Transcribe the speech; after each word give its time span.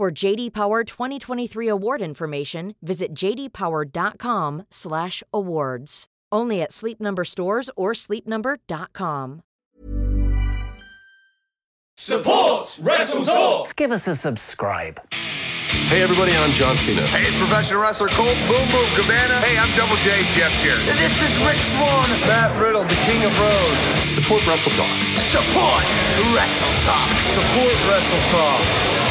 For 0.00 0.08
JD 0.10 0.54
Power 0.54 0.82
2023 0.82 1.68
award 1.68 2.00
information, 2.00 2.74
visit 2.80 3.12
jdpower.com/awards. 3.12 6.06
Only 6.32 6.62
at 6.62 6.72
Sleep 6.72 7.02
Number 7.02 7.22
stores 7.22 7.68
or 7.76 7.92
sleepnumber.com. 7.92 9.42
Support 11.98 12.78
Wrestle 12.80 13.24
Talk. 13.24 13.76
Give 13.76 13.92
us 13.92 14.08
a 14.08 14.14
subscribe. 14.14 15.02
Hey 15.12 16.02
everybody, 16.02 16.32
I'm 16.32 16.52
John 16.52 16.78
Cena. 16.78 17.02
Hey, 17.12 17.28
it's 17.28 17.36
professional 17.36 17.82
wrestler 17.82 18.08
Colt 18.08 18.38
Boom 18.48 18.66
Boom 18.72 18.88
Cabana. 18.96 19.34
Hey, 19.44 19.58
I'm 19.58 19.68
Double 19.76 19.96
J 20.00 20.22
Jeff 20.32 20.50
Jarrett. 20.64 20.80
This 20.96 21.20
is 21.20 21.36
Rich 21.44 21.60
Swann. 21.76 22.08
Matt 22.24 22.48
Riddle, 22.58 22.84
the 22.84 22.96
King 23.04 23.22
of 23.28 23.36
Bros. 23.36 23.78
Support 24.08 24.46
Wrestle 24.48 24.72
Talk. 24.72 24.88
Support 25.28 25.84
Wrestle 26.32 26.72
Talk. 26.88 27.12
Support 27.36 27.76
Wrestle 27.84 28.24
Talk. 28.32 28.64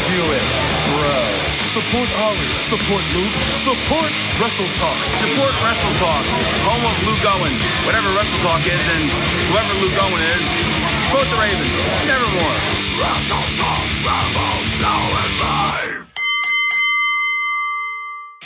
Do 0.09 0.25
it, 0.33 0.41
bro. 0.89 1.21
Support 1.61 2.09
Ollie. 2.17 2.49
Support 2.65 3.03
Luke. 3.13 3.35
Support 3.53 4.09
Wrestle 4.41 4.65
Talk. 4.73 4.97
Support 5.21 5.53
Wrestle 5.61 5.93
Talk. 6.01 6.25
Home 6.65 6.81
of 6.81 6.97
Luke 7.05 7.21
Owen. 7.29 7.53
Whatever 7.85 8.09
Wrestle 8.17 8.41
Talk 8.41 8.65
is, 8.65 8.81
and 8.89 9.05
whoever 9.53 9.69
Luke 9.77 9.93
Owen 10.01 10.17
is, 10.33 10.41
support 11.05 11.29
the 11.29 11.37
Raven. 11.37 11.69
Nevermore. 12.09 12.57
Wrestle 12.97 13.47
Talk. 13.61 13.85
Rambo. 14.01 14.49
Now 14.81 15.01
is 15.13 15.35
live. 15.45 16.09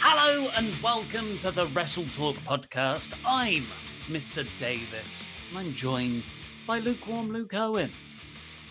Hello 0.03 0.49
and 0.57 0.67
welcome 0.83 1.37
to 1.39 1.51
the 1.51 1.67
Wrestle 1.67 2.05
Talk 2.11 2.35
podcast. 2.43 3.13
I'm 3.25 3.63
Mr. 4.11 4.45
Davis. 4.59 5.31
and 5.51 5.59
I'm 5.59 5.73
joined 5.73 6.23
by 6.67 6.79
lukewarm 6.79 7.31
Luke 7.31 7.53
Owen. 7.53 7.89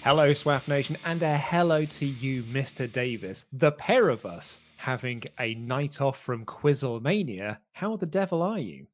Hello, 0.03 0.33
Swaff 0.33 0.67
Nation, 0.67 0.97
and 1.05 1.23
a 1.23 1.37
hello 1.37 1.85
to 1.85 2.05
you, 2.07 2.43
Mr. 2.45 2.91
Davis. 2.91 3.45
The 3.53 3.71
pair 3.73 4.09
of 4.09 4.27
us 4.27 4.61
having 4.77 5.23
a 5.39 5.55
night 5.55 6.01
off 6.01 6.19
from 6.21 6.45
Quizzlemania. 6.45 7.59
How 7.71 7.97
the 7.97 8.07
devil 8.07 8.43
are 8.43 8.59
you? 8.59 8.87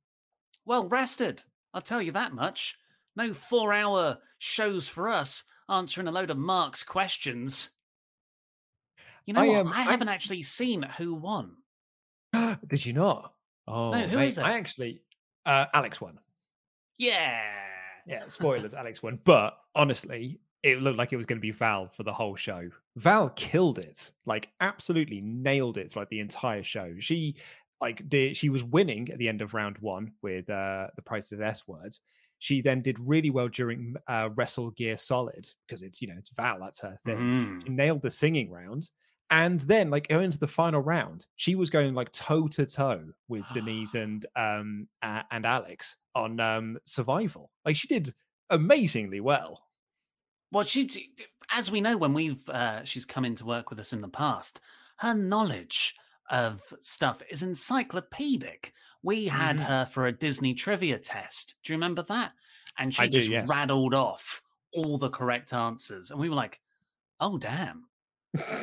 Well 0.67 0.86
rested, 0.86 1.42
I'll 1.73 1.81
tell 1.81 2.03
you 2.03 2.12
that 2.12 2.34
much. 2.34 2.77
No 3.17 3.33
four 3.33 3.73
hour 3.73 4.19
shows 4.39 4.86
for 4.86 5.08
us 5.08 5.45
answering 5.70 6.08
a 6.08 6.13
load 6.13 6.29
of 6.30 6.36
Mark's 6.36 6.85
questions. 6.85 7.70
You 9.25 9.33
know 9.33 9.40
I, 9.42 9.48
what? 9.48 9.58
um, 9.61 9.69
I 9.69 9.79
I- 9.80 9.85
haven't 9.85 10.08
actually 10.11 10.42
seen 10.42 10.83
who 10.83 11.14
won. 11.14 11.52
Did 12.67 12.85
you 12.85 12.92
not? 12.92 13.33
Oh, 13.67 13.92
who 13.92 14.17
mate, 14.19 14.27
is 14.27 14.39
it? 14.39 14.42
I 14.42 14.52
actually, 14.58 15.01
uh, 15.46 15.67
Alex 15.73 16.01
won. 16.02 16.19
Yeah. 16.98 17.42
Yeah, 18.07 18.27
spoilers, 18.29 18.75
Alex 18.75 19.02
won. 19.02 19.19
But 19.25 19.58
honestly, 19.75 20.40
it 20.73 20.83
looked 20.83 20.98
like 20.98 21.12
it 21.12 21.17
was 21.17 21.27
going 21.27 21.39
to 21.39 21.42
be 21.42 21.51
Val 21.51 21.89
for 21.89 22.02
the 22.02 22.12
whole 22.12 22.36
show. 22.36 22.68
Val 22.96 23.30
killed 23.30 23.79
it, 23.79 24.11
like 24.27 24.48
absolutely 24.61 25.20
nailed 25.20 25.79
it 25.79 25.90
throughout 25.90 26.11
the 26.11 26.20
entire 26.20 26.62
show. 26.62 26.95
She 26.98 27.36
like 27.80 28.08
did 28.08 28.36
she 28.36 28.48
was 28.48 28.62
winning 28.64 29.08
at 29.11 29.18
the 29.18 29.28
end 29.28 29.40
of 29.40 29.55
round 29.55 29.78
one 29.78 30.12
with 30.23 30.51
uh 30.51 30.89
the 30.96 31.02
price 31.02 31.33
of 31.33 31.40
S 31.40 31.67
words. 31.68 32.01
She 32.40 32.61
then 32.61 32.83
did 32.83 32.98
really 33.01 33.30
well 33.30 33.48
during 33.48 33.96
uh, 34.07 34.30
Wrestle 34.36 34.70
Gear 34.73 34.96
Solid 34.96 35.48
because 35.67 35.83
it's 35.83 36.01
you 36.01 36.08
know 36.08 36.14
it's 36.18 36.30
Val, 36.30 36.58
that's 36.61 36.80
her 36.80 36.96
thing. 37.05 37.18
Mhm. 37.18 37.62
She 37.64 37.68
nailed 37.70 38.02
the 38.02 38.11
singing 38.11 38.51
round. 38.51 38.90
And 39.30 39.61
then, 39.62 39.90
like 39.90 40.08
going 40.08 40.24
into 40.24 40.39
the 40.39 40.48
final 40.48 40.80
round, 40.80 41.27
she 41.36 41.55
was 41.55 41.68
going 41.68 41.95
like 41.95 42.11
toe 42.12 42.48
to 42.48 42.64
toe 42.64 43.05
with 43.28 43.45
Denise 43.52 43.95
and 44.05 44.24
um 44.36 44.89
uh, 45.02 45.23
and 45.30 45.45
Alex 45.45 45.96
on 46.14 46.40
um 46.40 46.78
survival. 46.86 47.51
Like 47.64 47.77
she 47.77 47.89
did 47.89 48.14
amazingly 48.51 49.20
well. 49.20 49.62
Well, 50.51 50.64
she, 50.64 51.11
as 51.51 51.70
we 51.70 51.81
know, 51.81 51.97
when 51.97 52.14
we've 52.14 52.48
uh, 52.48 52.85
she's 52.85 53.05
come 53.05 53.25
in 53.25 53.35
to 53.36 53.47
work 53.47 53.70
with 53.70 53.79
us 53.81 53.92
in 53.92 54.01
the 54.01 54.09
past, 54.09 54.61
her 54.98 55.14
knowledge 55.14 55.95
of 56.31 56.63
stuff 56.81 57.23
is 57.31 57.42
encyclopedic. 57.42 58.73
We 59.03 59.27
had 59.29 59.58
Mhm. 59.58 59.64
her 59.64 59.87
for 59.87 60.07
a 60.07 60.13
Disney 60.13 60.55
trivia 60.55 60.98
test. 60.98 61.57
Do 61.63 61.73
you 61.73 61.77
remember 61.77 62.03
that? 62.05 62.33
And 62.79 62.95
she 62.95 63.05
I 63.05 63.08
do, 63.08 63.19
just 63.19 63.31
yes. 63.31 63.48
rattled 63.48 63.95
off 63.95 64.42
all 64.73 64.98
the 64.98 65.11
correct 65.11 65.53
answers, 65.53 66.11
and 66.11 66.20
we 66.20 66.29
were 66.29 66.37
like, 66.37 66.61
"Oh, 67.20 67.39
damn, 67.39 67.89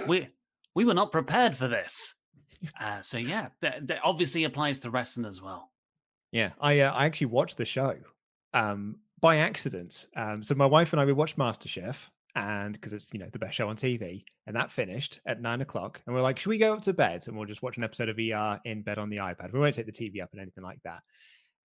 we 0.08 0.30
we 0.76 0.86
were 0.86 0.94
not 0.94 1.12
prepared 1.12 1.56
for 1.56 1.68
this." 1.68 2.16
Uh, 2.80 3.00
so 3.02 3.18
yeah, 3.18 3.50
that, 3.62 3.86
that 3.88 4.00
obviously 4.04 4.44
applies 4.44 4.80
to 4.80 4.90
wrestling 4.90 5.26
as 5.26 5.42
well. 5.42 5.72
Yeah, 6.32 6.54
I 6.60 6.80
uh, 6.82 6.92
I 6.94 7.06
actually 7.06 7.28
watched 7.28 7.58
the 7.58 7.66
show 7.66 7.98
um 8.54 9.00
by 9.22 9.38
accident. 9.38 10.08
Um, 10.16 10.44
so 10.44 10.56
my 10.56 10.66
wife 10.66 10.94
and 10.94 11.00
I 11.00 11.06
we 11.06 11.14
watched 11.14 11.38
MasterChef, 11.38 11.96
and 12.36 12.74
because 12.74 12.94
it's 12.94 13.14
you 13.14 13.20
know 13.20 13.30
the 13.32 13.40
best 13.40 13.56
show 13.56 13.70
on 13.70 13.76
TV, 13.76 14.24
and 14.48 14.56
that 14.56 14.72
finished 14.72 15.20
at 15.26 15.42
nine 15.42 15.62
o'clock, 15.62 16.02
and 16.06 16.16
we're 16.16 16.22
like, 16.22 16.38
should 16.40 16.50
we 16.50 16.58
go 16.58 16.74
up 16.74 16.82
to 16.82 16.94
bed 16.94 17.28
and 17.28 17.38
we'll 17.38 17.48
just 17.48 17.64
watch 17.64 17.78
an 17.78 17.84
episode 17.84 18.10
of 18.10 18.18
ER 18.20 18.60
in 18.66 18.82
bed 18.82 18.98
on 18.98 19.10
the 19.10 19.18
iPad? 19.18 19.54
We 19.54 19.60
won't 19.60 19.76
take 19.76 19.86
the 19.86 19.92
TV 19.92 20.22
up 20.22 20.30
and 20.34 20.42
anything 20.42 20.64
like 20.64 20.80
that. 20.84 21.02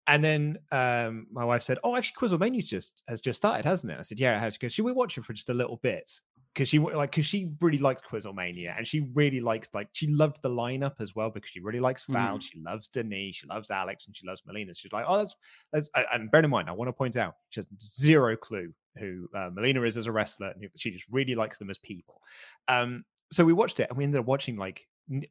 And 0.07 0.25
then 0.25 0.59
um, 0.73 1.27
my 1.31 1.45
wife 1.45 1.63
said, 1.63 1.79
"Oh, 1.85 1.97
actually, 1.97 2.29
Quizzlemania's 2.29 2.67
just 2.67 3.03
has 3.09 3.21
just 3.21 3.37
started, 3.37 3.65
hasn't 3.65 3.93
it?" 3.93 3.99
I 3.99 4.03
said, 4.03 4.21
"Yeah, 4.21 4.37
it 4.37 4.41
has." 4.41 4.59
"Should 4.73 4.85
we 4.85 4.93
watch 4.93 5.19
it 5.19 5.25
for 5.25 5.33
just 5.33 5.51
a 5.51 5.55
little 5.55 5.79
bit?" 5.83 6.11
Because 6.55 6.69
she 6.69 6.79
like 6.81 7.13
because 7.13 7.27
she 7.27 7.49
really 7.61 7.79
liked 7.79 8.05
Quizzlemania, 8.11 8.77
and 8.77 8.87
she 8.87 9.01
really 9.15 9.41
likes 9.41 9.69
like 9.73 9.89
she 9.93 10.09
loved 10.09 10.43
the 10.43 10.51
lineup 10.51 10.95
as 11.01 11.15
well 11.15 11.31
because 11.31 11.49
she 11.51 11.61
really 11.61 11.79
likes 11.79 12.05
Val, 12.09 12.39
Mm. 12.39 12.43
she 12.43 12.61
loves 12.61 12.89
Denise, 12.89 13.37
she 13.37 13.47
loves 13.47 13.71
Alex, 13.71 14.07
and 14.07 14.17
she 14.17 14.27
loves 14.27 14.43
Melina. 14.45 14.75
She's 14.75 14.93
like, 14.93 15.05
"Oh, 15.07 15.19
that's 15.19 15.37
that's." 15.73 15.89
And 16.13 16.29
bear 16.31 16.43
in 16.43 16.51
mind, 16.51 16.69
I 16.69 16.73
want 16.73 16.89
to 16.89 16.93
point 16.93 17.15
out 17.17 17.35
she 17.51 17.61
has 17.61 17.69
zero 17.81 18.37
clue 18.37 18.73
who 18.99 19.29
uh, 19.35 19.51
Melina 19.53 19.83
is 19.83 19.97
as 19.97 20.07
a 20.07 20.13
wrestler, 20.13 20.49
and 20.51 20.69
she 20.77 20.91
just 20.91 21.07
really 21.11 21.37
likes 21.37 21.59
them 21.59 21.71
as 21.71 21.79
people. 21.79 22.21
Um, 22.67 23.05
so 23.31 23.45
we 23.45 23.53
watched 23.53 23.79
it, 23.79 23.89
and 23.89 23.97
we 23.97 24.03
ended 24.03 24.19
up 24.19 24.27
watching 24.27 24.57
like 24.57 24.85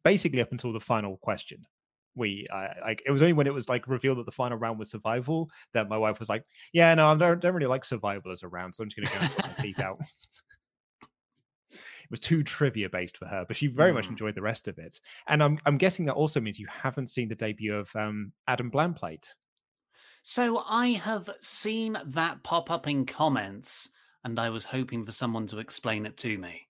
basically 0.06 0.40
up 0.42 0.54
until 0.54 0.72
the 0.72 0.80
final 0.80 1.18
question 1.18 1.66
we 2.16 2.46
uh, 2.52 2.70
like 2.82 3.04
it 3.06 3.12
was 3.12 3.22
only 3.22 3.34
when 3.34 3.46
it 3.46 3.54
was 3.54 3.70
like 3.70 3.88
revealed 3.88 4.18
that 4.18 4.26
the 4.26 4.32
final 4.32 4.58
round 4.58 4.80
was 4.80 4.90
survival 4.90 5.48
that 5.76 5.88
my 5.88 5.98
wife 5.98 6.20
was 6.20 6.28
like 6.28 6.44
yeah 6.74 6.94
no 6.96 7.08
i 7.08 7.16
don't, 7.16 7.40
don't 7.40 7.54
really 7.54 7.68
like 7.68 7.86
survival 7.86 8.32
as 8.32 8.42
a 8.42 8.48
round 8.48 8.74
so 8.74 8.84
i'm 8.84 8.90
just 8.90 8.98
gonna 8.98 9.08
go 9.20 9.24
and 9.24 9.32
sort 9.32 9.48
my 9.58 9.64
teeth 9.64 9.80
out 9.80 9.98
it 12.10 12.12
was 12.12 12.20
too 12.20 12.42
trivia 12.44 12.90
based 12.90 13.18
for 13.18 13.26
her 13.28 13.46
but 13.48 13.56
she 13.56 13.68
very 13.68 13.94
much 13.94 14.08
Mm. 14.08 14.12
enjoyed 14.12 14.36
the 14.36 14.42
rest 14.42 14.68
of 14.68 14.78
it 14.80 15.00
and 15.28 15.44
i'm 15.44 15.60
i'm 15.66 15.78
guessing 15.78 16.06
that 16.06 16.16
also 16.16 16.40
means 16.40 16.58
you 16.60 16.68
haven't 16.68 17.08
seen 17.08 17.28
the 17.30 17.36
debut 17.36 17.76
of 17.76 17.96
um 17.96 18.32
adam 18.48 18.72
blamplate 18.72 19.28
So 20.22 20.64
I 20.68 20.88
have 20.94 21.30
seen 21.42 21.98
that 22.06 22.44
pop 22.44 22.70
up 22.70 22.88
in 22.88 23.06
comments, 23.06 23.90
and 24.26 24.38
I 24.40 24.50
was 24.50 24.66
hoping 24.66 25.06
for 25.06 25.12
someone 25.14 25.48
to 25.48 25.60
explain 25.60 26.06
it 26.06 26.18
to 26.18 26.38
me. 26.38 26.68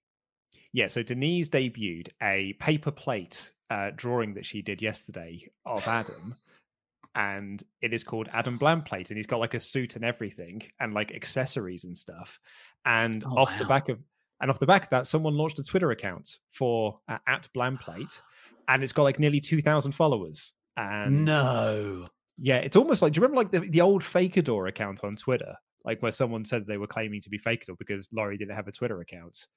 yeah 0.74 0.88
so 0.88 1.02
denise 1.04 1.50
debuted 1.50 2.10
a 2.22 2.54
paper 2.60 2.92
plate 2.92 3.52
uh 3.70 3.92
drawing 3.96 4.34
that 4.36 4.46
she 4.46 4.62
did 4.62 4.82
yesterday 4.82 5.50
of 5.66 5.88
adam 5.88 6.36
and 7.16 7.64
it 7.82 7.92
is 7.92 8.04
called 8.04 8.30
Adam 8.32 8.60
Blamplate, 8.60 9.10
and 9.10 9.18
he's 9.18 9.26
got 9.26 9.40
like 9.40 9.56
a 9.56 9.60
suit 9.60 9.96
and 9.96 10.06
everything, 10.06 10.62
and 10.80 10.94
like 10.94 11.12
accessories 11.12 11.84
and 11.84 11.98
stuff. 11.98 12.40
And 12.86 13.24
Oh, 13.26 13.36
off 13.40 13.58
the 13.58 13.66
back 13.66 13.90
of 13.90 13.98
and 14.42 14.50
off 14.50 14.60
the 14.60 14.66
back 14.66 14.84
of 14.84 14.90
that, 14.92 15.08
someone 15.08 15.36
launched 15.36 15.60
a 15.60 15.64
Twitter 15.64 15.92
account 15.92 16.38
for 16.52 17.00
uh, 17.08 17.18
at 17.28 17.48
Blamplate, 17.56 18.22
and 18.68 18.84
it's 18.84 18.94
got 18.94 19.04
like 19.04 19.20
nearly 19.20 19.40
two 19.42 19.62
thousand 19.62 19.92
followers. 19.94 20.54
And 20.78 21.26
no. 21.26 22.08
yeah, 22.38 22.58
it's 22.58 22.76
almost 22.78 23.02
like 23.02 23.14
do 23.14 23.20
you 23.20 23.24
remember 23.24 23.42
like 23.42 23.52
the, 23.52 23.70
the 23.70 23.82
old 23.82 24.02
Fakador 24.04 24.70
account 24.70 25.04
on 25.04 25.16
Twitter, 25.16 25.54
like 25.84 26.02
where 26.02 26.12
someone 26.12 26.46
said 26.46 26.66
they 26.66 26.78
were 26.78 26.88
claiming 26.88 27.22
to 27.22 27.30
be 27.30 27.38
Fakador 27.40 27.78
because 27.78 28.08
Laurie 28.14 28.38
didn't 28.38 28.56
have 28.56 28.68
a 28.68 28.72
Twitter 28.72 29.02
account. 29.02 29.48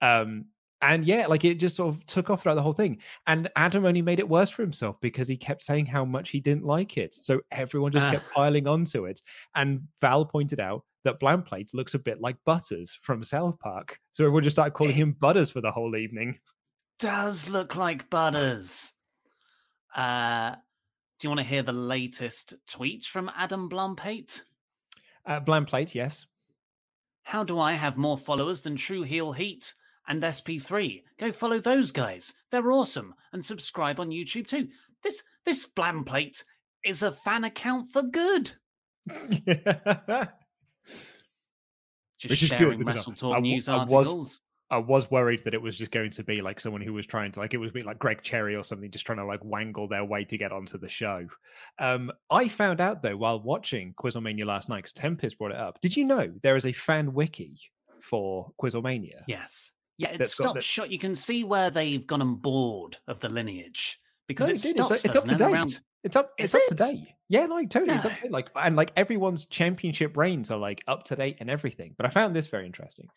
Um, 0.00 0.46
And 0.82 1.04
yeah, 1.04 1.26
like 1.26 1.44
it 1.44 1.56
just 1.56 1.76
sort 1.76 1.94
of 1.94 2.06
took 2.06 2.30
off 2.30 2.42
throughout 2.42 2.54
the 2.54 2.62
whole 2.62 2.72
thing. 2.72 2.98
And 3.26 3.50
Adam 3.56 3.84
only 3.84 4.00
made 4.00 4.18
it 4.18 4.26
worse 4.26 4.48
for 4.48 4.62
himself 4.62 4.96
because 5.02 5.28
he 5.28 5.36
kept 5.36 5.60
saying 5.62 5.84
how 5.84 6.06
much 6.06 6.30
he 6.30 6.40
didn't 6.40 6.64
like 6.64 6.96
it. 6.96 7.12
So 7.12 7.42
everyone 7.50 7.92
just 7.92 8.06
Ah. 8.06 8.12
kept 8.12 8.30
piling 8.32 8.66
onto 8.66 9.04
it. 9.04 9.20
And 9.54 9.82
Val 10.00 10.24
pointed 10.24 10.58
out 10.58 10.82
that 11.04 11.20
Blamplate 11.20 11.72
looks 11.74 11.94
a 11.94 11.98
bit 11.98 12.20
like 12.20 12.36
Butters 12.44 12.98
from 13.02 13.24
South 13.24 13.58
Park. 13.58 13.98
So 14.10 14.24
everyone 14.24 14.44
just 14.44 14.56
started 14.56 14.72
calling 14.72 14.94
him 14.94 15.16
Butters 15.18 15.50
for 15.50 15.60
the 15.60 15.70
whole 15.70 15.96
evening. 15.96 16.38
Does 16.98 17.48
look 17.48 17.76
like 17.76 18.10
Butters. 18.10 18.92
Uh, 19.94 20.54
do 21.18 21.26
you 21.26 21.30
want 21.30 21.40
to 21.40 21.46
hear 21.46 21.62
the 21.62 21.72
latest 21.72 22.54
tweets 22.66 23.04
from 23.04 23.30
Adam 23.36 23.68
Blumpate? 23.68 24.42
Uh, 25.26 25.40
Blamplate, 25.40 25.94
yes. 25.94 26.26
How 27.22 27.44
do 27.44 27.58
I 27.60 27.74
have 27.74 27.96
more 27.96 28.18
followers 28.18 28.62
than 28.62 28.76
True 28.76 29.02
Heel 29.02 29.32
Heat 29.32 29.74
and 30.08 30.22
SP3? 30.22 31.02
Go 31.18 31.32
follow 31.32 31.58
those 31.58 31.90
guys. 31.90 32.34
They're 32.50 32.72
awesome. 32.72 33.14
And 33.32 33.44
subscribe 33.44 34.00
on 34.00 34.10
YouTube 34.10 34.46
too. 34.46 34.68
This 35.02 35.22
this 35.44 35.66
Blamplate 35.66 36.42
is 36.84 37.02
a 37.02 37.12
fan 37.12 37.44
account 37.44 37.90
for 37.92 38.02
good. 38.02 38.52
Just 42.18 42.30
Which 42.30 42.42
is 42.42 42.48
sharing 42.50 42.80
I- 42.86 42.92
Wrestle 42.92 43.12
I 43.12 43.16
Talk 43.16 43.34
w- 43.36 43.54
news 43.54 43.68
I 43.68 43.82
was- 43.84 43.92
articles. 43.92 44.40
I 44.72 44.78
was 44.78 45.10
worried 45.10 45.42
that 45.44 45.54
it 45.54 45.60
was 45.60 45.76
just 45.76 45.90
going 45.90 46.10
to 46.12 46.22
be 46.22 46.40
like 46.42 46.60
someone 46.60 46.80
who 46.80 46.92
was 46.92 47.04
trying 47.04 47.32
to 47.32 47.40
like 47.40 47.54
it 47.54 47.56
was 47.56 47.72
be 47.72 47.82
like 47.82 47.98
Greg 47.98 48.22
Cherry 48.22 48.54
or 48.54 48.62
something, 48.62 48.88
just 48.88 49.04
trying 49.04 49.18
to 49.18 49.24
like 49.24 49.44
wangle 49.44 49.88
their 49.88 50.04
way 50.04 50.24
to 50.26 50.38
get 50.38 50.52
onto 50.52 50.78
the 50.78 50.88
show. 50.88 51.26
Um, 51.80 52.12
I 52.30 52.46
found 52.46 52.80
out 52.80 53.02
though 53.02 53.16
while 53.16 53.42
watching 53.42 53.94
Quizzlemania 54.00 54.44
last 54.46 54.68
night 54.68 54.76
because 54.84 54.92
Tempest 54.92 55.38
brought 55.38 55.50
it 55.50 55.56
up. 55.56 55.80
Did 55.80 55.96
you 55.96 56.04
know 56.04 56.32
there 56.44 56.54
is 56.54 56.66
a 56.66 56.72
fan 56.72 57.12
wiki 57.14 57.58
for 58.00 58.52
Quizzlemania? 58.62 59.22
Yes. 59.26 59.72
Yeah, 59.98 60.10
it 60.10 60.28
stops 60.28 60.54
the- 60.54 60.60
shot. 60.60 60.90
You 60.92 60.98
can 60.98 61.16
see 61.16 61.42
where 61.42 61.70
they've 61.70 62.06
gone 62.06 62.22
on 62.22 62.36
board 62.36 62.96
of 63.08 63.18
the 63.18 63.28
lineage 63.28 63.98
because 64.28 64.46
No, 64.46 64.52
it 64.52 64.54
it's, 64.54 64.70
stops. 64.70 65.04
it's 65.04 65.16
up 65.16 65.24
to 65.24 65.34
date. 65.34 65.44
around- 65.52 65.80
It's 66.02 66.16
up. 66.16 66.32
Is 66.38 66.54
It's 66.54 66.70
up 66.70 66.76
to 66.76 66.84
date. 66.84 67.08
Yeah, 67.28 67.46
like 67.46 67.70
totally. 67.70 67.94
It's 67.94 68.04
up 68.04 68.12
ah. 68.12 68.16
to 68.16 68.22
date. 68.22 68.32
Like 68.32 68.50
and 68.56 68.76
like 68.76 68.92
everyone's 68.96 69.44
championship 69.46 70.16
reigns 70.16 70.50
are 70.50 70.58
like 70.58 70.82
up 70.88 71.04
to 71.04 71.16
date 71.16 71.36
and 71.40 71.50
everything. 71.50 71.94
But 71.96 72.06
I 72.06 72.10
found 72.10 72.34
this 72.34 72.46
very 72.46 72.66
interesting. 72.66 73.08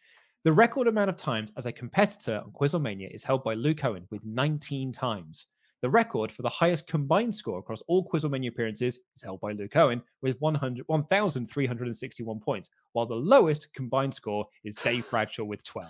The 0.43 0.51
record 0.51 0.87
amount 0.87 1.09
of 1.09 1.15
times 1.15 1.53
as 1.55 1.65
a 1.65 1.71
competitor 1.71 2.41
on 2.43 2.51
Quizlemania 2.51 3.09
is 3.13 3.23
held 3.23 3.45
by 3.45 3.53
Luke 3.53 3.85
Owen 3.85 4.05
with 4.11 4.25
19 4.25 4.91
times. 4.91 5.47
The 5.81 5.89
record 5.89 6.31
for 6.31 6.41
the 6.41 6.49
highest 6.49 6.87
combined 6.87 7.33
score 7.33 7.59
across 7.59 7.81
all 7.87 8.07
Quizlemania 8.07 8.49
appearances 8.49 8.99
is 9.15 9.23
held 9.23 9.39
by 9.39 9.53
Luke 9.53 9.75
Owen 9.75 10.01
with 10.21 10.39
100 10.39 10.83
1,361 10.87 12.39
points, 12.39 12.69
while 12.91 13.05
the 13.05 13.15
lowest 13.15 13.67
combined 13.73 14.13
score 14.13 14.45
is 14.63 14.75
Dave 14.75 15.09
Bradshaw 15.11 15.45
with 15.45 15.63
12. 15.63 15.89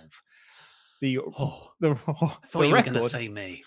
The 1.01 1.19
Oh, 1.19 1.71
the, 1.79 1.89
I 1.91 1.95
thought 1.95 2.41
the 2.53 2.59
you 2.59 2.73
were 2.73 2.81
going 2.81 2.85
to 2.85 2.91
record- 2.99 3.11
say 3.11 3.27
me. 3.27 3.63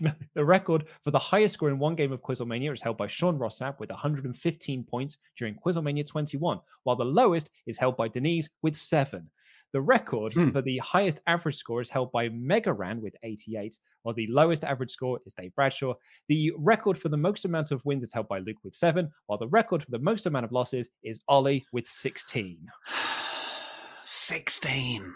No, 0.00 0.10
the 0.34 0.44
record 0.44 0.86
for 1.04 1.10
the 1.10 1.18
highest 1.18 1.54
score 1.54 1.68
in 1.70 1.78
one 1.78 1.94
game 1.94 2.12
of 2.12 2.20
Quizzlemania 2.22 2.72
is 2.72 2.82
held 2.82 2.96
by 2.96 3.06
Sean 3.06 3.38
Ross 3.38 3.58
Sapp 3.60 3.78
with 3.78 3.90
115 3.90 4.84
points 4.84 5.16
during 5.36 5.54
Quizzlemania 5.54 6.06
21, 6.06 6.58
while 6.84 6.96
the 6.96 7.04
lowest 7.04 7.50
is 7.66 7.78
held 7.78 7.96
by 7.96 8.08
Denise 8.08 8.48
with 8.62 8.76
seven. 8.76 9.30
The 9.72 9.80
record 9.80 10.32
Hmm. 10.34 10.50
for 10.50 10.62
the 10.62 10.78
highest 10.78 11.20
average 11.28 11.54
score 11.56 11.80
is 11.80 11.88
held 11.88 12.10
by 12.10 12.28
Mega 12.30 12.72
Ran 12.72 13.00
with 13.00 13.14
88, 13.22 13.78
while 14.02 14.12
the 14.16 14.26
lowest 14.26 14.64
average 14.64 14.90
score 14.90 15.20
is 15.24 15.32
Dave 15.32 15.54
Bradshaw. 15.54 15.94
The 16.28 16.50
record 16.58 16.98
for 16.98 17.08
the 17.08 17.16
most 17.16 17.44
amount 17.44 17.70
of 17.70 17.84
wins 17.84 18.02
is 18.02 18.12
held 18.12 18.26
by 18.26 18.40
Luke 18.40 18.56
with 18.64 18.74
seven, 18.74 19.08
while 19.26 19.38
the 19.38 19.46
record 19.46 19.84
for 19.84 19.92
the 19.92 20.00
most 20.00 20.26
amount 20.26 20.44
of 20.44 20.50
losses 20.50 20.90
is 21.04 21.20
Ollie 21.28 21.64
with 21.72 21.86
16. 21.86 22.66
16. 24.04 25.14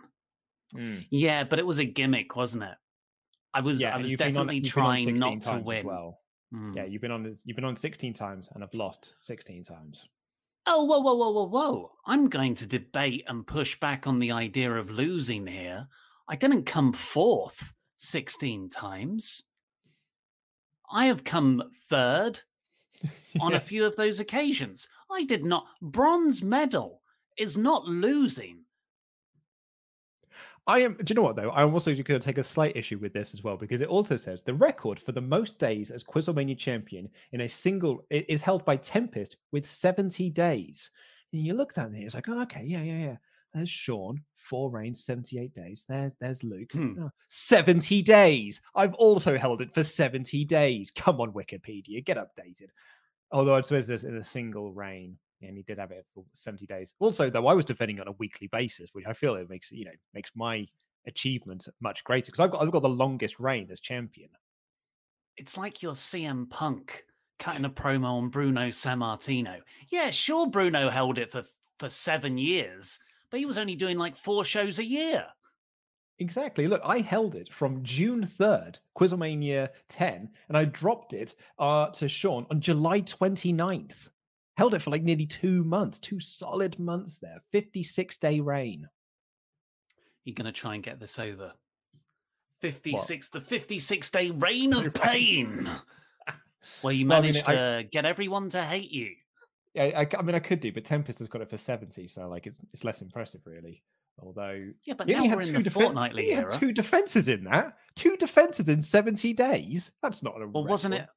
Yeah, 1.11 1.43
but 1.45 1.59
it 1.59 1.67
was 1.67 1.79
a 1.79 1.85
gimmick, 1.85 2.37
wasn't 2.37 2.65
it? 2.65 2.75
I 3.55 3.61
was 3.61 3.81
Yeah, 3.81 3.95
I 3.95 3.99
was 3.99 4.11
you've 4.11 4.19
been 4.19 4.37
on- 4.37 4.47
definitely 4.49 4.59
on 4.59 4.65
trying 4.65 5.05
16 5.05 5.17
not 5.17 5.41
to 5.43 5.59
win. 5.65 5.87
Well. 5.87 6.19
Mm. 6.53 6.77
Yeah, 6.77 6.85
you've 6.85 7.01
been 7.03 7.11
on 7.11 7.35
you've 7.45 7.57
been 7.57 7.65
on 7.65 7.77
16 7.77 8.13
times 8.15 8.49
and 8.55 8.63
I've 8.63 8.75
lost 8.75 9.15
16 9.21 9.65
times. 9.65 10.09
Oh, 10.67 10.85
whoa, 10.85 10.99
whoa, 11.01 11.15
whoa, 11.15 11.31
whoa, 11.31 11.47
whoa. 11.49 11.93
I'm 12.07 12.29
going 12.29 12.55
to 12.57 12.67
debate 12.67 13.25
and 13.27 13.47
push 13.47 13.79
back 13.79 14.07
on 14.07 14.19
the 14.19 14.33
idea 14.33 14.73
of 14.73 14.91
losing 14.91 15.47
here. 15.47 15.89
I 16.29 16.37
didn't 16.37 16.65
come 16.65 16.93
fourth 16.93 17.75
16 17.97 18.71
times. 18.71 19.43
I 20.91 21.07
have 21.07 21.23
come 21.25 21.63
third 21.91 22.41
on 23.41 23.51
Yeah. 23.53 23.57
a 23.59 23.61
few 23.61 23.85
of 23.85 23.97
those 23.97 24.21
occasions. 24.21 24.89
I 25.11 25.25
did 25.25 25.45
not. 25.45 25.67
Bronze 25.83 26.43
medal 26.43 27.03
is 27.37 27.59
not 27.59 27.85
losing. 27.87 28.64
I 30.67 30.81
am. 30.81 30.95
Do 30.95 31.05
you 31.09 31.15
know 31.15 31.23
what 31.23 31.37
though? 31.37 31.51
I'm 31.51 31.73
also 31.75 31.91
going 31.95 32.05
to 32.05 32.19
take 32.19 32.39
a 32.39 32.43
slight 32.43 32.77
issue 32.77 32.99
with 32.99 33.13
this 33.13 33.35
as 33.35 33.43
well 33.43 33.57
because 33.57 33.81
it 33.83 33.89
also 33.89 34.17
says 34.17 34.43
the 34.43 34.55
record 34.55 34.99
for 34.99 35.13
the 35.13 35.21
most 35.21 35.59
days 35.59 35.91
as 35.91 36.03
Quizzlemania 36.03 36.57
champion 36.57 37.09
in 37.33 37.43
a 37.43 37.49
single 37.49 38.07
is 38.11 38.43
held 38.43 38.65
by 38.65 38.77
Tempest 38.77 39.37
with 39.53 39.67
70 39.67 40.31
days. 40.31 40.91
And 41.33 41.45
you 41.45 41.55
look 41.55 41.75
down 41.75 41.87
and 41.87 42.03
it's 42.03 42.15
like, 42.15 42.29
oh, 42.29 42.41
okay, 42.43 42.63
yeah, 42.65 42.83
yeah, 42.83 42.99
yeah. 42.99 43.17
There's 43.53 43.69
Sean, 43.71 44.21
four 44.35 44.71
reigns, 44.71 45.05
78 45.05 45.53
days. 45.55 45.85
There's 45.89 46.15
there's 46.21 46.43
Luke, 46.43 46.73
Hmm. 46.73 46.95
Oh, 47.03 47.11
70 47.29 48.03
days. 48.03 48.61
I've 48.75 48.95
also 48.95 49.37
held 49.37 49.61
it 49.61 49.73
for 49.75 49.85
70 49.85 50.45
days. 50.47 50.91
Come 50.91 51.21
on, 51.21 51.33
Wikipedia, 51.33 52.05
get 52.05 52.17
updated. 52.17 52.69
Although 53.31 53.55
I 53.55 53.61
suppose 53.61 53.87
there's 53.87 54.05
in 54.05 54.17
a 54.17 54.25
single 54.25 54.73
reign, 54.73 55.19
and 55.43 55.57
he 55.57 55.63
did 55.63 55.79
have 55.79 55.91
it 55.91 56.07
for 56.15 56.25
70 56.33 56.67
days. 56.67 56.95
Also, 56.99 57.31
though, 57.31 57.47
I 57.47 57.55
was 57.55 57.65
defending 57.65 58.01
on 58.01 58.09
a 58.09 58.13
weekly 58.13 58.49
basis, 58.49 58.91
which 58.93 59.07
I 59.07 59.13
feel 59.13 59.35
it 59.37 59.49
makes 59.49 59.71
you 59.73 59.85
know 59.85 59.93
makes 60.13 60.31
my 60.35 60.67
achievement 61.07 61.69
much 61.81 62.03
greater 62.05 62.27
because 62.27 62.41
I've 62.41 62.51
got 62.51 62.63
I've 62.63 62.71
got 62.71 62.83
the 62.83 62.89
longest 62.89 63.39
reign 63.39 63.69
as 63.71 63.81
champion. 63.81 64.31
It's 65.37 65.57
like 65.57 65.83
you're 65.83 65.93
CM 65.93 66.49
Punk 66.49 67.05
cutting 67.39 67.65
a 67.65 67.71
promo 67.71 68.19
on 68.19 68.29
Bruno 68.29 68.69
Sammartino. 68.69 69.59
Yeah, 69.89 70.11
sure, 70.11 70.47
Bruno 70.49 70.89
held 70.89 71.19
it 71.19 71.31
for 71.31 71.45
for 71.79 71.89
seven 71.89 72.39
years, 72.39 72.99
but 73.31 73.41
he 73.41 73.47
was 73.47 73.59
only 73.59 73.75
doing 73.75 73.99
like 73.99 74.17
four 74.17 74.45
shows 74.45 74.79
a 74.79 74.85
year. 74.85 75.27
Exactly. 76.21 76.69
Look, 76.69 76.81
I 76.85 77.01
held 77.01 77.35
it 77.35 77.53
from 77.53 77.83
June 77.83 78.31
3rd, 78.39 78.79
Quizlemania 78.97 79.71
10, 79.89 80.31
and 80.49 80.57
I 80.57 80.65
dropped 80.65 81.13
it 81.13 81.35
uh, 81.59 81.89
to 81.89 82.09
Sean 82.09 82.47
on 82.51 82.61
July 82.61 83.01
29th. 83.01 84.11
Held 84.57 84.75
it 84.75 84.83
for 84.83 84.91
like 84.91 85.03
nearly 85.03 85.27
two 85.27 85.65
months, 85.65 85.99
two 85.99 86.21
solid 86.21 86.79
months 86.79 87.19
there, 87.19 87.43
56 87.53 88.17
day 88.19 88.41
reign. 88.41 88.89
You're 90.25 90.35
gonna 90.35 90.53
try 90.53 90.75
and 90.75 90.83
get 90.83 91.01
this 91.01 91.19
over. 91.19 91.53
56, 92.61 93.29
the 93.29 93.41
56 93.41 94.11
day 94.11 94.31
reign 94.31 94.73
of 94.75 94.95
pain, 94.95 95.69
where 96.83 96.95
you 96.95 97.07
Well, 97.07 97.19
I 97.19 97.21
mean, 97.23 97.33
managed 97.33 97.49
I- 97.49 97.55
to 97.83 97.89
get 97.91 98.05
everyone 98.05 98.49
to 98.51 98.65
hate 98.65 98.91
you. 98.91 99.11
Yeah, 99.75 99.91
I, 99.97 100.07
I 100.17 100.23
mean, 100.23 100.37
I 100.37 100.39
could 100.39 100.61
do, 100.61 100.73
but 100.73 100.85
Tempest 100.85 101.19
has 101.19 101.27
got 101.29 101.41
it 101.43 101.51
for 101.51 101.59
70, 101.59 102.07
so 102.07 102.29
like 102.29 102.47
it, 102.47 102.55
it's 102.73 102.85
less 102.85 103.03
impressive, 103.03 103.41
really. 103.45 103.83
Although, 104.21 104.69
Yeah, 104.85 104.95
but 104.95 105.09
now 105.09 105.25
we're 105.25 105.41
in 105.41 105.49
two 105.55 105.63
the 105.65 105.69
defen- 105.69 105.73
fortnightly 105.73 106.31
era. 106.31 106.49
two 106.57 106.71
defenses 106.73 107.27
in 107.27 107.43
that. 107.45 107.77
Two 107.97 108.17
defenses 108.17 108.69
in 108.69 108.81
70 108.81 109.33
days. 109.33 109.91
That's 110.01 110.23
not 110.23 110.41
a 110.41 110.47
Well, 110.47 110.65
wasn't 110.65 110.95
it? 110.95 111.09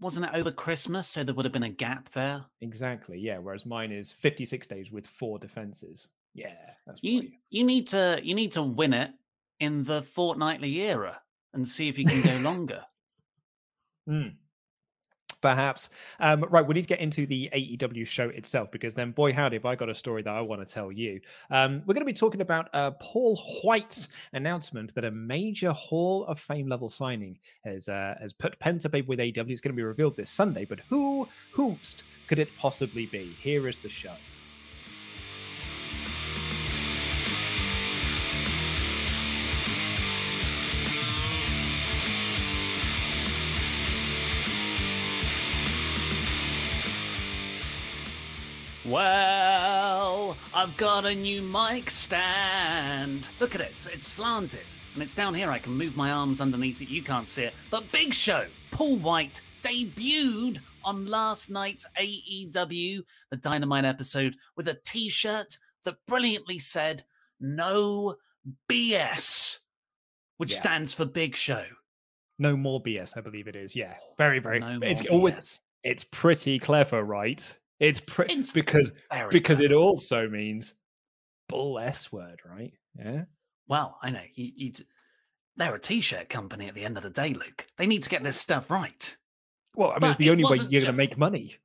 Wasn't 0.00 0.24
it 0.26 0.32
over 0.34 0.50
Christmas? 0.50 1.06
So 1.08 1.22
there 1.24 1.34
would 1.34 1.44
have 1.44 1.52
been 1.52 1.62
a 1.62 1.68
gap 1.68 2.10
there. 2.12 2.44
Exactly, 2.62 3.18
yeah. 3.18 3.38
Whereas 3.38 3.66
mine 3.66 3.92
is 3.92 4.10
56 4.10 4.66
days 4.66 4.90
with 4.90 5.06
four 5.06 5.38
defenses. 5.38 6.08
Yeah, 6.34 6.54
that's 6.86 7.00
You 7.02 7.20
right. 7.20 7.30
you 7.50 7.64
need 7.64 7.86
to 7.88 8.20
you 8.22 8.34
need 8.34 8.52
to 8.52 8.62
win 8.62 8.92
it 8.94 9.10
in 9.58 9.84
the 9.84 10.00
fortnightly 10.02 10.74
era 10.80 11.20
and 11.52 11.66
see 11.66 11.88
if 11.88 11.98
you 11.98 12.04
can 12.04 12.22
go 12.22 12.36
longer. 12.48 12.82
Mm. 14.08 14.34
Perhaps. 15.40 15.90
Um, 16.18 16.44
right, 16.50 16.66
we 16.66 16.74
need 16.74 16.82
to 16.82 16.88
get 16.88 17.00
into 17.00 17.26
the 17.26 17.48
AEW 17.54 18.06
show 18.06 18.28
itself 18.28 18.70
because 18.70 18.94
then, 18.94 19.12
boy, 19.12 19.32
howdy, 19.32 19.56
have 19.56 19.64
I 19.64 19.74
got 19.74 19.88
a 19.88 19.94
story 19.94 20.22
that 20.22 20.34
I 20.34 20.40
want 20.40 20.66
to 20.66 20.72
tell 20.72 20.92
you. 20.92 21.20
Um, 21.50 21.82
we're 21.86 21.94
going 21.94 22.06
to 22.06 22.12
be 22.12 22.12
talking 22.12 22.40
about 22.40 22.68
uh, 22.72 22.90
Paul 22.92 23.36
White's 23.62 24.08
announcement 24.32 24.94
that 24.94 25.04
a 25.04 25.10
major 25.10 25.72
Hall 25.72 26.26
of 26.26 26.38
Fame 26.38 26.68
level 26.68 26.88
signing 26.88 27.38
has 27.64 27.88
uh, 27.88 28.16
has 28.20 28.32
put 28.32 28.58
pen 28.58 28.78
to 28.80 28.88
paper 28.88 29.08
with 29.08 29.18
AEW. 29.18 29.50
It's 29.50 29.60
going 29.60 29.72
to 29.72 29.76
be 29.76 29.82
revealed 29.82 30.16
this 30.16 30.30
Sunday, 30.30 30.64
but 30.64 30.80
who, 30.88 31.26
whomst 31.54 32.02
could 32.26 32.38
it 32.38 32.48
possibly 32.58 33.06
be? 33.06 33.34
Here 33.40 33.66
is 33.66 33.78
the 33.78 33.88
show. 33.88 34.14
Well, 48.90 50.36
I've 50.52 50.76
got 50.76 51.06
a 51.06 51.14
new 51.14 51.42
mic 51.42 51.88
stand. 51.90 53.28
Look 53.38 53.54
at 53.54 53.60
it, 53.60 53.88
it's 53.92 54.08
slanted. 54.08 54.66
And 54.94 55.02
it's 55.02 55.14
down 55.14 55.32
here, 55.32 55.48
I 55.48 55.60
can 55.60 55.74
move 55.74 55.96
my 55.96 56.10
arms 56.10 56.40
underneath 56.40 56.82
it, 56.82 56.88
you 56.88 57.00
can't 57.00 57.30
see 57.30 57.44
it. 57.44 57.54
But 57.70 57.90
Big 57.92 58.12
Show, 58.12 58.46
Paul 58.72 58.96
White, 58.96 59.42
debuted 59.62 60.58
on 60.84 61.06
last 61.06 61.50
night's 61.50 61.86
AEW, 62.00 63.02
the 63.30 63.36
Dynamite 63.36 63.84
episode, 63.84 64.34
with 64.56 64.66
a 64.66 64.76
t 64.84 65.08
shirt 65.08 65.56
that 65.84 65.94
brilliantly 66.08 66.58
said, 66.58 67.04
No 67.38 68.16
BS. 68.68 69.58
which 70.38 70.52
Yeah. 70.54 70.58
stands 70.58 70.92
for 70.92 71.04
Big 71.04 71.36
Show. 71.36 71.64
No 72.40 72.56
more 72.56 72.82
BS, 72.82 73.16
I 73.16 73.20
believe 73.20 73.46
it 73.46 73.54
is. 73.54 73.76
Yeah, 73.76 73.96
very, 74.18 74.40
very. 74.40 74.58
No 74.58 74.80
it's 74.82 75.02
more 75.04 75.12
always 75.12 75.60
it's 75.84 76.02
pretty 76.04 76.58
clever, 76.58 77.04
right? 77.04 77.56
It's 77.80 78.00
pretty 78.00 78.34
It's 78.34 78.50
because 78.50 78.92
because 79.30 79.60
it 79.60 79.72
also 79.72 80.28
means 80.28 80.74
bull 81.48 81.78
S 81.78 82.12
word, 82.12 82.40
right? 82.48 82.72
Yeah. 82.96 83.24
Well, 83.68 83.98
I 84.02 84.10
know 84.10 84.22
you, 84.34 84.52
you, 84.54 84.72
they're 85.56 85.74
a 85.74 85.80
t-shirt 85.80 86.28
company 86.28 86.68
at 86.68 86.74
the 86.74 86.84
end 86.84 86.96
of 86.96 87.02
the 87.02 87.10
day, 87.10 87.32
Luke. 87.32 87.66
They 87.78 87.86
need 87.86 88.02
to 88.02 88.10
get 88.10 88.22
this 88.22 88.36
stuff 88.36 88.70
right. 88.70 89.16
Well, 89.76 89.90
I 89.90 89.94
mean, 89.94 90.00
But 90.00 90.08
it's 90.10 90.18
the 90.18 90.28
it 90.28 90.30
only 90.30 90.44
way 90.44 90.58
you're 90.68 90.82
going 90.82 90.94
to 90.94 91.00
make 91.00 91.16
money. 91.16 91.56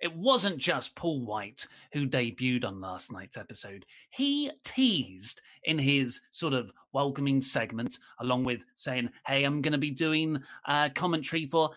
It 0.00 0.14
wasn't 0.14 0.58
just 0.58 0.94
Paul 0.94 1.26
White 1.26 1.66
who 1.92 2.06
debuted 2.06 2.64
on 2.64 2.80
last 2.80 3.12
night's 3.12 3.36
episode. 3.36 3.84
He 4.10 4.50
teased 4.64 5.42
in 5.64 5.78
his 5.78 6.20
sort 6.30 6.54
of 6.54 6.72
welcoming 6.92 7.40
segment, 7.40 7.98
along 8.20 8.44
with 8.44 8.64
saying, 8.76 9.10
Hey, 9.26 9.42
I'm 9.42 9.60
going 9.60 9.72
to 9.72 9.78
be 9.78 9.90
doing 9.90 10.40
uh, 10.66 10.90
commentary 10.94 11.46
for 11.46 11.70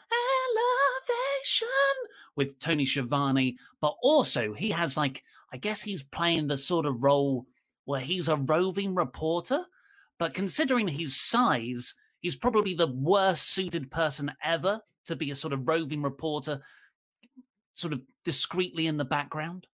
With 2.35 2.59
Tony 2.59 2.85
Schiavone. 2.85 3.57
But 3.79 3.95
also, 4.01 4.53
he 4.53 4.69
has 4.71 4.97
like, 4.97 5.23
I 5.51 5.57
guess 5.57 5.81
he's 5.81 6.03
playing 6.03 6.47
the 6.47 6.57
sort 6.57 6.85
of 6.85 7.03
role 7.03 7.45
where 7.85 8.01
he's 8.01 8.27
a 8.27 8.37
roving 8.37 8.95
reporter. 8.95 9.65
But 10.17 10.33
considering 10.33 10.87
his 10.87 11.15
size, 11.19 11.95
he's 12.19 12.35
probably 12.35 12.73
the 12.73 12.87
worst 12.87 13.49
suited 13.49 13.91
person 13.91 14.31
ever 14.43 14.81
to 15.05 15.15
be 15.15 15.31
a 15.31 15.35
sort 15.35 15.53
of 15.53 15.67
roving 15.67 16.01
reporter 16.01 16.61
sort 17.73 17.93
of 17.93 18.01
discreetly 18.23 18.87
in 18.87 18.97
the 18.97 19.05
background. 19.05 19.67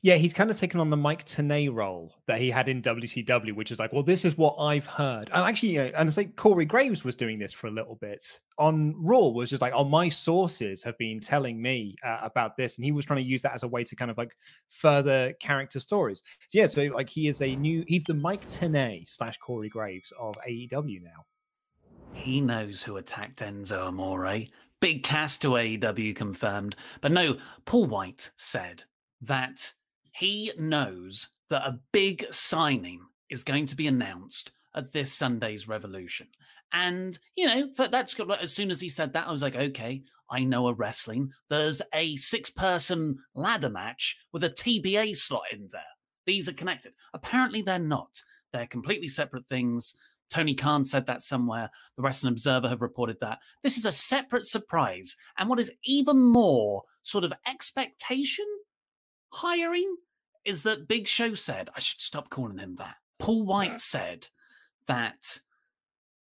Yeah, 0.00 0.16
he's 0.16 0.32
kind 0.32 0.50
of 0.50 0.56
taken 0.56 0.80
on 0.80 0.90
the 0.90 0.96
Mike 0.96 1.24
Tenay 1.24 1.72
role 1.72 2.14
that 2.26 2.40
he 2.40 2.50
had 2.50 2.68
in 2.68 2.82
WCW, 2.82 3.54
which 3.54 3.70
is 3.70 3.78
like, 3.78 3.92
well, 3.92 4.02
this 4.02 4.24
is 4.24 4.38
what 4.38 4.56
I've 4.58 4.86
heard. 4.86 5.30
And 5.32 5.44
actually, 5.44 5.70
you 5.70 5.84
know, 5.84 5.90
and 5.96 6.08
it's 6.08 6.16
like 6.16 6.36
Corey 6.36 6.64
Graves 6.64 7.04
was 7.04 7.14
doing 7.14 7.38
this 7.38 7.52
for 7.52 7.66
a 7.66 7.70
little 7.70 7.96
bit 7.96 8.40
on 8.58 8.94
Raw, 8.96 9.28
was 9.28 9.50
just 9.50 9.62
like, 9.62 9.72
oh, 9.74 9.84
my 9.84 10.08
sources 10.08 10.82
have 10.82 10.96
been 10.98 11.20
telling 11.20 11.60
me 11.60 11.96
uh, 12.04 12.18
about 12.22 12.56
this. 12.56 12.78
And 12.78 12.84
he 12.84 12.92
was 12.92 13.04
trying 13.04 13.22
to 13.22 13.28
use 13.28 13.42
that 13.42 13.54
as 13.54 13.62
a 13.62 13.68
way 13.68 13.84
to 13.84 13.96
kind 13.96 14.10
of 14.10 14.18
like 14.18 14.36
further 14.68 15.32
character 15.40 15.80
stories. 15.80 16.22
So, 16.48 16.58
yeah, 16.58 16.66
so 16.66 16.82
like 16.82 17.10
he 17.10 17.28
is 17.28 17.42
a 17.42 17.54
new, 17.54 17.84
he's 17.86 18.04
the 18.04 18.14
Mike 18.14 18.46
Tenay 18.46 19.08
slash 19.08 19.36
Corey 19.38 19.68
Graves 19.68 20.12
of 20.18 20.36
AEW 20.48 21.02
now. 21.02 21.26
He 22.12 22.40
knows 22.40 22.82
who 22.82 22.98
attacked 22.98 23.40
Enzo 23.40 23.86
Amore. 23.86 24.46
Big 24.80 25.02
cast 25.02 25.42
to 25.42 25.50
AEW 25.50 26.14
confirmed. 26.14 26.76
But 27.00 27.12
no, 27.12 27.36
Paul 27.64 27.86
White 27.86 28.30
said 28.36 28.84
that 29.22 29.72
he 30.12 30.52
knows 30.58 31.28
that 31.50 31.66
a 31.66 31.80
big 31.92 32.26
signing 32.30 33.00
is 33.30 33.44
going 33.44 33.66
to 33.66 33.76
be 33.76 33.86
announced 33.86 34.52
at 34.74 34.92
this 34.92 35.12
Sunday's 35.12 35.68
Revolution. 35.68 36.28
And, 36.72 37.18
you 37.34 37.46
know, 37.46 37.68
that's. 37.76 38.18
As 38.40 38.52
soon 38.52 38.70
as 38.70 38.80
he 38.80 38.88
said 38.88 39.12
that, 39.12 39.26
I 39.26 39.32
was 39.32 39.42
like, 39.42 39.56
okay, 39.56 40.02
I 40.30 40.44
know 40.44 40.68
a 40.68 40.74
wrestling. 40.74 41.30
There's 41.50 41.82
a 41.92 42.16
six 42.16 42.48
person 42.48 43.18
ladder 43.34 43.68
match 43.68 44.16
with 44.32 44.44
a 44.44 44.50
TBA 44.50 45.16
slot 45.16 45.42
in 45.52 45.68
there. 45.70 45.82
These 46.24 46.48
are 46.48 46.54
connected. 46.54 46.92
Apparently, 47.12 47.60
they're 47.60 47.78
not. 47.78 48.22
They're 48.52 48.66
completely 48.66 49.08
separate 49.08 49.46
things. 49.48 49.94
Tony 50.30 50.54
Khan 50.54 50.84
said 50.84 51.06
that 51.06 51.22
somewhere. 51.22 51.68
The 51.96 52.02
Wrestling 52.02 52.32
Observer 52.32 52.68
have 52.68 52.80
reported 52.80 53.18
that. 53.20 53.38
This 53.62 53.76
is 53.76 53.84
a 53.84 53.92
separate 53.92 54.46
surprise. 54.46 55.14
And 55.36 55.50
what 55.50 55.60
is 55.60 55.70
even 55.84 56.18
more 56.18 56.82
sort 57.02 57.24
of 57.24 57.34
expectation 57.46 58.46
hiring 59.32 59.96
is 60.44 60.62
that 60.62 60.88
Big 60.88 61.08
Show 61.08 61.34
said, 61.34 61.70
I 61.74 61.80
should 61.80 62.00
stop 62.00 62.28
calling 62.28 62.58
him 62.58 62.76
that. 62.76 62.96
Paul 63.18 63.44
White 63.44 63.72
mm. 63.72 63.80
said 63.80 64.28
that 64.86 65.38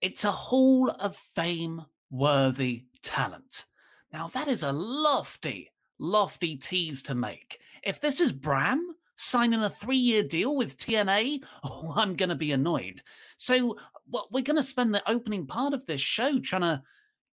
it's 0.01 0.24
a 0.24 0.32
Hall 0.32 0.89
of 0.89 1.15
Fame 1.15 1.84
worthy 2.12 2.86
talent. 3.01 3.65
Now, 4.12 4.27
that 4.29 4.48
is 4.48 4.63
a 4.63 4.72
lofty, 4.72 5.72
lofty 6.00 6.56
tease 6.56 7.03
to 7.03 7.15
make. 7.15 7.60
If 7.84 8.01
this 8.01 8.20
is 8.20 8.32
Bram 8.32 8.96
signing 9.15 9.62
a 9.62 9.70
three 9.70 9.98
year 9.98 10.24
deal 10.24 10.56
with 10.56 10.77
TNA, 10.77 11.44
oh, 11.63 11.94
I'm 11.96 12.15
going 12.15 12.29
to 12.29 12.36
be 12.36 12.51
annoyed. 12.51 13.01
So, 13.38 13.77
what 14.08 14.32
we're 14.32 14.44
going 14.44 14.56
to 14.56 14.63
spend 14.63 14.94
the 14.94 15.08
opening 15.10 15.46
part 15.46 15.74
of 15.74 15.86
this 15.86 16.01
show 16.01 16.39
trying 16.39 16.63
to 16.63 16.82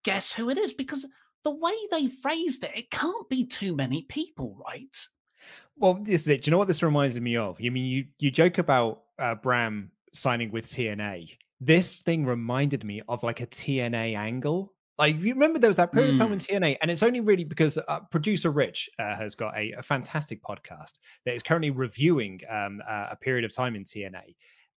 guess 0.04 0.32
who 0.32 0.48
it 0.48 0.56
is 0.56 0.72
because 0.72 1.06
the 1.44 1.54
way 1.54 1.74
they 1.90 2.08
phrased 2.08 2.64
it, 2.64 2.70
it 2.74 2.90
can't 2.90 3.28
be 3.28 3.44
too 3.44 3.76
many 3.76 4.02
people, 4.04 4.56
right? 4.66 4.96
Well, 5.76 5.94
this 5.94 6.22
is 6.22 6.28
it. 6.28 6.42
Do 6.42 6.48
you 6.48 6.52
know 6.52 6.58
what 6.58 6.68
this 6.68 6.82
reminded 6.82 7.22
me 7.22 7.36
of? 7.36 7.60
You 7.60 7.70
mean 7.70 7.86
you 7.86 8.04
you 8.18 8.30
joke 8.30 8.58
about 8.58 9.02
uh, 9.18 9.34
Bram 9.34 9.90
signing 10.12 10.50
with 10.50 10.66
TNA. 10.66 11.36
This 11.60 12.02
thing 12.02 12.26
reminded 12.26 12.84
me 12.84 13.02
of 13.08 13.22
like 13.22 13.40
a 13.40 13.46
TNA 13.46 14.16
angle. 14.16 14.72
Like 14.98 15.20
you 15.20 15.32
remember 15.32 15.58
there 15.58 15.70
was 15.70 15.78
that 15.78 15.92
period 15.92 16.12
of 16.12 16.18
time 16.18 16.32
in 16.32 16.38
TNA, 16.38 16.76
and 16.82 16.90
it's 16.90 17.02
only 17.02 17.20
really 17.20 17.44
because 17.44 17.78
uh, 17.88 18.00
producer 18.10 18.50
Rich 18.50 18.90
uh, 18.98 19.16
has 19.16 19.34
got 19.34 19.56
a, 19.56 19.72
a 19.72 19.82
fantastic 19.82 20.42
podcast 20.42 20.92
that 21.24 21.34
is 21.34 21.42
currently 21.42 21.70
reviewing 21.70 22.40
um, 22.48 22.80
uh, 22.86 23.08
a 23.10 23.16
period 23.16 23.44
of 23.44 23.54
time 23.54 23.74
in 23.74 23.84
TNA. 23.84 24.34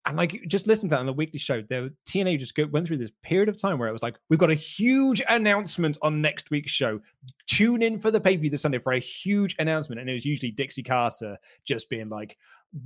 And 0.05 0.17
like 0.17 0.41
just 0.47 0.67
listen 0.67 0.89
to 0.89 0.95
that 0.95 0.99
on 0.99 1.05
the 1.05 1.13
weekly 1.13 1.39
show, 1.39 1.61
there 1.69 1.89
TNA 2.05 2.37
just 2.37 2.55
go, 2.55 2.65
went 2.65 2.85
through 2.85 2.97
this 2.97 3.11
period 3.21 3.47
of 3.47 3.59
time 3.59 3.79
where 3.79 3.87
it 3.87 3.93
was 3.93 4.03
like, 4.03 4.17
we've 4.29 4.39
got 4.39 4.51
a 4.51 4.55
huge 4.55 5.21
announcement 5.29 5.97
on 6.01 6.21
next 6.21 6.51
week's 6.51 6.71
show. 6.71 6.99
Tune 7.47 7.81
in 7.81 7.99
for 7.99 8.11
the 8.11 8.19
pay 8.19 8.35
per 8.35 8.41
view 8.41 8.49
this 8.49 8.63
Sunday 8.63 8.79
for 8.79 8.93
a 8.93 8.99
huge 8.99 9.55
announcement. 9.59 10.01
And 10.01 10.09
it 10.09 10.13
was 10.13 10.25
usually 10.25 10.51
Dixie 10.51 10.83
Carter 10.83 11.37
just 11.65 11.89
being 11.89 12.09
like, 12.09 12.37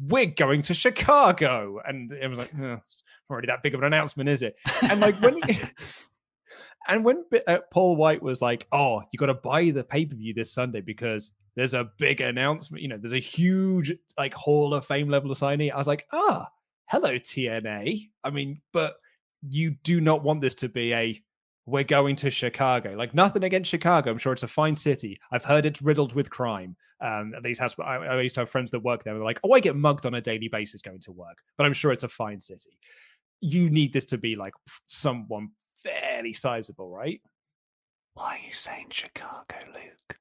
we're 0.08 0.28
going 0.28 0.62
to 0.64 0.76
Chicago. 0.76 1.80
And 1.86 2.12
it 2.12 2.28
was 2.28 2.38
like, 2.38 2.52
oh, 2.60 2.74
it's 2.74 3.04
not 3.30 3.38
really 3.38 3.48
that 3.48 3.64
big 3.64 3.74
of 3.74 3.82
an 3.82 3.88
announcement, 3.88 4.30
is 4.30 4.44
it? 4.44 4.56
And 4.84 5.00
like 5.00 5.16
when 5.16 5.42
he, 5.42 5.60
and 6.88 7.04
when 7.04 7.26
uh, 7.48 7.60
Paul 7.72 7.96
White 7.96 8.22
was 8.22 8.42
like, 8.42 8.68
oh, 8.72 9.02
you 9.12 9.18
got 9.18 9.28
to 9.28 9.34
buy 9.34 9.70
the 9.72 9.84
pay 9.84 10.06
per 10.06 10.16
view 10.16 10.34
this 10.34 10.54
Sunday 10.54 10.82
because 10.82 11.32
there's 11.56 11.74
a 11.74 11.90
big 11.98 12.22
announcement, 12.22 12.84
you 12.84 12.88
know, 12.88 12.98
there's 12.98 13.14
a 13.14 13.20
huge 13.20 13.94
like 14.18 14.34
Hall 14.34 14.74
of 14.74 14.86
Fame 14.86 15.10
level 15.10 15.32
of 15.32 15.38
signing. 15.38 15.72
I 15.72 15.78
was 15.78 15.88
like, 15.88 16.06
ah, 16.12 16.48
hello 16.88 17.20
TNA. 17.20 18.10
I 18.24 18.30
mean, 18.30 18.62
but 18.74 18.96
you 19.48 19.72
do 19.84 20.02
not 20.02 20.24
want 20.24 20.42
this 20.42 20.56
to 20.56 20.70
be 20.70 20.94
a 20.94 21.22
we're 21.66 21.84
going 21.84 22.16
to 22.16 22.30
Chicago. 22.30 22.96
Like 22.98 23.14
nothing 23.14 23.44
against 23.44 23.70
Chicago. 23.70 24.10
I'm 24.10 24.18
sure 24.18 24.32
it's 24.32 24.44
a 24.44 24.48
fine 24.48 24.76
city. 24.76 25.20
I've 25.32 25.44
heard 25.44 25.66
it's 25.66 25.82
riddled 25.82 26.14
with 26.14 26.30
crime. 26.30 26.78
Um, 27.02 27.34
at 27.36 27.44
least 27.44 27.60
has 27.60 27.76
I, 27.78 27.98
I 27.98 28.22
used 28.22 28.36
to 28.36 28.42
have 28.42 28.50
friends 28.50 28.72
that 28.72 28.80
work 28.80 29.04
there. 29.04 29.14
They're 29.14 29.24
like, 29.24 29.40
oh, 29.44 29.52
I 29.52 29.60
get 29.60 29.76
mugged 29.76 30.06
on 30.06 30.16
a 30.16 30.22
daily 30.22 30.48
basis 30.48 30.82
going 30.82 31.02
to 31.02 31.12
work, 31.12 31.38
but 31.58 31.66
I'm 31.66 31.74
sure 31.74 31.92
it's 31.92 32.04
a 32.04 32.10
fine 32.10 32.40
city. 32.40 32.80
You 33.42 33.70
need 33.70 33.94
this 33.94 34.06
to 34.06 34.18
be 34.18 34.36
like 34.36 34.54
someone 34.88 35.50
fairly 35.84 36.34
sizable, 36.34 36.90
right? 36.90 37.22
Why 38.14 38.38
are 38.38 38.48
you 38.48 38.54
saying 38.54 38.88
Chicago, 38.90 39.58
Luke? 39.74 40.18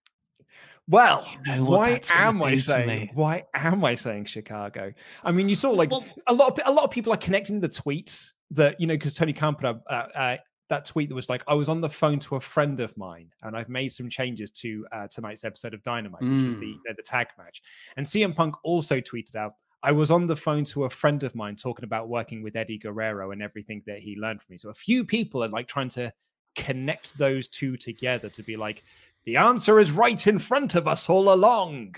Well, 0.88 1.26
You 1.46 1.56
know 1.56 1.64
why 1.64 2.00
am 2.12 2.42
I 2.42 2.58
saying? 2.58 3.10
Why 3.14 3.44
am 3.54 3.84
I 3.84 3.94
saying 3.94 4.26
Chicago? 4.26 4.92
I 5.24 5.32
mean, 5.32 5.48
you 5.48 5.56
saw 5.56 5.70
like 5.70 5.90
Well- 5.90 6.04
a 6.26 6.32
lot 6.32 6.52
of 6.58 6.64
a 6.64 6.72
lot 6.72 6.84
of 6.84 6.90
people 6.90 7.12
are 7.12 7.16
connecting 7.18 7.60
the 7.60 7.68
tweets 7.68 8.32
that 8.52 8.80
you 8.80 8.86
know 8.86 8.94
because 8.94 9.14
Tony 9.14 9.32
Khan 9.32 9.56
put 9.56 9.64
up 9.64 9.82
uh, 9.90 9.92
uh, 10.14 10.36
that 10.68 10.84
tweet 10.84 11.08
that 11.08 11.14
was 11.14 11.28
like, 11.28 11.42
I 11.48 11.54
was 11.54 11.68
on 11.68 11.80
the 11.80 11.88
phone 11.88 12.18
to 12.20 12.36
a 12.36 12.40
friend 12.40 12.80
of 12.80 12.96
mine 12.96 13.30
and 13.42 13.56
I've 13.56 13.68
made 13.68 13.88
some 13.88 14.08
changes 14.08 14.50
to 14.50 14.86
uh, 14.92 15.06
tonight's 15.08 15.44
episode 15.44 15.74
of 15.74 15.82
Dynamite, 15.82 16.22
which 16.22 16.42
was 16.44 16.56
the 16.58 16.76
uh, 16.88 16.94
the 16.96 17.02
tag 17.02 17.28
match. 17.38 17.62
And 17.96 18.06
CM 18.06 18.34
Punk 18.34 18.54
also 18.64 19.00
tweeted 19.00 19.34
out, 19.36 19.54
I 19.82 19.92
was 19.92 20.10
on 20.10 20.26
the 20.26 20.36
phone 20.36 20.64
to 20.64 20.84
a 20.84 20.90
friend 20.90 21.22
of 21.24 21.34
mine 21.34 21.56
talking 21.56 21.84
about 21.84 22.08
working 22.08 22.42
with 22.42 22.56
Eddie 22.56 22.78
Guerrero 22.78 23.30
and 23.32 23.42
everything 23.42 23.82
that 23.86 23.98
he 23.98 24.16
learned 24.16 24.40
from 24.42 24.54
me. 24.54 24.58
So 24.58 24.70
a 24.70 24.74
few 24.74 25.04
people 25.04 25.42
are 25.44 25.48
like 25.48 25.66
trying 25.68 25.88
to 25.90 26.12
connect 26.56 27.16
those 27.18 27.46
two 27.48 27.76
together 27.76 28.28
to 28.30 28.42
be 28.42 28.56
like, 28.56 28.82
the 29.26 29.36
answer 29.36 29.80
is 29.80 29.90
right 29.90 30.24
in 30.26 30.38
front 30.38 30.76
of 30.76 30.86
us 30.86 31.10
all 31.10 31.32
along. 31.32 31.96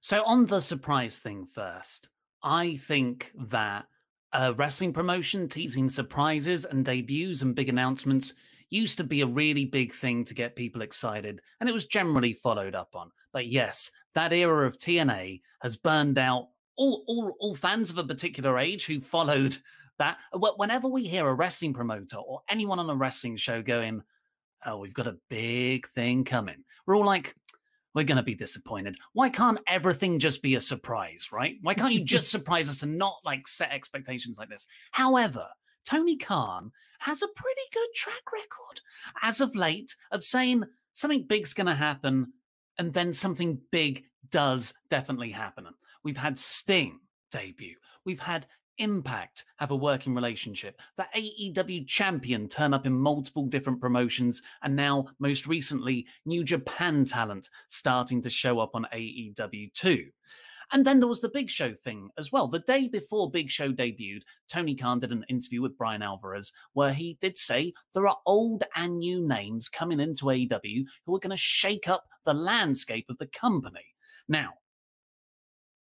So, 0.00 0.24
on 0.24 0.46
the 0.46 0.60
surprise 0.60 1.18
thing 1.18 1.44
first, 1.44 2.08
I 2.42 2.76
think 2.76 3.32
that 3.48 3.84
a 4.32 4.54
wrestling 4.54 4.92
promotion 4.92 5.48
teasing 5.48 5.88
surprises 5.88 6.64
and 6.64 6.84
debuts 6.84 7.42
and 7.42 7.54
big 7.54 7.68
announcements 7.68 8.34
used 8.70 8.98
to 8.98 9.04
be 9.04 9.20
a 9.20 9.26
really 9.26 9.64
big 9.64 9.92
thing 9.92 10.24
to 10.24 10.34
get 10.34 10.56
people 10.56 10.82
excited, 10.82 11.40
and 11.60 11.68
it 11.68 11.72
was 11.72 11.86
generally 11.86 12.32
followed 12.32 12.74
up 12.74 12.94
on. 12.94 13.10
But 13.32 13.46
yes, 13.46 13.90
that 14.14 14.32
era 14.32 14.66
of 14.66 14.78
TNA 14.78 15.42
has 15.60 15.76
burned 15.76 16.18
out 16.18 16.48
all, 16.76 17.04
all, 17.06 17.36
all 17.38 17.54
fans 17.54 17.90
of 17.90 17.98
a 17.98 18.04
particular 18.04 18.58
age 18.58 18.86
who 18.86 19.00
followed 19.00 19.56
that. 19.98 20.18
Whenever 20.32 20.88
we 20.88 21.06
hear 21.06 21.28
a 21.28 21.34
wrestling 21.34 21.74
promoter 21.74 22.16
or 22.16 22.40
anyone 22.48 22.78
on 22.78 22.90
a 22.90 22.96
wrestling 22.96 23.36
show 23.36 23.62
going, 23.62 24.02
Oh, 24.66 24.78
we've 24.78 24.94
got 24.94 25.06
a 25.06 25.16
big 25.30 25.88
thing 25.88 26.24
coming, 26.24 26.64
we're 26.86 26.96
all 26.96 27.06
like, 27.06 27.34
we're 27.94 28.04
going 28.04 28.16
to 28.16 28.22
be 28.22 28.34
disappointed. 28.34 28.98
Why 29.14 29.30
can't 29.30 29.58
everything 29.66 30.18
just 30.18 30.42
be 30.42 30.56
a 30.56 30.60
surprise, 30.60 31.28
right? 31.32 31.56
Why 31.62 31.72
can't 31.72 31.94
you 31.94 32.04
just 32.04 32.30
surprise 32.30 32.68
us 32.68 32.82
and 32.82 32.98
not 32.98 33.16
like 33.24 33.48
set 33.48 33.72
expectations 33.72 34.36
like 34.36 34.50
this? 34.50 34.66
However, 34.90 35.46
Tony 35.86 36.16
Khan 36.16 36.72
has 36.98 37.22
a 37.22 37.28
pretty 37.28 37.60
good 37.72 37.88
track 37.94 38.32
record 38.32 38.80
as 39.22 39.40
of 39.40 39.54
late 39.54 39.94
of 40.10 40.24
saying 40.24 40.64
something 40.92 41.26
big's 41.26 41.54
going 41.54 41.68
to 41.68 41.74
happen 41.74 42.32
and 42.78 42.92
then 42.92 43.12
something 43.12 43.60
big 43.70 44.04
does 44.30 44.74
definitely 44.90 45.30
happen. 45.30 45.66
We've 46.02 46.16
had 46.16 46.38
Sting 46.38 47.00
debut. 47.30 47.76
We've 48.04 48.20
had 48.20 48.46
Impact 48.78 49.44
have 49.56 49.70
a 49.70 49.76
working 49.76 50.14
relationship. 50.14 50.80
The 50.96 51.06
AEW 51.16 51.86
champion 51.86 52.48
turn 52.48 52.74
up 52.74 52.86
in 52.86 52.92
multiple 52.92 53.46
different 53.46 53.80
promotions, 53.80 54.42
and 54.62 54.76
now, 54.76 55.06
most 55.18 55.46
recently, 55.46 56.06
New 56.24 56.44
Japan 56.44 57.04
talent 57.04 57.48
starting 57.68 58.20
to 58.22 58.30
show 58.30 58.58
up 58.60 58.70
on 58.74 58.86
AEW 58.92 59.72
too. 59.72 60.06
And 60.72 60.84
then 60.84 60.98
there 60.98 61.08
was 61.08 61.20
the 61.20 61.28
Big 61.28 61.48
Show 61.48 61.72
thing 61.72 62.10
as 62.18 62.32
well. 62.32 62.48
The 62.48 62.58
day 62.58 62.88
before 62.88 63.30
Big 63.30 63.48
Show 63.50 63.72
debuted, 63.72 64.22
Tony 64.48 64.74
Khan 64.74 64.98
did 64.98 65.12
an 65.12 65.24
interview 65.28 65.62
with 65.62 65.78
Bryan 65.78 66.02
Alvarez 66.02 66.52
where 66.72 66.92
he 66.92 67.18
did 67.20 67.36
say 67.36 67.72
there 67.94 68.08
are 68.08 68.18
old 68.26 68.64
and 68.74 68.98
new 68.98 69.26
names 69.26 69.68
coming 69.68 70.00
into 70.00 70.26
AEW 70.26 70.84
who 71.04 71.14
are 71.14 71.20
going 71.20 71.30
to 71.30 71.36
shake 71.36 71.88
up 71.88 72.04
the 72.24 72.34
landscape 72.34 73.06
of 73.08 73.18
the 73.18 73.28
company. 73.28 73.94
Now, 74.28 74.54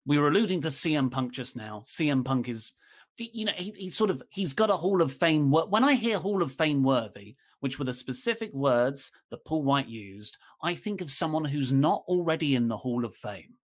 we 0.06 0.18
were 0.18 0.28
alluding 0.28 0.62
to 0.62 0.68
CM 0.68 1.10
Punk 1.10 1.32
just 1.32 1.56
now. 1.56 1.82
CM 1.84 2.24
Punk 2.24 2.48
is, 2.48 2.72
you 3.18 3.44
know, 3.44 3.52
he, 3.56 3.90
sort 3.90 4.10
of 4.10 4.22
he's 4.30 4.52
got 4.52 4.70
a 4.70 4.76
Hall 4.76 5.02
of 5.02 5.12
Fame. 5.12 5.50
When 5.50 5.84
I 5.84 5.94
hear 5.94 6.18
Hall 6.18 6.42
of 6.42 6.52
Fame 6.52 6.82
worthy, 6.82 7.36
which 7.60 7.78
were 7.78 7.84
the 7.84 7.92
specific 7.92 8.52
words 8.54 9.10
that 9.30 9.44
Paul 9.44 9.62
White 9.62 9.88
used, 9.88 10.38
I 10.62 10.74
think 10.74 11.00
of 11.00 11.10
someone 11.10 11.44
who's 11.44 11.72
not 11.72 12.04
already 12.06 12.54
in 12.54 12.68
the 12.68 12.76
Hall 12.76 13.04
of 13.04 13.14
Fame. 13.14 13.54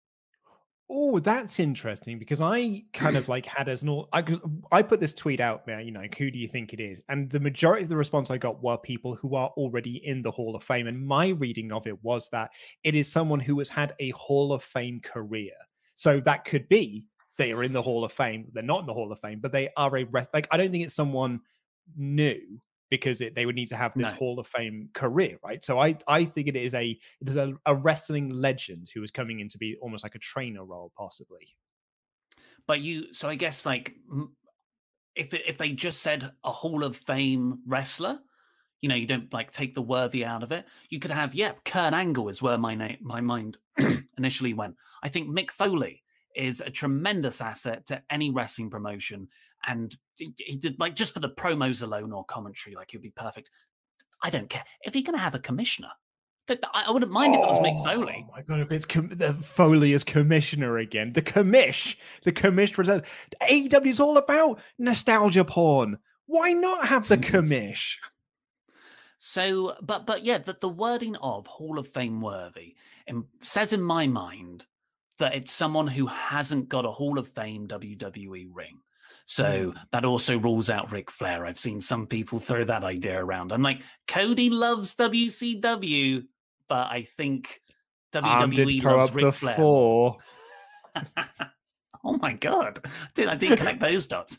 Oh, 0.91 1.21
that's 1.21 1.61
interesting 1.61 2.19
because 2.19 2.43
I 2.43 2.83
kind 2.93 3.17
of 3.17 3.29
like 3.29 3.47
had 3.47 3.69
as 3.69 3.83
no, 3.83 4.09
I 4.13 4.25
I 4.73 4.83
put 4.83 5.01
this 5.01 5.15
tweet 5.15 5.41
out 5.41 5.65
there, 5.65 5.81
you 5.81 5.91
know, 5.91 6.01
like, 6.01 6.19
who 6.19 6.31
do 6.31 6.39
you 6.39 6.49
think 6.49 6.75
it 6.75 6.81
is? 6.81 7.03
And 7.09 7.31
the 7.31 7.41
majority 7.41 7.85
of 7.85 7.89
the 7.89 7.97
response 7.97 8.31
I 8.31 8.37
got 8.37 8.63
were 8.63 8.77
people 8.77 9.15
who 9.15 9.35
are 9.37 9.49
already 9.57 10.07
in 10.07 10.21
the 10.21 10.31
Hall 10.31 10.55
of 10.55 10.65
Fame. 10.65 10.89
And 10.89 11.07
my 11.07 11.29
reading 11.29 11.73
of 11.73 11.87
it 11.87 12.03
was 12.03 12.29
that 12.33 12.51
it 12.83 12.95
is 12.95 13.11
someone 13.11 13.41
who 13.41 13.59
has 13.61 13.71
had 13.71 13.95
a 14.01 14.11
Hall 14.11 14.53
of 14.53 14.63
Fame 14.65 15.01
career. 15.01 15.53
So 15.95 16.21
that 16.21 16.45
could 16.45 16.69
be 16.69 17.05
they 17.39 17.53
are 17.53 17.63
in 17.63 17.73
the 17.73 17.83
Hall 17.83 18.05
of 18.05 18.13
Fame. 18.13 18.47
They're 18.53 18.63
not 18.63 18.81
in 18.81 18.87
the 18.87 18.95
Hall 18.95 19.11
of 19.11 19.21
Fame, 19.21 19.41
but 19.41 19.53
they 19.53 19.71
are 19.77 19.97
a 19.97 20.05
rest. 20.05 20.31
Like 20.33 20.49
I 20.51 20.57
don't 20.57 20.71
think 20.71 20.85
it's 20.85 20.95
someone 20.95 21.41
new 21.97 22.41
because 22.91 23.23
it, 23.23 23.35
they 23.35 23.47
would 23.47 23.55
need 23.55 23.69
to 23.69 23.77
have 23.77 23.95
this 23.95 24.11
no. 24.11 24.17
Hall 24.19 24.39
of 24.39 24.47
Fame 24.47 24.91
career, 24.93 25.39
right? 25.43 25.65
So 25.65 25.79
I 25.79 25.97
I 26.07 26.25
think 26.25 26.49
it 26.49 26.57
is 26.57 26.75
a 26.75 26.91
it 27.21 27.29
is 27.29 27.37
a, 27.37 27.55
a 27.67 27.75
wrestling 27.75 28.29
legend 28.29 28.91
who 28.95 29.03
is 29.03 29.11
coming 29.11 29.41
in 29.41 29.49
to 29.49 29.59
be 29.59 29.77
almost 29.81 30.05
like 30.05 30.15
a 30.15 30.19
trainer 30.19 30.65
role, 30.65 30.93
possibly. 30.97 31.49
But 32.67 32.81
you, 32.81 33.13
so 33.13 33.29
I 33.29 33.35
guess 33.35 33.67
like 33.67 33.97
if 35.15 35.33
if 35.33 35.59
they 35.59 35.71
just 35.71 36.03
said 36.03 36.33
a 36.45 36.53
Hall 36.53 36.85
of 36.85 36.97
Fame 36.97 37.61
wrestler, 37.67 38.19
you 38.83 38.89
know, 38.89 38.97
you 38.97 39.07
don't 39.07 39.33
like 39.33 39.53
take 39.53 39.75
the 39.75 39.81
worthy 39.81 40.25
out 40.25 40.43
of 40.43 40.53
it. 40.53 40.67
You 40.91 40.99
could 40.99 41.13
have, 41.13 41.35
yeah, 41.35 41.53
Kurt 41.65 41.95
Angle 41.95 42.29
is 42.29 42.43
where 42.43 42.59
my 42.59 42.75
name, 42.75 42.99
my 43.01 43.21
mind 43.21 43.57
initially 44.19 44.53
went. 44.53 44.75
I 45.03 45.09
think 45.09 45.29
Mick 45.29 45.53
Foley 45.53 46.03
is 46.35 46.61
a 46.61 46.71
tremendous 46.71 47.41
asset 47.41 47.87
to 47.87 48.03
any 48.11 48.31
wrestling 48.31 48.71
promotion. 48.71 49.29
And 49.67 49.97
he, 50.19 50.35
he 50.37 50.57
did 50.57 50.81
like 50.81 50.97
just 50.97 51.15
for 51.15 51.21
the 51.21 51.29
promos 51.29 51.83
alone 51.85 52.13
or 52.13 52.25
commentary, 52.25 52.75
like 52.75 52.91
he'd 52.91 53.01
be 53.01 53.11
perfect. 53.11 53.51
I 54.21 54.31
don't 54.31 54.51
care 54.51 54.65
if 54.83 54.97
you're 54.97 55.05
going 55.05 55.17
to 55.17 55.23
have 55.23 55.37
a 55.37 55.41
commissioner. 55.41 55.91
I 56.75 56.91
wouldn't 56.91 57.13
mind 57.13 57.37
oh, 57.37 57.39
if 57.39 57.45
it 57.45 57.53
was 57.53 57.67
Mick 57.67 57.85
Foley. 57.85 58.27
Oh 58.29 58.33
my 58.37 58.43
god, 58.43 58.61
if 58.61 58.73
it's 58.73 58.85
com- 58.85 59.11
the 59.11 59.33
Foley 59.35 59.93
as 59.93 60.03
commissioner 60.03 60.77
again, 60.79 61.13
the 61.13 61.23
commish, 61.23 61.95
the 62.25 62.33
commish. 62.33 62.75
AEW 63.43 63.87
is 63.87 64.01
all 64.01 64.17
about 64.17 64.61
nostalgia 64.77 65.45
porn. 65.45 65.99
Why 66.27 66.53
not 66.53 66.89
have 66.89 67.07
the 67.07 67.17
hmm. 67.17 67.23
commish? 67.23 67.95
So, 69.25 69.77
but 69.81 70.05
but 70.05 70.25
yeah, 70.25 70.39
that 70.39 70.61
the 70.61 70.69
wording 70.69 71.15
of 71.15 71.47
Hall 71.47 71.79
of 71.79 71.87
Fame 71.87 72.21
worthy 72.21 72.75
says 73.39 73.73
in 73.73 73.81
my 73.81 74.09
mind 74.09 74.67
that 75.19 75.37
it's 75.37 75.53
someone 75.53 75.87
who 75.87 76.09
hasn't 76.09 76.69
got 76.69 76.85
a 76.85 76.91
Hall 76.91 77.21
of 77.21 77.29
Fame 77.29 77.69
WWE 77.69 78.49
ring. 78.53 78.81
So 79.25 79.45
mm. 79.45 79.77
that 79.93 80.05
also 80.05 80.41
rules 80.41 80.71
out 80.71 80.91
Ric 80.91 81.09
Flair. 81.09 81.47
I've 81.47 81.61
seen 81.61 81.81
some 81.81 82.09
people 82.09 82.41
throw 82.41 82.65
that 82.65 82.83
idea 82.83 83.25
around. 83.25 83.53
I'm 83.53 83.63
like, 83.63 83.83
Cody 84.09 84.51
loves 84.51 84.97
WCW, 84.97 86.25
but 86.67 86.89
I 86.91 87.03
think 87.03 87.61
WWE 88.13 88.83
loves 88.83 89.15
Ric 89.15 89.35
Flair. 89.35 89.57
oh 89.61 90.19
my 92.03 92.33
god, 92.33 92.85
did 93.15 93.29
I 93.29 93.37
didn't 93.37 93.59
connect 93.59 93.79
those 93.79 94.09
dots? 94.09 94.39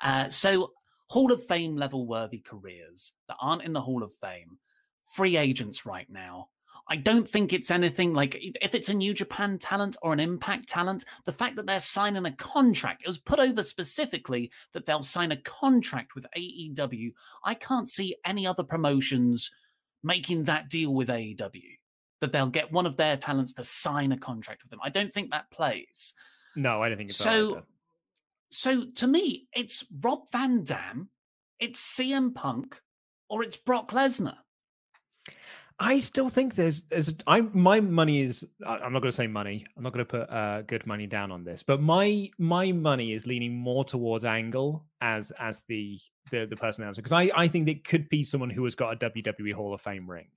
Uh, 0.00 0.28
so 0.28 0.72
Hall 1.08 1.32
of 1.32 1.44
Fame 1.44 1.76
level 1.76 2.06
worthy 2.06 2.38
careers 2.38 3.12
that 3.28 3.36
aren't 3.40 3.62
in 3.62 3.72
the 3.72 3.80
Hall 3.80 4.02
of 4.02 4.12
Fame, 4.14 4.58
free 5.06 5.36
agents 5.36 5.86
right 5.86 6.08
now 6.10 6.48
I 6.88 6.96
don't 6.96 7.26
think 7.26 7.52
it's 7.52 7.70
anything 7.70 8.12
like 8.12 8.36
if 8.60 8.74
it's 8.74 8.88
a 8.88 8.94
New 8.94 9.14
Japan 9.14 9.58
talent 9.58 9.96
or 10.02 10.12
an 10.12 10.20
Impact 10.20 10.68
talent, 10.68 11.04
the 11.24 11.32
fact 11.32 11.56
that 11.56 11.66
they're 11.66 11.80
signing 11.80 12.26
a 12.26 12.32
contract, 12.32 13.02
it 13.02 13.08
was 13.08 13.18
put 13.18 13.38
over 13.38 13.62
specifically 13.62 14.50
that 14.72 14.84
they'll 14.84 15.02
sign 15.02 15.32
a 15.32 15.36
contract 15.36 16.14
with 16.14 16.26
AEW. 16.36 17.12
I 17.42 17.54
can't 17.54 17.88
see 17.88 18.16
any 18.24 18.46
other 18.46 18.62
promotions 18.62 19.50
making 20.02 20.44
that 20.44 20.68
deal 20.68 20.92
with 20.92 21.08
AEW, 21.08 21.78
that 22.20 22.32
they'll 22.32 22.48
get 22.48 22.70
one 22.70 22.84
of 22.84 22.96
their 22.96 23.16
talents 23.16 23.54
to 23.54 23.64
sign 23.64 24.12
a 24.12 24.18
contract 24.18 24.62
with 24.62 24.70
them. 24.70 24.80
I 24.82 24.90
don't 24.90 25.10
think 25.10 25.30
that 25.30 25.50
plays. 25.50 26.12
No, 26.54 26.82
I 26.82 26.88
don't 26.88 26.98
think 26.98 27.10
it's 27.10 27.18
so. 27.18 27.62
So 28.54 28.84
to 28.84 29.06
me, 29.08 29.48
it's 29.52 29.84
Rob 30.00 30.30
Van 30.30 30.62
Dam, 30.62 31.08
it's 31.58 31.96
CM 31.96 32.32
Punk, 32.32 32.80
or 33.28 33.42
it's 33.42 33.56
Brock 33.56 33.90
Lesnar. 33.90 34.36
I 35.80 35.98
still 35.98 36.28
think 36.28 36.54
there's 36.54 36.82
there's 36.82 37.12
I 37.26 37.40
my 37.40 37.80
money 37.80 38.20
is 38.20 38.46
I'm 38.64 38.92
not 38.92 39.00
going 39.00 39.10
to 39.10 39.12
say 39.12 39.26
money. 39.26 39.66
I'm 39.76 39.82
not 39.82 39.92
going 39.92 40.06
to 40.06 40.08
put 40.08 40.30
uh, 40.30 40.62
good 40.62 40.86
money 40.86 41.08
down 41.08 41.32
on 41.32 41.42
this, 41.42 41.64
but 41.64 41.80
my 41.80 42.30
my 42.38 42.70
money 42.70 43.12
is 43.12 43.26
leaning 43.26 43.56
more 43.56 43.84
towards 43.84 44.24
Angle 44.24 44.84
as 45.00 45.32
as 45.32 45.60
the 45.66 45.98
the 46.30 46.46
the 46.46 46.56
person 46.56 46.84
answer 46.84 47.02
because 47.02 47.12
I 47.12 47.32
I 47.34 47.48
think 47.48 47.68
it 47.68 47.82
could 47.82 48.08
be 48.08 48.22
someone 48.22 48.50
who 48.50 48.62
has 48.62 48.76
got 48.76 48.92
a 48.92 49.10
WWE 49.10 49.52
Hall 49.52 49.74
of 49.74 49.80
Fame 49.80 50.08
ring, 50.08 50.28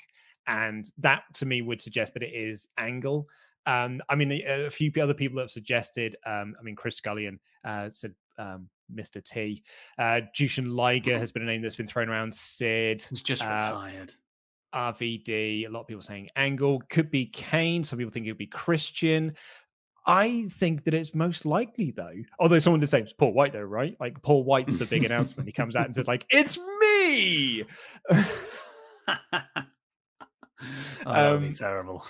and 0.47 0.91
that 0.97 1.21
to 1.35 1.45
me 1.45 1.61
would 1.61 1.81
suggest 1.81 2.15
that 2.15 2.23
it 2.23 2.33
is 2.33 2.67
Angle. 2.79 3.27
Um, 3.67 4.01
I 4.09 4.15
mean, 4.15 4.31
a, 4.31 4.65
a 4.65 4.69
few 4.71 4.91
other 5.01 5.13
people 5.13 5.39
have 5.39 5.51
suggested. 5.51 6.15
Um, 6.25 6.55
I 6.59 6.63
mean, 6.63 6.75
Chris 6.75 6.99
Scullion 6.99 7.37
uh, 7.63 7.89
said 7.89 8.15
um, 8.39 8.69
Mr. 8.93 9.23
T. 9.23 9.61
Uh, 9.99 10.21
Jushin 10.35 10.73
Liger 10.73 11.19
has 11.19 11.31
been 11.31 11.43
a 11.43 11.45
name 11.45 11.61
that's 11.61 11.75
been 11.75 11.87
thrown 11.87 12.09
around. 12.09 12.33
Sid. 12.33 13.05
He's 13.09 13.21
just 13.21 13.43
uh, 13.43 13.59
retired. 13.61 14.13
RVD. 14.73 15.65
A 15.65 15.69
lot 15.69 15.81
of 15.81 15.87
people 15.87 16.01
saying 16.01 16.29
Angle 16.35 16.81
could 16.89 17.11
be 17.11 17.25
Kane. 17.27 17.83
Some 17.83 17.99
people 17.99 18.11
think 18.11 18.25
it 18.25 18.31
would 18.31 18.37
be 18.37 18.47
Christian. 18.47 19.35
I 20.05 20.47
think 20.51 20.85
that 20.85 20.93
it's 20.93 21.13
most 21.13 21.45
likely 21.45 21.91
though. 21.91 22.15
Although 22.39 22.59
someone 22.59 22.79
did 22.79 22.87
say 22.87 23.01
it's 23.01 23.11
Paul 23.11 23.33
White 23.33 23.51
though, 23.51 23.59
right? 23.59 23.97
Like 23.99 24.21
Paul 24.21 24.45
White's 24.45 24.77
the 24.77 24.85
big 24.85 25.03
announcement. 25.03 25.49
He 25.49 25.51
comes 25.51 25.75
out 25.75 25.85
and 25.85 25.93
says 25.93 26.07
like, 26.07 26.25
"It's 26.29 26.57
me." 26.79 27.65
oh, 31.05 31.35
um, 31.35 31.53
terrible. 31.53 32.05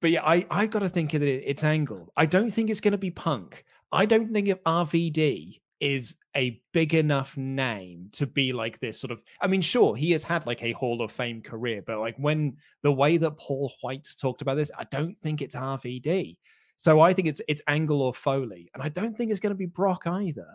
But 0.00 0.10
yeah, 0.10 0.24
I 0.24 0.46
I 0.50 0.66
got 0.66 0.80
to 0.80 0.88
think 0.88 1.12
that 1.12 1.22
it, 1.22 1.42
it's 1.46 1.64
Angle. 1.64 2.12
I 2.16 2.26
don't 2.26 2.50
think 2.50 2.70
it's 2.70 2.80
going 2.80 2.92
to 2.92 2.98
be 2.98 3.10
Punk. 3.10 3.64
I 3.90 4.06
don't 4.06 4.32
think 4.32 4.48
if 4.48 4.62
RVD 4.64 5.60
is 5.80 6.16
a 6.36 6.60
big 6.72 6.94
enough 6.94 7.36
name 7.36 8.08
to 8.12 8.26
be 8.26 8.52
like 8.52 8.80
this 8.80 9.00
sort 9.00 9.12
of 9.12 9.20
I 9.40 9.46
mean 9.46 9.60
sure 9.60 9.94
he 9.94 10.10
has 10.10 10.24
had 10.24 10.46
like 10.46 10.62
a 10.62 10.72
Hall 10.72 11.02
of 11.02 11.12
Fame 11.12 11.40
career 11.40 11.82
but 11.86 12.00
like 12.00 12.16
when 12.16 12.56
the 12.82 12.92
way 12.92 13.16
that 13.16 13.38
Paul 13.38 13.72
White 13.80 14.08
talked 14.20 14.42
about 14.42 14.56
this 14.56 14.72
I 14.76 14.84
don't 14.90 15.16
think 15.18 15.40
it's 15.40 15.54
RVD 15.54 16.36
so 16.76 17.00
I 17.00 17.12
think 17.12 17.28
it's 17.28 17.40
it's 17.46 17.62
Angle 17.68 18.02
or 18.02 18.12
Foley 18.12 18.70
and 18.74 18.82
I 18.82 18.88
don't 18.88 19.16
think 19.16 19.30
it's 19.30 19.40
going 19.40 19.52
to 19.52 19.58
be 19.58 19.66
Brock 19.66 20.06
either 20.06 20.48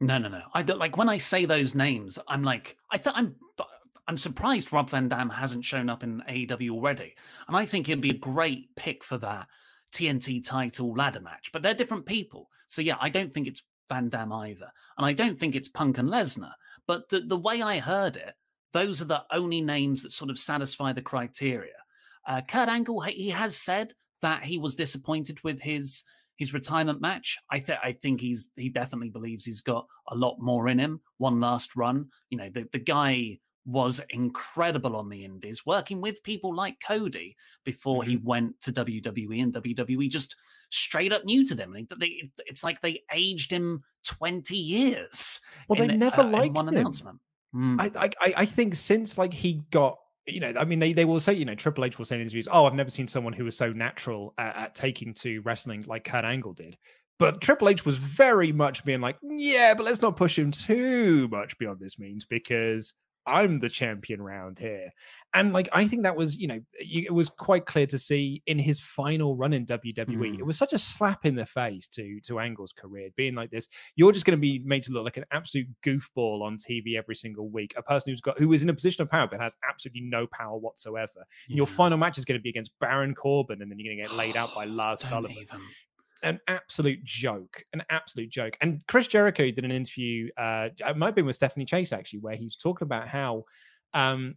no 0.00 0.16
no 0.16 0.28
no 0.28 0.42
I 0.54 0.62
don't 0.62 0.78
like 0.78 0.96
when 0.96 1.10
I 1.10 1.18
say 1.18 1.44
those 1.44 1.74
names 1.74 2.18
I'm 2.26 2.42
like 2.42 2.78
I 2.90 2.96
thought 2.96 3.16
I'm 3.16 3.34
I'm 4.08 4.16
surprised 4.16 4.72
Rob 4.72 4.90
Van 4.90 5.08
Dam 5.08 5.30
hasn't 5.30 5.64
shown 5.64 5.90
up 5.90 6.02
in 6.02 6.22
AEW 6.28 6.70
already 6.70 7.14
and 7.48 7.56
I 7.56 7.66
think 7.66 7.86
he'd 7.86 8.00
be 8.00 8.10
a 8.10 8.14
great 8.14 8.74
pick 8.76 9.02
for 9.02 9.18
that 9.18 9.48
TNT 9.92 10.44
title 10.44 10.94
ladder 10.94 11.20
match 11.20 11.50
but 11.52 11.62
they're 11.62 11.74
different 11.74 12.06
people 12.06 12.48
so 12.66 12.82
yeah 12.82 12.96
I 13.00 13.08
don't 13.08 13.32
think 13.32 13.46
it's 13.46 13.62
Van 13.88 14.08
Dam 14.08 14.32
either. 14.32 14.70
And 14.96 15.06
I 15.06 15.12
don't 15.12 15.38
think 15.38 15.54
it's 15.54 15.68
Punk 15.68 15.98
and 15.98 16.08
Lesnar. 16.08 16.52
But 16.86 17.08
the, 17.08 17.20
the 17.20 17.36
way 17.36 17.62
I 17.62 17.78
heard 17.78 18.16
it, 18.16 18.34
those 18.72 19.00
are 19.00 19.06
the 19.06 19.24
only 19.32 19.60
names 19.60 20.02
that 20.02 20.12
sort 20.12 20.30
of 20.30 20.38
satisfy 20.38 20.92
the 20.92 21.02
criteria. 21.02 21.72
Uh, 22.26 22.42
Kurt 22.42 22.68
Angle, 22.68 23.00
he 23.02 23.30
has 23.30 23.56
said 23.56 23.92
that 24.22 24.42
he 24.42 24.58
was 24.58 24.74
disappointed 24.74 25.42
with 25.42 25.60
his 25.60 26.02
his 26.36 26.52
retirement 26.52 27.00
match. 27.00 27.38
I 27.50 27.60
think 27.60 27.78
I 27.82 27.92
think 27.92 28.20
he's 28.20 28.50
he 28.56 28.68
definitely 28.68 29.08
believes 29.08 29.44
he's 29.44 29.62
got 29.62 29.86
a 30.08 30.14
lot 30.14 30.36
more 30.38 30.68
in 30.68 30.78
him. 30.78 31.00
One 31.16 31.40
last 31.40 31.76
run. 31.76 32.10
You 32.28 32.38
know, 32.38 32.50
the, 32.50 32.68
the 32.72 32.78
guy 32.78 33.38
was 33.66 34.00
incredible 34.10 34.96
on 34.96 35.08
the 35.08 35.24
indies, 35.24 35.66
working 35.66 36.00
with 36.00 36.22
people 36.22 36.54
like 36.54 36.76
Cody 36.86 37.36
before 37.64 38.02
mm-hmm. 38.02 38.10
he 38.10 38.16
went 38.18 38.60
to 38.62 38.72
WWE, 38.72 39.42
and 39.42 39.52
WWE 39.52 40.08
just 40.08 40.36
straight 40.70 41.12
up 41.12 41.24
new 41.24 41.44
to 41.44 41.54
them. 41.54 41.74
They, 41.98 42.30
it's 42.46 42.64
like 42.64 42.80
they 42.80 43.02
aged 43.12 43.50
him 43.50 43.82
twenty 44.06 44.56
years. 44.56 45.40
Well, 45.68 45.80
in, 45.82 45.88
they 45.88 45.96
never 45.96 46.22
uh, 46.22 46.28
liked 46.28 46.54
one 46.54 46.68
him. 46.68 46.76
announcement. 46.76 47.18
Mm. 47.54 47.80
I, 47.80 48.10
I 48.20 48.34
I 48.38 48.46
think 48.46 48.74
since 48.74 49.18
like 49.18 49.32
he 49.32 49.62
got 49.70 49.98
you 50.26 50.40
know, 50.40 50.52
I 50.58 50.64
mean, 50.64 50.80
they, 50.80 50.92
they 50.92 51.04
will 51.04 51.20
say, 51.20 51.34
you 51.34 51.44
know, 51.44 51.54
Triple 51.54 51.84
H 51.84 51.98
will 51.98 52.04
say 52.04 52.16
in 52.16 52.22
interviews, 52.22 52.48
oh, 52.50 52.66
I've 52.66 52.74
never 52.74 52.90
seen 52.90 53.06
someone 53.06 53.32
who 53.32 53.44
was 53.44 53.56
so 53.56 53.72
natural 53.72 54.34
at, 54.38 54.56
at 54.56 54.74
taking 54.74 55.14
to 55.14 55.40
wrestling 55.42 55.84
like 55.86 56.04
Kurt 56.04 56.24
Angle 56.24 56.52
did. 56.52 56.76
But 57.18 57.40
Triple 57.40 57.68
H 57.68 57.86
was 57.86 57.96
very 57.96 58.52
much 58.52 58.84
being 58.84 59.00
like, 59.00 59.16
yeah, 59.22 59.72
but 59.72 59.84
let's 59.84 60.02
not 60.02 60.16
push 60.16 60.38
him 60.38 60.50
too 60.50 61.28
much 61.30 61.56
beyond 61.58 61.80
this 61.80 61.98
means 61.98 62.26
because 62.26 62.92
I'm 63.26 63.58
the 63.58 63.68
champion 63.68 64.22
round 64.22 64.58
here. 64.58 64.90
And 65.34 65.52
like, 65.52 65.68
I 65.72 65.86
think 65.86 66.04
that 66.04 66.16
was, 66.16 66.36
you 66.36 66.46
know, 66.46 66.60
it 66.74 67.12
was 67.12 67.28
quite 67.28 67.66
clear 67.66 67.86
to 67.88 67.98
see 67.98 68.42
in 68.46 68.58
his 68.58 68.80
final 68.80 69.36
run 69.36 69.52
in 69.52 69.66
WWE. 69.66 70.06
Mm. 70.06 70.38
It 70.38 70.46
was 70.46 70.56
such 70.56 70.72
a 70.72 70.78
slap 70.78 71.26
in 71.26 71.34
the 71.34 71.44
face 71.44 71.88
to 71.88 72.20
to 72.20 72.38
Angle's 72.38 72.72
career, 72.72 73.10
being 73.16 73.34
like 73.34 73.50
this. 73.50 73.68
You're 73.96 74.12
just 74.12 74.24
going 74.24 74.36
to 74.36 74.40
be 74.40 74.60
made 74.64 74.82
to 74.84 74.92
look 74.92 75.04
like 75.04 75.18
an 75.18 75.26
absolute 75.32 75.66
goofball 75.84 76.42
on 76.42 76.56
TV 76.56 76.96
every 76.96 77.16
single 77.16 77.48
week. 77.48 77.74
A 77.76 77.82
person 77.82 78.12
who's 78.12 78.20
got 78.20 78.38
who 78.38 78.52
is 78.52 78.62
in 78.62 78.70
a 78.70 78.74
position 78.74 79.02
of 79.02 79.10
power 79.10 79.28
but 79.30 79.40
has 79.40 79.54
absolutely 79.68 80.02
no 80.02 80.26
power 80.28 80.56
whatsoever. 80.56 81.26
Yeah. 81.48 81.56
Your 81.56 81.66
final 81.66 81.98
match 81.98 82.16
is 82.16 82.24
going 82.24 82.38
to 82.38 82.42
be 82.42 82.50
against 82.50 82.72
Baron 82.80 83.14
Corbin, 83.14 83.60
and 83.60 83.70
then 83.70 83.78
you're 83.78 83.92
going 83.92 84.02
to 84.02 84.08
get 84.08 84.16
laid 84.16 84.36
out 84.36 84.54
by 84.54 84.64
Lars 84.64 85.00
Sullivan. 85.00 85.36
Even 85.36 85.60
an 86.26 86.40
absolute 86.48 87.02
joke, 87.04 87.62
an 87.72 87.82
absolute 87.88 88.30
joke. 88.30 88.56
And 88.60 88.82
Chris 88.88 89.06
Jericho 89.06 89.44
did 89.50 89.64
an 89.64 89.70
interview, 89.70 90.28
uh, 90.36 90.68
it 90.76 90.96
might 90.96 91.06
have 91.06 91.14
been 91.14 91.24
with 91.24 91.36
Stephanie 91.36 91.64
Chase 91.64 91.92
actually, 91.92 92.18
where 92.18 92.34
he's 92.34 92.56
talking 92.56 92.84
about 92.84 93.06
how 93.06 93.44
um, 93.94 94.34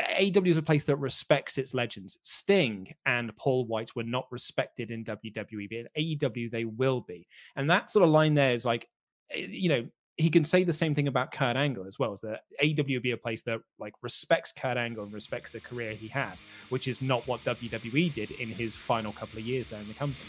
AEW 0.00 0.50
is 0.50 0.58
a 0.58 0.62
place 0.62 0.84
that 0.84 0.96
respects 0.96 1.56
its 1.56 1.72
legends. 1.72 2.18
Sting 2.22 2.92
and 3.06 3.34
Paul 3.36 3.64
White 3.64 3.96
were 3.96 4.02
not 4.02 4.26
respected 4.30 4.90
in 4.90 5.02
WWE, 5.02 5.68
but 5.68 5.78
in 5.78 6.18
AEW 6.18 6.50
they 6.50 6.66
will 6.66 7.00
be. 7.00 7.26
And 7.56 7.68
that 7.70 7.88
sort 7.88 8.04
of 8.04 8.10
line 8.10 8.34
there 8.34 8.52
is 8.52 8.66
like, 8.66 8.86
eh, 9.32 9.46
you 9.48 9.70
know, 9.70 9.86
he 10.16 10.28
can 10.28 10.44
say 10.44 10.62
the 10.62 10.72
same 10.72 10.94
thing 10.94 11.08
about 11.08 11.32
Kurt 11.32 11.56
Angle 11.56 11.86
as 11.88 11.98
well, 11.98 12.12
Is 12.12 12.20
that 12.20 12.42
AEW 12.62 13.02
be 13.02 13.12
a 13.12 13.16
place 13.16 13.42
that 13.42 13.60
like 13.80 13.94
respects 14.02 14.52
Kurt 14.52 14.76
Angle 14.76 15.04
and 15.04 15.12
respects 15.12 15.50
the 15.50 15.58
career 15.58 15.92
he 15.92 16.06
had, 16.06 16.34
which 16.68 16.86
is 16.86 17.00
not 17.00 17.26
what 17.26 17.42
WWE 17.44 18.12
did 18.12 18.30
in 18.32 18.48
his 18.48 18.76
final 18.76 19.10
couple 19.10 19.38
of 19.38 19.44
years 19.46 19.68
there 19.68 19.80
in 19.80 19.88
the 19.88 19.94
company. 19.94 20.28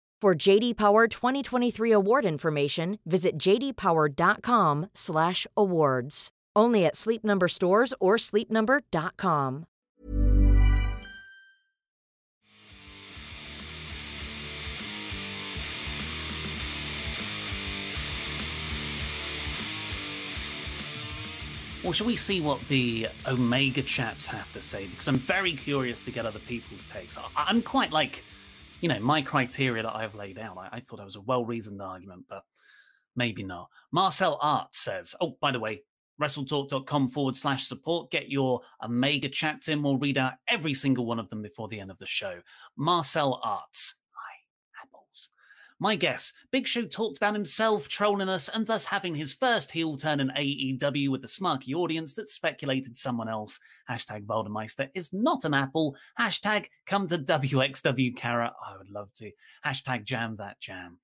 For 0.21 0.35
JD 0.35 0.77
Power 0.77 1.07
2023 1.07 1.91
award 1.93 2.25
information, 2.25 2.99
visit 3.07 3.39
jdpower.com/awards. 3.39 6.29
Only 6.55 6.85
at 6.85 6.95
Sleep 6.95 7.23
Number 7.23 7.47
stores 7.47 7.91
or 7.99 8.17
sleepnumber.com. 8.17 9.65
Well, 21.83 21.93
shall 21.93 22.05
we 22.05 22.15
see 22.15 22.41
what 22.41 22.59
the 22.67 23.07
Omega 23.25 23.81
chaps 23.81 24.27
have 24.27 24.53
to 24.53 24.61
say? 24.61 24.85
Because 24.85 25.07
I'm 25.07 25.17
very 25.17 25.53
curious 25.53 26.05
to 26.05 26.11
get 26.11 26.27
other 26.27 26.37
people's 26.37 26.85
takes. 26.85 27.17
I'm 27.35 27.63
quite 27.63 27.91
like 27.91 28.23
you 28.81 28.89
know, 28.89 28.99
my 28.99 29.21
criteria 29.21 29.83
that 29.83 29.95
I've 29.95 30.15
laid 30.15 30.37
out, 30.37 30.57
I, 30.57 30.69
I 30.73 30.79
thought 30.79 30.99
I 30.99 31.05
was 31.05 31.15
a 31.15 31.21
well 31.21 31.45
reasoned 31.45 31.81
argument, 31.81 32.25
but 32.27 32.43
maybe 33.15 33.43
not. 33.43 33.69
Marcel 33.91 34.37
Art 34.41 34.73
says, 34.73 35.15
oh, 35.21 35.37
by 35.39 35.51
the 35.51 35.59
way, 35.59 35.83
wrestletalk.com 36.19 37.09
forward 37.09 37.35
slash 37.35 37.67
support. 37.67 38.11
Get 38.11 38.29
your 38.29 38.61
Omega 38.83 39.29
chats 39.29 39.67
in. 39.67 39.81
We'll 39.81 39.97
read 39.97 40.17
out 40.17 40.33
every 40.47 40.73
single 40.73 41.05
one 41.05 41.19
of 41.19 41.29
them 41.29 41.41
before 41.41 41.67
the 41.67 41.79
end 41.79 41.91
of 41.91 41.97
the 41.99 42.05
show. 42.07 42.39
Marcel 42.75 43.39
Arts 43.43 43.95
my 45.81 45.95
guess, 45.95 46.31
Big 46.51 46.67
Show 46.67 46.85
talked 46.85 47.17
about 47.17 47.33
himself 47.33 47.87
trolling 47.87 48.29
us 48.29 48.49
and 48.49 48.67
thus 48.67 48.85
having 48.85 49.15
his 49.15 49.33
first 49.33 49.71
heel 49.71 49.97
turn 49.97 50.19
in 50.19 50.29
AEW 50.29 51.09
with 51.09 51.23
the 51.23 51.27
smarky 51.27 51.73
audience 51.73 52.13
that 52.13 52.29
speculated 52.29 52.95
someone 52.95 53.27
else. 53.27 53.59
Hashtag 53.89 54.27
Voldemeister 54.27 54.89
is 54.93 55.11
not 55.11 55.43
an 55.43 55.55
apple. 55.55 55.97
Hashtag 56.19 56.67
come 56.85 57.07
to 57.07 57.17
WXW 57.17 58.15
Kara. 58.15 58.53
I 58.63 58.77
would 58.77 58.91
love 58.91 59.11
to. 59.15 59.31
Hashtag 59.65 60.03
jam 60.03 60.35
that 60.35 60.59
jam. 60.59 60.99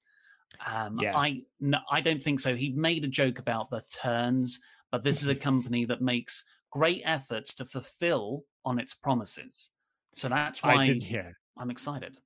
Um, 0.63 0.99
yeah. 1.01 1.17
I 1.17 1.41
no, 1.59 1.79
I 1.89 1.99
don't 1.99 2.21
think 2.21 2.39
so. 2.39 2.55
He 2.55 2.69
made 2.69 3.03
a 3.03 3.07
joke 3.07 3.39
about 3.39 3.71
the 3.71 3.81
turns, 3.81 4.59
but 4.91 5.01
this 5.01 5.23
is 5.23 5.27
a 5.27 5.35
company 5.35 5.85
that 5.85 6.03
makes 6.03 6.43
great 6.69 7.01
efforts 7.03 7.55
to 7.55 7.65
fulfill 7.65 8.43
on 8.63 8.77
its 8.77 8.93
promises. 8.93 9.71
So 10.13 10.29
that's 10.29 10.61
why 10.61 10.75
I 10.75 10.85
did, 10.85 11.09
yeah. 11.09 11.31
I'm 11.57 11.71
excited. 11.71 12.19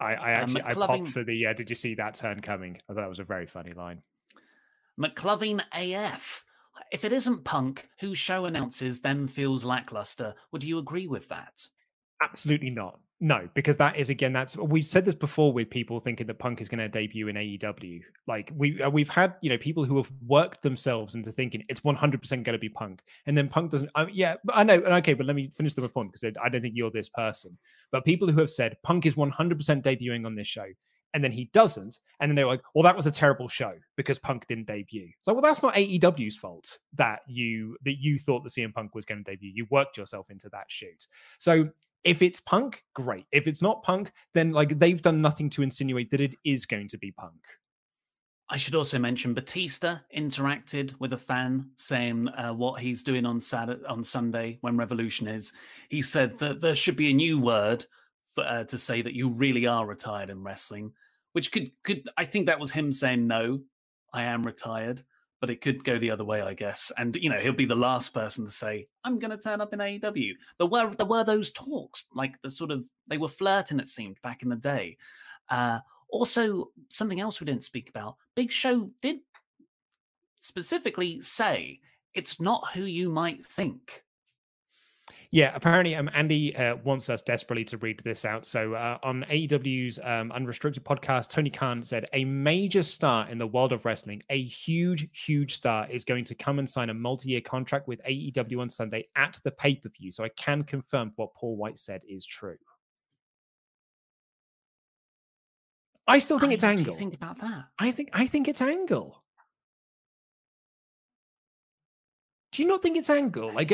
I, 0.00 0.14
I 0.14 0.32
uh, 0.32 0.36
actually 0.36 0.62
uh, 0.62 0.68
I 0.68 0.74
popped 0.74 1.08
for 1.08 1.24
the. 1.24 1.46
Uh, 1.46 1.52
did 1.52 1.70
you 1.70 1.76
see 1.76 1.94
that 1.94 2.14
turn 2.14 2.40
coming? 2.40 2.78
I 2.88 2.92
thought 2.92 3.00
that 3.00 3.08
was 3.08 3.18
a 3.18 3.24
very 3.24 3.46
funny 3.46 3.72
line. 3.72 4.02
McLovin 5.00 5.62
AF. 5.72 6.44
If 6.92 7.04
it 7.04 7.12
isn't 7.12 7.44
Punk, 7.44 7.88
whose 8.00 8.18
show 8.18 8.44
announces 8.44 9.00
then 9.00 9.26
feels 9.26 9.64
lackluster, 9.64 10.34
would 10.52 10.62
you 10.62 10.78
agree 10.78 11.06
with 11.06 11.28
that? 11.28 11.66
Absolutely 12.22 12.70
not. 12.70 13.00
No, 13.18 13.48
because 13.54 13.78
that 13.78 13.96
is 13.96 14.10
again 14.10 14.34
that's 14.34 14.58
we've 14.58 14.84
said 14.84 15.06
this 15.06 15.14
before 15.14 15.50
with 15.50 15.70
people 15.70 15.98
thinking 15.98 16.26
that 16.26 16.38
Punk 16.38 16.60
is 16.60 16.68
going 16.68 16.80
to 16.80 16.88
debut 16.88 17.28
in 17.28 17.36
AEW. 17.36 18.02
Like 18.26 18.52
we 18.54 18.82
uh, 18.82 18.90
we've 18.90 19.08
had 19.08 19.36
you 19.40 19.48
know 19.48 19.56
people 19.56 19.86
who 19.86 19.96
have 19.96 20.12
worked 20.26 20.62
themselves 20.62 21.14
into 21.14 21.32
thinking 21.32 21.64
it's 21.70 21.82
one 21.82 21.96
hundred 21.96 22.20
percent 22.20 22.44
going 22.44 22.52
to 22.52 22.58
be 22.58 22.68
Punk, 22.68 23.00
and 23.24 23.36
then 23.36 23.48
Punk 23.48 23.70
doesn't. 23.70 23.90
Uh, 23.94 24.04
yeah, 24.12 24.34
I 24.52 24.64
know. 24.64 24.74
Okay, 24.74 25.14
but 25.14 25.24
let 25.24 25.34
me 25.34 25.50
finish 25.56 25.72
the 25.72 25.88
point 25.88 26.12
because 26.12 26.36
I 26.44 26.50
don't 26.50 26.60
think 26.60 26.74
you're 26.76 26.90
this 26.90 27.08
person. 27.08 27.56
But 27.90 28.04
people 28.04 28.30
who 28.30 28.38
have 28.40 28.50
said 28.50 28.76
Punk 28.82 29.06
is 29.06 29.16
one 29.16 29.30
hundred 29.30 29.56
percent 29.56 29.82
debuting 29.82 30.26
on 30.26 30.34
this 30.34 30.46
show, 30.46 30.66
and 31.14 31.24
then 31.24 31.32
he 31.32 31.48
doesn't. 31.54 32.00
And 32.20 32.30
then 32.30 32.36
they're 32.36 32.46
like, 32.46 32.60
well, 32.74 32.82
that 32.82 32.94
was 32.94 33.06
a 33.06 33.10
terrible 33.10 33.48
show 33.48 33.72
because 33.96 34.18
Punk 34.18 34.46
didn't 34.46 34.66
debut. 34.66 35.08
So, 35.22 35.32
well, 35.32 35.40
that's 35.40 35.62
not 35.62 35.74
AEW's 35.74 36.36
fault 36.36 36.80
that 36.96 37.20
you 37.26 37.78
that 37.86 37.96
you 37.98 38.18
thought 38.18 38.44
the 38.44 38.50
CM 38.50 38.74
Punk 38.74 38.94
was 38.94 39.06
going 39.06 39.24
to 39.24 39.30
debut. 39.30 39.50
You 39.54 39.66
worked 39.70 39.96
yourself 39.96 40.26
into 40.28 40.50
that 40.50 40.66
shoot. 40.68 41.06
So 41.38 41.70
if 42.04 42.22
it's 42.22 42.40
Punk, 42.40 42.82
great. 42.94 43.26
If 43.32 43.46
it's 43.46 43.62
not 43.62 43.82
Punk, 43.82 44.12
then 44.34 44.52
like 44.52 44.78
they've 44.78 45.02
done 45.02 45.20
nothing 45.20 45.50
to 45.50 45.62
insinuate 45.62 46.10
that 46.10 46.20
it 46.20 46.34
is 46.44 46.66
going 46.66 46.88
to 46.88 46.98
be 46.98 47.12
Punk. 47.12 47.42
I 48.48 48.56
should 48.56 48.76
also 48.76 48.98
mention 48.98 49.34
Batista 49.34 49.98
interacted 50.16 50.94
with 51.00 51.12
a 51.12 51.18
fan 51.18 51.70
saying 51.78 52.28
uh, 52.28 52.52
what 52.52 52.80
he's 52.80 53.02
doing 53.02 53.26
on 53.26 53.40
Saturday, 53.40 53.84
on 53.86 54.04
Sunday 54.04 54.58
when 54.60 54.76
Revolution 54.76 55.26
is. 55.26 55.52
He 55.88 56.00
said 56.00 56.38
that 56.38 56.60
there 56.60 56.76
should 56.76 56.96
be 56.96 57.10
a 57.10 57.14
new 57.14 57.40
word 57.40 57.84
for, 58.36 58.44
uh, 58.44 58.62
to 58.64 58.78
say 58.78 59.02
that 59.02 59.14
you 59.14 59.30
really 59.30 59.66
are 59.66 59.84
retired 59.84 60.30
in 60.30 60.44
wrestling, 60.44 60.92
which 61.32 61.50
could 61.50 61.70
could 61.82 62.08
I 62.16 62.24
think 62.24 62.46
that 62.46 62.60
was 62.60 62.70
him 62.70 62.92
saying 62.92 63.26
no, 63.26 63.62
I 64.12 64.22
am 64.22 64.46
retired, 64.46 65.02
but 65.40 65.50
it 65.50 65.60
could 65.60 65.84
go 65.84 65.98
the 65.98 66.10
other 66.10 66.24
way, 66.24 66.40
I 66.40 66.54
guess. 66.54 66.90
And 66.96 67.16
you 67.16 67.30
know 67.30 67.38
he'll 67.38 67.52
be 67.52 67.66
the 67.66 67.74
last 67.74 68.14
person 68.14 68.44
to 68.44 68.50
say 68.50 68.88
I'm 69.04 69.18
going 69.18 69.30
to 69.30 69.36
turn 69.36 69.60
up 69.60 69.72
in 69.72 69.80
AEW. 69.80 70.32
There 70.58 70.66
were 70.66 70.94
there 70.94 71.06
were 71.06 71.24
those 71.24 71.50
talks, 71.50 72.04
like 72.14 72.40
the 72.42 72.50
sort 72.50 72.70
of 72.70 72.84
they 73.06 73.18
were 73.18 73.28
flirting. 73.28 73.80
It 73.80 73.88
seemed 73.88 74.20
back 74.22 74.42
in 74.42 74.48
the 74.48 74.56
day. 74.56 74.96
Uh, 75.48 75.80
also, 76.08 76.70
something 76.88 77.20
else 77.20 77.40
we 77.40 77.44
didn't 77.44 77.64
speak 77.64 77.88
about 77.88 78.16
Big 78.34 78.52
Show 78.52 78.88
did 79.02 79.18
specifically 80.38 81.20
say 81.20 81.80
it's 82.14 82.40
not 82.40 82.70
who 82.72 82.84
you 82.84 83.10
might 83.10 83.44
think. 83.44 84.02
Yeah, 85.32 85.52
apparently, 85.54 85.96
um, 85.96 86.08
Andy 86.14 86.54
uh, 86.56 86.76
wants 86.76 87.10
us 87.10 87.20
desperately 87.20 87.64
to 87.66 87.76
read 87.78 88.00
this 88.04 88.24
out. 88.24 88.44
So, 88.44 88.74
uh, 88.74 88.98
on 89.02 89.24
AEW's 89.28 89.98
um, 90.02 90.30
Unrestricted 90.32 90.84
podcast, 90.84 91.28
Tony 91.30 91.50
Khan 91.50 91.82
said 91.82 92.06
a 92.12 92.24
major 92.24 92.82
star 92.82 93.28
in 93.28 93.36
the 93.38 93.46
world 93.46 93.72
of 93.72 93.84
wrestling, 93.84 94.22
a 94.30 94.40
huge, 94.42 95.08
huge 95.12 95.56
star, 95.56 95.88
is 95.90 96.04
going 96.04 96.24
to 96.24 96.34
come 96.34 96.58
and 96.58 96.68
sign 96.68 96.90
a 96.90 96.94
multi-year 96.94 97.40
contract 97.40 97.88
with 97.88 98.00
AEW 98.04 98.60
on 98.60 98.70
Sunday 98.70 99.08
at 99.16 99.40
the 99.42 99.50
pay-per-view. 99.50 100.10
So, 100.10 100.24
I 100.24 100.28
can 100.30 100.62
confirm 100.62 101.12
what 101.16 101.34
Paul 101.34 101.56
White 101.56 101.78
said 101.78 102.02
is 102.08 102.24
true. 102.24 102.56
I 106.06 106.18
still 106.20 106.38
think 106.38 106.52
I 106.52 106.54
it's 106.54 106.62
what 106.62 106.76
do 106.76 106.78
Angle. 106.80 106.92
you 106.94 106.98
think 106.98 107.14
about 107.14 107.38
that? 107.40 107.64
I 107.78 107.90
think 107.90 108.10
I 108.12 108.26
think 108.26 108.46
it's 108.46 108.62
Angle. 108.62 109.22
Do 112.52 112.62
you 112.62 112.68
not 112.68 112.80
think 112.80 112.96
it's 112.96 113.10
Angle? 113.10 113.52
Like, 113.52 113.72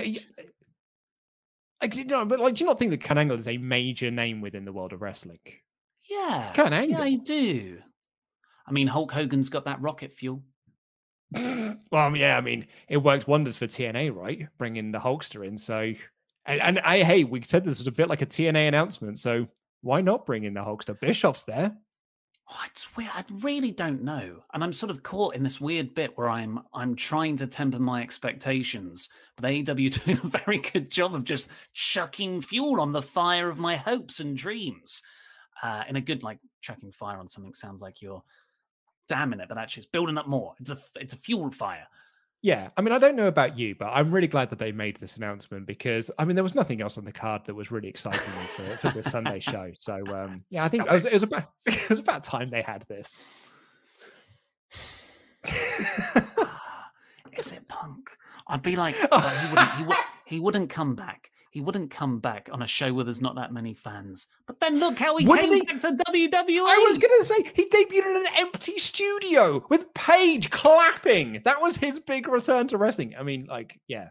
like 1.83 1.97
you 1.97 2.05
know, 2.05 2.25
but 2.25 2.41
like, 2.41 2.55
do 2.55 2.65
you 2.65 2.69
not 2.69 2.79
think 2.79 2.93
that 2.93 3.03
Ken 3.03 3.19
Angle 3.19 3.39
is 3.39 3.49
a 3.49 3.59
major 3.59 4.11
name 4.11 4.41
within 4.41 4.65
the 4.65 4.73
world 4.73 4.93
of 4.93 5.03
wrestling? 5.03 5.41
Yeah, 6.09 6.43
It's 6.43 6.51
Kurt 6.53 6.73
Angle. 6.73 6.99
yeah, 6.99 7.05
I 7.05 7.15
do. 7.17 7.79
I 8.67 8.73
mean, 8.73 8.87
Hulk 8.87 9.13
Hogan's 9.13 9.49
got 9.49 9.65
that 9.65 9.81
rocket 9.81 10.13
fuel. 10.13 10.43
well, 11.35 11.79
I 11.93 12.09
yeah, 12.15 12.37
I 12.37 12.41
mean, 12.41 12.67
it 12.89 12.99
worked 12.99 13.27
wonders 13.27 13.57
for 13.57 13.67
TNA, 13.67 14.15
right? 14.15 14.47
Bringing 14.59 14.93
the 14.93 14.99
Hulkster 14.99 15.47
in. 15.47 15.59
So, 15.59 15.93
and, 16.47 16.61
and 16.61 16.79
I, 16.81 17.03
hey, 17.03 17.25
we 17.25 17.43
said 17.43 17.65
this 17.65 17.79
was 17.79 17.87
a 17.87 17.93
bit 17.93 18.09
like 18.09 18.23
a 18.23 18.27
TNA 18.27 18.69
announcement. 18.69 19.19
So, 19.19 19.47
why 19.81 20.01
not 20.01 20.27
bring 20.27 20.45
in 20.45 20.55
the 20.55 20.61
Hulkster? 20.61 20.99
Bischoff's 21.01 21.45
there. 21.45 21.77
Oh, 22.55 22.65
it's 22.67 22.95
weird. 22.97 23.11
I 23.15 23.25
really 23.41 23.71
don't 23.71 24.03
know, 24.03 24.43
and 24.53 24.63
I'm 24.63 24.75
sort 24.75 24.91
of 24.91 25.03
caught 25.03 25.35
in 25.35 25.43
this 25.43 25.59
weird 25.61 25.95
bit 25.95 26.19
where 26.19 26.29
I'm 26.29 26.61
I'm 26.75 26.95
trying 26.95 27.39
to 27.39 27.47
temper 27.47 27.79
my 27.79 28.03
expectations, 28.03 29.09
but 29.37 29.47
AEW 29.47 30.05
doing 30.05 30.21
a 30.23 30.39
very 30.45 30.59
good 30.59 30.91
job 30.91 31.15
of 31.15 31.25
just 31.25 31.49
chucking 31.73 32.43
fuel 32.43 32.81
on 32.81 32.93
the 32.93 33.01
fire 33.01 33.49
of 33.49 33.59
my 33.59 33.77
hopes 33.77 34.21
and 34.21 34.37
dreams. 34.37 35.03
Uh, 35.63 35.85
in 35.89 35.97
a 35.97 36.01
good 36.01 36.23
like 36.23 36.39
chucking 36.61 36.91
fire 36.91 37.19
on 37.19 37.29
something 37.29 37.55
sounds 37.55 37.81
like 37.81 38.03
you're 38.03 38.23
damning 39.09 39.41
it, 39.41 39.49
but 39.49 39.57
actually 39.57 39.83
it's 39.83 39.91
building 39.91 40.19
up 40.19 40.29
more. 40.29 40.55
It's 40.61 40.71
a 40.71 40.79
it's 40.97 41.15
a 41.15 41.19
fuel 41.19 41.51
fire. 41.53 41.87
Yeah, 42.43 42.71
I 42.77 42.83
mean, 42.83 42.93
I 42.93 42.99
don't 42.99 43.15
know 43.15 43.29
about 43.29 43.57
you, 43.57 43.77
but 43.77 43.87
I'm 43.87 44.11
really 44.11 44.27
glad 44.27 44.51
that 44.51 44.59
they 44.59 44.73
made 44.73 44.97
this 44.97 45.17
announcement 45.17 45.65
because 45.65 46.11
I 46.19 46.25
mean, 46.25 46.35
there 46.35 46.43
was 46.43 46.57
nothing 46.57 46.83
else 46.83 46.99
on 46.99 47.05
the 47.05 47.13
card 47.13 47.45
that 47.45 47.55
was 47.55 47.71
really 47.71 47.89
exciting 47.89 48.33
me 48.35 48.47
for, 48.57 48.77
for 48.79 48.91
this 48.91 49.11
Sunday 49.11 49.39
show. 49.41 49.71
So, 49.79 50.03
um, 50.13 50.45
yeah, 50.51 50.65
I 50.65 50.69
think 50.69 50.85
it 50.87 50.93
was, 50.93 51.07
it 51.07 51.15
was 51.15 51.23
about 51.23 51.45
it 51.67 51.89
was 51.89 52.01
about 52.01 52.25
time 52.25 52.51
they 52.51 52.63
had 52.63 52.85
this. 52.89 53.21
Is 57.39 57.53
it 57.53 57.67
Punk? 57.69 58.11
I'd 58.49 58.63
be 58.63 58.77
like, 58.77 58.97
well, 59.11 59.21
he 59.21 59.49
wouldn't. 59.49 59.71
He, 59.73 59.85
would, 59.85 59.97
he 60.27 60.41
wouldn't 60.41 60.71
come 60.71 60.95
back. 60.95 61.31
He 61.53 61.61
wouldn't 61.61 61.91
come 61.91 62.19
back 62.19 62.49
on 62.51 62.63
a 62.63 62.67
show 62.67 62.93
where 62.93 63.05
there's 63.05 63.21
not 63.21 63.37
that 63.37 63.53
many 63.53 63.75
fans. 63.75 64.27
But 64.47 64.59
then 64.59 64.79
look 64.81 64.99
how 64.99 65.17
he 65.19 65.27
Wouldn't 65.27 65.49
came 65.51 65.61
he? 65.61 65.65
back 65.67 65.81
to 65.83 65.93
WWE. 66.11 66.65
I 66.67 66.87
was 66.89 66.99
gonna 66.99 67.23
say 67.23 67.53
he 67.55 67.69
debuted 67.69 68.11
in 68.11 68.27
an 68.27 68.33
empty 68.39 68.79
studio 68.79 69.65
with 69.69 69.93
Paige 69.95 70.51
clapping. 70.51 71.43
That 71.45 71.61
was 71.61 71.77
his 71.77 72.01
big 72.01 72.27
return 72.27 72.67
to 72.69 72.79
wrestling. 72.79 73.15
I 73.19 73.23
mean, 73.23 73.47
like, 73.51 73.79
yeah, 73.87 74.09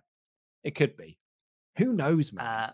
it 0.63 0.75
could 0.75 0.95
be. 0.95 1.17
Who 1.77 1.93
knows, 1.93 2.32
man? 2.32 2.45
Uh, 2.45 2.71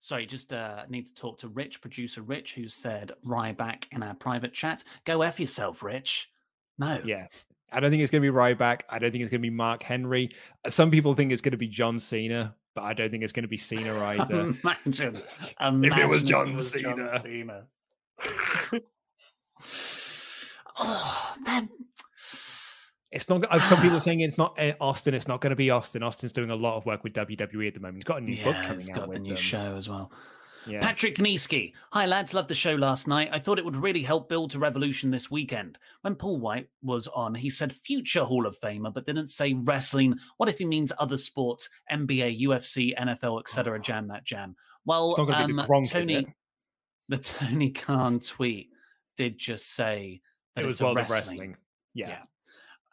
sorry, 0.00 0.24
just 0.24 0.52
uh, 0.54 0.84
need 0.88 1.06
to 1.06 1.14
talk 1.14 1.38
to 1.40 1.48
Rich, 1.48 1.82
producer 1.82 2.22
Rich, 2.22 2.54
who 2.54 2.68
said 2.68 3.12
Ryback 3.26 3.84
in 3.92 4.02
our 4.02 4.14
private 4.14 4.54
chat. 4.54 4.84
Go 5.04 5.20
F 5.22 5.38
yourself, 5.38 5.82
Rich. 5.82 6.30
No. 6.78 6.98
yeah. 7.04 7.26
I 7.70 7.80
don't 7.80 7.90
think 7.90 8.02
it's 8.02 8.10
going 8.10 8.22
to 8.22 8.30
be 8.30 8.34
Ryback. 8.36 8.82
I 8.90 8.98
don't 8.98 9.10
think 9.12 9.22
it's 9.22 9.30
going 9.30 9.40
to 9.40 9.46
be 9.46 9.50
Mark 9.50 9.82
Henry. 9.82 10.30
Some 10.68 10.90
people 10.90 11.14
think 11.14 11.32
it's 11.32 11.40
going 11.40 11.52
to 11.52 11.58
be 11.58 11.68
John 11.68 11.98
Cena, 11.98 12.54
but 12.74 12.82
I 12.84 12.94
don't 12.94 13.10
think 13.10 13.22
it's 13.22 13.32
going 13.32 13.42
to 13.44 13.48
be 13.48 13.56
Cena 13.56 13.98
either. 14.04 14.40
Imagine. 14.62 15.14
If 15.16 15.50
it 15.50 15.60
Imagine 15.60 16.08
was 16.08 16.22
John 16.22 16.54
John 16.56 16.56
Cena. 16.56 17.20
Cena. 17.20 17.64
oh, 20.78 21.36
It's 23.10 23.28
not. 23.28 23.44
Some 23.68 23.80
people 23.80 23.96
are 23.96 24.00
saying 24.08 24.20
it's 24.20 24.38
not 24.38 24.58
uh, 24.58 24.72
Austin. 24.80 25.14
It's 25.14 25.28
not 25.28 25.40
going 25.40 25.50
to 25.50 25.56
be 25.56 25.70
Austin. 25.70 26.02
Austin's 26.02 26.32
doing 26.32 26.50
a 26.50 26.56
lot 26.56 26.76
of 26.76 26.86
work 26.86 27.04
with 27.04 27.12
WWE 27.14 27.68
at 27.68 27.74
the 27.74 27.80
moment. 27.80 27.96
He's 27.96 28.04
got 28.04 28.18
a 28.18 28.24
new 28.24 28.36
book 28.36 28.54
yeah, 28.54 28.62
coming 28.62 28.76
it's 28.80 28.88
out 28.90 28.94
got 28.96 29.08
with 29.08 29.18
the 29.18 29.22
new 29.22 29.28
them. 29.30 29.36
show 29.36 29.76
as 29.76 29.88
well. 29.88 30.10
Yeah. 30.66 30.80
Patrick 30.80 31.16
Kniesky. 31.16 31.72
Hi, 31.92 32.06
lads. 32.06 32.34
Loved 32.34 32.48
the 32.48 32.54
show 32.54 32.74
last 32.74 33.08
night. 33.08 33.30
I 33.32 33.38
thought 33.38 33.58
it 33.58 33.64
would 33.64 33.76
really 33.76 34.02
help 34.02 34.28
build 34.28 34.50
to 34.52 34.58
Revolution 34.58 35.10
this 35.10 35.30
weekend. 35.30 35.78
When 36.02 36.14
Paul 36.14 36.38
White 36.38 36.68
was 36.82 37.08
on, 37.08 37.34
he 37.34 37.50
said 37.50 37.72
future 37.72 38.24
Hall 38.24 38.46
of 38.46 38.58
Famer, 38.60 38.92
but 38.92 39.06
didn't 39.06 39.28
say 39.28 39.54
wrestling. 39.54 40.18
What 40.36 40.48
if 40.48 40.58
he 40.58 40.64
means 40.64 40.92
other 40.98 41.18
sports, 41.18 41.68
NBA, 41.90 42.40
UFC, 42.42 42.96
NFL, 42.98 43.40
etc.? 43.40 43.80
Jam 43.80 44.08
that 44.08 44.24
jam. 44.24 44.56
Well, 44.84 45.10
It's 45.10 45.18
not 45.18 45.24
going 45.26 45.40
to 45.40 45.46
be 45.48 45.52
the 45.54 45.62
um, 45.62 45.68
Gronk, 45.68 45.90
Tony, 45.90 46.34
the 47.08 47.18
Tony 47.18 47.70
Khan 47.70 48.20
tweet 48.20 48.70
did 49.16 49.38
just 49.38 49.74
say 49.74 50.20
that 50.54 50.64
It 50.64 50.68
it's 50.68 50.80
was 50.80 50.80
a 50.80 50.84
World 50.84 50.96
wrestling. 50.96 51.18
Wrestling. 51.18 51.56
Yeah. 51.94 52.08
Yeah. 52.08 52.22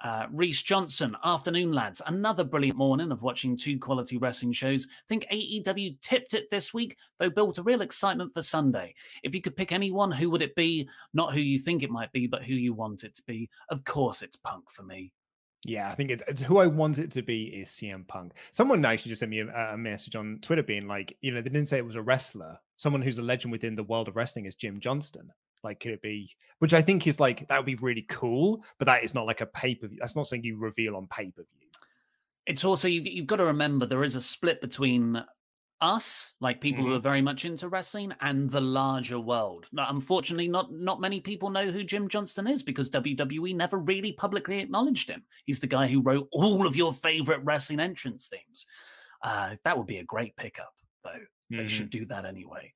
Uh, 0.01 0.27
Reese 0.31 0.62
Johnson, 0.62 1.15
afternoon 1.23 1.73
lads. 1.73 2.01
Another 2.05 2.43
brilliant 2.43 2.77
morning 2.77 3.12
of 3.12 3.21
watching 3.21 3.57
two 3.57 3.77
quality 3.77 4.17
wrestling 4.17 4.53
shows. 4.53 4.88
Think 5.07 5.25
AEW 5.31 5.99
tipped 5.99 6.33
it 6.33 6.49
this 6.49 6.73
week, 6.73 6.97
though 7.17 7.29
built 7.29 7.57
a 7.57 7.63
real 7.63 7.81
excitement 7.81 8.33
for 8.33 8.41
Sunday. 8.41 8.95
If 9.23 9.35
you 9.35 9.41
could 9.41 9.57
pick 9.57 9.71
anyone, 9.71 10.12
who 10.12 10.29
would 10.29 10.41
it 10.41 10.55
be? 10.55 10.88
Not 11.13 11.33
who 11.33 11.41
you 11.41 11.59
think 11.59 11.83
it 11.83 11.91
might 11.91 12.12
be, 12.13 12.27
but 12.27 12.43
who 12.43 12.53
you 12.53 12.73
want 12.73 13.03
it 13.03 13.15
to 13.15 13.23
be. 13.27 13.49
Of 13.69 13.83
course, 13.83 14.21
it's 14.21 14.38
Punk 14.38 14.69
for 14.69 14.83
me. 14.83 15.12
Yeah, 15.65 15.89
I 15.91 15.95
think 15.95 16.12
it's, 16.12 16.23
it's 16.27 16.41
who 16.41 16.57
I 16.59 16.67
want 16.67 16.99
it 16.99 17.12
to 17.12 17.21
be 17.21 17.45
is 17.47 17.69
CM 17.69 18.07
Punk. 18.07 18.33
Someone 18.51 18.85
actually 18.85 19.09
just 19.09 19.19
sent 19.19 19.31
me 19.31 19.39
a, 19.39 19.73
a 19.73 19.77
message 19.77 20.15
on 20.15 20.39
Twitter 20.41 20.63
being 20.63 20.88
like, 20.88 21.17
you 21.21 21.31
know, 21.31 21.41
they 21.41 21.49
didn't 21.49 21.67
say 21.67 21.77
it 21.77 21.85
was 21.85 21.95
a 21.95 22.01
wrestler. 22.01 22.57
Someone 22.77 23.01
who's 23.01 23.17
a 23.17 23.23
legend 23.23 23.51
within 23.51 23.75
the 23.75 23.83
world 23.83 24.07
of 24.07 24.15
wrestling 24.15 24.45
is 24.45 24.55
Jim 24.55 24.79
Johnston. 24.79 25.29
Like, 25.63 25.80
could 25.80 25.91
it 25.91 26.02
be? 26.02 26.32
Which 26.60 26.74
I 26.74 26.82
think 26.82 27.08
is 27.08 27.19
like 27.19 27.48
that 27.48 27.58
would 27.58 27.65
be 27.65 27.76
really 27.76 28.06
cool, 28.10 28.63
but 28.78 28.86
that 28.86 29.04
is 29.04 29.13
not 29.13 29.26
like 29.26 29.41
a 29.41 29.45
pay 29.45 29.76
per 29.76 29.88
view. 29.88 29.98
That's 30.00 30.15
not 30.15 30.28
something 30.28 30.43
you 30.43 30.58
reveal 30.58 30.95
on 30.95 31.08
pay 31.08 31.32
per 31.32 31.43
view. 31.43 31.67
It's 32.45 32.65
also, 32.65 32.88
you, 32.88 33.02
you've 33.04 33.28
got 33.28 33.36
to 33.36 33.45
remember 33.45 33.86
there 33.86 34.04
is 34.04 34.15
a 34.15 34.22
split 34.22 34.60
between 34.60 35.24
us, 35.82 36.34
like 36.41 36.60
people 36.60 36.84
who 36.84 36.93
are 36.93 37.00
very 37.00 37.22
much 37.22 37.45
into 37.45 37.69
wrestling, 37.69 38.13
and 38.22 38.50
the 38.50 38.60
larger 38.60 39.19
world. 39.19 39.65
Now, 39.72 39.88
unfortunately, 39.89 40.48
not 40.48 40.74
not 40.74 41.00
many 41.00 41.22
people 41.22 41.50
know 41.50 41.72
who 41.72 41.84
Jim 41.84 42.08
Johnston 42.08 42.48
is 42.48 42.63
because 42.63 42.89
WWE 42.89 43.56
never 43.56 43.78
really 43.78 44.12
publicly 44.12 44.60
acknowledged 44.60 45.10
him. 45.10 45.24
He's 45.45 45.60
the 45.60 45.67
guy 45.67 45.88
who 45.88 46.02
wrote 46.02 46.28
all 46.32 46.67
of 46.67 46.76
your 46.76 46.93
favorite 46.93 47.41
wrestling 47.43 47.80
entrance 47.80 48.28
themes. 48.28 48.65
Uh, 49.24 49.56
that 49.63 49.78
would 49.78 49.88
be 49.88 49.98
a 49.98 50.04
great 50.04 50.36
pickup, 50.36 50.74
though. 51.04 51.12
They 51.50 51.67
should 51.67 51.89
do 51.89 52.06
that 52.06 52.26
anyway. 52.26 52.74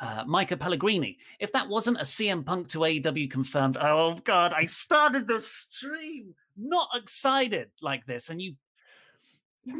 Uh, 0.00 0.24
Micah 0.26 0.56
Pellegrini. 0.56 1.18
If 1.38 1.52
that 1.52 1.68
wasn't 1.68 1.98
a 1.98 2.04
CM 2.04 2.44
Punk 2.44 2.68
to 2.70 2.80
AEW 2.80 3.30
confirmed, 3.30 3.76
oh 3.76 4.18
god, 4.24 4.52
I 4.52 4.66
started 4.66 5.28
the 5.28 5.40
stream 5.40 6.34
not 6.56 6.88
excited 6.94 7.70
like 7.82 8.06
this, 8.06 8.30
and 8.30 8.40
you. 8.40 8.54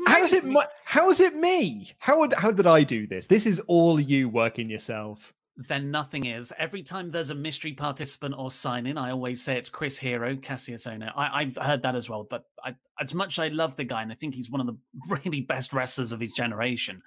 How 0.06 0.22
is 0.22 0.32
it? 0.32 0.44
My, 0.44 0.66
how 0.84 1.10
is 1.10 1.20
it 1.20 1.34
me? 1.34 1.92
How 1.98 2.18
would 2.20 2.32
how 2.32 2.50
did 2.50 2.66
I 2.66 2.82
do 2.84 3.06
this? 3.06 3.26
This 3.26 3.44
is 3.46 3.60
all 3.66 4.00
you 4.00 4.28
working 4.28 4.70
yourself. 4.70 5.32
then 5.68 5.90
nothing 5.90 6.26
is. 6.26 6.52
Every 6.58 6.82
time 6.82 7.10
there's 7.10 7.30
a 7.30 7.34
mystery 7.34 7.74
participant 7.74 8.34
or 8.36 8.50
sign 8.50 8.86
in, 8.86 8.98
I 8.98 9.10
always 9.10 9.42
say 9.42 9.56
it's 9.56 9.70
Chris 9.70 9.96
Hero, 9.96 10.36
Cassius 10.36 10.86
Ohno. 10.86 11.12
I, 11.16 11.42
I've 11.42 11.56
heard 11.56 11.82
that 11.82 11.94
as 11.94 12.08
well, 12.08 12.26
but 12.28 12.44
I, 12.64 12.74
as 13.00 13.14
much 13.14 13.38
as 13.38 13.44
I 13.44 13.48
love 13.48 13.76
the 13.76 13.84
guy 13.84 14.02
and 14.02 14.10
I 14.10 14.16
think 14.16 14.34
he's 14.34 14.50
one 14.50 14.60
of 14.60 14.66
the 14.66 14.76
really 15.08 15.42
best 15.42 15.72
wrestlers 15.72 16.12
of 16.12 16.20
his 16.20 16.32
generation, 16.32 17.02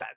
that 0.00 0.08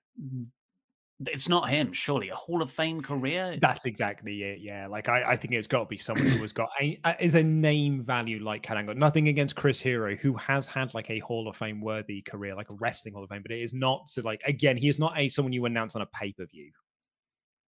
it's 1.28 1.50
not 1.50 1.70
him, 1.70 1.92
surely. 1.92 2.30
A 2.30 2.36
Hall 2.36 2.62
of 2.62 2.72
Fame 2.72 3.02
career. 3.02 3.58
That's 3.62 3.86
exactly 3.86 4.44
it. 4.44 4.60
Yeah, 4.62 4.88
like 4.88 5.10
I, 5.10 5.32
I 5.32 5.36
think 5.36 5.54
it's 5.54 5.68
got 5.68 5.80
to 5.80 5.86
be 5.86 5.98
someone 5.98 6.28
who 6.28 6.42
has 6.42 6.54
got 6.54 6.70
a 6.82 7.00
is 7.20 7.36
a 7.36 7.44
name 7.44 8.04
value 8.04 8.42
like 8.42 8.70
Angle. 8.70 8.96
Nothing 8.96 9.28
against 9.28 9.56
Chris 9.56 9.82
Hero, 9.82 10.16
who 10.16 10.34
has 10.36 10.66
had 10.68 10.94
like 10.94 11.10
a 11.10 11.20
Hall 11.20 11.48
of 11.48 11.58
Fame 11.58 11.82
worthy 11.82 12.22
career, 12.22 12.56
like 12.56 12.72
a 12.72 12.76
wrestling 12.80 13.14
Hall 13.14 13.24
of 13.24 13.30
Fame, 13.30 13.42
but 13.42 13.52
it 13.52 13.62
is 13.62 13.74
not 13.74 14.08
so 14.08 14.22
like 14.24 14.42
again, 14.46 14.78
he 14.78 14.88
is 14.88 15.00
not 15.00 15.18
a 15.18 15.28
someone 15.28 15.52
you 15.52 15.66
announce 15.66 15.96
on 15.96 16.02
a 16.02 16.08
pay 16.08 16.32
per 16.32 16.46
view. 16.46 16.72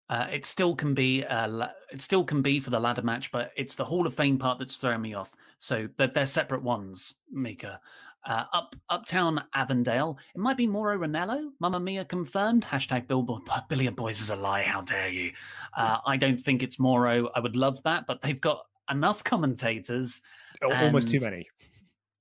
Uh, 0.08 0.26
it 0.32 0.44
still 0.44 0.74
can 0.74 0.94
be 0.94 1.24
uh, 1.24 1.68
it 1.92 2.02
still 2.02 2.24
can 2.24 2.42
be 2.42 2.60
for 2.60 2.70
the 2.70 2.80
ladder 2.80 3.02
match, 3.02 3.30
but 3.32 3.52
it's 3.56 3.74
the 3.74 3.84
Hall 3.84 4.06
of 4.06 4.14
Fame 4.14 4.38
part 4.38 4.58
that's 4.58 4.76
throwing 4.76 5.02
me 5.02 5.14
off. 5.14 5.34
So 5.58 5.88
they're, 5.96 6.08
they're 6.08 6.26
separate 6.26 6.62
ones, 6.62 7.14
Mika. 7.30 7.80
Uh, 8.26 8.44
up 8.52 8.76
Uptown 8.90 9.42
Avondale. 9.54 10.18
It 10.34 10.40
might 10.40 10.56
be 10.56 10.66
Mauro 10.66 10.98
Ranallo. 10.98 11.50
Mamma 11.58 11.80
Mia 11.80 12.04
confirmed. 12.04 12.64
Hashtag 12.64 13.08
Billboard 13.08 13.42
Billion 13.68 13.94
Boys 13.94 14.20
is 14.20 14.30
a 14.30 14.36
lie. 14.36 14.62
How 14.62 14.82
dare 14.82 15.08
you? 15.08 15.32
Uh, 15.76 15.98
I 16.06 16.16
don't 16.18 16.38
think 16.38 16.62
it's 16.62 16.78
Mauro. 16.78 17.30
I 17.34 17.40
would 17.40 17.56
love 17.56 17.82
that, 17.84 18.06
but 18.06 18.20
they've 18.20 18.40
got 18.40 18.66
enough 18.90 19.24
commentators. 19.24 20.20
Almost 20.62 21.08
too 21.08 21.20
many. 21.20 21.48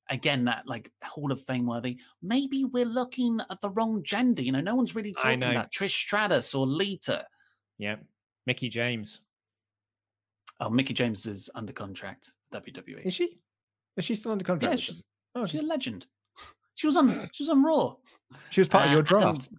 Again, 0.10 0.46
that 0.46 0.64
like 0.66 0.92
Hall 1.04 1.32
of 1.32 1.42
Fame 1.44 1.68
worthy. 1.68 1.98
Maybe 2.22 2.64
we're 2.66 2.86
looking 2.86 3.40
at 3.50 3.60
the 3.62 3.70
wrong 3.70 4.02
gender. 4.02 4.42
You 4.42 4.54
know, 4.54 4.62
no 4.62 4.76
one's 4.76 4.96
really 4.96 5.14
talking 5.14 5.44
about 5.44 5.72
Trish 5.72 5.92
Stratus 5.92 6.56
or 6.56 6.66
Lita. 6.66 7.26
Yeah, 7.78 7.98
Mickie 8.48 8.70
James. 8.70 9.22
Oh, 10.60 10.70
Mickie 10.70 10.94
James 10.94 11.26
is 11.26 11.50
under 11.56 11.74
contract. 11.74 12.34
WWE. 12.54 13.06
Is 13.06 13.14
she? 13.14 13.40
Is 13.98 14.06
she 14.06 14.16
still 14.16 14.32
under 14.32 14.44
contract? 14.44 14.72
Yeah, 14.72 14.78
she's, 14.78 15.04
oh, 15.36 15.46
she's 15.46 15.62
a 15.62 15.66
legend. 15.66 16.08
She 16.76 16.88
was 16.88 16.98
on. 16.98 17.10
She 17.34 17.44
was 17.44 17.50
on 17.50 17.64
Raw. 17.64 17.96
She 18.50 18.62
was 18.62 18.68
part 18.68 18.86
uh, 18.86 18.88
of 18.88 18.94
your 18.94 19.02
draft. 19.02 19.52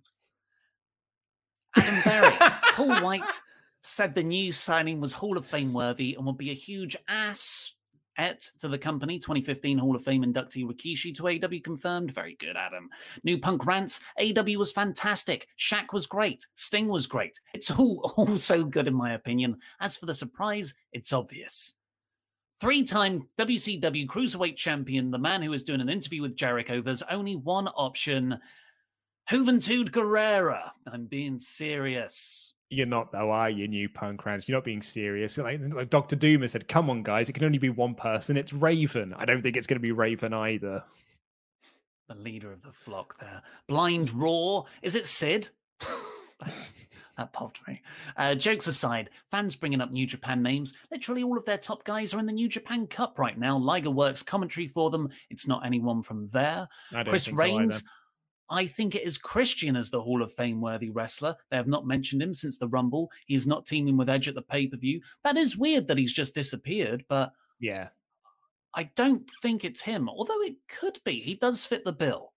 Adam, 1.76 2.02
Adam 2.04 2.52
Paul 2.74 3.02
White 3.02 3.40
said 3.82 4.14
the 4.14 4.22
new 4.22 4.52
signing 4.52 5.00
was 5.00 5.12
Hall 5.12 5.36
of 5.36 5.46
Fame 5.46 5.72
worthy 5.72 6.14
and 6.14 6.26
would 6.26 6.38
be 6.38 6.50
a 6.50 6.54
huge 6.54 6.96
ass 7.08 7.72
Et 8.20 8.50
to 8.58 8.68
the 8.68 8.76
company, 8.76 9.18
2015 9.18 9.78
Hall 9.78 9.96
of 9.96 10.04
Fame 10.04 10.22
inductee 10.22 10.66
Rikishi 10.66 11.14
to 11.14 11.22
AEW 11.22 11.64
confirmed. 11.64 12.12
Very 12.12 12.36
good, 12.38 12.54
Adam. 12.54 12.90
New 13.24 13.38
Punk 13.38 13.64
rants. 13.64 14.00
AEW 14.20 14.56
was 14.56 14.72
fantastic. 14.72 15.48
Shaq 15.58 15.94
was 15.94 16.06
great. 16.06 16.46
Sting 16.54 16.88
was 16.88 17.06
great. 17.06 17.40
It's 17.54 17.70
all, 17.70 18.12
all 18.16 18.36
so 18.36 18.62
good, 18.62 18.86
in 18.86 18.94
my 18.94 19.14
opinion. 19.14 19.56
As 19.80 19.96
for 19.96 20.04
the 20.04 20.14
surprise, 20.14 20.74
it's 20.92 21.14
obvious. 21.14 21.74
Three 22.60 22.84
time 22.84 23.26
WCW 23.38 24.06
Cruiserweight 24.06 24.56
Champion, 24.56 25.10
the 25.10 25.18
man 25.18 25.40
who 25.40 25.54
is 25.54 25.64
doing 25.64 25.80
an 25.80 25.88
interview 25.88 26.20
with 26.20 26.36
Jericho, 26.36 26.82
there's 26.82 27.02
only 27.02 27.34
one 27.34 27.68
option 27.68 28.38
Juventud 29.30 29.90
Guerrera. 29.90 30.70
I'm 30.86 31.06
being 31.06 31.38
serious. 31.38 32.52
You're 32.68 32.86
not 32.86 33.12
though, 33.12 33.30
are 33.30 33.48
you, 33.48 33.66
new 33.66 33.88
punk 33.88 34.26
rants? 34.26 34.46
You're 34.46 34.58
not 34.58 34.64
being 34.64 34.82
serious. 34.82 35.38
Like, 35.38 35.60
like 35.72 35.88
Dr. 35.88 36.16
Doom 36.16 36.42
has 36.42 36.52
said, 36.52 36.68
come 36.68 36.90
on, 36.90 37.02
guys, 37.02 37.30
it 37.30 37.32
can 37.32 37.44
only 37.44 37.58
be 37.58 37.70
one 37.70 37.94
person. 37.94 38.36
It's 38.36 38.52
Raven. 38.52 39.14
I 39.16 39.24
don't 39.24 39.40
think 39.40 39.56
it's 39.56 39.66
going 39.66 39.80
to 39.80 39.86
be 39.86 39.92
Raven 39.92 40.34
either. 40.34 40.84
The 42.08 42.14
leader 42.16 42.52
of 42.52 42.60
the 42.62 42.72
flock 42.72 43.18
there. 43.18 43.40
Blind 43.68 44.12
Raw. 44.12 44.64
Is 44.82 44.96
it 44.96 45.06
Sid? 45.06 45.48
that 47.20 47.32
popped 47.32 47.66
me. 47.68 47.80
Uh, 48.16 48.34
jokes 48.34 48.66
aside, 48.66 49.10
fans 49.30 49.54
bringing 49.54 49.80
up 49.80 49.92
New 49.92 50.06
Japan 50.06 50.42
names. 50.42 50.74
Literally 50.90 51.22
all 51.22 51.38
of 51.38 51.44
their 51.44 51.58
top 51.58 51.84
guys 51.84 52.12
are 52.12 52.18
in 52.18 52.26
the 52.26 52.32
New 52.32 52.48
Japan 52.48 52.86
Cup 52.86 53.18
right 53.18 53.38
now. 53.38 53.56
Liger 53.56 53.90
works 53.90 54.22
commentary 54.22 54.66
for 54.66 54.90
them. 54.90 55.08
It's 55.28 55.46
not 55.46 55.64
anyone 55.64 56.02
from 56.02 56.28
there. 56.28 56.68
Chris 57.06 57.30
Reigns. 57.32 57.78
So 57.78 57.84
I 58.50 58.66
think 58.66 58.94
it 58.94 59.04
is 59.04 59.16
Christian 59.16 59.76
as 59.76 59.90
the 59.90 60.02
Hall 60.02 60.22
of 60.22 60.34
Fame 60.34 60.60
worthy 60.60 60.90
wrestler. 60.90 61.36
They 61.50 61.56
have 61.56 61.68
not 61.68 61.86
mentioned 61.86 62.22
him 62.22 62.34
since 62.34 62.58
the 62.58 62.68
Rumble. 62.68 63.10
He 63.26 63.34
is 63.34 63.46
not 63.46 63.64
teaming 63.64 63.96
with 63.96 64.08
Edge 64.08 64.26
at 64.26 64.34
the 64.34 64.42
pay 64.42 64.66
per 64.66 64.76
view. 64.76 65.00
That 65.22 65.36
is 65.36 65.56
weird 65.56 65.86
that 65.86 65.98
he's 65.98 66.12
just 66.12 66.34
disappeared, 66.34 67.04
but 67.08 67.32
yeah, 67.60 67.88
I 68.74 68.84
don't 68.96 69.28
think 69.42 69.64
it's 69.64 69.80
him. 69.80 70.08
Although 70.08 70.40
it 70.42 70.56
could 70.68 70.98
be. 71.04 71.20
He 71.20 71.34
does 71.34 71.64
fit 71.64 71.84
the 71.84 71.92
bill. 71.92 72.29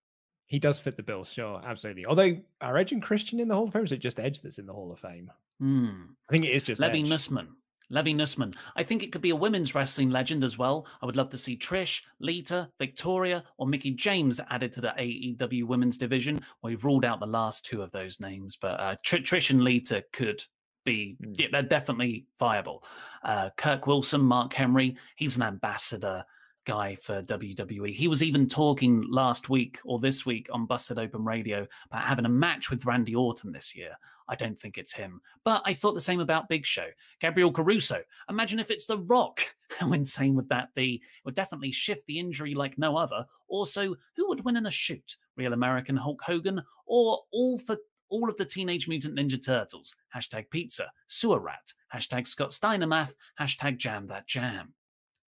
He 0.53 0.59
does 0.59 0.77
fit 0.77 0.97
the 0.97 1.01
bill, 1.01 1.23
sure, 1.23 1.59
absolutely. 1.65 2.05
Although 2.05 2.37
are 2.61 2.77
Edge 2.77 2.91
and 2.91 3.01
Christian 3.01 3.39
in 3.39 3.47
the 3.47 3.55
Hall 3.55 3.65
of 3.65 3.73
Fame? 3.73 3.81
Or 3.81 3.85
is 3.85 3.91
it 3.91 3.97
just 3.97 4.19
Edge 4.19 4.39
that's 4.39 4.59
in 4.59 4.67
the 4.67 4.73
Hall 4.73 4.91
of 4.91 4.99
Fame? 4.99 5.31
Mm. 5.59 6.09
I 6.29 6.31
think 6.31 6.45
it 6.45 6.51
is 6.51 6.61
just 6.61 6.79
Levy 6.79 6.99
Edge. 6.99 7.07
Nussman. 7.07 7.47
Levy 7.89 8.13
Nussman. 8.13 8.55
I 8.75 8.83
think 8.83 9.01
it 9.01 9.11
could 9.11 9.23
be 9.23 9.31
a 9.31 9.35
women's 9.35 9.73
wrestling 9.73 10.11
legend 10.11 10.43
as 10.43 10.55
well. 10.55 10.85
I 11.01 11.07
would 11.07 11.15
love 11.15 11.31
to 11.31 11.39
see 11.39 11.57
Trish, 11.57 12.03
Lita, 12.19 12.69
Victoria, 12.77 13.43
or 13.57 13.65
Mickie 13.65 13.95
James 13.95 14.39
added 14.51 14.71
to 14.73 14.81
the 14.81 14.93
AEW 14.95 15.63
women's 15.63 15.97
division. 15.97 16.39
We've 16.61 16.85
ruled 16.85 17.03
out 17.03 17.19
the 17.19 17.25
last 17.25 17.65
two 17.65 17.81
of 17.81 17.89
those 17.89 18.19
names, 18.19 18.55
but 18.55 18.79
uh, 18.79 18.95
Tr- 19.03 19.15
Trish 19.17 19.49
and 19.49 19.63
Lita 19.63 20.03
could 20.13 20.45
be, 20.85 21.17
mm. 21.19 21.33
yeah, 21.35 21.47
they're 21.51 21.63
definitely 21.63 22.27
viable. 22.37 22.83
Uh, 23.23 23.49
Kirk 23.57 23.87
Wilson, 23.87 24.21
Mark 24.21 24.53
Henry, 24.53 24.97
he's 25.15 25.35
an 25.35 25.41
ambassador 25.41 26.23
guy 26.65 26.95
for 26.95 27.21
WWE. 27.21 27.93
He 27.93 28.07
was 28.07 28.23
even 28.23 28.47
talking 28.47 29.05
last 29.09 29.49
week 29.49 29.79
or 29.85 29.99
this 29.99 30.25
week 30.25 30.47
on 30.51 30.65
Busted 30.65 30.99
Open 30.99 31.23
Radio 31.23 31.67
about 31.89 32.03
having 32.03 32.25
a 32.25 32.29
match 32.29 32.69
with 32.69 32.85
Randy 32.85 33.15
Orton 33.15 33.51
this 33.51 33.75
year. 33.75 33.97
I 34.29 34.35
don't 34.35 34.57
think 34.57 34.77
it's 34.77 34.93
him. 34.93 35.21
But 35.43 35.61
I 35.65 35.73
thought 35.73 35.93
the 35.93 36.01
same 36.01 36.19
about 36.19 36.49
Big 36.49 36.65
Show. 36.65 36.87
Gabriel 37.19 37.51
Caruso. 37.51 38.01
Imagine 38.29 38.59
if 38.59 38.71
it's 38.71 38.85
The 38.85 38.97
Rock. 38.97 39.41
How 39.77 39.91
insane 39.93 40.35
would 40.35 40.49
that 40.49 40.73
be? 40.75 40.95
It 40.95 41.25
would 41.25 41.35
definitely 41.35 41.71
shift 41.71 42.05
the 42.07 42.19
injury 42.19 42.55
like 42.55 42.77
no 42.77 42.95
other. 42.95 43.25
Also, 43.47 43.95
who 44.15 44.27
would 44.29 44.45
win 44.45 44.57
in 44.57 44.65
a 44.65 44.71
shoot? 44.71 45.17
Real 45.35 45.53
American 45.53 45.97
Hulk 45.97 46.21
Hogan 46.21 46.61
or 46.85 47.19
all 47.31 47.57
for 47.57 47.77
all 48.09 48.29
of 48.29 48.37
the 48.37 48.45
Teenage 48.45 48.87
Mutant 48.87 49.17
Ninja 49.17 49.43
Turtles? 49.43 49.95
Hashtag 50.15 50.49
pizza. 50.51 50.91
Sewer 51.07 51.39
rat. 51.39 51.73
Hashtag 51.93 52.27
Scott 52.27 52.51
Steinermath. 52.51 53.13
Hashtag 53.39 53.77
jam 53.77 54.07
that 54.07 54.27
jam 54.27 54.73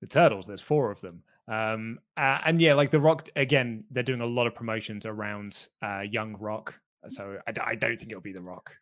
the 0.03 0.07
turtles 0.07 0.45
there's 0.45 0.59
four 0.59 0.91
of 0.91 0.99
them 0.99 1.23
um 1.47 1.97
uh, 2.17 2.39
and 2.45 2.59
yeah 2.59 2.73
like 2.73 2.91
the 2.91 2.99
rock 2.99 3.29
again 3.37 3.85
they're 3.91 4.03
doing 4.03 4.19
a 4.19 4.25
lot 4.25 4.45
of 4.45 4.53
promotions 4.53 5.05
around 5.05 5.69
uh 5.81 6.01
young 6.01 6.35
rock 6.39 6.77
so 7.07 7.37
I, 7.47 7.53
I 7.63 7.75
don't 7.75 7.97
think 7.97 8.11
it'll 8.11 8.21
be 8.21 8.33
the 8.33 8.41
rock 8.41 8.75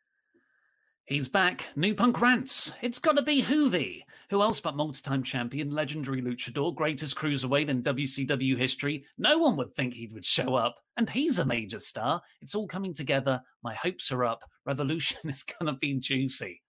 He's 1.06 1.28
back. 1.28 1.68
New 1.76 1.94
punk 1.94 2.22
rants. 2.22 2.74
It's 2.82 3.00
got 3.00 3.18
to 3.18 3.22
be 3.22 3.44
Juvi. 3.44 4.04
Who 4.30 4.42
else 4.42 4.62
but 4.62 4.78
multi-time 4.78 5.24
champion, 5.24 5.70
legendary 5.70 6.22
luchador, 6.22 6.74
greatest 6.74 7.18
cruiserweight 7.18 7.68
in 7.68 7.84
WCW 7.84 8.56
history? 8.56 9.04
No 9.18 9.38
one 9.38 9.58
would 9.58 9.76
think 9.76 9.94
he 9.94 10.08
would 10.08 10.26
show 10.26 10.56
up, 10.56 10.80
and 10.96 11.10
he's 11.10 11.40
a 11.40 11.44
major 11.44 11.80
star. 11.80 12.22
It's 12.42 12.56
all 12.56 12.66
coming 12.66 12.94
together. 12.94 13.42
My 13.62 13.74
hopes 13.74 14.10
are 14.14 14.24
up. 14.24 14.46
Revolution 14.66 15.20
is 15.30 15.44
going 15.44 15.74
to 15.74 15.78
be 15.80 16.00
juicy. 16.00 16.62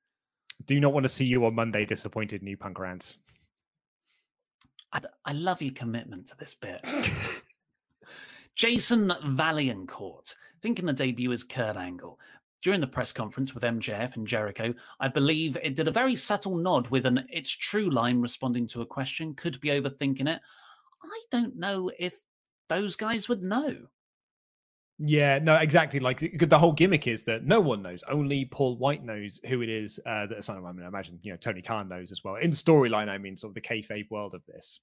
Do 0.67 0.81
not 0.81 0.93
want 0.93 1.05
to 1.05 1.09
see 1.09 1.25
you 1.25 1.45
on 1.45 1.55
Monday 1.55 1.85
disappointed, 1.85 2.43
new 2.43 2.57
punk 2.57 2.81
rants. 2.81 3.19
I, 4.92 5.00
I 5.24 5.33
love 5.33 5.62
your 5.62 5.72
commitment 5.72 6.26
to 6.28 6.37
this 6.37 6.55
bit. 6.55 6.85
Jason 8.55 9.12
Vaillancourt, 9.24 10.35
thinking 10.61 10.87
the 10.87 10.92
debut 10.92 11.33
is 11.33 11.44
Kurt 11.44 11.76
Angle. 11.76 12.18
During 12.62 12.81
the 12.81 12.87
press 12.87 13.11
conference 13.11 13.55
with 13.55 13.64
MJF 13.64 14.14
and 14.14 14.26
Jericho, 14.26 14.72
I 15.00 15.09
believe 15.09 15.57
it 15.57 15.74
did 15.74 15.88
a 15.88 15.92
very 15.92 16.14
subtle 16.14 16.57
nod 16.57 16.88
with 16.88 17.07
an 17.07 17.26
it's 17.28 17.50
true 17.50 17.90
line 17.90 18.20
responding 18.20 18.68
to 18.68 18.83
a 18.83 18.87
question, 18.87 19.35
could 19.35 19.61
be 19.61 19.70
overthinking 19.70 20.28
it. 20.28 20.40
I 21.02 21.22
don't 21.31 21.57
know 21.57 21.90
if 21.98 22.14
those 22.68 22.94
guys 22.94 23.28
would 23.28 23.42
know. 23.42 23.76
Yeah, 24.98 25.38
no, 25.38 25.57
exactly. 25.57 26.00
Like 26.00 26.38
the 26.38 26.59
whole 26.59 26.72
gimmick 26.72 27.07
is 27.07 27.24
that 27.24 27.44
no 27.44 27.61
one 27.61 27.83
knows. 27.83 28.02
Only 28.05 28.44
Paul 28.44 28.76
White 28.76 29.05
knows 29.05 29.40
who 29.46 29.62
it 29.62 29.68
is 29.68 29.98
uh, 30.07 30.26
that 30.26 30.48
I 30.48 30.59
mean, 30.72 30.85
I 30.85 30.88
imagine 30.88 31.18
you 31.22 31.33
know 31.33 31.37
Tony 31.38 31.62
Khan 31.62 31.88
knows 31.88 32.12
as 32.12 32.22
well. 32.22 32.37
In 32.37 32.50
storyline, 32.50 33.09
I 33.09 33.18
mean, 33.18 33.37
sort 33.37 33.50
of 33.50 33.55
the 33.55 33.61
kayfabe 33.61 34.11
world 34.11 34.35
of 34.35 34.44
this. 34.46 34.81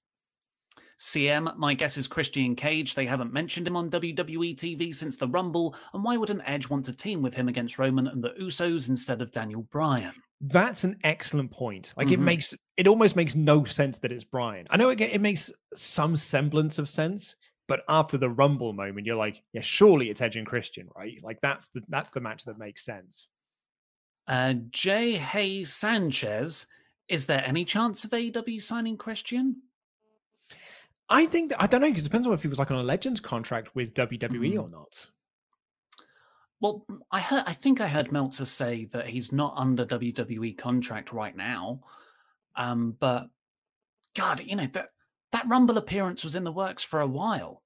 CM, 1.00 1.56
my 1.56 1.72
guess 1.72 1.96
is 1.96 2.06
Christian 2.06 2.54
Cage. 2.54 2.94
They 2.94 3.06
haven't 3.06 3.32
mentioned 3.32 3.66
him 3.66 3.76
on 3.76 3.90
WWE 3.90 4.54
TV 4.54 4.94
since 4.94 5.16
the 5.16 5.28
Rumble, 5.28 5.74
and 5.94 6.04
why 6.04 6.18
would 6.18 6.28
an 6.28 6.42
Edge 6.44 6.68
want 6.68 6.84
to 6.84 6.92
team 6.92 7.22
with 7.22 7.32
him 7.32 7.48
against 7.48 7.78
Roman 7.78 8.06
and 8.06 8.22
the 8.22 8.34
Usos 8.40 8.90
instead 8.90 9.22
of 9.22 9.30
Daniel 9.30 9.62
Bryan? 9.62 10.12
That's 10.42 10.84
an 10.84 10.98
excellent 11.02 11.50
point. 11.50 11.94
Like 11.96 12.08
mm-hmm. 12.08 12.14
it 12.14 12.24
makes 12.24 12.54
it 12.76 12.86
almost 12.86 13.16
makes 13.16 13.34
no 13.34 13.64
sense 13.64 13.98
that 13.98 14.12
it's 14.12 14.24
Bryan. 14.24 14.66
I 14.68 14.76
know 14.76 14.90
it, 14.90 15.00
it 15.00 15.22
makes 15.22 15.50
some 15.74 16.16
semblance 16.18 16.78
of 16.78 16.88
sense, 16.88 17.36
but 17.70 17.84
after 17.88 18.18
the 18.18 18.28
Rumble 18.28 18.72
moment, 18.72 19.06
you're 19.06 19.14
like, 19.14 19.44
yeah, 19.52 19.60
surely 19.60 20.10
it's 20.10 20.20
Edge 20.20 20.34
and 20.34 20.44
Christian, 20.44 20.88
right? 20.96 21.20
Like 21.22 21.40
that's 21.40 21.68
the 21.68 21.82
that's 21.88 22.10
the 22.10 22.20
match 22.20 22.44
that 22.46 22.58
makes 22.58 22.84
sense. 22.84 23.28
Uh, 24.26 24.54
J. 24.70 25.12
Hay 25.16 25.62
Sanchez, 25.62 26.66
is 27.06 27.26
there 27.26 27.44
any 27.46 27.64
chance 27.64 28.02
of 28.02 28.10
AEW 28.10 28.60
signing 28.60 28.96
Christian? 28.96 29.62
I 31.08 31.26
think 31.26 31.50
that, 31.50 31.62
I 31.62 31.68
don't 31.68 31.80
know 31.80 31.90
because 31.90 32.02
it 32.02 32.08
depends 32.08 32.26
on 32.26 32.32
if 32.32 32.42
he 32.42 32.48
was 32.48 32.58
like 32.58 32.72
on 32.72 32.78
a 32.78 32.82
Legends 32.82 33.20
contract 33.20 33.72
with 33.76 33.94
WWE 33.94 34.54
mm. 34.54 34.62
or 34.62 34.68
not. 34.68 35.08
Well, 36.60 36.84
I 37.12 37.20
heard. 37.20 37.44
I 37.46 37.52
think 37.52 37.80
I 37.80 37.86
heard 37.86 38.10
Meltzer 38.10 38.46
say 38.46 38.86
that 38.86 39.06
he's 39.06 39.30
not 39.30 39.54
under 39.56 39.86
WWE 39.86 40.58
contract 40.58 41.12
right 41.12 41.36
now. 41.36 41.82
Um, 42.56 42.96
but 42.98 43.30
God, 44.16 44.42
you 44.44 44.56
know 44.56 44.66
that 44.72 44.88
that 45.30 45.48
Rumble 45.48 45.78
appearance 45.78 46.24
was 46.24 46.34
in 46.34 46.44
the 46.44 46.52
works 46.52 46.82
for 46.82 47.00
a 47.00 47.06
while. 47.06 47.59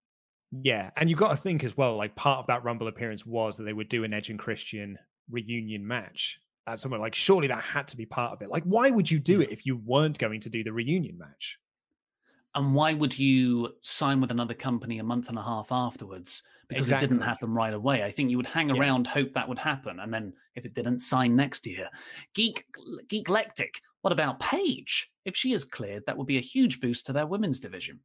Yeah, 0.63 0.91
and 0.97 1.09
you've 1.09 1.19
got 1.19 1.31
to 1.31 1.37
think 1.37 1.65
as 1.65 1.77
well. 1.77 1.97
Like 1.97 2.15
part 2.17 2.39
of 2.39 2.47
that 2.47 2.65
Rumble 2.65 2.89
appearance 2.89 3.25
was 3.27 3.57
that 3.57 3.65
they 3.65 3.73
would 3.73 3.89
do 3.89 4.05
an 4.05 4.13
Edge 4.13 4.31
and 4.31 4.39
Christian 4.39 4.99
reunion 5.31 5.87
match 5.87 6.39
at 6.67 6.81
somewhere. 6.81 7.01
Like, 7.01 7.15
surely 7.15 7.49
that 7.49 7.63
had 7.63 7.89
to 7.89 7.97
be 7.97 8.07
part 8.07 8.33
of 8.33 8.43
it. 8.43 8.51
Like, 8.51 8.65
why 8.65 8.91
would 8.91 9.11
you 9.11 9.19
do 9.19 9.41
it 9.41 9.51
if 9.51 9.67
you 9.67 9.77
weren't 9.77 10.19
going 10.19 10.41
to 10.41 10.51
do 10.51 10.63
the 10.65 10.73
reunion 10.73 11.19
match? 11.19 11.59
And 12.55 12.75
why 12.75 12.95
would 12.95 13.19
you 13.19 13.75
sign 13.83 14.21
with 14.21 14.31
another 14.31 14.55
company 14.55 14.99
a 14.99 15.05
month 15.05 15.29
and 15.29 15.39
a 15.39 15.43
half 15.43 15.73
afterwards? 15.73 16.43
Because 16.69 16.91
it 16.91 17.01
didn't 17.01 17.21
happen 17.21 17.53
right 17.53 17.75
away. 17.75 18.03
I 18.03 18.11
think 18.11 18.31
you 18.31 18.37
would 18.39 18.47
hang 18.47 18.71
Yeah. 18.71 18.77
around, 18.81 19.07
hope 19.07 19.33
that 19.33 19.49
would 19.49 19.59
happen, 19.59 20.01
and 20.01 20.13
then 20.15 20.33
if 20.55 20.65
it 20.65 20.73
didn't, 20.73 21.01
sign 21.01 21.37
next 21.37 21.67
year. 21.67 21.91
Geek 22.33 22.65
Geeklectic. 23.09 23.81
What 24.01 24.13
about 24.13 24.41
Paige? 24.41 25.11
If 25.25 25.37
she 25.37 25.53
is 25.53 25.65
cleared, 25.65 26.05
that 26.07 26.17
would 26.17 26.27
be 26.27 26.39
a 26.39 26.43
huge 26.43 26.81
boost 26.81 27.07
to 27.07 27.13
their 27.13 27.27
women's 27.27 27.61
division. 27.61 28.01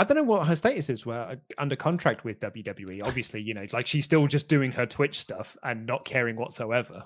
I 0.00 0.04
don't 0.04 0.16
know 0.16 0.22
what 0.22 0.46
her 0.46 0.56
status 0.56 0.88
is. 0.88 1.04
Where 1.04 1.20
uh, 1.20 1.36
under 1.58 1.76
contract 1.76 2.24
with 2.24 2.40
WWE, 2.40 3.04
obviously, 3.04 3.42
you 3.42 3.52
know, 3.52 3.66
like 3.70 3.86
she's 3.86 4.06
still 4.06 4.26
just 4.26 4.48
doing 4.48 4.72
her 4.72 4.86
Twitch 4.86 5.18
stuff 5.18 5.58
and 5.62 5.84
not 5.84 6.06
caring 6.06 6.36
whatsoever. 6.36 7.04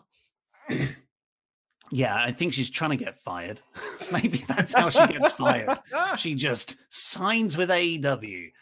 Yeah, 1.90 2.14
I 2.14 2.30
think 2.30 2.53
she's 2.53 2.70
trying 2.70 2.90
to 2.90 2.97
get 3.05 3.18
fired. 3.18 3.61
Maybe 4.12 4.45
that's 4.47 4.74
how 4.74 4.90
she 4.90 5.05
gets 5.09 5.32
fired. 5.32 5.76
She 6.18 6.36
just 6.36 6.76
signs 6.88 7.57
with 7.57 7.68
AEW. 7.68 8.53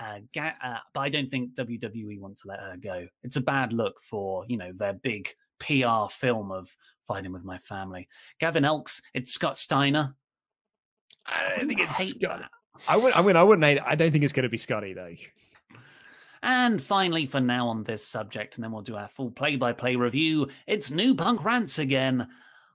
Uh, 0.00 0.20
ga- 0.32 0.54
uh, 0.62 0.78
but 0.94 1.00
I 1.00 1.08
don't 1.08 1.28
think 1.28 1.56
WWE 1.56 2.20
want 2.20 2.36
to 2.38 2.48
let 2.48 2.60
her 2.60 2.76
go. 2.76 3.08
It's 3.24 3.36
a 3.36 3.40
bad 3.40 3.72
look 3.72 4.00
for 4.00 4.44
you 4.46 4.56
know 4.56 4.70
their 4.72 4.92
big 4.92 5.28
PR 5.58 6.08
film 6.10 6.52
of 6.52 6.70
fighting 7.08 7.32
with 7.32 7.42
my 7.42 7.58
family. 7.58 8.08
Gavin 8.38 8.64
Elks, 8.64 9.02
it's 9.14 9.32
Scott 9.32 9.58
Steiner. 9.58 10.14
I 11.26 11.54
don't 11.56 11.66
think 11.66 11.80
it's 11.80 11.96
Scott. 11.96 12.38
that. 12.38 12.50
I 12.88 12.96
would. 12.96 13.12
I 13.12 13.22
mean, 13.22 13.36
I 13.36 13.42
wouldn't. 13.42 13.64
I 13.64 13.94
don't 13.94 14.10
think 14.10 14.24
it's 14.24 14.32
going 14.32 14.44
to 14.44 14.48
be 14.48 14.58
Scotty 14.58 14.94
though. 14.94 15.14
And 16.42 16.82
finally, 16.82 17.26
for 17.26 17.40
now 17.40 17.68
on 17.68 17.84
this 17.84 18.06
subject, 18.06 18.56
and 18.56 18.64
then 18.64 18.72
we'll 18.72 18.82
do 18.82 18.96
our 18.96 19.08
full 19.08 19.30
play 19.30 19.56
by 19.56 19.72
play 19.72 19.96
review, 19.96 20.48
it's 20.66 20.90
New 20.90 21.14
Punk 21.14 21.44
Rants 21.44 21.78
again. 21.78 22.28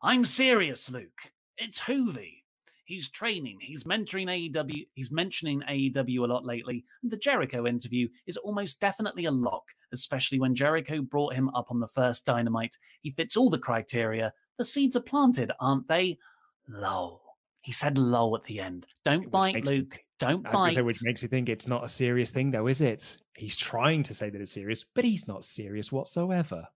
I'm 0.03 0.23
serious, 0.23 0.89
Luke. 0.89 1.31
It's 1.57 1.81
Juvi. 1.81 2.43
He's 2.85 3.09
training, 3.09 3.57
he's 3.61 3.83
mentoring 3.83 4.27
AEW, 4.27 4.87
he's 4.93 5.11
mentioning 5.11 5.63
AEW 5.67 6.19
a 6.19 6.27
lot 6.27 6.45
lately. 6.45 6.85
And 7.01 7.11
the 7.11 7.17
Jericho 7.17 7.65
interview 7.65 8.07
is 8.27 8.37
almost 8.37 8.79
definitely 8.79 9.25
a 9.25 9.31
lock, 9.31 9.73
especially 9.91 10.39
when 10.39 10.53
Jericho 10.53 11.01
brought 11.01 11.33
him 11.33 11.49
up 11.55 11.71
on 11.71 11.79
the 11.79 11.87
first 11.87 12.27
dynamite. 12.27 12.77
He 13.01 13.09
fits 13.09 13.35
all 13.35 13.49
the 13.49 13.57
criteria. 13.57 14.33
The 14.59 14.65
seeds 14.65 14.95
are 14.95 15.01
planted, 15.01 15.51
aren't 15.59 15.87
they? 15.87 16.19
Lol. 16.67 17.24
He 17.65 17.71
said 17.71 17.97
lol 17.97 18.35
at 18.35 18.43
the 18.43 18.59
end. 18.59 18.85
Don't 19.03 19.31
bite, 19.31 19.55
makes 19.55 19.67
me 19.67 19.77
Luke. 19.77 19.97
Don't 20.19 20.43
bite. 20.51 20.75
say, 20.75 20.83
which 20.83 21.01
makes 21.01 21.23
you 21.23 21.27
think 21.27 21.49
it's 21.49 21.67
not 21.67 21.83
a 21.83 21.89
serious 21.89 22.29
thing, 22.29 22.51
though, 22.51 22.67
is 22.67 22.79
it? 22.79 23.17
He's 23.35 23.55
trying 23.55 24.03
to 24.03 24.13
say 24.13 24.29
that 24.29 24.39
it's 24.39 24.51
serious, 24.51 24.85
but 24.93 25.03
he's 25.03 25.27
not 25.27 25.43
serious 25.43 25.91
whatsoever. 25.91 26.67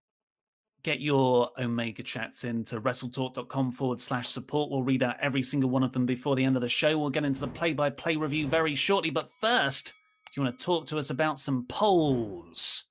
get 0.81 0.99
your 0.99 1.51
Omega 1.59 2.01
chats 2.01 2.43
into 2.43 2.81
wrestletalk.com 2.81 3.71
forward 3.71 4.01
slash 4.01 4.29
support. 4.29 4.71
We'll 4.71 4.81
read 4.81 5.03
out 5.03 5.17
every 5.21 5.43
single 5.43 5.69
one 5.69 5.83
of 5.83 5.91
them 5.91 6.07
before 6.07 6.35
the 6.35 6.43
end 6.43 6.55
of 6.55 6.63
the 6.63 6.69
show. 6.69 6.97
We'll 6.97 7.11
get 7.11 7.23
into 7.23 7.41
the 7.41 7.47
play 7.47 7.73
by 7.73 7.91
play 7.91 8.15
review 8.15 8.47
very 8.47 8.73
shortly. 8.73 9.11
But 9.11 9.29
first, 9.41 9.93
do 10.25 10.41
you 10.41 10.43
want 10.43 10.57
to 10.57 10.65
talk 10.65 10.87
to 10.87 10.97
us 10.97 11.11
about 11.11 11.39
some 11.39 11.65
polls? 11.67 12.85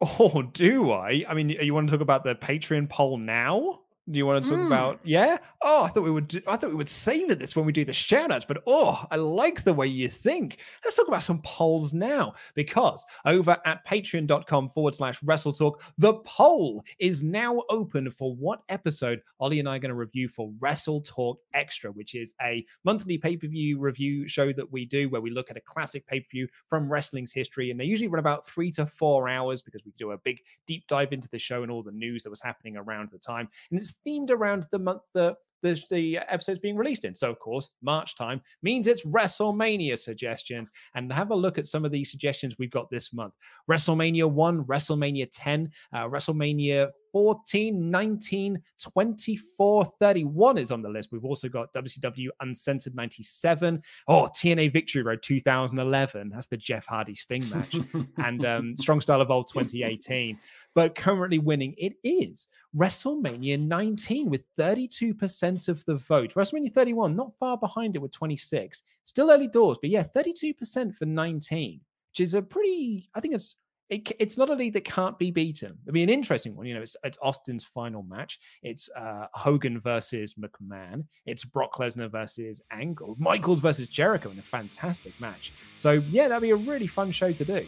Oh, 0.00 0.42
do 0.42 0.90
I? 0.90 1.24
I 1.28 1.34
mean, 1.34 1.50
you 1.50 1.72
want 1.72 1.88
to 1.88 1.92
talk 1.92 2.02
about 2.02 2.24
the 2.24 2.34
Patreon 2.34 2.88
poll 2.88 3.18
now? 3.18 3.82
Do 4.08 4.18
you 4.18 4.24
want 4.26 4.44
to 4.44 4.50
talk 4.50 4.60
Mm. 4.60 4.66
about? 4.68 5.00
Yeah. 5.02 5.38
Oh, 5.62 5.82
I 5.84 5.88
thought 5.88 6.04
we 6.04 6.12
would. 6.12 6.28
Do, 6.28 6.40
I 6.46 6.56
thought 6.56 6.70
we 6.70 6.76
would 6.76 6.88
save 6.88 7.36
this 7.40 7.56
when 7.56 7.66
we 7.66 7.72
do 7.72 7.84
the 7.84 7.92
shout 7.92 8.30
outs. 8.30 8.44
But 8.44 8.62
oh, 8.64 9.04
I 9.10 9.16
like 9.16 9.64
the 9.64 9.74
way 9.74 9.88
you 9.88 10.08
think. 10.08 10.58
Let's 10.84 10.94
talk 10.96 11.08
about 11.08 11.24
some 11.24 11.40
polls 11.42 11.92
now 11.92 12.34
because 12.54 13.04
over 13.24 13.56
at 13.64 13.84
patreon.com 13.84 14.68
forward 14.68 14.94
slash 14.94 15.20
wrestle 15.24 15.52
talk, 15.52 15.82
the 15.98 16.14
poll 16.24 16.84
is 17.00 17.24
now 17.24 17.62
open 17.68 18.08
for 18.12 18.32
what 18.36 18.60
episode 18.68 19.20
Ollie 19.40 19.58
and 19.58 19.68
I 19.68 19.74
are 19.74 19.80
going 19.80 19.88
to 19.88 19.96
review 19.96 20.28
for 20.28 20.52
Wrestle 20.60 21.00
Talk 21.00 21.40
Extra, 21.52 21.90
which 21.90 22.14
is 22.14 22.32
a 22.42 22.64
monthly 22.84 23.18
pay 23.18 23.36
per 23.36 23.48
view 23.48 23.80
review 23.80 24.28
show 24.28 24.52
that 24.52 24.70
we 24.70 24.84
do 24.84 25.08
where 25.08 25.20
we 25.20 25.30
look 25.30 25.50
at 25.50 25.56
a 25.56 25.60
classic 25.62 26.06
pay 26.06 26.20
per 26.20 26.28
view 26.30 26.46
from 26.68 26.88
wrestling's 26.88 27.32
history. 27.32 27.72
And 27.72 27.80
they 27.80 27.84
usually 27.84 28.06
run 28.06 28.20
about 28.20 28.46
three 28.46 28.70
to 28.72 28.86
four 28.86 29.28
hours 29.28 29.62
because 29.62 29.84
we 29.84 29.92
do 29.98 30.12
a 30.12 30.18
big 30.18 30.38
deep 30.68 30.86
dive 30.86 31.12
into 31.12 31.28
the 31.28 31.40
show 31.40 31.64
and 31.64 31.72
all 31.72 31.82
the 31.82 31.90
news 31.90 32.22
that 32.22 32.30
was 32.30 32.40
happening 32.40 32.76
around 32.76 33.08
the 33.10 33.18
time. 33.18 33.48
And 33.72 33.80
it's 33.80 33.95
themed 34.06 34.30
around 34.30 34.66
the 34.72 34.78
month 34.78 35.02
that 35.14 35.36
the, 35.62 35.80
the 35.90 36.18
episode's 36.28 36.60
being 36.60 36.76
released 36.76 37.04
in. 37.04 37.14
So, 37.14 37.30
of 37.30 37.38
course, 37.38 37.70
March 37.82 38.14
time 38.16 38.40
means 38.62 38.86
it's 38.86 39.04
WrestleMania 39.06 39.98
suggestions. 39.98 40.70
And 40.94 41.12
have 41.12 41.30
a 41.30 41.34
look 41.34 41.58
at 41.58 41.66
some 41.66 41.84
of 41.84 41.92
these 41.92 42.10
suggestions 42.10 42.54
we've 42.58 42.70
got 42.70 42.90
this 42.90 43.12
month 43.12 43.34
WrestleMania 43.70 44.30
1, 44.30 44.64
WrestleMania 44.64 45.28
10, 45.32 45.70
uh, 45.92 46.04
WrestleMania 46.04 46.90
14, 47.16 47.90
19, 47.90 48.62
24, 48.78 49.92
31 49.98 50.58
is 50.58 50.70
on 50.70 50.82
the 50.82 50.88
list. 50.90 51.10
We've 51.10 51.24
also 51.24 51.48
got 51.48 51.72
WCW 51.72 52.28
Uncensored 52.40 52.94
97. 52.94 53.82
Oh, 54.06 54.28
TNA 54.36 54.70
Victory 54.70 55.00
Road 55.00 55.22
2011. 55.22 56.28
That's 56.28 56.46
the 56.46 56.58
Jeff 56.58 56.84
Hardy 56.84 57.14
Sting 57.14 57.48
match. 57.48 57.78
and 58.18 58.44
um, 58.44 58.76
Strong 58.76 59.00
Style 59.00 59.22
Evolved 59.22 59.48
2018. 59.48 60.38
But 60.74 60.94
currently 60.94 61.38
winning, 61.38 61.74
it 61.78 61.94
is 62.04 62.48
WrestleMania 62.76 63.58
19 63.66 64.28
with 64.28 64.42
32% 64.58 65.68
of 65.70 65.82
the 65.86 65.94
vote. 65.94 66.34
WrestleMania 66.34 66.70
31, 66.70 67.16
not 67.16 67.32
far 67.38 67.56
behind 67.56 67.96
it 67.96 68.00
with 68.00 68.12
26. 68.12 68.82
Still 69.04 69.30
early 69.30 69.48
doors, 69.48 69.78
but 69.80 69.88
yeah, 69.88 70.02
32% 70.02 70.94
for 70.94 71.06
19, 71.06 71.80
which 72.10 72.20
is 72.20 72.34
a 72.34 72.42
pretty, 72.42 73.08
I 73.14 73.20
think 73.20 73.32
it's 73.32 73.56
it, 73.88 74.10
it's 74.18 74.36
not 74.36 74.50
a 74.50 74.54
lead 74.54 74.72
that 74.72 74.84
can't 74.84 75.18
be 75.18 75.30
beaten. 75.30 75.78
It'll 75.84 75.94
be 75.94 76.02
an 76.02 76.10
interesting 76.10 76.56
one. 76.56 76.66
You 76.66 76.74
know, 76.74 76.82
it's, 76.82 76.96
it's 77.04 77.18
Austin's 77.22 77.64
final 77.64 78.02
match. 78.02 78.38
It's 78.62 78.90
uh, 78.96 79.26
Hogan 79.32 79.80
versus 79.80 80.34
McMahon. 80.34 81.04
It's 81.26 81.44
Brock 81.44 81.74
Lesnar 81.74 82.10
versus 82.10 82.60
Angle. 82.72 83.16
Michaels 83.18 83.60
versus 83.60 83.88
Jericho 83.88 84.30
in 84.30 84.38
a 84.38 84.42
fantastic 84.42 85.18
match. 85.20 85.52
So 85.78 85.92
yeah, 86.10 86.28
that'll 86.28 86.40
be 86.40 86.50
a 86.50 86.56
really 86.56 86.88
fun 86.88 87.12
show 87.12 87.32
to 87.32 87.44
do. 87.44 87.66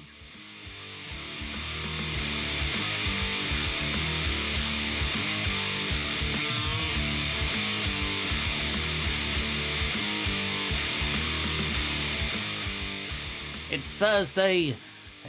It's 13.70 13.94
Thursday. 13.96 14.74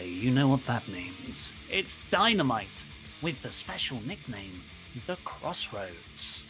You 0.04 0.32
know 0.32 0.48
what 0.48 0.66
that 0.66 0.88
means. 0.88 1.54
It's 1.72 2.00
Dynamite 2.10 2.86
with 3.22 3.42
the 3.42 3.52
special 3.52 4.00
nickname, 4.06 4.62
The 5.08 5.18
Crossroads. 5.26 6.46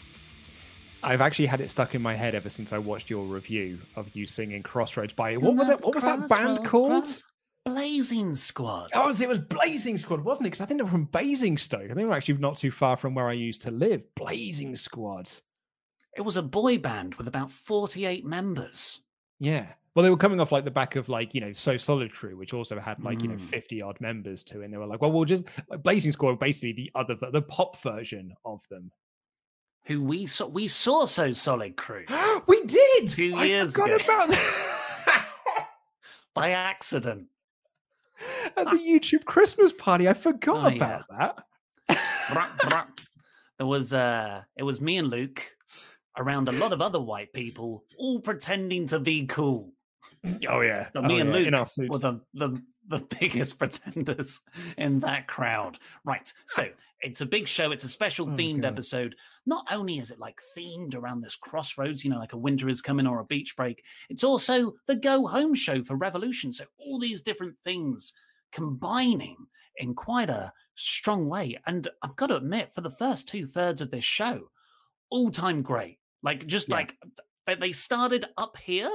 I've 1.01 1.21
actually 1.21 1.45
had 1.45 1.61
it 1.61 1.69
stuck 1.69 1.95
in 1.95 2.01
my 2.01 2.13
head 2.13 2.35
ever 2.35 2.49
since 2.49 2.73
I 2.73 2.77
watched 2.77 3.09
your 3.09 3.23
review 3.25 3.79
of 3.95 4.13
you 4.13 4.25
singing 4.25 4.63
Crossroads 4.63 5.13
by 5.13 5.37
what 5.37 5.55
was 5.55 5.67
that? 5.67 5.81
What 5.81 5.95
was 5.95 6.03
that 6.03 6.27
band 6.27 6.65
called? 6.65 7.03
Cross- 7.05 7.23
Blazing 7.65 8.35
Squad. 8.35 8.89
Oh, 8.93 9.09
it 9.09 9.27
was 9.27 9.39
Blazing 9.39 9.97
Squad, 9.97 10.21
wasn't 10.21 10.47
it? 10.47 10.51
Because 10.51 10.61
I 10.61 10.65
think 10.65 10.79
they 10.79 10.83
were 10.83 10.89
from 10.89 11.05
Basingstoke. 11.05 11.81
I 11.81 11.87
think 11.87 11.97
they 11.97 12.05
were 12.05 12.13
actually 12.13 12.37
not 12.37 12.55
too 12.57 12.71
far 12.71 12.97
from 12.97 13.13
where 13.13 13.27
I 13.27 13.33
used 13.33 13.61
to 13.61 13.71
live. 13.71 14.01
Blazing 14.15 14.75
Squad. 14.75 15.29
It 16.15 16.21
was 16.21 16.37
a 16.37 16.41
boy 16.41 16.79
band 16.79 17.15
with 17.15 17.27
about 17.27 17.51
48 17.51 18.25
members. 18.25 19.01
Yeah. 19.39 19.73
Well, 19.95 20.03
they 20.03 20.09
were 20.09 20.17
coming 20.17 20.39
off 20.39 20.51
like 20.51 20.65
the 20.65 20.71
back 20.71 20.95
of 20.95 21.09
like, 21.09 21.33
you 21.33 21.41
know, 21.41 21.51
So 21.51 21.75
Solid 21.77 22.13
Crew, 22.13 22.37
which 22.37 22.53
also 22.53 22.79
had 22.79 23.03
like, 23.03 23.21
you 23.23 23.27
know, 23.29 23.35
Mm. 23.35 23.41
50 23.41 23.81
odd 23.81 23.99
members 23.99 24.43
to 24.45 24.61
it. 24.61 24.65
And 24.65 24.73
they 24.73 24.77
were 24.77 24.85
like, 24.85 25.01
well, 25.01 25.11
we'll 25.11 25.25
just, 25.25 25.45
like, 25.69 25.81
Blazing 25.83 26.11
Squad, 26.11 26.39
basically 26.39 26.73
the 26.73 26.91
other, 26.95 27.15
the 27.31 27.41
pop 27.41 27.81
version 27.81 28.33
of 28.45 28.61
them. 28.69 28.91
Who 29.85 30.03
we 30.03 30.25
saw, 30.27 30.45
we 30.47 30.67
saw 30.67 31.05
so 31.05 31.31
solid 31.31 31.75
crew 31.75 32.05
we 32.47 32.63
did! 32.65 33.07
Two 33.07 33.33
I 33.35 33.45
years 33.45 33.73
forgot 33.73 33.89
ago. 34.01 34.03
about 34.05 34.29
that. 34.29 35.67
by 36.35 36.51
accident. 36.51 37.27
At 38.57 38.65
the 38.69 38.77
YouTube 38.77 39.25
Christmas 39.25 39.73
party. 39.73 40.07
I 40.07 40.13
forgot 40.13 40.65
Oh, 40.65 40.67
yeah. 40.69 40.75
about 40.75 41.05
that. 41.17 41.43
Bruh, 42.29 42.57
bruh. 42.59 42.85
there 43.57 43.65
was 43.65 43.91
uh 43.93 44.43
it 44.55 44.61
was 44.63 44.79
me 44.79 44.97
and 44.97 45.07
Luke 45.09 45.41
around 46.17 46.47
a 46.49 46.51
lot 46.51 46.73
of 46.73 46.81
other 46.81 46.99
white 47.01 47.33
people 47.33 47.83
all 47.97 48.19
pretending 48.19 48.85
to 48.87 48.99
be 48.99 49.25
cool. 49.25 49.71
Oh, 50.49 50.61
yeah. 50.61 50.85
So 50.93 50.99
Oh, 50.99 51.01
me 51.03 51.19
and 51.19 51.29
yeah, 51.29 51.35
Luke 51.35 51.47
in 51.47 51.53
our 51.53 51.65
suits. 51.65 51.89
were 51.91 51.99
the, 51.99 52.21
the 52.33 52.61
the 52.87 53.05
biggest 53.19 53.57
pretenders 53.59 54.41
in 54.77 54.99
that 55.01 55.27
crowd. 55.27 55.77
Right. 56.03 56.31
So 56.47 56.67
it's 57.01 57.21
a 57.21 57.25
big 57.25 57.47
show. 57.47 57.71
It's 57.71 57.83
a 57.83 57.89
special 57.89 58.27
Oh, 58.27 58.31
themed 58.35 58.63
God. 58.63 58.73
episode. 58.73 59.15
Not 59.45 59.65
only 59.71 59.99
is 59.99 60.09
it 60.11 60.19
like 60.19 60.39
themed 60.57 60.95
around 60.95 61.21
this 61.21 61.35
crossroads, 61.35 62.03
you 62.03 62.09
know, 62.11 62.17
like 62.19 62.33
a 62.33 62.37
winter 62.37 62.67
is 62.67 62.81
coming 62.81 63.05
or 63.07 63.19
a 63.19 63.25
beach 63.25 63.55
break, 63.55 63.83
it's 64.09 64.23
also 64.23 64.73
the 64.87 64.95
go 64.95 65.27
home 65.27 65.53
show 65.53 65.83
for 65.83 65.95
Revolution. 65.95 66.51
So 66.51 66.65
all 66.79 66.97
these 66.99 67.21
different 67.21 67.55
things 67.63 68.11
combining 68.51 69.37
in 69.77 69.93
quite 69.93 70.29
a 70.29 70.51
strong 70.75 71.27
way. 71.29 71.57
And 71.67 71.87
I've 72.03 72.15
got 72.15 72.27
to 72.27 72.35
admit, 72.37 72.73
for 72.73 72.81
the 72.81 72.89
first 72.91 73.27
two 73.29 73.45
thirds 73.45 73.81
of 73.81 73.91
this 73.91 74.03
show, 74.03 74.49
all 75.09 75.29
time 75.31 75.61
great. 75.61 75.99
Like 76.23 76.45
just 76.47 76.69
Yeah. 76.69 76.75
like 76.75 76.97
they 77.59 77.71
started 77.71 78.25
up 78.37 78.57
here 78.57 78.91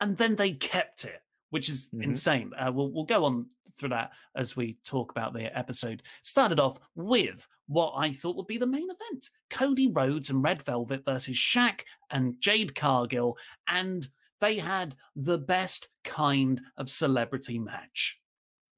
and 0.00 0.16
then 0.16 0.34
they 0.36 0.52
kept 0.52 1.04
it 1.04 1.22
which 1.50 1.70
is 1.70 1.88
Mhm. 1.94 2.02
insane. 2.02 2.52
Uh, 2.58 2.70
we'll 2.70 2.92
we'll 2.92 3.04
go 3.04 3.24
on 3.24 3.48
through 3.78 3.88
that 3.88 4.12
as 4.34 4.54
we 4.54 4.74
talk 4.84 5.10
about 5.10 5.32
the 5.32 5.56
episode. 5.56 6.02
Started 6.20 6.60
off 6.60 6.78
with 6.94 7.48
what 7.68 7.92
I 7.96 8.12
thought 8.12 8.36
would 8.36 8.46
be 8.46 8.58
the 8.58 8.66
main 8.66 8.88
event: 8.90 9.30
Cody 9.48 9.88
Rhodes 9.90 10.28
and 10.28 10.42
Red 10.42 10.62
Velvet 10.62 11.06
versus 11.06 11.36
Shaq 11.38 11.84
and 12.10 12.38
Jade 12.38 12.74
Cargill, 12.74 13.38
and 13.66 14.06
they 14.40 14.58
had 14.58 14.94
the 15.16 15.38
best 15.38 15.88
kind 16.04 16.60
of 16.76 16.90
celebrity 16.90 17.58
match. 17.58 18.20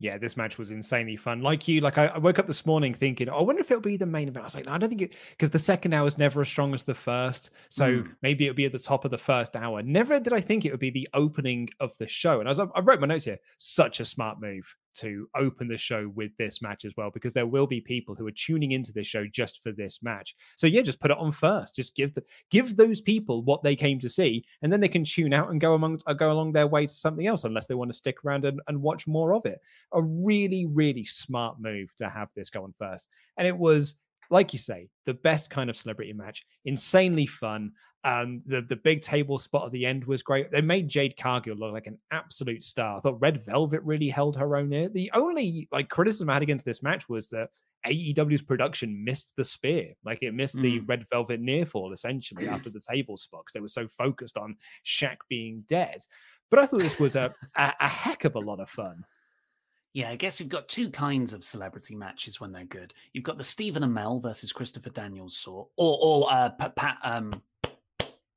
Yeah, 0.03 0.17
this 0.17 0.35
match 0.35 0.57
was 0.57 0.71
insanely 0.71 1.15
fun. 1.15 1.43
Like 1.43 1.69
you, 1.69 1.83
like 1.83 1.99
I, 1.99 2.07
I 2.07 2.17
woke 2.19 2.39
up 2.39 2.47
this 2.47 2.65
morning 2.65 2.95
thinking, 2.95 3.29
oh, 3.29 3.39
I 3.39 3.43
wonder 3.43 3.61
if 3.61 3.71
it'll 3.71 3.83
be 3.83 3.99
the 3.99 4.07
main 4.07 4.29
event. 4.29 4.45
I 4.45 4.47
was 4.47 4.55
like, 4.55 4.65
no, 4.65 4.73
I 4.73 4.79
don't 4.79 4.89
think 4.89 5.03
it 5.03 5.15
because 5.33 5.51
the 5.51 5.59
second 5.59 5.93
hour 5.93 6.07
is 6.07 6.17
never 6.17 6.41
as 6.41 6.49
strong 6.49 6.73
as 6.73 6.83
the 6.85 6.95
first. 6.95 7.51
So 7.69 7.85
Mm. 7.85 8.17
maybe 8.23 8.47
it'll 8.47 8.57
be 8.57 8.65
at 8.65 8.73
the 8.73 8.79
top 8.79 9.05
of 9.05 9.11
the 9.11 9.19
first 9.19 9.57
hour. 9.57 9.83
Never 9.83 10.19
did 10.19 10.33
I 10.33 10.41
think 10.41 10.65
it 10.65 10.71
would 10.71 10.81
be 10.81 10.89
the 10.91 11.07
opening 11.13 11.69
of 11.81 11.97
the 11.99 12.07
show. 12.07 12.41
And 12.41 12.49
I, 12.49 12.53
I 12.75 12.81
wrote 12.81 12.99
my 13.01 13.07
notes 13.09 13.25
here, 13.27 13.39
such 13.59 14.01
a 14.01 14.05
smart 14.07 14.41
move 14.41 14.75
to 14.95 15.29
open 15.37 15.69
the 15.69 15.77
show 15.77 16.11
with 16.15 16.37
this 16.37 16.61
match 16.61 16.85
as 16.85 16.93
well, 16.97 17.11
because 17.11 17.33
there 17.33 17.47
will 17.47 17.67
be 17.67 17.81
people 17.81 18.15
who 18.15 18.27
are 18.27 18.33
tuning 18.33 18.73
into 18.73 18.93
this 18.93 19.07
show 19.07 19.25
just 19.27 19.63
for 19.63 19.73
this 19.73 20.01
match. 20.03 20.35
So 20.57 20.67
yeah, 20.67 20.83
just 20.83 21.01
put 21.01 21.11
it 21.11 21.19
on 21.19 21.33
first. 21.33 21.77
Just 21.77 21.95
give 21.95 22.15
the 22.15 22.25
give 22.51 22.77
those 22.77 23.01
people 23.01 23.43
what 23.43 23.63
they 23.63 23.77
came 23.77 23.99
to 24.01 24.09
see, 24.09 24.45
and 24.63 24.73
then 24.73 24.81
they 24.81 24.89
can 24.89 25.05
tune 25.05 25.33
out 25.33 25.51
and 25.51 25.61
go 25.61 25.75
among 25.75 26.01
uh, 26.07 26.13
go 26.13 26.33
along 26.33 26.53
their 26.53 26.67
way 26.67 26.87
to 26.87 26.93
something 26.93 27.27
else, 27.27 27.45
unless 27.45 27.67
they 27.67 27.75
want 27.75 27.91
to 27.91 27.97
stick 27.97 28.25
around 28.25 28.45
and, 28.45 28.61
and 28.69 28.81
watch 28.81 29.07
more 29.07 29.35
of 29.35 29.47
it 29.47 29.61
a 29.93 30.03
really, 30.03 30.67
really 30.67 31.05
smart 31.05 31.61
move 31.61 31.95
to 31.97 32.09
have 32.09 32.29
this 32.35 32.51
go 32.51 32.65
on 32.65 32.75
first. 32.79 33.09
And 33.37 33.47
it 33.47 33.57
was, 33.57 33.97
like 34.31 34.53
you 34.53 34.59
say, 34.59 34.89
the 35.07 35.15
best 35.15 35.51
kind 35.51 35.69
of 35.69 35.77
celebrity 35.77 36.13
match, 36.13 36.45
insanely 36.65 37.27
fun. 37.27 37.73
Um, 38.03 38.41
the 38.47 38.63
the 38.63 38.77
big 38.77 39.03
table 39.03 39.39
spot 39.39 39.67
at 39.67 39.73
the 39.73 39.85
end 39.85 40.05
was 40.05 40.23
great. 40.23 40.51
They 40.51 40.63
made 40.63 40.89
Jade 40.89 41.17
Cargill 41.19 41.57
look 41.57 41.73
like 41.73 41.87
an 41.87 41.99
absolute 42.11 42.65
star. 42.65 42.97
I 42.97 43.01
thought 43.01 43.21
Red 43.21 43.45
Velvet 43.45 43.83
really 43.83 44.09
held 44.09 44.37
her 44.37 44.57
own 44.57 44.71
there. 44.71 44.89
The 44.89 45.11
only 45.13 45.69
like 45.71 45.91
criticism 45.91 46.31
I 46.31 46.35
had 46.35 46.43
against 46.43 46.65
this 46.65 46.83
match 46.83 47.09
was 47.11 47.29
that 47.29 47.51
AEW's 47.87 48.43
production 48.43 49.05
missed 49.05 49.35
the 49.37 49.45
spear. 49.45 49.93
Like 50.05 50.23
it 50.23 50.33
missed 50.33 50.61
the 50.61 50.81
Mm. 50.81 50.89
Red 50.89 51.07
Velvet 51.11 51.41
near 51.41 51.67
fall 51.67 51.93
essentially 51.93 52.49
after 52.49 52.71
the 52.71 52.81
table 52.81 53.17
spot 53.19 53.43
because 53.45 53.53
they 53.55 53.61
were 53.61 53.69
so 53.69 53.89
focused 53.89 54.39
on 54.39 54.57
Shaq 54.87 55.17
being 55.29 55.65
dead. 55.69 55.99
But 56.51 56.61
I 56.61 56.67
thought 56.67 56.81
this 56.81 56.99
was 56.99 57.17
a, 57.17 57.35
a, 57.57 57.73
a 57.81 57.89
heck 57.89 58.25
of 58.25 58.35
a 58.35 58.41
lot 58.41 58.61
of 58.61 58.71
fun. 58.71 59.05
Yeah, 59.93 60.11
I 60.11 60.17
guess 60.17 60.39
you've 60.39 60.49
got 60.49 60.69
two 60.69 60.89
kinds 60.91 61.33
of 61.33 61.43
celebrity 61.43 61.97
matches 61.97 62.41
when 62.41 62.53
they're 62.53 62.65
good. 62.65 62.95
You've 63.13 63.25
got 63.25 63.37
the 63.39 63.45
Stephen 63.45 63.83
Amell 63.83 64.23
versus 64.23 64.53
Christopher 64.53 64.91
Daniels 64.91 65.37
sort, 65.37 65.69
or 65.77 65.99
or 66.01 66.33
uh, 66.33 66.51
Pat, 66.51 66.77
Pat 66.77 66.99
um, 67.03 67.43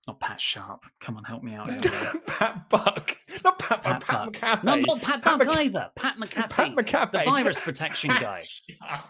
not 0.08 0.20
Pat 0.20 0.42
Sharp. 0.42 0.84
Come 1.00 1.16
on, 1.18 1.24
help 1.24 1.44
me 1.44 1.54
out. 1.54 1.70
here. 1.70 1.92
Pat 2.28 2.70
Buck. 2.70 3.18
Not 3.44 3.60
Pat 3.60 3.84
Buck, 3.84 3.84
Pat 3.84 4.02
Pat, 4.02 4.34
Buck. 4.34 4.34
McAfee. 4.34 4.64
no, 4.64 4.76
not 4.76 5.02
Pat, 5.02 5.22
Pat 5.22 5.40
Buck 5.40 5.48
Mc- 5.48 5.58
either. 5.58 5.92
Pat 5.96 6.18
McAfee, 6.18 6.50
Pat 6.50 6.76
McAfee. 6.76 7.12
the 7.12 7.24
virus 7.24 7.60
protection 7.62 8.10
Pat 8.10 8.22
guy, 8.22 8.44
Sharp. 8.44 9.02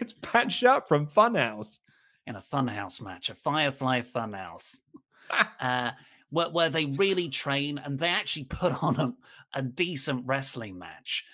It's 0.00 0.14
Pat 0.22 0.50
Sharp 0.50 0.88
from 0.88 1.06
Funhouse. 1.06 1.80
in 2.26 2.36
a 2.36 2.40
Funhouse 2.40 3.00
match, 3.02 3.28
a 3.30 3.34
Firefly 3.34 4.00
Funhouse, 4.00 4.78
uh, 5.60 5.90
where 6.30 6.48
where 6.48 6.70
they 6.70 6.86
really 6.86 7.28
train 7.28 7.78
and 7.78 7.98
they 7.98 8.08
actually 8.08 8.44
put 8.44 8.82
on 8.82 8.98
a, 8.98 9.14
a 9.58 9.62
decent 9.62 10.24
wrestling 10.26 10.78
match. 10.78 11.24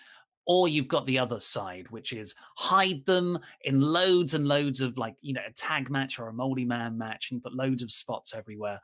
Or 0.44 0.68
you've 0.68 0.88
got 0.88 1.06
the 1.06 1.18
other 1.18 1.38
side, 1.38 1.88
which 1.90 2.12
is 2.12 2.34
hide 2.56 3.06
them 3.06 3.38
in 3.64 3.80
loads 3.80 4.34
and 4.34 4.46
loads 4.46 4.80
of 4.80 4.98
like, 4.98 5.16
you 5.20 5.32
know, 5.32 5.42
a 5.46 5.52
tag 5.52 5.88
match 5.88 6.18
or 6.18 6.28
a 6.28 6.32
moldy 6.32 6.64
man 6.64 6.98
match, 6.98 7.30
and 7.30 7.38
you 7.38 7.42
put 7.42 7.54
loads 7.54 7.82
of 7.82 7.92
spots 7.92 8.34
everywhere. 8.34 8.80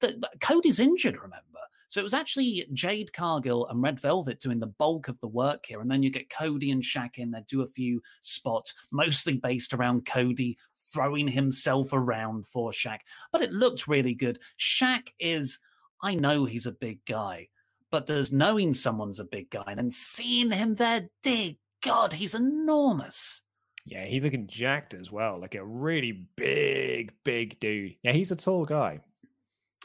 The, 0.00 0.22
Cody's 0.40 0.78
injured, 0.78 1.16
remember? 1.16 1.58
So 1.90 1.98
it 1.98 2.04
was 2.04 2.14
actually 2.14 2.68
Jade 2.72 3.12
Cargill 3.12 3.66
and 3.66 3.82
Red 3.82 3.98
Velvet 3.98 4.38
doing 4.38 4.60
the 4.60 4.68
bulk 4.68 5.08
of 5.08 5.18
the 5.18 5.26
work 5.26 5.66
here. 5.66 5.80
And 5.80 5.90
then 5.90 6.04
you 6.04 6.10
get 6.10 6.30
Cody 6.30 6.70
and 6.70 6.80
Shaq 6.80 7.18
in 7.18 7.32
there, 7.32 7.44
do 7.48 7.62
a 7.62 7.66
few 7.66 8.00
spots, 8.20 8.74
mostly 8.92 9.38
based 9.38 9.74
around 9.74 10.06
Cody 10.06 10.56
throwing 10.92 11.26
himself 11.26 11.92
around 11.92 12.46
for 12.46 12.70
Shaq. 12.70 13.00
But 13.32 13.42
it 13.42 13.50
looked 13.50 13.88
really 13.88 14.14
good. 14.14 14.38
Shaq 14.56 15.08
is, 15.18 15.58
I 16.00 16.14
know 16.14 16.44
he's 16.44 16.66
a 16.66 16.72
big 16.72 17.04
guy, 17.06 17.48
but 17.90 18.06
there's 18.06 18.32
knowing 18.32 18.74
someone's 18.74 19.20
a 19.20 19.24
big 19.24 19.50
guy 19.50 19.64
and 19.66 19.78
then 19.78 19.90
seeing 19.90 20.50
him 20.50 20.74
there, 20.74 21.08
dear 21.22 21.52
God, 21.82 22.12
he's 22.12 22.34
enormous. 22.34 23.42
Yeah, 23.86 24.04
he's 24.04 24.22
looking 24.22 24.46
jacked 24.46 24.94
as 24.94 25.10
well. 25.10 25.40
Like 25.40 25.54
a 25.54 25.64
really 25.64 26.26
big, 26.36 27.12
big 27.24 27.58
dude. 27.60 27.96
Yeah, 28.02 28.12
he's 28.12 28.30
a 28.30 28.36
tall 28.36 28.64
guy. 28.64 29.00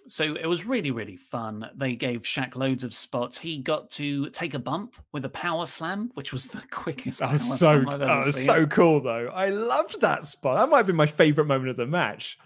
So 0.07 0.35
it 0.35 0.45
was 0.45 0.65
really, 0.65 0.91
really 0.91 1.15
fun. 1.15 1.67
They 1.75 1.95
gave 1.95 2.21
Shaq 2.23 2.55
loads 2.55 2.83
of 2.83 2.93
spots. 2.93 3.39
He 3.39 3.57
got 3.57 3.89
to 3.91 4.29
take 4.29 4.53
a 4.53 4.59
bump 4.59 4.95
with 5.11 5.25
a 5.25 5.29
power 5.29 5.65
slam, 5.65 6.11
which 6.13 6.31
was 6.31 6.47
the 6.47 6.61
quickest. 6.71 7.19
That 7.19 7.31
was 7.31 7.57
so, 7.57 7.79
that 7.79 8.25
was 8.25 8.45
so 8.45 8.67
cool, 8.67 9.01
though. 9.01 9.31
I 9.33 9.49
loved 9.49 10.01
that 10.01 10.27
spot. 10.27 10.57
That 10.57 10.69
might 10.69 10.77
have 10.77 10.87
been 10.87 10.95
my 10.95 11.07
favorite 11.07 11.45
moment 11.45 11.71
of 11.71 11.77
the 11.77 11.87
match. 11.87 12.37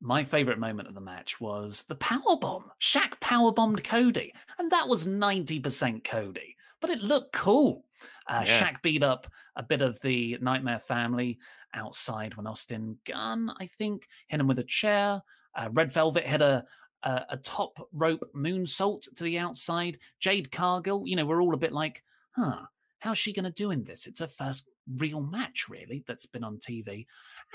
My 0.00 0.22
favorite 0.24 0.58
moment 0.58 0.88
of 0.88 0.94
the 0.94 1.00
match 1.00 1.40
was 1.40 1.82
the 1.88 1.94
power 1.96 2.36
bomb. 2.40 2.70
Shaq 2.80 3.18
power 3.20 3.50
bombed 3.52 3.82
Cody, 3.82 4.32
and 4.58 4.70
that 4.70 4.88
was 4.88 5.06
ninety 5.06 5.58
percent 5.58 6.04
Cody, 6.04 6.56
but 6.80 6.90
it 6.90 7.00
looked 7.00 7.32
cool. 7.32 7.84
Uh, 8.28 8.44
Yeah. 8.46 8.60
Shaq 8.60 8.82
beat 8.82 9.02
up 9.02 9.26
a 9.56 9.62
bit 9.62 9.80
of 9.82 9.98
the 10.00 10.36
Nightmare 10.40 10.78
family 10.78 11.38
outside 11.74 12.36
when 12.36 12.46
Austin 12.46 12.98
Gunn, 13.06 13.50
I 13.58 13.66
think, 13.66 14.06
hit 14.28 14.40
him 14.40 14.46
with 14.46 14.58
a 14.58 14.64
chair. 14.64 15.22
Uh, 15.54 15.68
Red 15.72 15.90
Velvet 15.92 16.24
hit 16.26 16.42
a, 16.42 16.64
a 17.02 17.24
a 17.30 17.36
top 17.38 17.88
rope 17.92 18.24
moonsault 18.34 19.14
to 19.16 19.24
the 19.24 19.38
outside. 19.38 19.98
Jade 20.20 20.52
Cargill, 20.52 21.04
you 21.06 21.16
know, 21.16 21.24
we're 21.24 21.42
all 21.42 21.54
a 21.54 21.58
bit 21.58 21.72
like, 21.72 22.02
huh, 22.32 22.62
how's 22.98 23.16
she 23.18 23.32
going 23.32 23.44
to 23.44 23.50
do 23.50 23.70
in 23.70 23.82
this? 23.84 24.06
It's 24.06 24.20
her 24.20 24.26
first 24.26 24.68
real 24.96 25.20
match, 25.22 25.68
really, 25.70 26.04
that's 26.06 26.26
been 26.26 26.44
on 26.44 26.58
TV. 26.58 27.06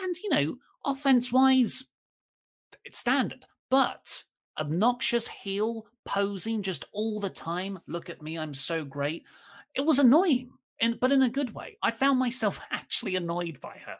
And, 0.02 0.16
you 0.18 0.30
know, 0.30 0.56
offense 0.86 1.32
wise, 1.32 1.84
it's 2.86 2.99
standard, 2.99 3.45
but 3.69 4.23
obnoxious 4.59 5.27
heel 5.27 5.86
posing 6.05 6.61
just 6.61 6.86
all 6.91 7.19
the 7.19 7.29
time. 7.29 7.79
Look 7.88 8.09
at 8.09 8.21
me, 8.21 8.38
I'm 8.38 8.53
so 8.53 8.84
great. 8.84 9.23
It 9.75 9.86
was 9.86 9.99
annoying, 9.99 10.51
in, 10.79 10.97
but 10.99 11.11
in 11.11 11.21
a 11.23 11.29
good 11.29 11.53
way. 11.53 11.77
I 11.82 11.91
found 11.91 12.19
myself 12.19 12.59
actually 12.71 13.15
annoyed 13.15 13.59
by 13.61 13.77
her. 13.86 13.97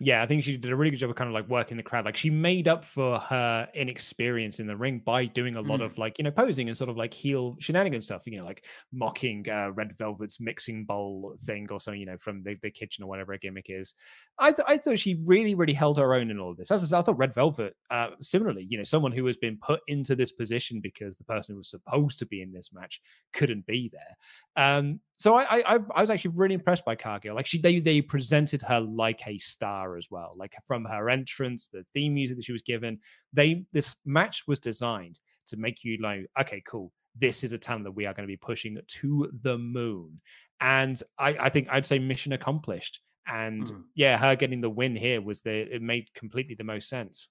Yeah, 0.00 0.24
I 0.24 0.26
think 0.26 0.42
she 0.42 0.56
did 0.56 0.72
a 0.72 0.76
really 0.76 0.90
good 0.90 0.96
job 0.98 1.10
of 1.10 1.16
kind 1.16 1.28
of 1.28 1.34
like 1.34 1.48
working 1.48 1.76
the 1.76 1.82
crowd. 1.84 2.04
Like 2.04 2.16
she 2.16 2.28
made 2.28 2.66
up 2.66 2.84
for 2.84 3.16
her 3.20 3.68
inexperience 3.74 4.58
in 4.58 4.66
the 4.66 4.76
ring 4.76 4.98
by 4.98 5.26
doing 5.26 5.54
a 5.54 5.60
lot 5.60 5.78
Mm. 5.78 5.84
of 5.84 5.98
like, 5.98 6.18
you 6.18 6.24
know, 6.24 6.32
posing 6.32 6.66
and 6.68 6.76
sort 6.76 6.90
of 6.90 6.96
like 6.96 7.14
heel 7.14 7.56
shenanigans 7.60 8.04
stuff, 8.06 8.22
you 8.26 8.36
know, 8.38 8.44
like 8.44 8.64
mocking 8.92 9.48
uh, 9.48 9.70
Red 9.70 9.96
Velvet's 9.96 10.40
mixing 10.40 10.84
bowl 10.84 11.36
thing 11.44 11.68
or 11.70 11.78
something, 11.78 12.00
you 12.00 12.06
know, 12.06 12.18
from 12.18 12.42
the, 12.42 12.56
the 12.60 12.72
kitchen 12.72 13.04
or 13.04 13.06
whatever 13.06 13.34
a 13.34 13.38
gimmick 13.38 13.66
is. 13.68 13.94
I, 14.40 14.50
th- 14.50 14.66
I 14.66 14.78
thought 14.78 14.98
she 14.98 15.22
really, 15.26 15.54
really 15.54 15.72
held 15.72 15.96
her 15.98 16.12
own 16.12 16.28
in 16.28 16.40
all 16.40 16.50
of 16.50 16.56
this. 16.56 16.72
As 16.72 16.82
I 16.82 16.86
said, 16.88 16.98
I 16.98 17.02
thought 17.02 17.18
Red 17.18 17.32
Velvet, 17.32 17.76
uh, 17.90 18.08
similarly, 18.20 18.66
you 18.68 18.76
know, 18.78 18.84
someone 18.84 19.12
who 19.12 19.24
has 19.26 19.36
been 19.36 19.58
put 19.64 19.80
into 19.86 20.16
this 20.16 20.32
position 20.32 20.80
because 20.80 21.16
the 21.16 21.24
person 21.24 21.54
who 21.54 21.58
was 21.58 21.70
supposed 21.70 22.18
to 22.18 22.26
be 22.26 22.42
in 22.42 22.52
this 22.52 22.72
match 22.72 23.00
couldn't 23.32 23.64
be 23.64 23.92
there. 23.92 24.16
Um, 24.56 24.98
so 25.16 25.36
I, 25.36 25.74
I, 25.74 25.78
I 25.94 26.00
was 26.00 26.10
actually 26.10 26.32
really 26.34 26.54
impressed 26.54 26.84
by 26.84 26.96
Cargill. 26.96 27.34
Like 27.34 27.46
she, 27.46 27.58
they, 27.60 27.80
they 27.80 28.00
presented 28.00 28.62
her 28.62 28.80
like 28.80 29.26
a 29.26 29.38
star 29.38 29.96
as 29.96 30.08
well. 30.10 30.32
Like 30.36 30.54
from 30.66 30.84
her 30.84 31.08
entrance, 31.08 31.68
the 31.68 31.84
theme 31.94 32.14
music 32.14 32.36
that 32.36 32.44
she 32.44 32.52
was 32.52 32.62
given. 32.62 32.98
They, 33.32 33.64
this 33.72 33.94
match 34.04 34.44
was 34.46 34.58
designed 34.58 35.20
to 35.46 35.56
make 35.56 35.84
you 35.84 35.98
like, 36.02 36.26
okay, 36.40 36.62
cool. 36.66 36.92
This 37.16 37.44
is 37.44 37.52
a 37.52 37.58
talent 37.58 37.84
that 37.84 37.92
we 37.92 38.06
are 38.06 38.14
going 38.14 38.26
to 38.26 38.32
be 38.32 38.36
pushing 38.36 38.78
to 38.86 39.30
the 39.42 39.56
moon. 39.56 40.20
And 40.60 41.00
I, 41.18 41.28
I 41.40 41.48
think 41.48 41.68
I'd 41.70 41.86
say 41.86 41.98
mission 41.98 42.32
accomplished. 42.32 43.00
And 43.26 43.66
Mm. 43.66 43.84
yeah, 43.94 44.18
her 44.18 44.36
getting 44.36 44.60
the 44.60 44.68
win 44.68 44.94
here 44.94 45.22
was 45.22 45.40
the 45.40 45.74
it 45.74 45.80
made 45.80 46.12
completely 46.12 46.54
the 46.54 46.64
most 46.64 46.88
sense. 46.90 47.30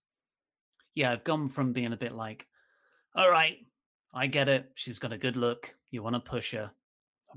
Yeah, 0.95 1.11
I've 1.11 1.23
gone 1.23 1.49
from 1.49 1.73
being 1.73 1.93
a 1.93 1.97
bit 1.97 2.13
like, 2.13 2.47
all 3.15 3.29
right, 3.29 3.57
I 4.13 4.27
get 4.27 4.49
it. 4.49 4.71
She's 4.75 4.99
got 4.99 5.13
a 5.13 5.17
good 5.17 5.35
look. 5.35 5.75
You 5.91 6.01
want 6.01 6.15
to 6.15 6.19
push 6.19 6.53
her. 6.53 6.71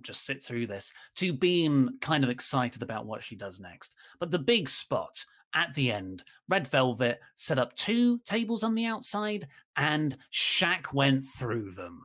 Just 0.02 0.24
sit 0.24 0.42
through 0.42 0.66
this, 0.66 0.92
to 1.16 1.32
being 1.32 1.90
kind 2.00 2.24
of 2.24 2.30
excited 2.30 2.82
about 2.82 3.06
what 3.06 3.22
she 3.22 3.36
does 3.36 3.60
next. 3.60 3.94
But 4.18 4.30
the 4.30 4.38
big 4.38 4.68
spot 4.68 5.24
at 5.54 5.74
the 5.74 5.90
end, 5.90 6.22
Red 6.48 6.68
Velvet 6.68 7.20
set 7.34 7.58
up 7.58 7.74
two 7.74 8.18
tables 8.18 8.62
on 8.62 8.74
the 8.74 8.86
outside, 8.86 9.48
and 9.76 10.16
Shaq 10.32 10.92
went 10.92 11.24
through 11.24 11.72
them. 11.72 12.04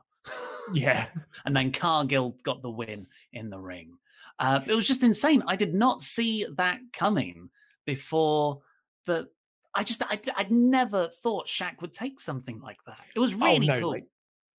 Yeah. 0.72 1.06
and 1.44 1.56
then 1.56 1.72
Cargill 1.72 2.36
got 2.42 2.62
the 2.62 2.70
win 2.70 3.06
in 3.32 3.50
the 3.50 3.60
ring. 3.60 3.98
Uh, 4.38 4.60
it 4.66 4.74
was 4.74 4.86
just 4.86 5.02
insane. 5.02 5.42
I 5.46 5.56
did 5.56 5.74
not 5.74 6.02
see 6.02 6.46
that 6.56 6.80
coming 6.92 7.50
before 7.84 8.60
the. 9.06 9.28
I 9.74 9.84
just, 9.84 10.02
I, 10.02 10.20
I'd 10.36 10.50
never 10.50 11.08
thought 11.22 11.46
Shaq 11.46 11.80
would 11.80 11.94
take 11.94 12.20
something 12.20 12.60
like 12.60 12.76
that. 12.86 12.98
It 13.14 13.20
was 13.20 13.34
really 13.34 13.70
oh, 13.70 13.74
no, 13.74 13.80
cool. 13.80 13.90
Like, 13.90 14.06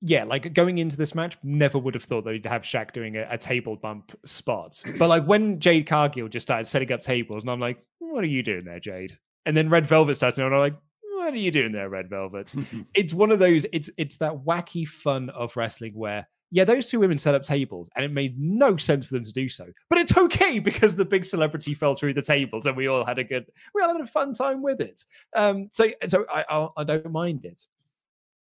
yeah, 0.05 0.25
like 0.25 0.53
going 0.53 0.79
into 0.79 0.97
this 0.97 1.15
match, 1.15 1.37
never 1.43 1.79
would 1.79 1.93
have 1.93 2.03
thought 2.03 2.25
they'd 2.25 2.45
have 2.45 2.63
Shaq 2.63 2.91
doing 2.91 3.15
a, 3.15 3.25
a 3.29 3.37
table 3.37 3.77
bump 3.77 4.11
spot. 4.25 4.83
But 4.99 5.07
like 5.07 5.23
when 5.25 5.61
Jade 5.61 5.87
Cargill 5.87 6.27
just 6.27 6.45
started 6.45 6.65
setting 6.65 6.91
up 6.91 7.01
tables, 7.01 7.43
and 7.43 7.49
I'm 7.49 7.61
like, 7.61 7.77
what 7.99 8.21
are 8.21 8.27
you 8.27 8.43
doing 8.43 8.65
there, 8.65 8.81
Jade? 8.81 9.17
And 9.45 9.55
then 9.55 9.69
Red 9.69 9.85
Velvet 9.85 10.15
starts, 10.15 10.37
and 10.37 10.45
I'm 10.45 10.59
like, 10.59 10.75
what 11.13 11.33
are 11.33 11.37
you 11.37 11.51
doing 11.51 11.71
there, 11.71 11.87
Red 11.87 12.09
Velvet? 12.09 12.53
it's 12.93 13.13
one 13.13 13.31
of 13.31 13.39
those. 13.39 13.65
It's 13.71 13.89
it's 13.97 14.17
that 14.17 14.33
wacky 14.33 14.85
fun 14.85 15.29
of 15.29 15.55
wrestling 15.55 15.93
where 15.95 16.27
yeah, 16.51 16.65
those 16.65 16.85
two 16.85 16.99
women 16.99 17.17
set 17.17 17.33
up 17.33 17.43
tables, 17.43 17.89
and 17.95 18.03
it 18.03 18.11
made 18.11 18.37
no 18.37 18.75
sense 18.75 19.05
for 19.05 19.13
them 19.13 19.23
to 19.23 19.31
do 19.31 19.47
so. 19.47 19.65
But 19.89 19.99
it's 19.99 20.17
okay 20.17 20.59
because 20.59 20.97
the 20.97 21.05
big 21.05 21.23
celebrity 21.23 21.73
fell 21.73 21.95
through 21.95 22.13
the 22.13 22.21
tables, 22.21 22.65
and 22.65 22.75
we 22.75 22.87
all 22.87 23.05
had 23.05 23.19
a 23.19 23.23
good, 23.23 23.45
we 23.73 23.81
all 23.81 23.93
had 23.93 24.01
a 24.01 24.05
fun 24.05 24.33
time 24.33 24.61
with 24.61 24.81
it. 24.81 25.03
Um, 25.33 25.69
so, 25.71 25.87
so 26.07 26.25
I, 26.31 26.43
I, 26.49 26.67
I 26.77 26.83
don't 26.83 27.09
mind 27.11 27.45
it. 27.45 27.65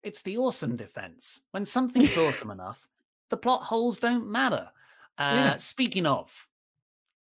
It's 0.07 0.23
the 0.23 0.37
awesome 0.39 0.77
defense. 0.77 1.41
When 1.51 1.65
something's 1.65 2.17
awesome 2.17 2.51
enough, 2.53 2.87
the 3.29 3.37
plot 3.37 3.65
holes 3.65 3.99
don't 3.99 4.31
matter. 4.31 4.69
Uh, 5.19 5.33
Yeah. 5.35 5.57
Speaking 5.57 6.07
of 6.07 6.33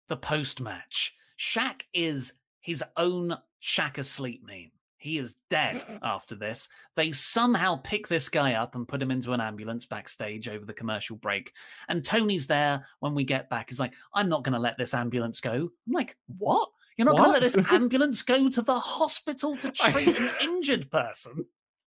the 0.09 0.19
post 0.19 0.61
match, 0.61 1.15
Shaq 1.39 1.81
is 1.95 2.35
his 2.61 2.85
own 2.99 3.35
Shaq 3.63 3.97
asleep 3.97 4.43
meme. 4.47 4.71
He 4.99 5.17
is 5.17 5.35
dead 5.49 5.83
after 6.03 6.35
this. 6.35 6.69
They 6.95 7.11
somehow 7.11 7.81
pick 7.83 8.07
this 8.07 8.29
guy 8.29 8.53
up 8.53 8.75
and 8.75 8.87
put 8.87 9.01
him 9.01 9.11
into 9.11 9.33
an 9.33 9.41
ambulance 9.41 9.87
backstage 9.87 10.47
over 10.47 10.67
the 10.67 10.75
commercial 10.75 11.17
break. 11.17 11.55
And 11.89 12.05
Tony's 12.05 12.47
there 12.47 12.85
when 13.01 13.15
we 13.15 13.25
get 13.25 13.49
back. 13.49 13.71
He's 13.71 13.81
like, 13.81 13.95
I'm 14.13 14.29
not 14.29 14.45
going 14.45 14.53
to 14.53 14.59
let 14.59 14.77
this 14.77 14.93
ambulance 14.93 15.41
go. 15.41 15.71
I'm 15.87 15.93
like, 15.93 16.19
what? 16.39 16.69
You're 16.99 17.07
not 17.07 17.17
going 17.17 17.29
to 17.29 17.33
let 17.33 17.41
this 17.41 17.57
ambulance 17.71 18.21
go 18.21 18.51
to 18.51 18.61
the 18.61 18.79
hospital 18.79 19.57
to 19.57 19.71
treat 19.71 20.19
an 20.19 20.31
injured 20.43 20.91
person? 20.91 21.47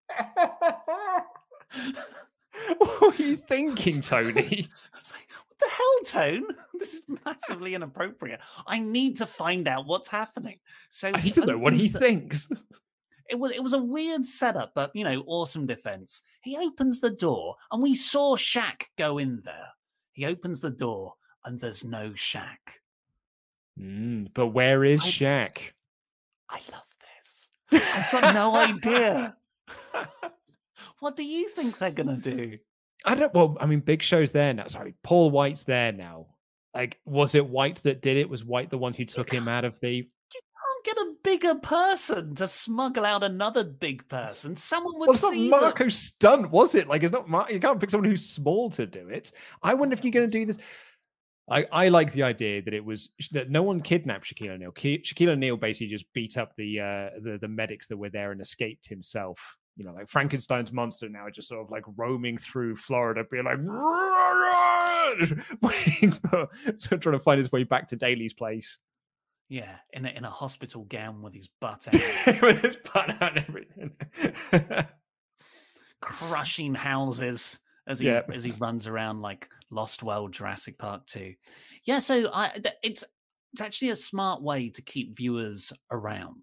what 2.77 3.01
were 3.01 3.15
you 3.23 3.37
thinking, 3.37 4.01
Tony? 4.01 4.69
I 4.93 4.97
was 4.99 5.13
like, 5.13 5.27
what 5.47 5.57
the 5.59 5.69
hell, 5.69 6.03
Tone? 6.23 6.45
This 6.77 6.93
is 6.93 7.03
massively 7.25 7.73
inappropriate. 7.73 8.39
I 8.67 8.77
need 8.77 9.17
to 9.17 9.25
find 9.25 9.67
out 9.67 9.87
what's 9.87 10.07
happening. 10.07 10.59
So 10.91 11.09
I 11.11 11.19
he 11.19 11.31
don't 11.31 11.47
know 11.47 11.57
what 11.57 11.73
he 11.73 11.87
the- 11.87 11.97
thinks. 11.99 12.47
It 13.29 13.37
was 13.39 13.51
it 13.51 13.63
was 13.63 13.73
a 13.73 13.81
weird 13.81 14.23
setup, 14.25 14.73
but 14.75 14.91
you 14.95 15.03
know, 15.03 15.23
awesome 15.25 15.65
defense. 15.65 16.21
He 16.43 16.55
opens 16.55 16.99
the 17.01 17.09
door, 17.09 17.55
and 17.71 17.81
we 17.81 17.95
saw 17.95 18.35
Shaq 18.37 18.83
go 18.97 19.17
in 19.17 19.41
there. 19.43 19.67
He 20.13 20.25
opens 20.27 20.61
the 20.61 20.69
door, 20.69 21.15
and 21.45 21.59
there's 21.59 21.83
no 21.83 22.11
Shaq. 22.11 22.59
Mm, 23.79 24.27
but 24.35 24.47
where 24.47 24.83
is 24.85 25.01
I- 25.01 25.07
Shaq? 25.07 25.57
I 26.49 26.59
love 26.71 26.95
this. 27.19 27.49
I've 27.73 28.11
got 28.21 28.33
no 28.35 28.55
idea. 28.55 29.35
What 30.99 31.15
do 31.15 31.23
you 31.23 31.47
think 31.49 31.77
they're 31.77 31.91
gonna 31.91 32.17
do? 32.17 32.57
I 33.05 33.15
don't. 33.15 33.33
Well, 33.33 33.55
I 33.59 33.65
mean, 33.67 33.81
Big 33.81 34.01
Show's 34.01 34.31
there 34.31 34.53
now. 34.53 34.67
Sorry, 34.67 34.95
Paul 35.03 35.29
White's 35.29 35.63
there 35.63 35.91
now. 35.91 36.27
Like, 36.73 36.99
was 37.05 37.35
it 37.35 37.47
White 37.47 37.81
that 37.83 38.01
did 38.01 38.17
it? 38.17 38.29
Was 38.29 38.43
White 38.43 38.69
the 38.71 38.77
one 38.77 38.93
who 38.93 39.05
took 39.05 39.31
him 39.31 39.47
out 39.47 39.63
of 39.65 39.79
the? 39.79 39.89
You 39.97 40.03
can't 40.03 40.85
get 40.85 40.97
a 40.97 41.13
bigger 41.23 41.55
person 41.55 42.33
to 42.35 42.47
smuggle 42.47 43.05
out 43.05 43.23
another 43.23 43.63
big 43.63 44.07
person. 44.09 44.55
Someone 44.55 44.93
would 44.97 45.07
Well, 45.07 45.13
it's 45.13 45.23
not 45.23 45.31
see 45.33 45.49
them. 45.49 45.61
Marco 45.61 45.89
Stunt, 45.89 46.49
was 46.49 46.73
it? 46.75 46.87
Like, 46.87 47.03
it's 47.03 47.13
not. 47.13 47.29
Mar- 47.29 47.47
you 47.51 47.59
can't 47.59 47.79
pick 47.79 47.91
someone 47.91 48.09
who's 48.09 48.27
small 48.27 48.71
to 48.71 48.87
do 48.87 49.07
it. 49.09 49.31
I 49.61 49.75
wonder 49.75 49.93
if 49.93 50.03
you're 50.03 50.11
going 50.11 50.29
to 50.29 50.39
do 50.39 50.45
this. 50.45 50.57
I, 51.49 51.65
I 51.71 51.89
like 51.89 52.11
the 52.11 52.23
idea 52.23 52.61
that 52.61 52.73
it 52.73 52.83
was 52.83 53.11
that 53.31 53.49
no 53.49 53.63
one 53.63 53.79
kidnapped 53.81 54.25
Shaquille 54.25 54.49
O'Neal. 54.49 54.71
Shaquille 54.73 55.29
O'Neal 55.29 55.55
basically 55.55 55.87
just 55.87 56.11
beat 56.13 56.37
up 56.37 56.53
the 56.57 56.79
uh, 56.79 57.09
the 57.21 57.37
the 57.39 57.47
medics 57.47 57.87
that 57.87 57.97
were 57.97 58.09
there 58.09 58.31
and 58.31 58.41
escaped 58.41 58.87
himself. 58.89 59.55
You 59.77 59.85
know, 59.85 59.93
like 59.93 60.09
Frankenstein's 60.09 60.73
monster 60.73 61.07
now 61.07 61.27
just 61.31 61.47
sort 61.47 61.63
of 61.63 61.71
like 61.71 61.83
roaming 61.95 62.37
through 62.37 62.75
Florida, 62.75 63.23
being 63.29 63.45
like 63.45 63.59
waiting 65.61 66.11
for 66.11 66.47
trying 66.81 66.99
to 67.13 67.19
find 67.19 67.37
his 67.37 67.51
way 67.51 67.63
back 67.63 67.87
to 67.87 67.95
Daily's 67.95 68.33
Place 68.33 68.79
Yeah, 69.49 69.75
in 69.93 70.05
a, 70.05 70.09
in 70.09 70.25
a 70.25 70.29
hospital 70.31 70.83
gown 70.83 71.21
with 71.21 71.33
his 71.35 71.47
butt 71.61 71.87
out, 71.93 72.41
with 72.41 72.61
his 72.61 72.77
butt 72.93 73.21
out 73.21 73.37
and 73.37 73.45
everything. 73.47 73.91
crushing 76.01 76.73
houses 76.75 77.59
as 77.87 77.99
he 77.99 78.07
Yeah. 78.07 78.21
as 78.33 78.43
he 78.43 78.51
runs 78.51 78.87
around 78.87 79.21
like 79.21 79.47
Lost 79.69 80.03
World, 80.03 80.33
Jurassic 80.33 80.77
Park 80.77 81.05
Two. 81.07 81.33
Yeah, 81.83 81.99
so 81.99 82.29
I 82.33 82.59
it's 82.83 83.03
it's 83.53 83.61
actually 83.61 83.89
a 83.89 83.95
smart 83.95 84.41
way 84.41 84.69
to 84.69 84.81
keep 84.81 85.15
viewers 85.15 85.71
around 85.91 86.41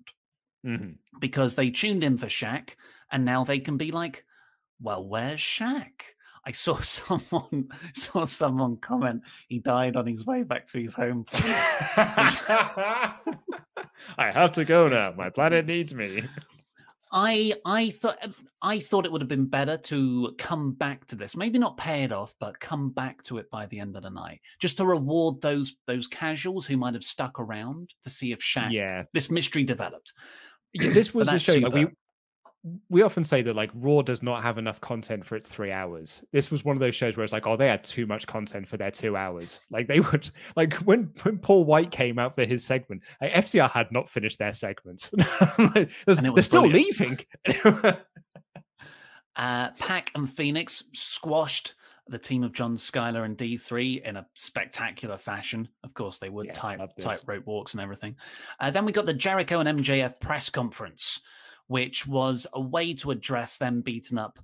Mhm. 0.66 0.96
because 1.20 1.54
they 1.54 1.70
tuned 1.70 2.02
in 2.04 2.16
for 2.18 2.26
Shaq, 2.26 2.70
and 3.10 3.24
now 3.24 3.44
they 3.44 3.60
can 3.60 3.76
be 3.76 3.90
like, 3.92 4.24
"Well, 4.80 5.06
where's 5.06 5.40
Shaq?" 5.40 6.00
I 6.46 6.52
saw 6.52 6.74
someone 6.80 7.68
saw 7.94 8.24
someone 8.26 8.76
comment 8.78 9.22
he 9.48 9.58
died 9.60 9.96
on 9.96 10.06
his 10.06 10.26
way 10.26 10.42
back 10.42 10.66
to 10.68 10.78
his 10.80 10.92
home. 10.94 11.24
planet. 11.24 11.56
I 14.18 14.30
have 14.30 14.52
to 14.52 14.64
go 14.64 14.88
now. 14.88 15.12
My 15.16 15.30
planet 15.30 15.66
needs 15.66 15.94
me. 15.94 16.24
I 17.14 17.54
I 17.64 17.90
thought 17.90 18.18
um, 18.22 18.34
I 18.60 18.80
thought 18.80 19.06
it 19.06 19.12
would 19.12 19.20
have 19.20 19.28
been 19.28 19.46
better 19.46 19.76
to 19.76 20.34
come 20.36 20.72
back 20.72 21.06
to 21.06 21.16
this. 21.16 21.36
Maybe 21.36 21.60
not 21.60 21.76
pay 21.76 22.02
it 22.02 22.10
off, 22.10 22.34
but 22.40 22.58
come 22.58 22.90
back 22.90 23.22
to 23.24 23.38
it 23.38 23.48
by 23.50 23.66
the 23.66 23.78
end 23.78 23.96
of 23.96 24.02
the 24.02 24.10
night, 24.10 24.40
just 24.58 24.78
to 24.78 24.84
reward 24.84 25.40
those 25.40 25.76
those 25.86 26.08
casuals 26.08 26.66
who 26.66 26.76
might 26.76 26.94
have 26.94 27.04
stuck 27.04 27.38
around 27.38 27.94
to 28.02 28.10
see 28.10 28.32
if 28.32 28.40
Shaq 28.40 28.72
Yeah. 28.72 29.04
this 29.12 29.30
mystery 29.30 29.62
developed. 29.62 30.12
Yeah, 30.72 30.90
this 30.90 31.14
was 31.14 31.32
a 31.32 31.38
show 31.38 31.54
like 31.54 31.72
we. 31.72 31.86
We 32.88 33.02
often 33.02 33.24
say 33.24 33.42
that 33.42 33.54
like 33.54 33.70
Raw 33.74 34.00
does 34.00 34.22
not 34.22 34.42
have 34.42 34.56
enough 34.56 34.80
content 34.80 35.24
for 35.26 35.36
its 35.36 35.48
three 35.48 35.70
hours. 35.70 36.24
This 36.32 36.50
was 36.50 36.64
one 36.64 36.74
of 36.76 36.80
those 36.80 36.94
shows 36.94 37.14
where 37.16 37.22
it's 37.24 37.32
like, 37.32 37.46
oh, 37.46 37.56
they 37.56 37.68
had 37.68 37.84
too 37.84 38.06
much 38.06 38.26
content 38.26 38.66
for 38.66 38.78
their 38.78 38.90
two 38.90 39.16
hours. 39.16 39.60
Like 39.70 39.86
they 39.86 40.00
would 40.12 40.30
like 40.56 40.72
when 40.78 41.10
when 41.24 41.36
Paul 41.38 41.64
White 41.64 41.90
came 41.90 42.18
out 42.18 42.34
for 42.34 42.46
his 42.46 42.64
segment, 42.64 43.02
like, 43.20 43.32
FTR 43.32 43.70
had 43.70 43.92
not 43.92 44.08
finished 44.08 44.38
their 44.38 44.54
segments. 44.54 45.10
Like, 45.58 45.90
there's- 46.06 46.18
And 46.18 46.34
they're 46.34 46.42
still 46.42 46.66
leaving. 46.66 47.18
Uh, 49.36 49.70
Pac 49.80 50.12
and 50.14 50.30
Fenix 50.30 50.84
squashed 50.92 51.74
the 52.06 52.18
team 52.18 52.44
of 52.44 52.52
John 52.52 52.76
Schuyler 52.76 53.24
and 53.24 53.36
D3 53.36 54.02
in 54.04 54.16
a 54.16 54.26
spectacular 54.34 55.16
fashion. 55.18 55.68
Of 55.82 55.92
course, 55.94 56.18
they 56.18 56.28
would 56.28 56.46
Yeah, 56.46 56.52
tight 56.52 56.78
tight 57.00 57.20
rope 57.26 57.46
walks 57.46 57.72
and 57.74 57.80
everything. 57.80 58.14
Uh, 58.60 58.70
then 58.70 58.84
we 58.84 58.92
got 58.92 59.06
the 59.06 59.14
Jericho 59.14 59.58
and 59.60 59.80
MJF 59.80 60.20
press 60.20 60.50
conference, 60.50 61.20
which 61.66 62.06
was 62.06 62.46
a 62.52 62.60
way 62.60 62.94
to 62.94 63.10
address 63.10 63.56
them 63.56 63.80
beating 63.80 64.18
up 64.18 64.38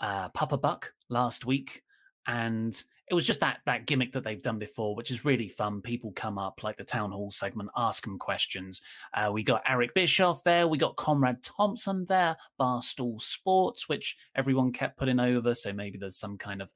uh, 0.00 0.28
Papa 0.30 0.58
Buck 0.58 0.92
last 1.08 1.46
week, 1.46 1.82
and 2.26 2.82
it 3.08 3.14
was 3.14 3.26
just 3.26 3.40
that 3.40 3.60
that 3.66 3.86
gimmick 3.86 4.12
that 4.12 4.24
they've 4.24 4.42
done 4.42 4.58
before, 4.58 4.96
which 4.96 5.10
is 5.10 5.24
really 5.24 5.48
fun. 5.48 5.80
People 5.80 6.12
come 6.12 6.38
up 6.38 6.62
like 6.62 6.76
the 6.76 6.84
town 6.84 7.12
hall 7.12 7.30
segment, 7.30 7.70
ask 7.76 8.02
them 8.02 8.18
questions. 8.18 8.82
Uh, 9.14 9.30
we 9.32 9.42
got 9.42 9.62
Eric 9.68 9.94
Bischoff 9.94 10.42
there. 10.42 10.66
We 10.66 10.76
got 10.76 10.96
Conrad 10.96 11.42
Thompson 11.42 12.04
there. 12.08 12.36
Barstool 12.60 13.20
Sports, 13.20 13.88
which 13.88 14.16
everyone 14.34 14.72
kept 14.72 14.98
putting 14.98 15.20
over. 15.20 15.54
So 15.54 15.72
maybe 15.72 15.98
there's 15.98 16.18
some 16.18 16.36
kind 16.36 16.60
of 16.60 16.72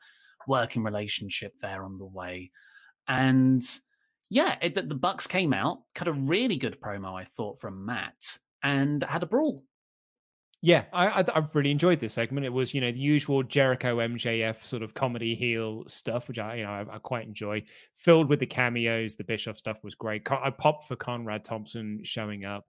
working 0.47 0.85
relationship 0.85 1.57
there 1.61 1.83
on 1.83 1.99
the 1.99 2.07
way. 2.07 2.53
And 3.09 3.63
yeah, 4.29 4.57
it, 4.63 4.75
the 4.75 4.95
Bucks 4.95 5.27
came 5.27 5.53
out, 5.53 5.81
cut 5.97 6.07
a 6.07 6.13
really 6.13 6.57
good 6.57 6.81
promo, 6.81 7.21
I 7.21 7.25
thought, 7.25 7.61
from 7.61 7.85
Matt, 7.85 8.39
and 8.63 9.03
had 9.03 9.25
a 9.25 9.27
brawl. 9.27 9.61
Yeah, 10.63 10.85
I, 10.93 11.07
I 11.07 11.25
I've 11.35 11.55
really 11.55 11.71
enjoyed 11.71 12.01
this 12.01 12.13
segment. 12.13 12.45
It 12.45 12.53
was 12.53 12.75
you 12.75 12.83
know 12.83 12.93
the 12.93 12.99
usual 12.99 13.43
Jericho 13.43 13.97
MJF 13.97 14.63
sort 14.63 14.83
of 14.83 14.93
comedy 14.93 15.35
heel 15.35 15.85
stuff, 15.87 16.29
which 16.29 16.39
I 16.39 16.57
you 16.57 16.65
know 16.65 16.71
I, 16.71 16.97
I 16.97 16.99
quite 16.99 17.27
enjoy. 17.27 17.63
Filled 17.95 18.29
with 18.29 18.41
the 18.41 18.47
cameos, 18.47 19.15
the 19.17 19.25
Bischoff 19.25 19.57
stuff 19.57 19.83
was 19.83 19.95
great. 19.95 20.23
I 20.31 20.51
popped 20.51 20.87
for 20.87 20.97
Conrad 20.97 21.45
Thompson 21.45 22.01
showing 22.05 22.45
up, 22.45 22.67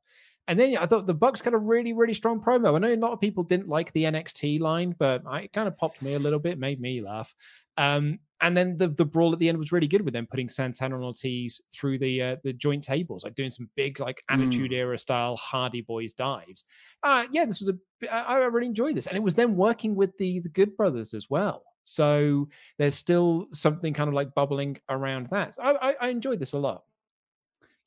and 0.48 0.58
then 0.58 0.72
yeah, 0.72 0.84
I 0.84 0.86
thought 0.86 1.06
the 1.06 1.14
Bucks 1.14 1.42
got 1.42 1.54
a 1.54 1.58
really 1.58 1.92
really 1.92 2.14
strong 2.14 2.40
promo. 2.40 2.76
I 2.76 2.80
know 2.80 2.94
a 2.94 2.96
lot 2.96 3.12
of 3.12 3.20
people 3.20 3.44
didn't 3.44 3.68
like 3.68 3.92
the 3.92 4.06
NXT 4.06 4.62
line, 4.62 4.96
but 4.98 5.24
I 5.28 5.42
it 5.42 5.54
kind 5.54 5.68
of 5.68 5.78
popped 5.78 6.02
me 6.02 6.14
a 6.14 6.20
little 6.20 6.40
bit, 6.40 6.60
made 6.60 6.80
me 6.80 7.02
laugh. 7.02 7.34
Um, 7.76 8.20
and 8.42 8.58
then 8.58 8.78
the 8.78 8.90
the 8.90 9.06
brawl 9.06 9.34
at 9.34 9.40
the 9.40 9.50
end 9.50 9.58
was 9.58 9.72
really 9.72 9.88
good 9.88 10.02
with 10.02 10.14
them 10.14 10.28
putting 10.28 10.50
Santana 10.50 10.96
and 10.96 11.04
Ortiz 11.04 11.62
through 11.74 12.00
the 12.00 12.22
uh, 12.22 12.36
the 12.44 12.54
joint 12.54 12.84
tables, 12.84 13.24
like 13.24 13.36
doing 13.36 13.52
some 13.52 13.70
big 13.76 14.00
like 14.00 14.22
Attitude 14.30 14.74
Era 14.74 14.98
style 14.98 15.36
Hardy 15.38 15.82
Boys 15.82 16.14
dives. 16.14 16.66
Uh, 17.04 17.26
yeah, 17.32 17.46
this 17.46 17.60
was 17.60 17.70
a 17.70 18.14
I, 18.14 18.40
I 18.40 18.46
really 18.46 18.68
enjoyed 18.68 18.96
this, 18.96 19.08
and 19.08 19.16
it 19.16 19.24
was 19.24 19.36
them 19.36 19.56
working 19.56 19.96
with 19.96 20.18
the 20.18 20.40
the 20.40 20.50
Good 20.50 20.76
Brothers 20.76 21.14
as 21.14 21.30
well. 21.30 21.64
So 21.84 22.48
there's 22.78 22.96
still 22.96 23.48
something 23.52 23.94
kind 23.94 24.08
of 24.08 24.14
like 24.14 24.34
bubbling 24.34 24.78
around 24.90 25.28
that. 25.32 25.56
So 25.56 25.64
I, 25.64 25.90
I, 25.90 25.96
I 26.02 26.08
enjoyed 26.10 26.40
this 26.40 26.54
a 26.54 26.60
lot. 26.60 26.84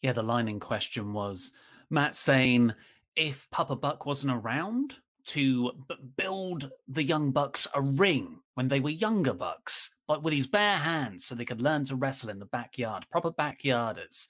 Yeah, 0.03 0.13
the 0.13 0.23
line 0.23 0.49
in 0.49 0.61
question 0.61 1.13
was 1.13 1.53
Matt 1.91 2.15
saying 2.15 2.75
if 3.17 3.49
Papa 3.51 3.77
Buck 3.77 4.07
wasn't 4.07 4.35
around 4.35 4.99
to 5.27 5.73
b- 5.89 5.97
build 6.17 6.71
the 6.89 7.03
young 7.03 7.31
bucks 7.31 7.67
a 7.75 7.81
ring 7.83 8.41
when 8.55 8.69
they 8.69 8.81
were 8.81 8.91
younger 8.91 9.33
bucks, 9.35 9.91
but 10.07 10.23
with 10.23 10.35
his 10.35 10.47
bare 10.47 10.77
hands 10.77 11.25
so 11.25 11.35
they 11.35 11.45
could 11.45 11.61
learn 11.61 11.85
to 11.87 11.97
wrestle 11.97 12.31
in 12.31 12.39
the 12.39 12.47
backyard, 12.47 13.07
proper 13.11 13.31
backyarders, 13.31 14.27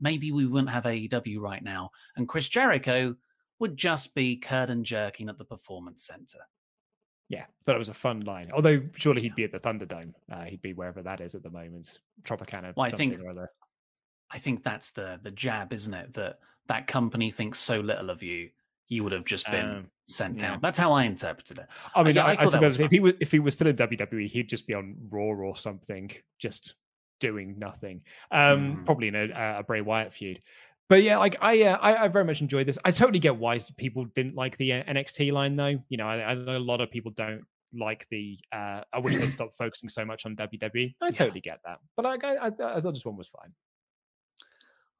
maybe 0.00 0.30
we 0.32 0.46
wouldn't 0.46 0.70
have 0.70 0.84
AEW 0.84 1.40
right 1.40 1.62
now. 1.62 1.90
And 2.16 2.28
Chris 2.28 2.48
Jericho 2.48 3.14
would 3.58 3.76
just 3.76 4.14
be 4.14 4.36
curtain 4.36 4.84
jerking 4.84 5.28
at 5.28 5.38
the 5.38 5.44
performance 5.44 6.06
center. 6.06 6.38
Yeah, 7.28 7.46
thought 7.64 7.74
it 7.74 7.78
was 7.78 7.88
a 7.88 7.94
fun 7.94 8.20
line. 8.20 8.50
Although 8.52 8.82
surely 8.96 9.20
he'd 9.22 9.34
be 9.34 9.42
at 9.44 9.50
the 9.52 9.58
Thunderdome. 9.58 10.12
Uh, 10.30 10.44
he'd 10.44 10.62
be 10.62 10.74
wherever 10.74 11.02
that 11.02 11.20
is 11.20 11.34
at 11.34 11.42
the 11.42 11.50
moment, 11.50 11.98
Tropicana, 12.22 12.72
Well, 12.76 12.86
I 12.86 12.90
something 12.90 13.10
think- 13.10 13.22
or 13.22 13.30
other. 13.30 13.48
I 14.30 14.38
think 14.38 14.62
that's 14.64 14.90
the 14.90 15.20
the 15.22 15.30
jab, 15.30 15.72
isn't 15.72 15.94
it? 15.94 16.12
That 16.14 16.38
that 16.66 16.86
company 16.88 17.30
thinks 17.30 17.58
so 17.60 17.78
little 17.80 18.10
of 18.10 18.22
you. 18.24 18.50
He 18.86 19.00
would 19.00 19.12
have 19.12 19.24
just 19.24 19.50
been 19.50 19.68
Um, 19.68 19.90
sent 20.08 20.36
yeah. 20.38 20.50
down. 20.52 20.60
That's 20.62 20.78
how 20.78 20.92
I 20.92 21.04
interpreted 21.04 21.58
it. 21.58 21.66
I 21.94 22.02
mean, 22.02 22.16
yeah, 22.16 22.24
I, 22.24 22.34
I, 22.34 22.44
was 22.44 22.52
suppose 22.54 22.80
if 22.80 22.90
he 22.90 23.00
was 23.00 23.14
if 23.20 23.30
he 23.32 23.38
was 23.40 23.54
still 23.54 23.66
in 23.66 23.76
WWE, 23.76 24.28
he'd 24.28 24.48
just 24.48 24.66
be 24.66 24.74
on 24.74 24.96
Raw 25.10 25.22
or 25.22 25.56
something, 25.56 26.10
just 26.38 26.74
doing 27.20 27.58
nothing. 27.58 28.02
Um, 28.30 28.76
Mm. 28.78 28.84
probably 28.86 29.08
in 29.08 29.14
a, 29.16 29.56
a 29.58 29.62
Bray 29.64 29.80
Wyatt 29.80 30.12
feud. 30.12 30.40
But 30.88 31.02
yeah, 31.02 31.16
like 31.18 31.36
I, 31.40 31.62
uh, 31.64 31.76
I, 31.78 32.04
I 32.04 32.08
very 32.08 32.24
much 32.24 32.40
enjoyed 32.42 32.66
this. 32.68 32.78
I 32.84 32.92
totally 32.92 33.18
get 33.18 33.36
why 33.36 33.58
people 33.76 34.04
didn't 34.14 34.36
like 34.36 34.56
the 34.56 34.72
uh, 34.74 34.84
NXT 34.84 35.32
line, 35.32 35.56
though. 35.56 35.82
You 35.88 35.96
know, 35.96 36.06
I, 36.06 36.30
I 36.30 36.34
know 36.34 36.56
a 36.56 36.58
lot 36.58 36.80
of 36.80 36.92
people 36.92 37.10
don't 37.16 37.42
like 37.74 38.06
the. 38.10 38.38
Uh, 38.52 38.82
I 38.92 38.98
wish 39.00 39.16
they'd 39.16 39.32
stop 39.40 39.50
focusing 39.58 39.88
so 39.88 40.04
much 40.04 40.24
on 40.26 40.36
WWE. 40.36 40.94
I 41.00 41.06
Yeah. 41.06 41.10
totally 41.10 41.40
get 41.40 41.58
that, 41.64 41.78
but 41.96 42.04
like, 42.04 42.22
I, 42.22 42.36
I, 42.36 42.46
I 42.46 42.80
thought 42.80 42.94
this 42.94 43.04
one 43.04 43.16
was 43.16 43.28
fine. 43.28 43.52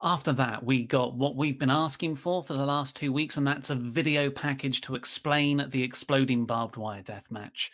After 0.06 0.32
that, 0.34 0.62
we 0.62 0.84
got 0.84 1.16
what 1.16 1.34
we've 1.34 1.58
been 1.58 1.68
asking 1.68 2.14
for 2.14 2.40
for 2.40 2.52
the 2.52 2.64
last 2.64 2.94
two 2.94 3.12
weeks, 3.12 3.38
and 3.38 3.44
that's 3.44 3.70
a 3.70 3.74
video 3.74 4.30
package 4.30 4.80
to 4.82 4.94
explain 4.94 5.66
the 5.70 5.82
exploding 5.82 6.46
barbed 6.46 6.76
wire 6.76 7.02
death 7.02 7.28
match. 7.28 7.72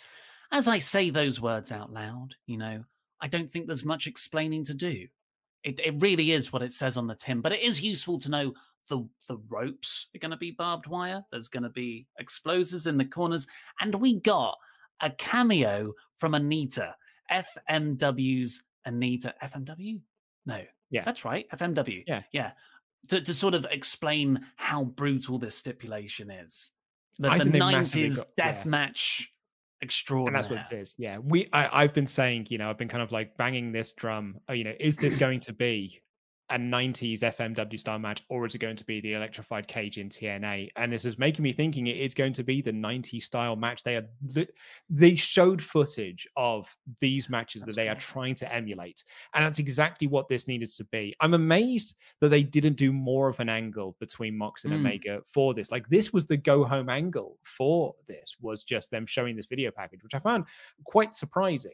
As 0.51 0.67
I 0.67 0.79
say 0.79 1.11
those 1.11 1.43
words 1.43 1.71
out 1.71 1.93
loud, 1.93 2.37
you 2.47 2.57
know, 2.57 2.85
I 3.21 3.29
don't 3.29 3.51
think 3.51 3.67
there's 3.67 3.85
much 3.85 4.07
explaining 4.07 4.65
to 4.65 4.73
do. 4.73 5.09
It, 5.63 5.79
it 5.85 6.01
really 6.01 6.33
is 6.33 6.55
what 6.55 6.63
it 6.63 6.73
says 6.73 6.97
on 6.97 7.07
the 7.07 7.15
tin, 7.17 7.43
but 7.43 7.53
it 7.53 7.61
is 7.61 7.83
useful 7.83 8.19
to 8.21 8.31
know 8.31 8.55
the 8.89 9.07
the 9.29 9.37
ropes 9.51 10.07
are 10.17 10.19
going 10.19 10.31
to 10.31 10.39
be 10.39 10.53
barbed 10.53 10.87
wire. 10.87 11.23
There's 11.31 11.49
going 11.49 11.65
to 11.65 11.69
be 11.69 12.07
explosives 12.19 12.87
in 12.87 12.97
the 12.97 13.05
corners, 13.05 13.47
and 13.83 13.95
we 13.95 14.21
got 14.21 14.57
a 15.03 15.11
cameo 15.11 15.93
from 16.17 16.33
Onita, 16.33 16.95
FMW's 17.31 18.65
Onita. 18.89 19.35
FMW? 19.45 20.01
No, 20.47 20.63
Yeah. 20.93 21.03
that's 21.05 21.25
right, 21.25 21.49
FMW. 21.51 22.05
Yeah. 22.07 22.23
yeah. 22.33 22.53
To 23.09 23.21
to 23.21 23.35
sort 23.35 23.55
of 23.55 23.67
explain 23.71 24.47
how 24.55 24.85
brutal 24.85 25.39
this 25.39 25.57
stipulation 25.57 26.31
is. 26.31 26.71
The, 27.19 27.31
the 27.31 27.39
think 27.39 27.53
they 27.53 27.59
massively 27.59 28.09
'90s 28.11 28.17
got- 28.19 28.27
death 28.37 28.63
yeah. 28.65 28.71
match 28.71 29.33
and 29.81 29.89
extraordinary. 29.89 30.41
that's 30.43 30.51
what 30.51 30.73
it 30.73 30.81
is. 30.83 30.95
Yeah, 30.99 31.19
we. 31.19 31.49
I, 31.53 31.83
I've 31.83 31.93
been 31.95 32.07
saying, 32.07 32.47
you 32.51 32.59
know, 32.59 32.71
I've 32.71 32.79
been 32.79 32.89
kind 32.89 33.03
of 33.03 33.11
like 33.11 33.37
banging 33.37 33.73
this 33.73 33.93
drum. 33.95 34.39
uh, 34.49 34.53
You 34.53 34.65
know, 34.65 34.75
is 34.79 34.97
this 34.97 35.17
going 35.17 35.41
to 35.41 35.53
be 35.53 36.01
a 36.51 36.57
'90s 36.57 37.21
FMW 37.21 37.79
style 37.79 37.99
match, 37.99 38.23
or 38.29 38.45
is 38.47 38.55
it 38.55 38.59
going 38.59 38.77
to 38.77 38.85
be 38.85 39.01
the 39.01 39.15
electrified 39.15 39.67
cage 39.67 39.99
in 39.99 40.09
TNA? 40.09 40.71
And 40.77 40.93
this 40.93 41.05
is 41.05 41.19
making 41.19 41.43
me 41.43 41.53
thinking 41.53 41.87
it 41.87 41.97
is 41.97 42.15
going 42.15 42.33
to 42.35 42.43
be 42.43 42.61
the 42.61 42.73
'90s 42.73 43.23
style 43.23 43.57
match. 43.57 43.83
They 43.83 43.97
are 43.97 44.07
they 44.91 45.15
showed 45.15 45.63
footage 45.63 46.27
of 46.37 46.69
these 47.01 47.31
matches 47.31 47.63
That's 47.63 47.77
that 47.77 47.83
they 47.83 47.89
are 47.89 47.95
trying 47.95 48.35
to 48.37 48.53
emulate, 48.53 49.05
and 49.35 49.45
that's 49.45 49.59
exactly 49.59 50.07
what 50.07 50.29
this 50.29 50.47
needed 50.47 50.71
to 50.73 50.85
be. 50.85 51.15
I'm 51.21 51.35
amazed 51.35 51.97
that 52.21 52.29
they 52.29 52.43
didn't 52.43 52.77
do 52.77 52.93
more 52.93 53.29
of 53.29 53.41
an 53.41 53.49
angle 53.49 53.97
between 54.01 54.37
Mox 54.37 54.65
and 54.65 54.73
Mm. 54.73 54.77
Omega 54.77 55.23
for 55.25 55.55
this. 55.55 55.71
Like 55.71 55.89
this 55.89 56.13
was 56.13 56.27
the 56.27 56.37
go 56.37 56.65
home 56.65 56.89
angle 56.89 57.39
for 57.43 57.95
this 58.09 58.37
was 58.41 58.65
just 58.65 58.91
them 58.91 59.07
showing 59.07 59.37
this 59.37 59.47
video 59.47 59.71
package, 59.71 60.03
which 60.03 60.15
I 60.15 60.19
found 60.19 60.45
quite 60.85 61.15
surprising. 61.15 61.73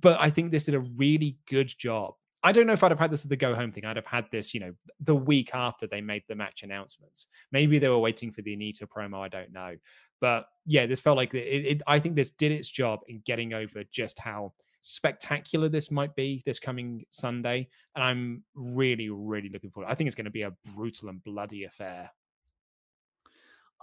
But 0.00 0.18
I 0.20 0.30
think 0.30 0.50
this 0.50 0.64
did 0.64 0.74
a 0.74 0.80
really 0.80 1.36
good 1.46 1.68
job. 1.78 2.14
I 2.42 2.52
don't 2.52 2.66
know 2.66 2.72
if 2.72 2.84
I'd 2.84 2.92
have 2.92 3.00
had 3.00 3.10
this 3.10 3.24
as 3.24 3.28
the 3.28 3.36
go 3.36 3.54
home 3.54 3.72
thing. 3.72 3.84
I'd 3.84 3.96
have 3.96 4.06
had 4.06 4.26
this, 4.30 4.54
you 4.54 4.60
know, 4.60 4.72
the 5.00 5.14
week 5.14 5.50
after 5.54 5.86
they 5.86 6.00
made 6.00 6.22
the 6.28 6.36
match 6.36 6.62
announcements. 6.62 7.26
Maybe 7.50 7.78
they 7.78 7.88
were 7.88 7.98
waiting 7.98 8.30
for 8.30 8.42
the 8.42 8.56
Onita 8.56 8.86
promo. 8.86 9.20
I 9.20 9.28
don't 9.28 9.52
know. 9.52 9.74
But 10.20 10.46
yeah, 10.64 10.86
this 10.86 11.00
felt 11.00 11.16
like 11.16 11.34
it, 11.34 11.66
it, 11.66 11.82
I 11.86 11.98
think 11.98 12.14
this 12.14 12.30
did 12.30 12.52
its 12.52 12.68
job 12.68 13.00
in 13.08 13.22
getting 13.24 13.54
over 13.54 13.82
just 13.90 14.18
how 14.18 14.52
spectacular 14.80 15.68
this 15.68 15.90
might 15.90 16.14
be 16.14 16.42
this 16.46 16.60
coming 16.60 17.04
Sunday. 17.10 17.68
And 17.96 18.04
I'm 18.04 18.44
really, 18.54 19.08
really 19.10 19.48
looking 19.48 19.70
forward. 19.70 19.90
I 19.90 19.94
think 19.94 20.06
it's 20.06 20.14
going 20.14 20.24
to 20.26 20.30
be 20.30 20.42
a 20.42 20.52
brutal 20.74 21.08
and 21.08 21.22
bloody 21.24 21.64
affair. 21.64 22.10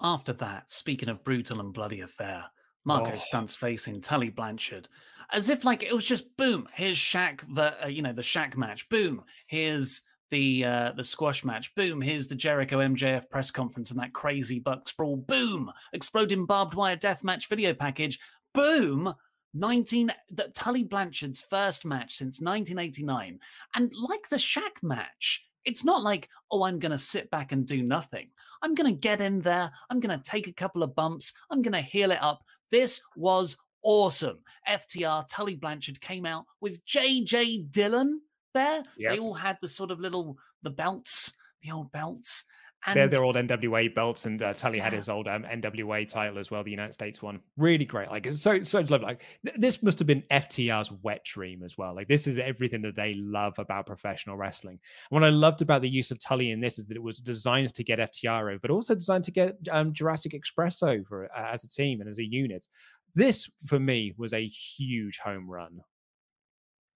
After 0.01 0.34
that, 0.34 0.72
speaking 0.72 1.10
of 1.10 1.24
brutal 1.24 1.60
and 1.60 1.74
bloody 1.74 2.01
affair, 2.01 2.45
Marco 2.86 3.11
Oh. 3.13 3.17
Stunt's 3.17 3.55
facing 3.55 3.99
Tully 4.01 4.29
Blanchard, 4.29 4.88
as 5.31 5.49
if 5.49 5.65
like 5.65 5.83
it 5.83 5.93
was 5.93 6.05
just 6.05 6.38
boom. 6.38 6.67
Here's 6.73 6.97
Shaq, 6.97 7.41
the 7.53 7.83
uh, 7.83 7.88
you 7.88 8.01
know 8.01 8.13
the 8.13 8.21
Shaq 8.21 8.55
match. 8.55 8.88
Boom. 8.89 9.23
Here's 9.47 10.01
the 10.31 10.65
uh, 10.65 10.91
the 10.95 11.03
squash 11.03 11.43
match. 11.43 11.73
Boom. 11.75 12.01
Here's 12.01 12.27
the 12.27 12.36
Jericho 12.36 12.77
MJF 12.77 13.29
press 13.29 13.51
conference 13.51 13.91
and 13.91 13.99
that 13.99 14.13
crazy 14.13 14.59
buck 14.59 14.88
sprawl. 14.88 15.17
Boom. 15.17 15.71
Exploding 15.93 16.45
barbed 16.45 16.73
wire 16.75 16.95
death 16.95 17.23
match 17.23 17.47
video 17.47 17.73
package. 17.73 18.19
Boom. 18.53 19.13
19 19.57 20.11
that 20.31 20.53
Tully 20.53 20.83
Blanchard's 20.83 21.39
first 21.39 21.86
match 21.86 22.15
since 22.15 22.41
1989 22.41 23.39
and 23.75 23.93
like 23.97 24.27
the 24.27 24.36
Shaq 24.36 24.83
match 24.83 25.45
it's 25.66 25.84
not 25.84 26.03
like 26.03 26.30
oh 26.51 26.63
I'm 26.63 26.80
going 26.80 26.91
to 26.91 26.97
sit 26.97 27.30
back 27.32 27.51
and 27.51 27.66
do 27.66 27.82
nothing 27.84 28.30
I'm 28.66 28.74
going 28.74 28.91
to 28.91 28.99
get 28.99 29.22
in 29.22 29.41
there. 29.41 29.72
I'm 29.91 29.99
going 29.99 30.18
to 30.18 30.30
take 30.30 30.47
a 30.47 30.53
couple 30.53 30.82
of 30.82 30.95
bumps. 30.95 31.34
I'm 31.51 31.61
going 31.61 31.74
to 31.74 31.82
heal 31.82 32.09
it 32.11 32.22
up. 32.22 32.43
This 32.72 32.99
was 33.16 33.57
awesome. 33.84 34.39
FTR, 34.68 35.28
Tully 35.30 35.55
Blanchard 35.55 36.01
came 36.01 36.26
out 36.26 36.45
with 36.61 36.84
JJ 36.86 37.70
Dillon 37.72 38.22
there. 38.55 38.84
They 39.11 39.20
all 39.20 39.36
had 39.36 39.59
the 39.61 39.68
sort 39.68 39.91
of 39.91 39.99
little, 39.99 40.38
the 40.63 40.72
belts, 40.72 41.34
the 41.61 41.72
old 41.72 41.91
belts. 41.91 42.43
And 42.86 42.97
They're 42.97 43.07
their 43.07 43.23
old 43.23 43.36
NWA 43.36 43.93
belts, 43.93 44.25
and 44.25 44.41
uh, 44.41 44.53
Tully 44.53 44.79
had 44.79 44.93
his 44.93 45.09
old 45.09 45.27
um, 45.27 45.43
NWA 45.43 46.07
title 46.07 46.38
as 46.38 46.51
well, 46.51 46.63
the 46.63 46.71
United 46.71 46.93
States 46.93 47.21
one. 47.21 47.39
Really 47.57 47.86
great. 47.86 48.09
Like 48.09 48.25
it's 48.27 48.41
so 48.41 48.61
so 48.63 48.81
lovely. 48.81 48.99
Like 48.99 49.23
th- 49.45 49.57
this 49.57 49.81
must 49.81 49.97
have 49.99 50.07
been 50.07 50.23
FTR's 50.31 50.91
wet 51.01 51.23
dream 51.23 51.63
as 51.63 51.77
well. 51.77 51.95
Like 51.95 52.07
this 52.07 52.27
is 52.27 52.38
everything 52.38 52.81
that 52.83 52.95
they 52.95 53.15
love 53.15 53.57
about 53.57 53.88
professional 53.88 54.38
wrestling. 54.38 54.79
What 55.09 55.23
I 55.23 55.29
loved 55.29 55.61
about 55.61 55.81
the 55.81 55.89
use 55.89 56.11
of 56.11 56.19
Tully 56.19 56.51
in 56.51 56.59
this 56.59 56.77
is 56.77 56.86
that 56.86 56.97
it 56.97 57.03
was 57.03 57.19
designed 57.19 57.73
to 57.73 57.83
get 57.83 57.99
FTR 57.99 58.51
over, 58.51 58.59
but 58.59 58.71
also 58.71 58.93
designed 58.93 59.23
to 59.25 59.31
get 59.31 59.57
um, 59.71 59.93
Jurassic 59.93 60.33
Express 60.33 60.83
over 60.83 61.29
uh, 61.36 61.49
as 61.51 61.63
a 61.63 61.67
team 61.67 62.01
and 62.01 62.09
as 62.09 62.19
a 62.19 62.25
unit. 62.25 62.67
This 63.15 63.49
for 63.65 63.79
me 63.79 64.13
was 64.17 64.33
a 64.33 64.45
huge 64.45 65.19
home 65.19 65.49
run. 65.49 65.81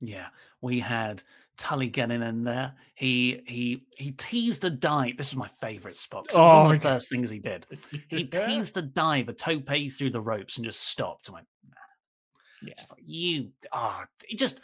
Yeah, 0.02 0.28
we 0.62 0.80
had 0.80 1.24
Tully 1.60 1.90
getting 1.90 2.24
in 2.24 2.44
there. 2.44 2.74
He 2.96 3.42
he 3.46 3.84
he 3.96 4.12
teased 4.14 4.64
a 4.66 4.70
dive. 4.70 5.18
This 5.18 5.28
is 5.28 5.36
my 5.36 5.50
favorite 5.62 5.98
spot. 5.98 6.28
Oh 6.34 6.64
one 6.64 6.76
of 6.76 6.82
the 6.82 6.84
God. 6.84 6.94
first 6.96 7.10
things 7.10 7.30
he 7.30 7.38
did. 7.40 7.68
He 8.08 8.24
teased 8.26 8.78
a 8.78 8.82
dive, 8.82 9.30
a 9.30 9.34
tope 9.34 9.70
through 9.92 10.10
the 10.12 10.22
ropes, 10.22 10.56
and 10.58 10.66
just 10.66 10.80
stopped. 10.82 11.30
I 11.30 11.34
went, 11.34 11.48
Yeah. 12.64 12.74
Just 12.78 12.92
like 12.92 13.04
you, 13.06 13.50
ah, 13.72 14.06
he 14.28 14.36
just 14.38 14.62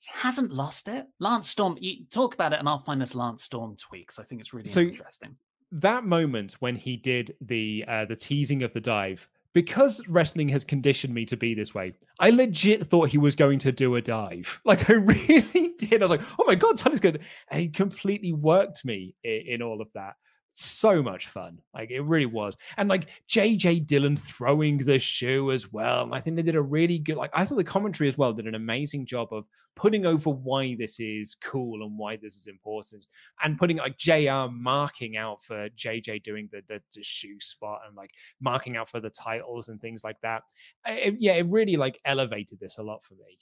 he 0.00 0.08
hasn't 0.12 0.52
lost 0.52 0.88
it. 0.88 1.06
Lance 1.20 1.48
Storm, 1.48 1.78
you 1.80 2.04
talk 2.10 2.34
about 2.34 2.52
it, 2.52 2.58
and 2.58 2.68
I'll 2.68 2.78
find 2.80 3.00
this 3.00 3.14
Lance 3.14 3.44
Storm 3.44 3.76
tweaks. 3.76 4.18
I 4.18 4.24
think 4.24 4.40
it's 4.40 4.52
really 4.52 4.68
So- 4.68 4.80
interesting. 4.80 5.36
that 5.70 6.04
moment 6.04 6.54
when 6.58 6.74
he 6.76 6.96
did 6.96 7.36
the 7.40 7.84
uh, 7.88 8.04
the 8.04 8.16
teasing 8.16 8.62
of 8.64 8.72
the 8.72 8.80
dive 8.80 9.28
because 9.54 10.00
wrestling 10.08 10.48
has 10.48 10.64
conditioned 10.64 11.12
me 11.14 11.24
to 11.26 11.36
be 11.36 11.54
this 11.54 11.74
way 11.74 11.92
i 12.20 12.30
legit 12.30 12.86
thought 12.86 13.08
he 13.08 13.18
was 13.18 13.36
going 13.36 13.58
to 13.58 13.72
do 13.72 13.96
a 13.96 14.02
dive. 14.02 14.60
Like 14.64 14.88
i 14.88 14.94
really 14.94 15.74
did. 15.78 16.02
I 16.02 16.04
was 16.04 16.10
like 16.10 16.22
oh 16.38 16.44
my 16.46 16.54
god 16.54 16.76
Tully's 16.76 17.00
good 17.00 17.20
and 17.50 17.60
he 17.60 17.68
completely 17.68 18.32
worked 18.32 18.84
me 18.84 19.14
in, 19.24 19.42
in 19.46 19.62
all 19.62 19.80
of 19.80 19.88
that 19.94 20.14
so 20.52 21.02
much 21.02 21.28
fun 21.28 21.58
like 21.74 21.90
it 21.90 22.00
really 22.02 22.26
was 22.26 22.56
and 22.76 22.88
like 22.88 23.08
jj 23.28 23.86
dillon 23.86 24.16
throwing 24.16 24.76
the 24.76 24.98
shoe 24.98 25.50
as 25.50 25.72
well 25.72 26.02
and 26.02 26.14
i 26.14 26.20
think 26.20 26.36
they 26.36 26.42
did 26.42 26.56
a 26.56 26.60
really 26.62 26.98
good 26.98 27.16
like 27.16 27.30
i 27.32 27.44
thought 27.44 27.56
the 27.56 27.64
commentary 27.64 28.06
as 28.06 28.18
well 28.18 28.32
did 28.34 28.46
an 28.46 28.54
amazing 28.54 29.06
job 29.06 29.28
of 29.32 29.46
putting 29.74 30.04
over 30.04 30.30
why 30.30 30.74
this 30.78 31.00
is 31.00 31.34
cool 31.42 31.82
and 31.82 31.98
why 31.98 32.16
this 32.16 32.36
is 32.36 32.46
important 32.46 33.04
and 33.42 33.58
putting 33.58 33.78
like 33.78 33.96
JR 33.98 34.50
marking 34.52 35.16
out 35.16 35.42
for 35.42 35.68
JJ 35.70 36.22
doing 36.22 36.48
the, 36.52 36.62
the 36.68 36.82
the 36.94 37.02
shoe 37.02 37.40
spot 37.40 37.80
and 37.86 37.96
like 37.96 38.10
marking 38.40 38.76
out 38.76 38.90
for 38.90 39.00
the 39.00 39.10
titles 39.10 39.68
and 39.68 39.80
things 39.80 40.04
like 40.04 40.20
that. 40.22 40.42
It- 40.86 41.16
yeah, 41.18 41.32
it 41.34 41.46
really 41.46 41.76
like 41.76 41.98
elevated 42.04 42.60
this 42.60 42.78
a 42.78 42.82
lot 42.82 43.02
for 43.04 43.14
me. 43.14 43.38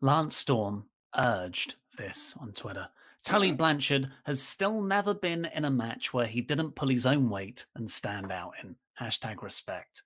Lance 0.00 0.36
Storm 0.36 0.86
urged 1.16 1.76
this 1.96 2.34
on 2.40 2.52
Twitter. 2.52 2.88
Tully 3.24 3.52
Blanchard 3.52 4.10
has 4.24 4.42
still 4.42 4.82
never 4.82 5.14
been 5.14 5.46
in 5.54 5.64
a 5.64 5.70
match 5.70 6.12
where 6.12 6.26
he 6.26 6.40
didn't 6.40 6.74
pull 6.74 6.88
his 6.88 7.06
own 7.06 7.30
weight 7.30 7.64
and 7.74 7.90
stand 7.90 8.30
out 8.30 8.52
in. 8.62 8.76
Hashtag 9.00 9.42
respect. 9.42 10.02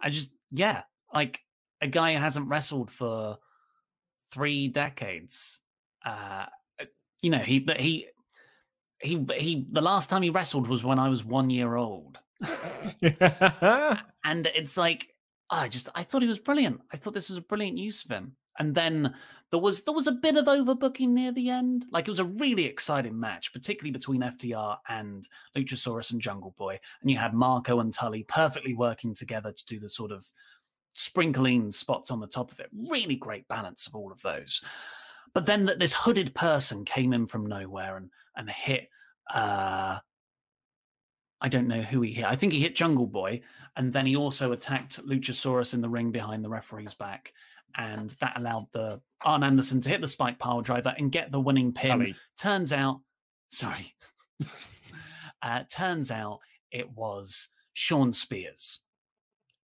I 0.00 0.10
just, 0.10 0.32
yeah, 0.50 0.82
like 1.14 1.40
a 1.80 1.86
guy 1.86 2.14
who 2.14 2.20
hasn't 2.20 2.48
wrestled 2.48 2.90
for 2.90 3.38
three 4.32 4.68
decades. 4.68 5.60
Uh, 6.04 6.46
you 7.20 7.30
know, 7.30 7.38
he, 7.38 7.60
but 7.60 7.78
he, 7.78 8.08
he, 9.00 9.24
he, 9.36 9.66
the 9.70 9.82
last 9.82 10.10
time 10.10 10.22
he 10.22 10.30
wrestled 10.30 10.66
was 10.66 10.82
when 10.82 10.98
I 10.98 11.08
was 11.08 11.24
one 11.24 11.50
year 11.50 11.76
old. 11.76 12.18
and 13.02 14.46
it's 14.54 14.76
like 14.76 15.12
I 15.52 15.68
just 15.68 15.88
I 15.94 16.02
thought 16.02 16.22
he 16.22 16.28
was 16.28 16.38
brilliant. 16.38 16.80
I 16.92 16.96
thought 16.96 17.14
this 17.14 17.28
was 17.28 17.38
a 17.38 17.42
brilliant 17.42 17.78
use 17.78 18.04
of 18.04 18.10
him. 18.10 18.36
And 18.58 18.74
then 18.74 19.14
there 19.50 19.60
was 19.60 19.82
there 19.82 19.94
was 19.94 20.06
a 20.06 20.12
bit 20.12 20.36
of 20.36 20.46
overbooking 20.46 21.08
near 21.10 21.30
the 21.30 21.50
end. 21.50 21.86
Like 21.90 22.08
it 22.08 22.10
was 22.10 22.18
a 22.18 22.24
really 22.24 22.64
exciting 22.64 23.18
match, 23.18 23.52
particularly 23.52 23.92
between 23.92 24.22
FTR 24.22 24.78
and 24.88 25.28
Luchasaurus 25.56 26.12
and 26.12 26.20
Jungle 26.20 26.54
Boy. 26.56 26.80
And 27.00 27.10
you 27.10 27.18
had 27.18 27.34
Marco 27.34 27.80
and 27.80 27.92
Tully 27.92 28.24
perfectly 28.24 28.74
working 28.74 29.14
together 29.14 29.52
to 29.52 29.66
do 29.66 29.78
the 29.78 29.88
sort 29.88 30.10
of 30.10 30.26
sprinkling 30.94 31.72
spots 31.72 32.10
on 32.10 32.20
the 32.20 32.26
top 32.26 32.50
of 32.50 32.60
it. 32.60 32.68
Really 32.88 33.16
great 33.16 33.46
balance 33.48 33.86
of 33.86 33.94
all 33.94 34.10
of 34.10 34.22
those. 34.22 34.62
But 35.34 35.46
then 35.46 35.64
that 35.66 35.78
this 35.78 35.92
hooded 35.92 36.34
person 36.34 36.84
came 36.84 37.12
in 37.12 37.26
from 37.26 37.46
nowhere 37.46 37.96
and 37.96 38.10
and 38.36 38.48
hit 38.48 38.88
uh 39.32 39.98
I 41.42 41.48
don't 41.48 41.68
know 41.68 41.82
who 41.82 42.00
he 42.02 42.12
hit. 42.12 42.24
I 42.24 42.36
think 42.36 42.52
he 42.52 42.60
hit 42.60 42.76
Jungle 42.76 43.06
Boy, 43.06 43.40
and 43.76 43.92
then 43.92 44.06
he 44.06 44.14
also 44.14 44.52
attacked 44.52 45.04
Luchasaurus 45.04 45.74
in 45.74 45.80
the 45.80 45.88
ring 45.88 46.12
behind 46.12 46.44
the 46.44 46.48
referee's 46.48 46.94
back, 46.94 47.32
and 47.76 48.10
that 48.20 48.34
allowed 48.36 48.66
the 48.72 49.00
Arn 49.24 49.42
Anderson 49.42 49.80
to 49.82 49.88
hit 49.88 50.00
the 50.00 50.08
spike 50.08 50.38
pile 50.38 50.60
driver 50.60 50.94
and 50.96 51.12
get 51.12 51.30
the 51.30 51.40
winning 51.40 51.72
pin. 51.72 51.90
Tully. 51.90 52.14
Turns 52.38 52.72
out, 52.72 53.00
sorry, 53.50 53.94
uh, 55.42 55.62
turns 55.70 56.10
out 56.10 56.40
it 56.70 56.90
was 56.90 57.48
Shawn 57.74 58.12
Spears. 58.12 58.80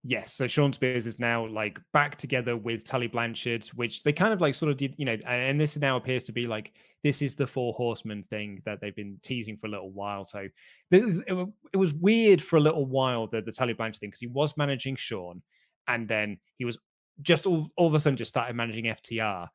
Yes, 0.03 0.33
so 0.33 0.47
Shawn 0.47 0.71
Spears 0.71 1.05
is 1.05 1.19
now 1.19 1.45
like 1.45 1.77
back 1.91 2.15
together 2.15 2.55
with 2.55 2.85
Tully 2.85 3.07
Blanchard, 3.07 3.65
which 3.75 4.01
they 4.03 4.13
kind 4.13 4.31
of 4.31 4.39
like 4.39 4.55
sort 4.55 4.71
of 4.71 4.77
did, 4.77 4.95
you 4.97 5.03
know, 5.03 5.17
and, 5.25 5.59
this 5.59 5.77
now 5.77 5.97
appears 5.97 6.23
to 6.25 6.31
be 6.31 6.43
like 6.43 6.71
this 7.03 7.21
is 7.21 7.35
the 7.35 7.45
four 7.45 7.73
horsemen 7.73 8.23
thing 8.23 8.61
that 8.65 8.79
they've 8.79 8.95
been 8.95 9.17
teasing 9.23 9.57
for 9.57 9.67
a 9.67 9.69
little 9.69 9.91
while. 9.91 10.23
So 10.23 10.47
this 10.89 11.03
is, 11.03 11.19
it, 11.19 11.47
it 11.73 11.77
was 11.77 11.93
weird 11.93 12.41
for 12.41 12.55
a 12.55 12.61
little 12.61 12.85
while 12.85 13.27
the 13.27 13.41
the 13.41 13.51
Tully 13.51 13.73
Blanchard 13.73 13.99
thing 13.99 14.09
because 14.09 14.21
he 14.21 14.27
was 14.27 14.55
managing 14.55 14.95
Shawn, 14.95 15.41
and 15.89 16.07
then 16.07 16.37
he 16.57 16.63
was 16.63 16.77
just 17.21 17.45
all, 17.45 17.69
all 17.77 17.87
of 17.87 17.93
a 17.93 17.99
sudden 17.99 18.17
just 18.17 18.29
started 18.29 18.55
managing 18.55 18.85
FTR. 18.85 19.47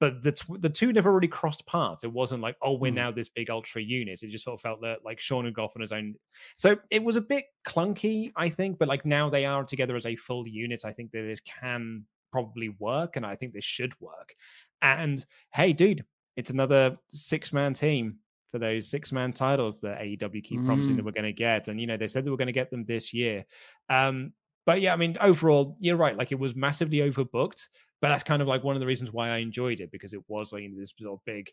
But 0.00 0.22
the 0.24 0.32
tw- 0.32 0.60
the 0.60 0.68
two 0.68 0.92
never 0.92 1.12
really 1.12 1.28
crossed 1.28 1.64
paths. 1.66 2.02
It 2.02 2.12
wasn't 2.12 2.42
like, 2.42 2.56
oh, 2.60 2.72
we're 2.76 2.90
Hmm. 2.90 2.96
now 2.96 3.10
this 3.12 3.28
big 3.28 3.50
ultra 3.50 3.80
unit. 3.80 4.20
It 4.22 4.30
just 4.30 4.44
sort 4.44 4.54
of 4.58 4.60
felt 4.60 4.80
that 4.82 5.04
like 5.04 5.20
Shawn 5.20 5.44
had 5.44 5.54
gone 5.54 5.68
on 5.76 5.80
his 5.80 5.92
own 5.92 6.16
so 6.56 6.76
it 6.90 7.04
was 7.04 7.14
a 7.14 7.20
bit 7.20 7.44
clunky, 7.66 8.32
I 8.36 8.48
think, 8.48 8.78
but 8.78 8.88
like 8.88 9.04
now 9.06 9.30
they 9.30 9.44
are 9.44 9.62
together 9.62 9.94
as 9.96 10.06
a 10.06 10.16
full 10.16 10.46
unit. 10.48 10.82
I 10.84 10.90
think 10.92 11.12
that 11.12 11.22
this 11.22 11.40
can 11.40 12.04
probably 12.32 12.70
work, 12.80 13.14
and 13.16 13.24
I 13.24 13.36
think 13.36 13.52
this 13.52 13.64
should 13.64 13.98
work. 14.00 14.34
And 14.82 15.24
hey, 15.54 15.72
dude, 15.72 16.04
it's 16.36 16.50
another 16.50 16.98
six 17.06 17.52
man 17.52 17.72
team 17.72 18.18
for 18.50 18.58
those 18.58 18.88
six 18.88 19.12
man 19.12 19.32
titles 19.32 19.78
that 19.80 20.00
AEW 20.00 20.42
keep 20.42 20.64
promising 20.64 20.96
that 20.96 21.02
Mm. 21.02 21.06
we're 21.06 21.12
going 21.12 21.24
to 21.24 21.32
get. 21.32 21.68
And 21.68 21.80
you 21.80 21.86
know, 21.86 21.96
they 21.96 22.08
said 22.08 22.24
they 22.24 22.30
were 22.30 22.36
going 22.36 22.46
to 22.46 22.52
get 22.52 22.70
them 22.70 22.82
this 22.82 23.14
year. 23.14 23.44
Um, 23.88 24.32
but 24.66 24.80
yeah, 24.82 24.92
I 24.92 24.96
mean, 24.96 25.16
overall, 25.20 25.76
you're 25.80 25.96
right. 25.96 26.16
Like 26.16 26.32
it 26.32 26.38
was 26.38 26.54
massively 26.54 26.98
overbooked, 26.98 27.68
but 28.00 28.08
that's 28.08 28.24
kind 28.24 28.42
of 28.42 28.48
like 28.48 28.64
one 28.64 28.76
of 28.76 28.80
the 28.80 28.86
reasons 28.86 29.12
why 29.12 29.30
I 29.30 29.38
enjoyed 29.38 29.80
it 29.80 29.90
because 29.90 30.12
it 30.12 30.22
was 30.28 30.52
like 30.52 30.64
this 30.76 30.92
sort 30.98 31.14
of 31.18 31.24
big, 31.24 31.50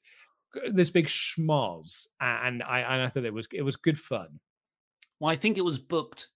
this 0.72 0.89
big 0.89 1.07
schmoz, 1.07 2.07
and 2.22 2.61
I 2.64 2.80
and 2.82 3.01
I 3.01 3.09
thought 3.09 3.26
it 3.26 3.34
was 3.34 3.47
it 3.53 3.64
was 3.64 3.76
good 3.78 3.99
fun. 3.99 4.39
Well, 5.20 5.32
I 5.32 5.36
think 5.36 5.57
it 5.57 5.61
was 5.61 5.80
booked 5.80 6.30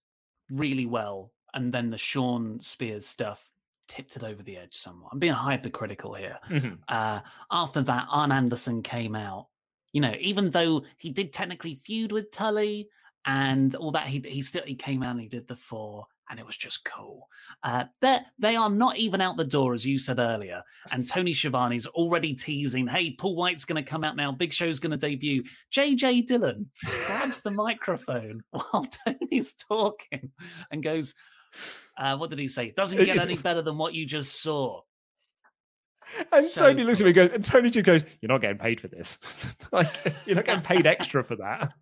really 0.50 0.86
well, 0.86 1.32
and 1.54 1.72
then 1.72 1.90
the 1.90 1.98
Shawn 1.98 2.60
Spears 2.60 3.06
stuff 3.06 3.50
tipped 3.86 4.16
it 4.16 4.22
over 4.22 4.42
the 4.42 4.56
edge 4.56 4.74
somewhat. 4.74 5.10
I'm 5.12 5.18
being 5.18 5.32
hypercritical 5.32 6.14
here. 6.14 6.38
Mhm. 6.48 6.78
Uh, 6.88 7.20
after 7.50 7.82
that, 7.82 8.06
Arn 8.10 8.32
Anderson 8.32 8.82
came 8.82 9.14
out. 9.14 9.48
You 9.92 10.02
know, 10.02 10.14
even 10.20 10.50
though 10.50 10.84
he 10.98 11.10
did 11.10 11.32
technically 11.32 11.74
feud 11.74 12.12
with 12.12 12.30
Tully 12.30 12.90
and 13.24 13.74
all 13.74 13.90
that, 13.92 14.06
he 14.06 14.20
he 14.26 14.42
still 14.42 14.64
he 14.64 14.74
came 14.74 15.02
out 15.02 15.12
and 15.12 15.20
he 15.20 15.28
did 15.28 15.46
the 15.46 15.56
four, 15.56 16.06
and 16.30 16.38
it 16.38 16.46
was 16.46 16.56
just 16.56 16.84
cool. 16.84 17.28
Uh, 17.62 17.84
they 18.00 18.20
they 18.38 18.56
are 18.56 18.70
not 18.70 18.96
even 18.96 19.20
out 19.20 19.36
the 19.36 19.44
door, 19.44 19.74
as 19.74 19.86
you 19.86 19.98
said 19.98 20.18
earlier. 20.18 20.62
And 20.90 21.08
Tony 21.08 21.32
Schiavone's 21.32 21.86
already 21.86 22.34
teasing, 22.34 22.86
"Hey, 22.86 23.12
Paul 23.12 23.36
White's 23.36 23.64
going 23.64 23.82
to 23.82 23.88
come 23.88 24.04
out 24.04 24.16
now. 24.16 24.32
Big 24.32 24.52
Show's 24.52 24.80
going 24.80 24.92
to 24.92 24.96
debut." 24.96 25.44
JJ 25.74 26.26
Dillon 26.26 26.70
grabs 27.06 27.40
the 27.40 27.50
microphone 27.50 28.42
while 28.50 28.86
Tony's 29.06 29.54
talking 29.54 30.30
and 30.70 30.82
goes, 30.82 31.14
uh, 31.96 32.16
"What 32.16 32.30
did 32.30 32.38
he 32.38 32.48
say? 32.48 32.72
Doesn't 32.76 33.04
get 33.04 33.20
any 33.20 33.36
better 33.36 33.62
than 33.62 33.78
what 33.78 33.94
you 33.94 34.06
just 34.06 34.40
saw." 34.42 34.82
And 36.32 36.44
So 36.44 36.68
Tony 36.68 36.84
looks 36.84 37.00
at 37.00 37.04
me 37.04 37.10
and 37.10 37.16
goes, 37.16 37.30
and 37.32 37.44
Tony 37.44 37.70
just 37.70 37.84
goes, 37.84 38.02
You're 38.20 38.28
not 38.28 38.40
getting 38.40 38.58
paid 38.58 38.80
for 38.80 38.88
this. 38.88 39.18
like, 39.72 39.94
you're 40.26 40.36
not 40.36 40.46
getting 40.46 40.62
paid 40.62 40.86
extra 40.86 41.22
for 41.22 41.36
that. 41.36 41.72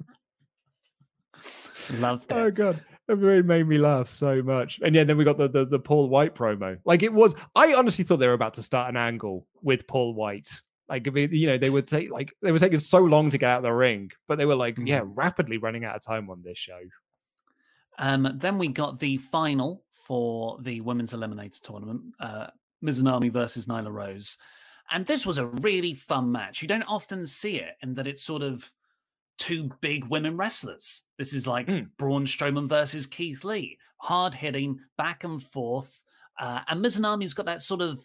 Love 2.00 2.24
it. 2.28 2.32
Oh, 2.32 2.50
God. 2.50 2.82
It 3.08 3.18
really 3.18 3.42
made 3.42 3.68
me 3.68 3.78
laugh 3.78 4.08
so 4.08 4.42
much. 4.42 4.80
And 4.82 4.94
yeah, 4.94 5.04
then 5.04 5.16
we 5.16 5.24
got 5.24 5.38
the, 5.38 5.48
the, 5.48 5.64
the 5.64 5.78
Paul 5.78 6.08
White 6.08 6.34
promo. 6.34 6.78
Like, 6.84 7.02
it 7.02 7.12
was, 7.12 7.34
I 7.54 7.74
honestly 7.74 8.04
thought 8.04 8.16
they 8.16 8.26
were 8.26 8.32
about 8.32 8.54
to 8.54 8.62
start 8.62 8.88
an 8.88 8.96
angle 8.96 9.46
with 9.62 9.86
Paul 9.86 10.14
White. 10.14 10.50
Like, 10.88 11.06
you 11.14 11.46
know, 11.46 11.58
they 11.58 11.70
would 11.70 11.86
take, 11.86 12.10
like, 12.10 12.32
they 12.42 12.52
were 12.52 12.58
taking 12.58 12.80
so 12.80 12.98
long 12.98 13.30
to 13.30 13.38
get 13.38 13.50
out 13.50 13.56
of 13.58 13.62
the 13.64 13.72
ring, 13.72 14.10
but 14.28 14.38
they 14.38 14.44
were 14.44 14.56
like, 14.56 14.76
yeah, 14.84 15.00
Mm. 15.00 15.12
rapidly 15.14 15.58
running 15.58 15.84
out 15.84 15.96
of 15.96 16.02
time 16.02 16.30
on 16.30 16.42
this 16.42 16.58
show. 16.58 16.78
Um, 17.98 18.32
then 18.36 18.58
we 18.58 18.68
got 18.68 18.98
the 18.98 19.16
final 19.16 19.84
for 20.04 20.58
the 20.62 20.80
women's 20.82 21.12
eliminator 21.12 21.60
tournament, 21.60 22.02
uh, 22.20 22.48
Mizunami 22.84 23.32
versus 23.32 23.66
Nyla 23.66 23.90
Rose, 23.92 24.36
and 24.90 25.04
this 25.04 25.26
was 25.26 25.38
a 25.38 25.46
really 25.46 25.94
fun 25.94 26.30
match. 26.30 26.62
You 26.62 26.68
don't 26.68 26.82
often 26.84 27.26
see 27.26 27.56
it, 27.56 27.74
in 27.82 27.94
that 27.94 28.06
it's 28.06 28.22
sort 28.22 28.42
of 28.42 28.70
two 29.38 29.70
big 29.80 30.04
women 30.06 30.36
wrestlers. 30.36 31.02
This 31.18 31.32
is 31.32 31.46
like 31.46 31.66
Mm. 31.66 31.90
Braun 31.98 32.24
Strowman 32.26 32.68
versus 32.68 33.06
Keith 33.06 33.44
Lee, 33.44 33.78
hard 33.98 34.34
hitting, 34.34 34.80
back 34.96 35.24
and 35.24 35.42
forth, 35.42 36.02
uh, 36.40 36.60
and 36.68 36.84
Mizunami's 36.84 37.34
got 37.34 37.46
that 37.46 37.62
sort 37.62 37.82
of 37.82 38.04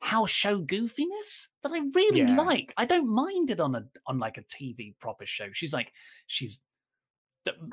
house 0.00 0.30
show 0.30 0.60
goofiness 0.60 1.48
that 1.62 1.72
I 1.72 1.78
really 1.94 2.20
Yeah. 2.20 2.36
like. 2.36 2.72
I 2.76 2.84
don't 2.84 3.08
mind 3.08 3.50
it 3.50 3.60
on 3.60 3.74
a 3.76 3.84
on 4.06 4.18
like 4.18 4.38
a 4.38 4.42
TV 4.42 4.94
proper 4.98 5.24
show. 5.26 5.52
She's 5.52 5.72
like 5.72 5.92
she's 6.26 6.60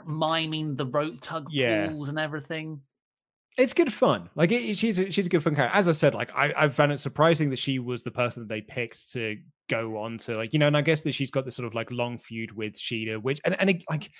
miming 0.05 0.75
the 0.75 0.85
rope 0.85 1.21
tug 1.21 1.47
Yeah. 1.51 1.87
pulls 1.89 2.09
and 2.09 2.19
everything. 2.19 2.81
It's 3.57 3.73
good 3.73 3.91
fun. 3.91 4.29
Like 4.35 4.51
it, 4.51 4.77
she's 4.77 4.99
a, 4.99 5.11
she's 5.11 5.25
a 5.25 5.29
good 5.29 5.43
fun 5.43 5.55
character. 5.55 5.75
As 5.75 5.87
I 5.87 5.91
said, 5.91 6.13
like 6.13 6.31
I, 6.33 6.53
I 6.55 6.69
found 6.69 6.91
it 6.91 6.99
surprising 6.99 7.49
that 7.49 7.59
she 7.59 7.79
was 7.79 8.03
the 8.03 8.11
person 8.11 8.41
that 8.41 8.49
they 8.49 8.61
picked 8.61 9.11
to 9.13 9.37
go 9.69 9.97
on 9.97 10.17
to 10.19 10.35
like 10.35 10.53
you 10.53 10.59
know, 10.59 10.67
and 10.67 10.77
I 10.77 10.81
guess 10.81 11.01
that 11.01 11.13
she's 11.13 11.31
got 11.31 11.45
this 11.45 11.55
sort 11.55 11.67
of 11.67 11.73
like 11.73 11.91
long 11.91 12.17
feud 12.17 12.51
with 12.51 12.75
Shida, 12.75 13.21
which 13.21 13.41
and 13.45 13.59
and 13.59 13.69
it, 13.71 13.83
like. 13.89 14.11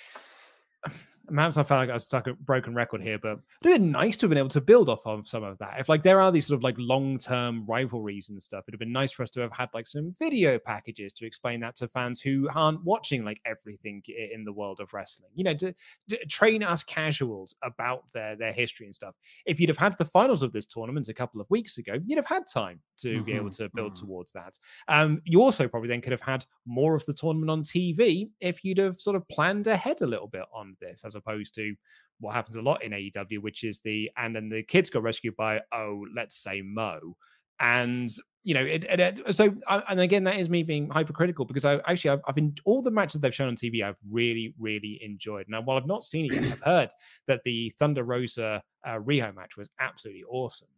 Perhaps 1.32 1.56
I 1.56 1.62
felt 1.62 1.80
like 1.80 1.90
I 1.90 1.94
was 1.94 2.04
stuck 2.04 2.28
at 2.28 2.38
broken 2.44 2.74
record 2.74 3.02
here, 3.02 3.18
but 3.18 3.32
it 3.32 3.38
would 3.64 3.72
have 3.72 3.80
been 3.80 3.92
nice 3.92 4.16
to 4.18 4.24
have 4.24 4.30
been 4.30 4.38
able 4.38 4.48
to 4.50 4.60
build 4.60 4.88
off 4.88 5.06
of 5.06 5.26
some 5.26 5.42
of 5.42 5.58
that. 5.58 5.78
If 5.78 5.88
like 5.88 6.02
there 6.02 6.20
are 6.20 6.32
these 6.32 6.46
sort 6.46 6.58
of 6.58 6.64
like 6.64 6.76
long 6.78 7.18
term 7.18 7.64
rivalries 7.66 8.30
and 8.30 8.40
stuff, 8.40 8.64
it'd 8.66 8.74
have 8.74 8.80
been 8.80 8.92
nice 8.92 9.12
for 9.12 9.22
us 9.22 9.30
to 9.30 9.40
have 9.40 9.52
had 9.52 9.68
like 9.74 9.86
some 9.86 10.14
video 10.18 10.58
packages 10.58 11.12
to 11.14 11.26
explain 11.26 11.60
that 11.60 11.76
to 11.76 11.88
fans 11.88 12.20
who 12.20 12.48
aren't 12.54 12.84
watching 12.84 13.24
like 13.24 13.40
everything 13.44 14.02
in 14.32 14.44
the 14.44 14.52
world 14.52 14.80
of 14.80 14.92
wrestling. 14.92 15.30
You 15.34 15.44
know, 15.44 15.54
to, 15.54 15.74
to 16.10 16.26
train 16.26 16.62
us 16.62 16.82
casuals 16.84 17.54
about 17.62 18.04
their 18.12 18.36
their 18.36 18.52
history 18.52 18.86
and 18.86 18.94
stuff 18.94 19.14
if 19.46 19.60
you'd 19.60 19.68
have 19.68 19.78
had 19.78 19.96
the 19.98 20.04
finals 20.04 20.42
of 20.42 20.52
this 20.52 20.66
tournament 20.66 21.08
a 21.08 21.14
couple 21.14 21.40
of 21.40 21.46
weeks 21.50 21.78
ago, 21.78 21.94
you'd 22.06 22.16
have 22.16 22.26
had 22.26 22.44
time 22.46 22.80
to 22.98 23.22
be 23.24 23.32
able 23.32 23.50
to 23.50 23.68
build 23.74 23.92
mhm. 23.92 24.00
towards 24.00 24.32
that. 24.32 24.58
Um, 24.88 25.20
you 25.24 25.42
also 25.42 25.68
probably 25.68 25.88
then 25.88 26.00
could 26.00 26.12
have 26.12 26.20
had 26.20 26.44
more 26.66 26.94
of 26.94 27.04
the 27.06 27.12
tournament 27.12 27.50
on 27.50 27.62
TV 27.62 28.28
if 28.40 28.64
you'd 28.64 28.78
have 28.78 29.00
sort 29.00 29.16
of 29.16 29.26
planned 29.28 29.66
ahead 29.66 30.00
a 30.02 30.06
little 30.06 30.28
bit 30.28 30.44
on 30.52 30.76
this, 30.80 31.04
as 31.04 31.14
opposed 31.20 31.54
to 31.54 31.74
what 32.20 32.34
happens 32.34 32.56
a 32.56 32.62
lot 32.62 32.82
in 32.82 32.92
AEW, 32.92 33.40
which 33.40 33.64
is 33.64 33.80
the 33.80 34.10
and 34.16 34.34
then 34.34 34.48
the 34.48 34.62
kids 34.62 34.90
got 34.90 35.02
rescued 35.02 35.36
by 35.36 35.60
oh, 35.72 36.04
let's 36.14 36.36
say 36.42 36.62
Mo, 36.62 37.16
and 37.58 38.10
you 38.42 38.54
know 38.54 38.64
it. 38.64 38.84
it, 38.84 39.00
it- 39.00 39.34
so 39.34 39.54
and 39.68 40.00
again, 40.00 40.24
that 40.24 40.36
is 40.38 40.48
me 40.48 40.62
being 40.62 40.88
hypercritical 40.90 41.44
because 41.44 41.64
I 41.64 41.76
actually 41.86 42.10
I've, 42.10 42.20
I've 42.26 42.34
been 42.34 42.54
all 42.64 42.82
the 42.82 42.90
matches 42.90 43.20
they've 43.20 43.34
shown 43.34 43.48
on 43.48 43.56
TV 43.56 43.82
I've 43.82 43.96
really 44.10 44.54
really 44.58 44.98
enjoyed. 45.02 45.46
Now 45.48 45.62
while 45.62 45.76
I've 45.76 45.86
not 45.86 46.04
seen 46.04 46.26
it 46.26 46.34
yet, 46.34 46.52
I've 46.52 46.62
heard 46.62 46.90
that 47.26 47.40
the 47.44 47.70
Thunder 47.78 48.04
Rosa 48.04 48.62
uh, 48.86 48.98
Riho 48.98 49.34
match 49.34 49.56
was 49.56 49.70
absolutely 49.80 50.24
awesome. 50.28 50.68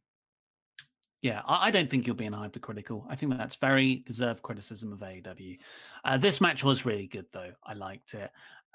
Yeah, 1.22 1.42
I, 1.46 1.70
don't 1.70 1.88
think 1.88 2.04
you're 2.04 2.16
being 2.16 2.32
hypercritical. 2.32 3.06
I 3.08 3.14
think 3.14 3.38
that's 3.38 3.54
very 3.54 4.02
deserved 4.04 4.42
criticism 4.42 4.92
of 4.92 4.98
AEW. 4.98 5.56
Uh, 6.04 6.16
this 6.16 6.40
match 6.40 6.64
was 6.64 6.84
really 6.84 7.06
good, 7.06 7.26
though. 7.32 7.52
I 7.64 7.74
liked 7.74 8.14
it. 8.14 8.32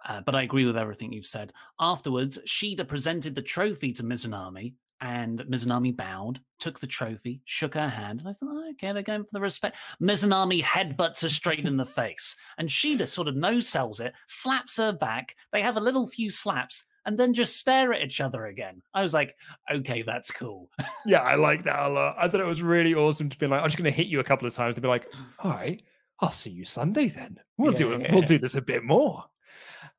Uh, 0.08 0.22
but 0.22 0.36
I 0.36 0.43
agree 0.43 0.66
with 0.66 0.78
everything 0.78 1.12
you've 1.14 1.26
said. 1.26 1.52
Afterwards, 1.80 2.38
Shida 2.45 2.88
presented 2.88 3.36
the 3.36 3.41
trophy 3.41 3.91
to 3.93 4.04
Mizunami, 4.04 4.74
and 5.02 5.39
Mizunami 5.45 5.95
bowed, 5.95 6.39
took 6.60 6.80
the 6.80 6.88
trophy, 6.88 7.41
shook 7.45 7.76
her 7.76 7.88
hand, 7.89 8.20
and 8.20 8.30
I 8.30 8.32
thought, 8.34 8.50
oh, 8.52 8.70
okay, 8.72 8.91
they're 8.93 9.04
going 9.04 9.24
for 9.24 9.30
the 9.34 9.41
respect. 9.41 9.78
Mizunami 10.02 10.64
headbutts 10.64 11.22
her 11.22 11.30
straight 11.30 11.66
in 11.66 11.78
the 11.78 11.86
face, 11.86 12.36
and 12.58 12.68
Shida 12.70 13.08
sort 13.08 13.28
of 13.28 13.36
no 13.36 13.60
sells 13.60 14.00
it, 14.00 14.14
slaps 14.28 14.78
her 14.78 14.91
back. 14.93 15.36
They 15.52 15.62
have 15.62 15.78
a 15.78 15.82
little 15.82 16.08
few 16.08 16.30
slaps, 16.30 16.84
and 17.06 17.18
then 17.18 17.34
just 17.34 17.58
stare 17.58 17.93
at 17.93 18.02
each 18.04 18.22
other 18.22 18.48
again. 18.48 18.82
I 18.93 19.04
was 19.04 19.14
like, 19.14 19.36
okay, 19.72 20.02
that's 20.02 20.32
cool. 20.32 20.70
Yeah, 21.06 21.22
I 21.22 21.36
like 21.36 21.64
that 21.66 21.80
a 21.80 21.89
lot. 21.89 22.16
I 22.18 22.28
thought 22.28 22.41
it 22.41 22.45
was 22.48 22.62
really 22.62 22.93
awesome 22.95 23.30
to 23.30 23.38
be 23.38 23.48
like, 23.48 23.62
I'm 23.62 23.68
just 23.68 23.78
going 23.78 23.91
to 23.91 23.95
hit 23.95 24.08
you 24.08 24.20
a 24.20 24.24
couple 24.26 24.48
of 24.48 24.54
times 24.54 24.76
to 24.76 24.82
be 24.82 24.88
like, 24.88 25.08
all 25.39 25.52
right, 25.52 25.82
I'll 26.20 26.32
see 26.32 26.50
you 26.50 26.66
Sunday 26.66 27.08
then. 27.08 27.39
We'll 27.58 27.72
do 27.72 27.93
it. 27.93 28.12
We'll 28.12 28.22
Yeah. 28.22 28.28
do 28.28 28.39
this 28.39 28.56
a 28.56 28.62
bit 28.62 28.84
more. 28.84 29.24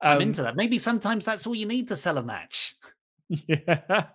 I'm 0.00 0.16
Um, 0.16 0.22
into 0.22 0.42
that. 0.42 0.56
Maybe 0.56 0.78
sometimes 0.78 1.24
that's 1.24 1.46
all 1.46 1.54
you 1.54 1.66
need 1.66 1.88
to 1.88 1.96
sell 1.96 2.18
a 2.18 2.22
match. 2.22 2.74
yeah 3.28 4.06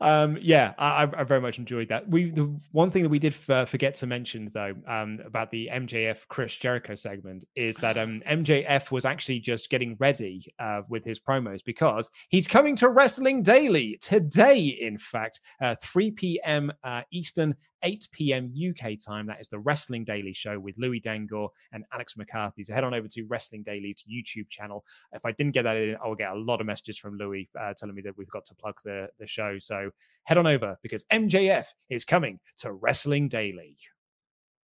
um 0.00 0.36
yeah 0.40 0.74
I, 0.78 1.04
I- 1.04 1.20
I 1.20 1.24
very 1.24 1.40
much 1.40 1.58
enjoyed 1.58 1.88
that 1.88 2.08
we 2.08 2.30
the 2.30 2.58
one 2.72 2.90
thing 2.90 3.04
that 3.04 3.08
we 3.08 3.18
did 3.20 3.34
f- 3.48 3.68
forget 3.68 3.94
to 3.96 4.06
mention 4.06 4.50
though 4.52 4.74
um 4.86 5.20
about 5.24 5.50
the 5.50 5.70
mjf 5.72 6.18
chris 6.28 6.56
jericho 6.56 6.94
segment 6.94 7.44
is 7.54 7.76
that 7.76 7.96
um 8.02 8.20
mjf 8.28 8.90
was 8.90 9.04
actually 9.04 9.38
just 9.40 9.70
getting 9.70 9.96
ready 10.00 10.44
uh 10.58 10.82
with 10.88 11.04
his 11.04 11.20
promos 11.20 11.64
because 11.64 12.10
he's 12.28 12.46
coming 12.48 12.74
to 12.76 12.88
wrestling 12.88 13.42
daily 13.42 13.96
today 14.02 14.58
in 14.60 14.98
fact 14.98 15.40
uh 15.62 15.74
3 15.80 16.10
p.m 16.10 16.72
uh 16.84 17.02
eastern 17.12 17.54
8 17.82 18.08
p.m. 18.12 18.52
UK 18.56 18.92
time. 19.04 19.26
That 19.26 19.40
is 19.40 19.48
the 19.48 19.58
Wrestling 19.58 20.04
Daily 20.04 20.32
Show 20.32 20.58
with 20.58 20.76
Louis 20.78 21.00
Dangoor 21.00 21.50
and 21.72 21.84
Alex 21.92 22.16
McCarthy. 22.16 22.62
So 22.64 22.74
head 22.74 22.84
on 22.84 22.94
over 22.94 23.08
to 23.08 23.22
Wrestling 23.24 23.62
Daily's 23.62 24.04
YouTube 24.10 24.48
channel. 24.48 24.84
If 25.12 25.24
I 25.24 25.32
didn't 25.32 25.52
get 25.52 25.62
that 25.64 25.76
in, 25.76 25.96
I'll 26.02 26.14
get 26.14 26.30
a 26.32 26.38
lot 26.38 26.60
of 26.60 26.66
messages 26.66 26.98
from 26.98 27.16
Louis 27.18 27.48
uh, 27.60 27.74
telling 27.76 27.94
me 27.94 28.02
that 28.02 28.16
we've 28.16 28.30
got 28.30 28.44
to 28.46 28.54
plug 28.54 28.76
the, 28.84 29.08
the 29.18 29.26
show. 29.26 29.58
So 29.58 29.90
head 30.24 30.38
on 30.38 30.46
over 30.46 30.78
because 30.82 31.04
MJF 31.04 31.66
is 31.90 32.04
coming 32.04 32.38
to 32.58 32.72
Wrestling 32.72 33.28
Daily. 33.28 33.76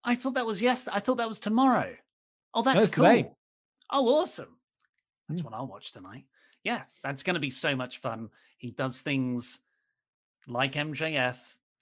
I 0.04 0.14
thought 0.14 0.34
that 0.34 0.46
was 0.46 0.62
yes. 0.62 0.88
I 0.88 1.00
thought 1.00 1.16
that 1.18 1.28
was 1.28 1.40
tomorrow. 1.40 1.94
Oh, 2.54 2.62
that's 2.62 2.86
That's 2.86 2.94
cool. 2.94 3.04
today. 3.04 3.30
Oh, 3.90 4.06
awesome. 4.08 4.56
That's 5.28 5.40
Mm. 5.40 5.44
what 5.44 5.54
I'll 5.54 5.66
watch 5.66 5.92
tonight. 5.92 6.24
Yeah, 6.64 6.82
that's 7.02 7.22
going 7.22 7.34
to 7.34 7.40
be 7.40 7.50
so 7.50 7.76
much 7.76 7.98
fun. 7.98 8.30
He 8.56 8.70
does 8.70 9.00
things 9.00 9.60
like 10.46 10.72
MJF. 10.72 11.36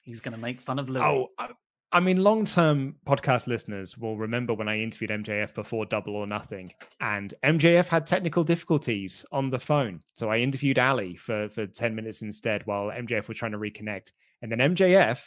He's 0.07 0.21
going 0.21 0.35
to 0.35 0.41
make 0.41 0.61
fun 0.61 0.79
of 0.79 0.89
Louis. 0.89 1.03
Oh, 1.03 1.33
I, 1.37 1.49
I 1.91 1.99
mean, 1.99 2.23
long 2.23 2.45
term 2.45 2.95
podcast 3.09 3.49
listeners 3.49 3.99
will 3.99 4.17
remember 4.17 4.55
when 4.55 4.69
I 4.69 4.79
interviewed 4.79 5.11
MJF 5.11 5.53
before 5.53 5.85
Double 5.85 6.15
or 6.15 6.29
Nothing, 6.29 6.73
and 7.01 7.35
MJF 7.43 7.87
had 7.87 8.07
technical 8.07 8.45
difficulties 8.45 9.27
on 9.33 9.51
the 9.51 9.59
phone. 9.59 10.01
So 10.15 10.31
I 10.31 10.39
interviewed 10.39 10.79
Ali 10.79 11.17
for, 11.17 11.49
for 11.49 11.67
10 11.67 11.93
minutes 11.93 12.23
instead 12.23 12.65
while 12.67 12.93
MJF 12.93 13.27
was 13.27 13.37
trying 13.37 13.51
to 13.51 13.59
reconnect. 13.59 14.13
And 14.43 14.53
then 14.53 14.77
MJF 14.77 15.19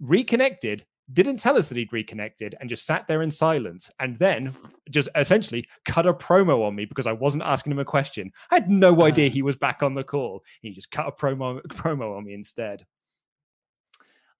reconnected, 0.00 0.84
didn't 1.12 1.36
tell 1.36 1.56
us 1.56 1.68
that 1.68 1.78
he'd 1.78 1.92
reconnected, 1.92 2.56
and 2.58 2.68
just 2.68 2.86
sat 2.86 3.06
there 3.06 3.22
in 3.22 3.30
silence. 3.30 3.88
And 4.00 4.18
then 4.18 4.52
just 4.90 5.08
essentially 5.14 5.64
cut 5.84 6.08
a 6.08 6.12
promo 6.12 6.66
on 6.66 6.74
me 6.74 6.86
because 6.86 7.06
I 7.06 7.12
wasn't 7.12 7.44
asking 7.44 7.70
him 7.70 7.78
a 7.78 7.84
question. 7.84 8.32
I 8.50 8.56
had 8.56 8.68
no 8.68 8.94
uh-huh. 8.94 9.04
idea 9.04 9.28
he 9.28 9.42
was 9.42 9.56
back 9.56 9.84
on 9.84 9.94
the 9.94 10.02
call. 10.02 10.42
He 10.60 10.72
just 10.72 10.90
cut 10.90 11.06
a 11.06 11.12
promo, 11.12 11.62
promo 11.68 12.18
on 12.18 12.24
me 12.24 12.34
instead. 12.34 12.84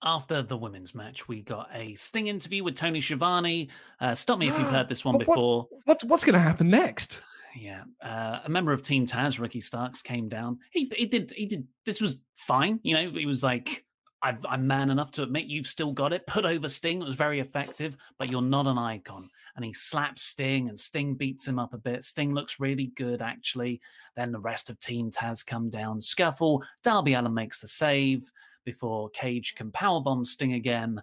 After 0.07 0.43
the 0.43 0.57
women's 0.57 0.95
match, 0.95 1.29
we 1.29 1.41
got 1.41 1.71
a 1.73 1.95
Sting 1.95 2.27
interview 2.27 2.63
with 2.63 2.77
Tony 2.77 3.01
Schiavone. 3.01 3.71
Uh, 4.01 4.15
stop 4.15 4.39
me 4.39 4.49
if 4.49 4.59
you've 4.59 4.69
heard 4.69 4.87
this 4.87 5.03
one 5.03 5.15
what- 5.15 5.27
before. 5.27 5.67
What's, 5.87 6.05
what's 6.05 6.25
going 6.25 6.35
to 6.35 6.41
happen 6.41 6.69
next? 6.69 7.23
Yeah, 7.57 7.85
uh, 8.03 8.41
a 8.45 8.51
member 8.51 8.73
of 8.73 8.83
Team 8.83 9.07
Taz, 9.07 9.39
Ricky 9.39 9.61
Starks, 9.61 10.03
came 10.03 10.29
down. 10.29 10.59
He 10.71 10.91
he 10.95 11.07
did 11.07 11.33
he 11.37 11.47
did 11.47 11.67
this 11.87 12.01
was 12.01 12.19
fine. 12.35 12.81
You 12.83 12.95
know, 12.95 13.11
he 13.13 13.27
was 13.27 13.45
like, 13.45 13.87
I've, 14.21 14.45
"I'm 14.45 14.67
man 14.67 14.91
enough 14.91 15.13
to 15.13 15.23
admit 15.23 15.45
you've 15.45 15.69
still 15.69 15.93
got 15.93 16.13
it." 16.13 16.27
Put 16.27 16.45
over 16.45 16.69
Sting. 16.69 17.01
It 17.01 17.07
was 17.07 17.15
very 17.15 17.39
effective, 17.39 17.97
but 18.19 18.29
you're 18.29 18.43
not 18.43 18.67
an 18.67 18.77
icon. 18.77 19.31
And 19.55 19.65
he 19.65 19.73
slaps 19.73 20.23
Sting, 20.23 20.69
and 20.69 20.79
Sting 20.79 21.15
beats 21.15 21.47
him 21.47 21.61
up 21.61 21.75
a 21.75 21.79
bit. 21.79 22.03
Sting 22.03 22.35
looks 22.35 22.59
really 22.59 22.89
good 22.97 23.23
actually. 23.23 23.81
Then 24.17 24.33
the 24.33 24.41
rest 24.41 24.69
of 24.69 24.81
Team 24.81 25.13
Taz 25.13 25.47
come 25.47 25.71
down, 25.71 26.01
scuffle. 26.01 26.65
Darby 26.83 27.15
Allin 27.15 27.35
makes 27.35 27.61
the 27.61 27.69
save 27.69 28.29
before 28.65 29.11
Cage 29.11 29.55
can 29.55 29.71
powerbomb 29.73 30.27
Sting 30.27 30.53
again. 30.55 31.03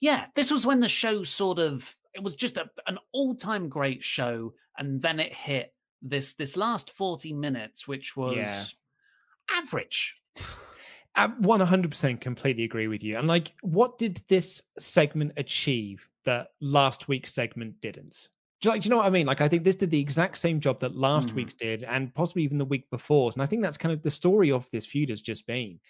Yeah, 0.00 0.26
this 0.34 0.50
was 0.50 0.66
when 0.66 0.80
the 0.80 0.88
show 0.88 1.22
sort 1.22 1.58
of 1.58 1.96
it 2.14 2.22
was 2.22 2.36
just 2.36 2.56
a, 2.58 2.70
an 2.86 2.98
all-time 3.12 3.68
great 3.68 4.02
show 4.04 4.54
and 4.76 5.00
then 5.00 5.20
it 5.20 5.32
hit 5.32 5.74
this 6.02 6.34
this 6.34 6.56
last 6.56 6.90
40 6.90 7.32
minutes 7.32 7.86
which 7.88 8.16
was 8.16 8.74
Yeah. 9.50 9.58
average 9.58 10.16
I 11.14 11.26
100% 11.28 12.20
completely 12.20 12.64
agree 12.64 12.88
with 12.88 13.02
you. 13.04 13.18
And 13.18 13.28
like, 13.28 13.52
what 13.60 13.98
did 13.98 14.22
this 14.28 14.62
segment 14.78 15.32
achieve 15.36 16.08
that 16.24 16.52
last 16.60 17.08
week's 17.08 17.32
segment 17.34 17.80
didn't? 17.80 18.28
Do 18.60 18.68
you, 18.68 18.70
like, 18.72 18.82
do 18.82 18.86
you 18.86 18.90
know 18.90 18.96
what 18.98 19.06
I 19.06 19.10
mean? 19.10 19.26
Like, 19.26 19.40
I 19.40 19.48
think 19.48 19.64
this 19.64 19.76
did 19.76 19.90
the 19.90 20.00
exact 20.00 20.38
same 20.38 20.60
job 20.60 20.80
that 20.80 20.94
last 20.96 21.34
Mhm. 21.34 21.34
week's 21.34 21.54
did, 21.54 21.82
and 21.84 22.14
possibly 22.14 22.44
even 22.44 22.58
the 22.58 22.64
week 22.64 22.88
before. 22.90 23.30
And 23.34 23.42
I 23.42 23.46
think 23.46 23.60
that's 23.62 23.76
kind 23.76 23.92
of 23.92 24.02
the 24.02 24.10
story 24.10 24.50
of 24.52 24.70
this 24.70 24.86
feud 24.86 25.10
has 25.10 25.20
just 25.20 25.46
been. 25.46 25.80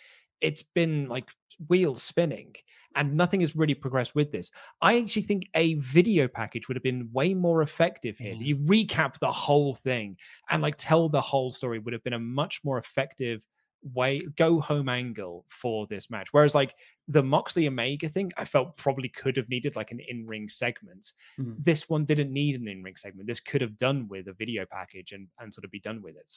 It's 0.43 0.63
been 0.63 1.09
like 1.09 1.31
wheels 1.69 2.03
spinning, 2.03 2.55
and 2.97 3.15
nothing 3.17 3.41
has 3.41 3.57
really 3.57 3.75
progressed 3.75 4.15
with 4.15 4.33
this. 4.33 4.51
I 4.83 4.99
actually 4.99 5.23
think 5.23 5.49
a 5.55 5.75
video 5.77 6.29
package 6.29 6.69
would 6.69 6.77
have 6.77 6.83
been 6.83 7.11
way 7.13 7.35
more 7.35 7.63
effective 7.63 8.19
here. 8.19 8.35
Mhm. 8.35 8.45
You 8.47 8.57
recap 8.59 9.19
the 9.19 9.33
whole 9.33 9.75
thing 9.75 10.19
and 10.51 10.63
like 10.63 10.77
tell 10.79 11.09
the 11.09 11.21
whole 11.21 11.51
story 11.53 11.79
would 11.79 11.93
have 11.95 12.05
been 12.05 12.13
a 12.15 12.19
much 12.19 12.63
more 12.65 12.79
effective 12.79 13.47
way 13.95 14.21
go 14.37 14.61
home 14.61 14.89
angle 14.89 15.45
for 15.49 15.87
this 15.89 16.09
match. 16.11 16.29
Whereas 16.33 16.55
like 16.55 16.77
the 17.09 17.23
Moxley 17.23 17.67
Omega 17.67 18.09
thing, 18.09 18.31
I 18.37 18.45
felt 18.45 18.77
probably 18.77 19.09
could 19.09 19.37
have 19.37 19.49
needed 19.49 19.75
like 19.75 19.91
an 19.91 20.01
in-ring 20.01 20.49
segment. 20.49 21.13
Mhm. 21.39 21.57
This 21.65 21.89
one 21.89 22.05
didn't 22.05 22.33
need 22.33 22.55
an 22.61 22.69
in-ring 22.69 22.97
segment. 22.97 23.27
This 23.27 23.41
could 23.41 23.61
have 23.61 23.77
done 23.77 24.07
with 24.09 24.29
a 24.29 24.35
video 24.35 24.67
package 24.67 25.13
and 25.13 25.29
and 25.41 25.53
sort 25.53 25.65
of 25.65 25.71
be 25.73 25.81
done 25.81 26.01
with 26.03 26.17
it. 26.17 26.33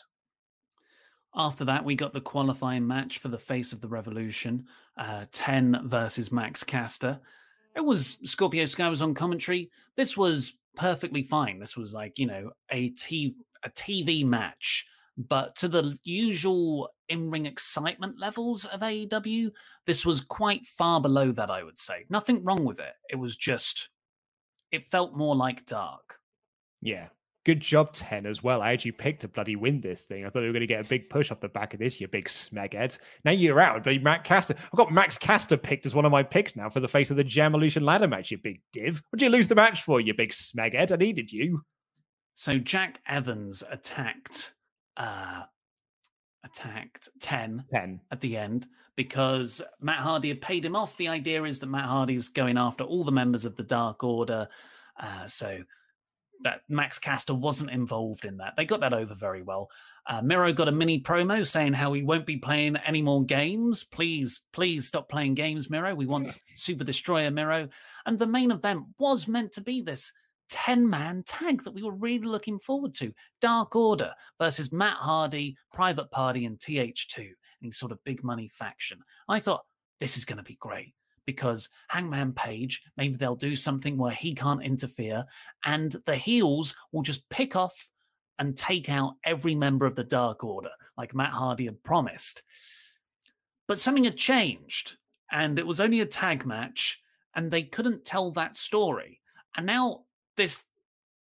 After 1.35 1.65
that 1.65 1.83
we 1.83 1.95
got 1.95 2.13
the 2.13 2.21
qualifying 2.21 2.85
match 2.85 3.19
for 3.19 3.27
the 3.27 3.37
face 3.37 3.73
of 3.73 3.81
the 3.81 3.87
revolution 3.87 4.65
uh 4.97 5.25
10 5.31 5.81
versus 5.85 6.31
max 6.31 6.63
caster 6.63 7.19
it 7.75 7.81
was 7.81 8.17
scorpio 8.23 8.65
sky 8.65 8.89
was 8.89 9.01
on 9.01 9.13
commentary 9.13 9.69
this 9.95 10.15
was 10.15 10.53
perfectly 10.75 11.23
fine 11.23 11.59
this 11.59 11.77
was 11.77 11.93
like 11.93 12.17
you 12.17 12.27
know 12.27 12.51
a 12.71 12.89
t 12.89 13.35
a 13.63 13.69
tv 13.69 14.25
match 14.25 14.85
but 15.17 15.55
to 15.57 15.67
the 15.67 15.97
usual 16.03 16.89
in-ring 17.07 17.45
excitement 17.45 18.19
levels 18.19 18.65
of 18.65 18.81
AEW, 18.81 19.51
this 19.85 20.05
was 20.05 20.21
quite 20.21 20.65
far 20.65 20.99
below 20.99 21.31
that, 21.31 21.49
I 21.49 21.63
would 21.63 21.77
say. 21.77 22.05
Nothing 22.09 22.43
wrong 22.43 22.65
with 22.65 22.79
it. 22.79 22.93
It 23.09 23.15
was 23.15 23.35
just, 23.35 23.89
it 24.71 24.85
felt 24.85 25.15
more 25.15 25.35
like 25.35 25.65
dark. 25.65 26.19
Yeah. 26.81 27.07
Good 27.45 27.59
job, 27.59 27.93
10 27.93 28.25
as 28.25 28.41
well. 28.41 28.63
I 28.63 28.71
actually 28.71 28.93
picked 28.93 29.21
to 29.21 29.27
bloody 29.27 29.55
win 29.55 29.79
this 29.79 30.01
thing. 30.01 30.25
I 30.25 30.29
thought 30.29 30.41
we 30.41 30.47
were 30.47 30.53
going 30.53 30.61
to 30.61 30.67
get 30.67 30.83
a 30.83 30.89
big 30.89 31.09
push 31.11 31.31
off 31.31 31.39
the 31.39 31.47
back 31.47 31.75
of 31.75 31.79
this, 31.79 32.01
you 32.01 32.07
big 32.07 32.25
smegheads. 32.25 32.97
Now 33.23 33.31
you're 33.31 33.61
out. 33.61 33.83
Bloody 33.83 33.99
Matt 33.99 34.23
Caster. 34.23 34.55
I've 34.57 34.77
got 34.77 34.91
Max 34.91 35.15
Caster 35.15 35.55
picked 35.55 35.85
as 35.85 35.93
one 35.93 36.05
of 36.05 36.11
my 36.11 36.23
picks 36.23 36.55
now 36.55 36.69
for 36.69 36.79
the 36.79 36.87
face 36.87 37.11
of 37.11 37.17
the 37.17 37.23
Jamelution 37.23 37.83
ladder 37.83 38.07
match, 38.07 38.31
you 38.31 38.39
big 38.39 38.61
div. 38.73 39.01
What'd 39.09 39.21
you 39.21 39.29
lose 39.29 39.47
the 39.47 39.53
match 39.53 39.83
for, 39.83 40.01
you 40.01 40.15
big 40.15 40.31
smeghead? 40.31 40.91
I 40.91 40.95
needed 40.95 41.31
you. 41.31 41.61
So 42.33 42.57
Jack 42.57 42.99
Evans 43.07 43.63
attacked 43.69 44.53
uh 44.97 45.43
attacked 46.43 47.09
10 47.21 47.65
10. 47.71 48.01
at 48.11 48.21
the 48.21 48.37
end 48.37 48.67
because 48.95 49.61
Matt 49.81 49.99
Hardy 49.99 50.29
had 50.29 50.41
paid 50.41 50.65
him 50.65 50.75
off. 50.75 50.97
The 50.97 51.09
idea 51.09 51.43
is 51.43 51.59
that 51.59 51.67
Matt 51.67 51.85
Hardy's 51.85 52.29
going 52.29 52.57
after 52.57 52.83
all 52.83 53.03
the 53.03 53.11
members 53.11 53.45
of 53.45 53.55
the 53.55 53.63
Dark 53.63 54.03
Order. 54.03 54.47
Uh, 54.99 55.27
so 55.27 55.59
that 56.41 56.61
Max 56.69 56.99
Caster 56.99 57.33
wasn't 57.33 57.71
involved 57.71 58.25
in 58.25 58.37
that. 58.37 58.53
They 58.55 58.65
got 58.65 58.81
that 58.81 58.93
over 58.93 59.15
very 59.15 59.41
well. 59.41 59.69
Uh, 60.07 60.21
Miro 60.21 60.53
got 60.53 60.67
a 60.67 60.71
mini 60.71 61.01
promo 61.01 61.45
saying 61.45 61.73
how 61.73 61.93
he 61.93 62.03
won't 62.03 62.25
be 62.25 62.37
playing 62.37 62.77
any 62.77 63.01
more 63.01 63.23
games. 63.23 63.83
Please, 63.83 64.41
please 64.53 64.87
stop 64.87 65.09
playing 65.09 65.33
games, 65.33 65.69
Miro. 65.69 65.95
We 65.95 66.05
want 66.05 66.33
Super 66.53 66.83
Destroyer 66.83 67.31
Miro. 67.31 67.67
And 68.05 68.19
the 68.19 68.27
main 68.27 68.51
event 68.51 68.83
was 68.99 69.27
meant 69.27 69.51
to 69.53 69.61
be 69.61 69.81
this 69.81 70.11
10 70.49 70.87
man 70.87 71.23
tag 71.25 71.63
that 71.63 71.73
we 71.73 71.81
were 71.81 71.95
really 71.95 72.27
looking 72.27 72.59
forward 72.59 72.93
to 72.95 73.13
Dark 73.41 73.75
Order 73.75 74.11
versus 74.37 74.71
Matt 74.71 74.97
Hardy, 74.97 75.57
Private 75.73 76.11
Party, 76.11 76.45
and 76.45 76.59
TH2 76.59 77.29
in 77.61 77.71
sort 77.71 77.91
of 77.91 78.03
big 78.03 78.23
money 78.23 78.47
faction. 78.47 78.99
I 79.27 79.39
thought 79.39 79.65
this 79.99 80.17
is 80.17 80.25
going 80.25 80.37
to 80.37 80.43
be 80.43 80.57
great 80.59 80.93
because 81.25 81.69
Hangman 81.87 82.33
Page, 82.33 82.83
maybe 82.97 83.15
they'll 83.15 83.35
do 83.35 83.55
something 83.55 83.97
where 83.97 84.13
he 84.13 84.33
can't 84.33 84.63
interfere, 84.63 85.25
and 85.65 85.95
the 86.05 86.15
heels 86.15 86.75
will 86.91 87.01
just 87.01 87.27
pick 87.29 87.55
off 87.55 87.89
and 88.39 88.55
take 88.55 88.89
out 88.89 89.15
every 89.23 89.55
member 89.55 89.85
of 89.85 89.95
the 89.95 90.03
Dark 90.03 90.43
Order, 90.43 90.71
like 90.97 91.15
Matt 91.15 91.31
Hardy 91.31 91.65
had 91.65 91.81
promised. 91.83 92.43
But 93.67 93.79
something 93.79 94.03
had 94.03 94.17
changed, 94.17 94.97
and 95.31 95.57
it 95.57 95.65
was 95.65 95.79
only 95.79 96.01
a 96.01 96.05
tag 96.05 96.45
match, 96.45 97.01
and 97.35 97.49
they 97.49 97.63
couldn't 97.63 98.05
tell 98.05 98.31
that 98.31 98.55
story. 98.55 99.21
And 99.55 99.65
now 99.65 100.01
this 100.37 100.65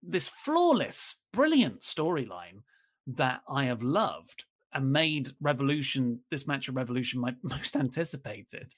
this 0.04 0.30
flawless, 0.30 1.16
brilliant 1.32 1.82
storyline 1.82 2.64
that 3.06 3.41
I 3.47 3.66
have 3.66 3.84
loved 3.84 4.45
and 4.74 4.91
made 4.91 5.30
Revolution 5.41 6.20
this 6.30 6.47
match 6.47 6.68
of 6.68 6.76
Revolution 6.76 7.20
my 7.20 7.36
most 7.43 7.76
anticipated. 7.76 8.74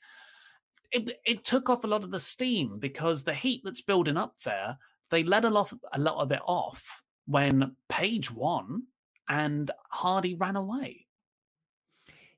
It 0.94 1.20
it 1.26 1.44
took 1.44 1.70
off 1.70 1.84
a 1.84 1.88
lot 1.88 2.04
of 2.04 2.12
the 2.12 2.20
steam 2.20 2.78
because 2.80 3.24
the 3.24 3.34
heat 3.34 3.62
that's 3.64 3.82
building 3.82 4.18
up 4.18 4.36
there, 4.46 4.78
they 5.10 5.24
let 5.24 5.44
a 5.46 5.50
lot 5.50 5.74
a 5.92 6.00
lot 6.00 6.22
of 6.22 6.32
it 6.32 6.42
off 6.46 7.02
when 7.26 7.76
Page 7.90 8.32
won 8.32 8.84
and 9.28 9.72
Hardy 9.90 10.36
ran 10.36 10.56
away. 10.56 11.03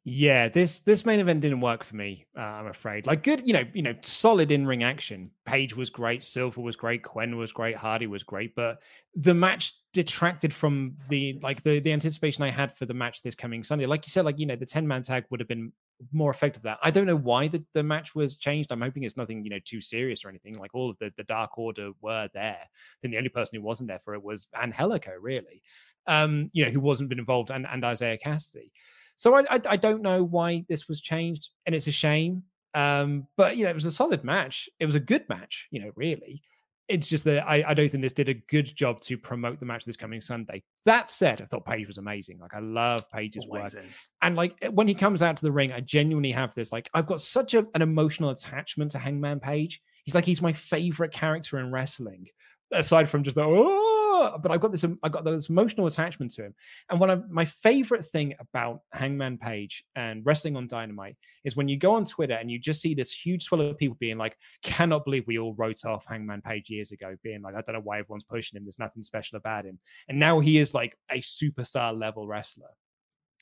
Yeah, 0.08 0.50
this 0.50 0.82
this 0.82 1.04
main 1.04 1.20
event 1.20 1.42
didn't 1.42 1.62
work 1.62 1.84
for 1.84 1.96
me. 1.96 2.28
Uh, 2.38 2.42
I'm 2.42 2.68
afraid. 2.68 3.08
Like 3.08 3.24
good, 3.24 3.42
you 3.48 3.54
know, 3.54 3.64
you 3.74 3.82
know, 3.82 3.96
solid 4.04 4.52
in 4.52 4.68
ring 4.68 4.84
action. 4.84 5.32
Page 5.48 5.76
was 5.76 5.90
great, 5.90 6.22
Silver 6.22 6.62
was 6.62 6.76
great, 6.76 7.02
Quen 7.02 7.38
was 7.38 7.52
great, 7.52 7.76
Hardy 7.76 8.06
was 8.06 8.22
great, 8.22 8.54
but 8.54 8.84
the 9.16 9.34
match 9.34 9.74
detracted 9.94 10.54
from 10.54 10.94
the 11.10 11.40
like 11.42 11.64
the 11.64 11.80
the 11.80 11.92
anticipation 11.92 12.44
I 12.44 12.52
had 12.52 12.72
for 12.78 12.86
the 12.86 12.94
match 12.94 13.24
this 13.24 13.34
coming 13.34 13.64
Sunday. 13.64 13.88
Like 13.88 14.06
you 14.06 14.12
said, 14.12 14.26
like 14.26 14.38
you 14.38 14.46
know, 14.46 14.56
the 14.56 14.66
ten 14.68 14.88
man 14.88 15.02
tag 15.02 15.26
would 15.32 15.40
have 15.40 15.50
been 15.50 15.74
more 16.12 16.30
effective. 16.30 16.62
That 16.62 16.78
I 16.84 16.92
don't 16.92 17.08
know 17.08 17.18
why 17.18 17.48
the, 17.48 17.64
the 17.74 17.82
match 17.82 18.14
was 18.14 18.36
changed. 18.36 18.72
I'm 18.72 18.82
hoping 18.82 19.06
it's 19.06 19.18
nothing 19.18 19.44
you 19.44 19.50
know 19.50 19.60
too 19.66 19.82
serious 19.82 20.24
or 20.24 20.30
anything. 20.30 20.60
Like 20.60 20.76
all 20.76 20.92
of 20.92 21.00
the 21.00 21.12
the 21.18 21.24
Dark 21.24 21.58
Order 21.58 21.94
were 22.00 22.30
there. 22.32 22.62
Then 23.02 23.10
the 23.10 23.18
only 23.18 23.30
person 23.30 23.56
who 23.56 23.64
wasn't 23.64 23.88
there 23.90 24.00
for 24.06 24.14
it 24.14 24.22
was 24.24 24.48
Angelico, 24.56 25.14
really. 25.20 25.64
Um, 26.06 26.50
you 26.54 26.64
know, 26.64 26.70
who 26.70 26.80
wasn't 26.80 27.10
been 27.10 27.18
involved, 27.18 27.50
and 27.50 27.66
and 27.66 27.84
Isiah 27.84 28.20
Kassidy. 28.24 28.70
So 29.16 29.36
I, 29.36 29.42
I, 29.50 29.62
I 29.70 29.76
don't 29.76 30.02
know 30.02 30.24
why 30.24 30.66
this 30.68 30.88
was 30.88 31.02
changed, 31.02 31.50
and 31.66 31.76
it's 31.76 31.88
a 31.88 31.92
shame. 31.92 32.44
Um, 32.74 33.28
but 33.38 33.58
you 33.58 33.64
know, 33.64 33.70
it 33.70 33.76
was 33.76 33.86
a 33.86 33.92
solid 33.92 34.24
match. 34.24 34.70
It 34.80 34.86
was 34.86 34.96
a 34.96 35.00
good 35.00 35.28
match. 35.30 35.68
You 35.72 35.82
know, 35.84 35.92
really. 35.96 36.42
It's 36.88 37.08
just 37.08 37.24
that 37.24 37.50
I, 37.50 37.64
I 37.68 37.74
don't 37.74 37.90
think 37.90 38.04
this 38.04 38.14
did 38.14 38.30
a 38.30 38.36
good 38.36 38.68
job 38.76 39.02
to 39.02 39.18
promote 39.18 39.60
the 39.60 39.66
match 39.66 39.86
this 39.86 39.98
coming 39.98 40.22
Sunday. 40.22 40.62
That 40.86 41.10
said, 41.10 41.42
I 41.42 41.46
thought 41.46 41.66
Page 41.66 41.88
was 41.88 41.98
amazing. 41.98 42.38
Like 42.38 42.54
I 42.54 42.60
love 42.60 43.10
Page's 43.10 43.44
Always 43.46 43.74
work, 43.74 43.86
is. 43.86 44.08
and 44.22 44.36
like 44.36 44.64
when 44.72 44.88
he 44.88 44.94
comes 44.94 45.24
out 45.24 45.36
to 45.38 45.44
the 45.44 45.52
ring, 45.52 45.72
I 45.72 45.80
genuinely 45.80 46.32
have 46.32 46.54
this 46.54 46.72
like 46.72 46.88
I've 46.94 47.08
got 47.08 47.22
such 47.22 47.56
a, 47.56 47.66
an 47.74 47.82
emotional 47.82 48.30
attachment 48.30 48.92
to 48.92 49.00
Hangman 49.00 49.40
Page. 49.40 49.82
He's 50.04 50.14
like 50.14 50.26
he's 50.26 50.44
my 50.44 50.54
favorite 50.54 51.12
character 51.12 51.60
in 51.60 51.72
wrestling, 51.72 52.28
aside 52.72 53.10
from 53.10 53.24
just 53.24 53.36
the 53.36 53.44
oh. 53.44 53.96
But 54.42 54.52
I've 54.52 54.60
got 54.62 54.72
this 54.72 54.84
I've 54.84 55.12
got 55.12 55.24
this 55.24 55.50
emotional 55.50 55.88
attachment 55.88 56.32
to 56.34 56.46
him. 56.46 56.56
And 56.90 57.00
one 57.00 57.10
of 57.10 57.30
my 57.30 57.46
favorite 57.46 58.06
thing 58.06 58.34
about 58.40 58.82
Hangman 58.94 59.38
Page 59.38 59.84
and 59.96 60.26
wrestling 60.26 60.56
on 60.56 60.68
Dynamite 60.68 61.16
is 61.44 61.56
when 61.56 61.68
you 61.68 61.78
go 61.78 61.94
on 61.94 62.06
Twitter 62.06 62.36
and 62.36 62.50
you 62.50 62.60
just 62.60 62.82
see 62.82 62.94
this 62.94 63.12
huge 63.12 63.44
swell 63.44 63.62
of 63.62 63.78
people 63.78 63.98
being 64.00 64.18
like, 64.18 64.38
"Cannot 64.62 65.06
believe 65.06 65.26
we 65.28 65.40
all 65.40 65.56
wrote 65.56 65.86
off 65.86 66.06
Hangman 66.06 66.42
Page 66.42 66.70
years 66.70 66.92
ago," 66.92 67.16
being 67.24 67.42
like, 67.42 67.56
"I 67.56 67.62
don't 67.62 67.76
know 67.76 67.82
why 67.82 68.00
everyone's 68.00 68.24
pushing 68.24 68.58
him. 68.58 68.64
There's 68.64 68.80
nothing 68.80 69.04
special 69.04 69.38
about 69.38 69.66
him." 69.66 69.80
And 70.08 70.20
now 70.20 70.40
he 70.40 70.58
is 70.58 70.74
like 70.74 70.98
a 71.12 71.20
superstar 71.20 71.98
level 71.98 72.28
wrestler 72.28 72.70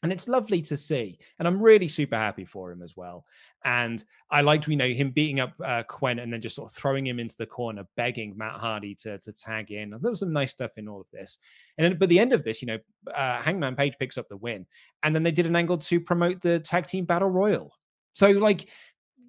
and 0.04 0.12
it's 0.12 0.28
lovely 0.28 0.62
to 0.62 0.78
see 0.78 1.18
and 1.40 1.48
i'm 1.48 1.62
really 1.62 1.88
super 1.88 2.16
happy 2.16 2.46
for 2.46 2.72
him 2.72 2.82
as 2.84 2.96
well. 2.96 3.26
And 3.66 4.04
i 4.30 4.42
liked 4.42 4.68
you 4.68 4.76
know 4.76 4.90
him 4.90 5.12
beating 5.12 5.40
up 5.40 5.54
uh, 5.64 5.84
quen 5.84 6.20
and 6.20 6.32
then 6.32 6.42
just 6.42 6.56
sort 6.56 6.70
of 6.70 6.76
throwing 6.76 7.08
him 7.08 7.20
into 7.20 7.38
the 7.38 7.46
corner 7.46 7.88
begging 7.96 8.38
matt 8.38 8.60
hardy 8.60 8.94
to, 8.96 9.18
to 9.18 9.34
tag 9.34 9.72
in. 9.72 9.90
There 9.90 10.12
was 10.12 10.20
some 10.20 10.34
nice 10.34 10.52
stuff 10.52 10.72
in 10.78 10.88
all 10.88 11.02
of 11.02 11.10
this. 11.12 11.40
And 11.78 11.86
then 11.86 11.98
but 11.98 12.10
the 12.10 12.20
end 12.20 12.34
of 12.34 12.44
this 12.44 12.62
you 12.62 12.68
know 12.68 12.80
uh, 13.16 13.42
hangman 13.42 13.76
page 13.76 13.96
picks 13.98 14.18
up 14.18 14.28
the 14.30 14.38
win 14.38 14.66
and 15.02 15.16
then 15.16 15.24
they 15.24 15.32
did 15.32 15.46
an 15.46 15.56
angle 15.56 15.78
to 15.78 16.00
promote 16.00 16.42
the 16.42 16.60
tag 16.60 16.86
team 16.86 17.06
battle 17.06 17.30
royal. 17.30 17.74
So 18.14 18.30
like 18.32 18.70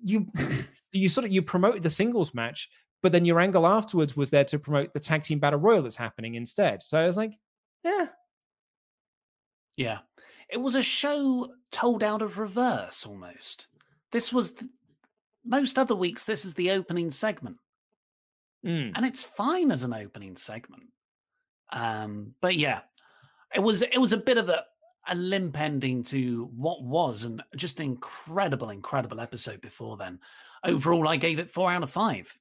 you 0.03 0.27
you 0.93 1.09
sort 1.09 1.25
of 1.25 1.33
you 1.33 1.43
promoted 1.43 1.83
the 1.83 1.91
singles 1.91 2.35
match 2.35 2.69
but 3.03 3.13
then 3.13 3.25
your 3.25 3.39
angle 3.39 3.67
afterwards 3.67 4.17
was 4.17 4.31
there 4.31 4.45
to 4.45 4.59
promote 4.59 4.93
the 4.95 5.01
tag 5.01 5.23
team 5.23 5.39
battle 5.39 5.61
royal 5.61 5.83
that's 5.83 5.97
happening 5.97 6.35
instead. 6.35 6.83
So 6.83 6.99
i 6.99 7.07
was 7.07 7.17
like 7.17 7.39
yeah. 7.85 8.07
Yeah. 9.77 9.99
It 10.55 10.61
was 10.61 10.77
a 10.77 10.83
show 10.85 11.49
told 11.73 12.05
out 12.05 12.23
of 12.23 12.39
reverse 12.39 13.05
almost. 13.05 13.67
This 14.13 14.33
was 14.33 14.55
most 15.45 15.81
other 15.81 15.97
weeks 15.97 16.25
this 16.25 16.45
is 16.45 16.55
the 16.55 16.71
opening 16.71 17.11
segment. 17.11 17.57
Mm. 18.65 18.93
And 18.95 19.05
it's 19.05 19.25
fine 19.25 19.73
as 19.73 19.83
an 19.83 19.93
opening 19.93 20.37
segment. 20.37 20.85
Um 21.73 22.35
but 22.41 22.55
yeah. 22.55 22.83
It 23.53 23.59
was 23.59 23.83
it 23.83 23.99
was 23.99 24.13
a 24.13 24.17
bit 24.17 24.39
of 24.39 24.49
a 24.49 24.65
a 25.09 25.17
limp 25.17 25.59
ending 25.59 26.05
to 26.05 26.49
what 26.57 26.85
was 26.85 27.25
an 27.25 27.43
just 27.57 27.81
an 27.81 27.87
incredible 27.87 28.71
incredible 28.71 29.21
episode 29.21 29.61
before 29.61 29.97
then. 29.97 30.21
Overall 30.63 31.09
I 31.09 31.17
gave 31.17 31.41
it 31.41 31.51
4 31.51 31.73
out 31.73 31.83
of 31.83 31.91
5. 31.91 32.39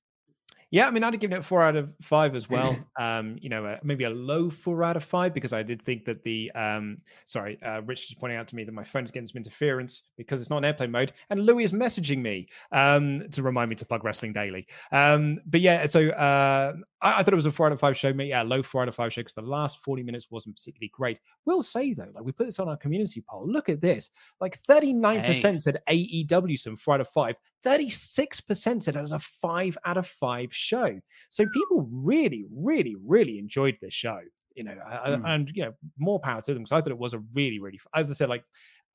Yeah, 0.73 0.87
I 0.87 0.89
mean, 0.89 1.03
I'd 1.03 1.13
have 1.13 1.21
given 1.21 1.37
it 1.37 1.45
four 1.45 1.61
out 1.61 1.75
of 1.75 1.93
five 2.01 2.35
as 2.35 2.49
well. 2.49 2.75
Um, 2.99 3.37
you 3.41 3.49
know, 3.49 3.65
uh, 3.65 3.79
maybe 3.83 4.03
a 4.03 4.09
low 4.09 4.49
four 4.51 4.83
out 4.83 4.95
of 4.95 5.03
five 5.03 5.33
because 5.33 5.51
I 5.51 5.63
did 5.63 5.81
think 5.81 6.05
that 6.05 6.23
the 6.23 6.51
um, 6.51 6.97
sorry, 7.25 7.59
uh, 7.63 7.81
Rich 7.81 8.11
is 8.11 8.15
pointing 8.15 8.37
out 8.37 8.47
to 8.49 8.55
me 8.55 8.63
that 8.63 8.71
my 8.71 8.83
phone's 8.83 9.09
getting 9.09 9.27
some 9.27 9.37
interference 9.37 10.03
because 10.15 10.39
it's 10.39 10.49
not 10.49 10.59
in 10.59 10.65
airplane 10.65 10.91
mode, 10.91 11.11
and 11.29 11.43
Louis 11.45 11.63
is 11.63 11.73
messaging 11.73 12.21
me 12.21 12.47
um 12.71 13.27
to 13.31 13.41
remind 13.41 13.69
me 13.69 13.75
to 13.77 13.85
plug 13.85 14.03
Wrestling 14.03 14.31
Daily. 14.31 14.67
Um, 14.91 15.39
but 15.47 15.59
yeah, 15.61 15.85
so 15.87 16.09
uh, 16.09 16.73
I, 17.01 17.19
I 17.19 17.23
thought 17.23 17.33
it 17.33 17.35
was 17.35 17.47
a 17.47 17.51
four 17.51 17.65
out 17.65 17.71
of 17.73 17.79
five 17.79 17.97
show. 17.97 18.13
Mate, 18.13 18.27
yeah, 18.27 18.43
low 18.43 18.61
four 18.61 18.83
out 18.83 18.87
of 18.87 18.95
five 18.95 19.11
show 19.11 19.21
because 19.21 19.33
the 19.33 19.41
last 19.41 19.79
forty 19.79 20.03
minutes 20.03 20.27
wasn't 20.29 20.55
particularly 20.55 20.91
great. 20.93 21.19
We'll 21.45 21.63
say 21.63 21.93
though, 21.93 22.11
like 22.13 22.23
we 22.23 22.31
put 22.31 22.45
this 22.45 22.59
on 22.59 22.69
our 22.69 22.77
community 22.77 23.23
poll. 23.27 23.45
Look 23.47 23.69
at 23.69 23.81
this, 23.81 24.11
like 24.39 24.57
thirty 24.59 24.93
nine 24.93 25.23
percent 25.23 25.61
said 25.61 25.81
AEW 25.89 26.59
some 26.59 26.77
four 26.77 26.93
out 26.95 27.01
of 27.01 27.09
five. 27.09 27.35
36% 27.65 28.83
said 28.83 28.95
it 28.95 29.01
was 29.01 29.11
a 29.11 29.19
five 29.19 29.77
out 29.85 29.97
of 29.97 30.07
five 30.07 30.53
show. 30.53 30.99
So 31.29 31.45
people 31.45 31.87
really, 31.91 32.45
really, 32.51 32.95
really 33.05 33.39
enjoyed 33.39 33.77
this 33.81 33.93
show, 33.93 34.19
you 34.55 34.63
know, 34.63 34.75
Mm. 35.05 35.21
and, 35.25 35.51
you 35.53 35.63
know, 35.65 35.73
more 35.97 36.19
power 36.19 36.41
to 36.41 36.53
them 36.53 36.63
because 36.63 36.71
I 36.71 36.81
thought 36.81 36.91
it 36.91 36.97
was 36.97 37.13
a 37.13 37.23
really, 37.33 37.59
really, 37.59 37.79
as 37.95 38.09
I 38.09 38.13
said, 38.13 38.29
like 38.29 38.43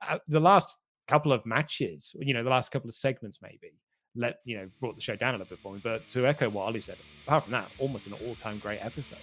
uh, 0.08 0.18
the 0.28 0.40
last 0.40 0.76
couple 1.08 1.32
of 1.32 1.44
matches, 1.46 2.14
you 2.20 2.34
know, 2.34 2.44
the 2.44 2.50
last 2.50 2.70
couple 2.70 2.88
of 2.88 2.94
segments 2.94 3.40
maybe 3.42 3.72
let, 4.14 4.36
you 4.44 4.56
know, 4.56 4.68
brought 4.80 4.94
the 4.94 5.00
show 5.00 5.16
down 5.16 5.34
a 5.34 5.38
little 5.38 5.50
bit 5.50 5.60
for 5.60 5.72
me. 5.72 5.80
But 5.82 6.06
to 6.08 6.26
echo 6.26 6.48
what 6.50 6.64
Ali 6.64 6.80
said, 6.80 6.96
apart 7.26 7.44
from 7.44 7.52
that, 7.52 7.68
almost 7.78 8.06
an 8.06 8.12
all 8.26 8.34
time 8.34 8.58
great 8.58 8.84
episode. 8.84 9.18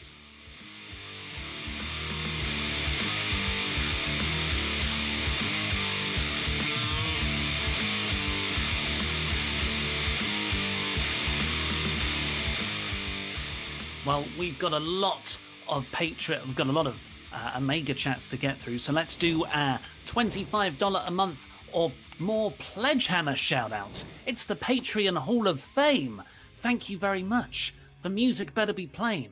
Well, 14.06 14.24
we've 14.38 14.60
got 14.60 14.74
a 14.74 14.80
lot 14.80 15.38
of 15.68 15.86
Patreon, 15.92 16.46
we've 16.46 16.56
got 16.56 16.68
a 16.68 16.72
lot 16.72 16.86
of 16.86 17.02
uh, 17.34 17.54
Omega 17.58 17.94
chats 17.94 18.28
to 18.28 18.38
get 18.38 18.58
through. 18.58 18.78
So 18.80 18.94
let's 18.94 19.16
do 19.16 19.46
our 19.46 19.80
$25 20.06 21.08
a 21.08 21.12
month 21.12 21.40
or 21.72 21.92
more 22.20 22.52
Pledge 22.52 23.08
Hammer 23.08 23.36
shout 23.36 23.74
outs. 23.74 24.06
It's 24.28 24.46
the 24.46 24.56
Patreon 24.56 25.18
Hall 25.18 25.48
of 25.48 25.60
Fame. 25.60 26.22
Thank 26.60 26.90
you 26.90 27.00
very 27.00 27.24
much. 27.24 27.74
The 28.04 28.10
music 28.10 28.54
better 28.54 28.74
be 28.74 28.86
playing. 28.86 29.30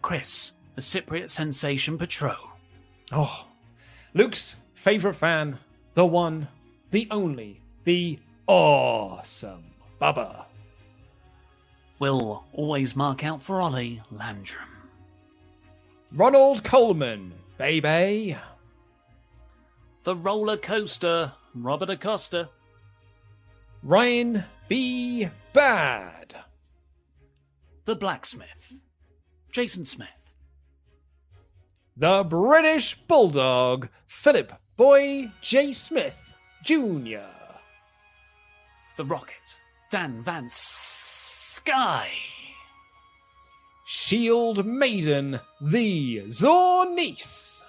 Chris, 0.00 0.52
the 0.74 0.80
Cypriot 0.80 1.30
Sensation 1.30 1.98
Patrol. 1.98 2.34
Oh, 3.12 3.46
Luke's 4.14 4.56
favorite 4.74 5.14
fan, 5.14 5.58
the 5.94 6.06
one, 6.06 6.48
the 6.90 7.06
only, 7.10 7.60
the 7.84 8.18
awesome 8.46 9.64
Bubba. 10.00 10.46
Will 12.00 12.44
always 12.54 12.96
mark 12.96 13.22
out 13.24 13.42
for 13.42 13.60
Ollie 13.60 14.02
Landrum. 14.10 14.64
Ronald 16.12 16.64
Coleman, 16.64 17.32
baby. 17.58 18.36
The 20.02 20.16
roller 20.16 20.56
coaster, 20.56 21.32
Robert 21.54 21.90
Acosta. 21.90 22.48
Ryan 23.82 24.42
B. 24.66 25.28
Bad. 25.52 26.34
The 27.84 27.96
blacksmith, 27.96 28.80
Jason 29.52 29.84
Smith. 29.84 30.08
The 31.98 32.24
British 32.24 32.94
Bulldog, 32.94 33.88
Philip 34.06 34.54
Boy 34.78 35.30
J. 35.42 35.72
Smith 35.72 36.16
Jr. 36.64 37.28
The 38.96 39.04
rocket, 39.04 39.58
Dan 39.90 40.22
Van 40.22 40.48
Sky. 41.60 42.10
Shield 43.84 44.64
Maiden, 44.64 45.38
the 45.60 46.22
Zornice. 46.28 47.62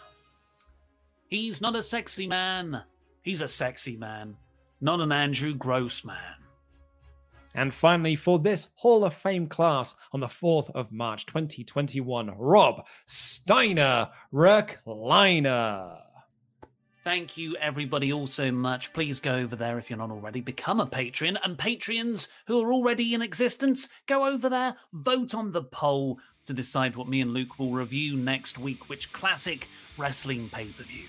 He's 1.28 1.60
not 1.60 1.76
a 1.76 1.84
sexy 1.84 2.26
man. 2.26 2.84
He's 3.22 3.42
a 3.42 3.50
sexy 3.50 3.98
man, 3.98 4.38
not 4.80 5.02
an 5.02 5.12
Andrew 5.12 5.54
Gross 5.54 6.06
man. 6.06 6.36
And 7.54 7.74
finally, 7.74 8.16
for 8.16 8.40
this 8.40 8.70
Hall 8.76 9.04
of 9.04 9.14
Fame 9.14 9.48
class 9.48 9.94
on 10.14 10.22
the 10.22 10.28
4th 10.28 10.70
of 10.72 10.94
March 10.94 11.26
2021, 11.26 12.34
Rob 12.38 12.86
Steiner 13.08 14.08
Recliner. 14.34 15.98
Thank 17.04 17.36
you, 17.36 17.56
everybody, 17.56 18.14
all 18.14 18.28
so 18.28 18.52
much. 18.52 18.94
Please 18.94 19.20
go 19.20 19.34
over 19.34 19.56
there 19.56 19.80
if 19.80 19.90
you're 19.90 19.98
not 19.98 20.12
already. 20.12 20.40
Become 20.40 20.80
a 20.80 20.86
Patreon. 20.86 21.36
And 21.44 21.58
Patreons 21.58 22.28
who 22.46 22.62
are 22.62 22.72
already 22.72 23.16
in 23.16 23.24
existence, 23.24 23.88
go 24.06 24.28
over 24.28 24.50
there, 24.50 24.76
vote 24.94 25.34
on 25.34 25.50
the 25.50 25.64
poll 25.64 26.20
to 26.46 26.54
decide 26.54 26.96
what 26.96 27.10
me 27.10 27.22
and 27.22 27.34
Luke 27.34 27.58
will 27.58 27.72
review 27.72 28.16
next 28.16 28.60
week, 28.60 28.88
which 28.88 29.12
classic 29.12 29.68
wrestling 29.98 30.48
pay 30.50 30.66
per 30.66 30.84
view. 30.84 31.06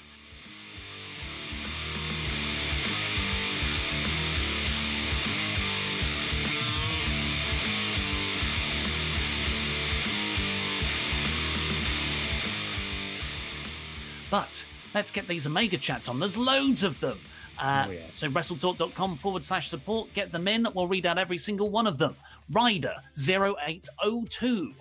But 14.30 14.64
let's 14.94 15.10
get 15.10 15.26
these 15.28 15.46
Omega 15.46 15.76
chats 15.78 16.08
on. 16.08 16.18
There's 16.20 16.36
loads 16.36 16.82
of 16.82 16.98
them. 17.00 17.18
Uh, 17.58 17.84
Oh, 17.88 17.90
yeah. 17.90 18.00
So 18.12 18.28
wrestletalk.com 18.30 19.16
forward 19.16 19.44
slash 19.44 19.68
support. 19.68 20.12
Get 20.14 20.32
them 20.32 20.48
in. 20.48 20.66
We'll 20.74 20.88
read 20.88 21.04
out 21.06 21.18
every 21.18 21.38
single 21.38 21.68
one 21.70 21.86
of 21.86 21.98
them. 21.98 22.16
Rider 22.50 22.94
0802. 23.16 24.72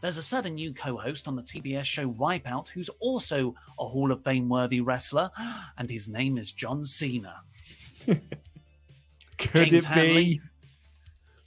There's 0.00 0.16
a 0.18 0.22
certain 0.22 0.54
new 0.54 0.72
co-host 0.74 1.26
on 1.28 1.34
the 1.36 1.42
TBS 1.42 1.84
show 1.84 2.06
Wipeout 2.08 2.68
who's 2.68 2.90
also 3.00 3.54
a 3.78 3.84
Hall 3.86 4.12
of 4.12 4.22
Fame 4.22 4.48
worthy 4.50 4.80
wrestler, 4.82 5.30
and 5.78 5.88
his 5.88 6.08
name 6.08 6.36
is 6.38 6.52
John 6.52 6.84
Cena. 6.84 7.36
Could 8.06 8.20
James 9.68 9.72
it 9.72 9.84
Hanley. 9.86 10.14
be? 10.24 10.40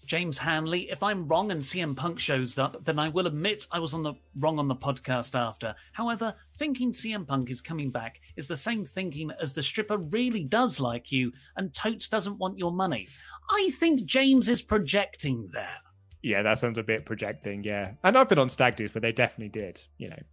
James 0.08 0.38
Hanley, 0.38 0.90
if 0.90 1.04
I'm 1.04 1.28
wrong 1.28 1.52
and 1.52 1.62
CM 1.62 1.94
Punk 1.94 2.18
shows 2.18 2.58
up, 2.58 2.86
then 2.86 2.98
I 2.98 3.10
will 3.10 3.28
admit 3.28 3.68
I 3.74 3.80
was 3.80 3.94
on 3.94 4.04
the 4.04 4.14
wrong 4.40 4.58
on 4.58 4.70
the 4.70 4.76
podcast 4.76 5.38
after. 5.38 5.76
However, 5.92 6.34
thinking 6.58 6.94
CM 6.94 7.28
Punk 7.28 7.52
is 7.52 7.60
coming 7.60 7.92
back 7.92 8.22
is 8.38 8.48
the 8.48 8.56
same 8.56 8.86
thinking 8.86 9.32
as 9.42 9.52
the 9.52 9.62
stripper 9.62 9.98
really 9.98 10.46
does 10.46 10.80
like 10.80 11.12
you 11.12 11.34
and 11.58 11.74
totes 11.74 12.08
doesn't 12.08 12.38
want 12.38 12.58
your 12.58 12.72
money. 12.72 13.10
I 13.50 13.70
think 13.80 14.06
James 14.06 14.48
is 14.48 14.62
projecting 14.62 15.50
there. 15.52 15.78
Yeah, 16.24 16.42
that 16.42 16.58
sounds 16.58 16.78
a 16.78 16.84
bit 16.84 17.06
projecting, 17.06 17.66
yeah. 17.66 17.92
And 18.06 18.18
I've 18.18 18.30
been 18.30 18.40
on 18.40 18.48
stag 18.50 18.78
dudes, 18.78 18.94
but 18.94 19.02
they 19.02 19.12
definitely 19.12 19.50
did, 19.50 19.82
you 19.98 20.10
know. 20.10 20.24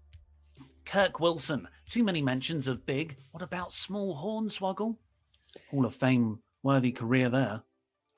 Kirk 0.84 1.18
Wilson, 1.18 1.66
too 1.90 2.05
many 2.05 2.22
mentions 2.22 2.68
of 2.68 2.86
big. 2.86 3.16
What 3.32 3.42
about 3.42 3.72
small 3.72 4.14
horn 4.14 4.46
hornswoggle? 4.46 4.96
Hall 5.72 5.84
of 5.84 5.96
Fame 5.96 6.38
worthy 6.62 6.92
career 6.92 7.28
there. 7.28 7.62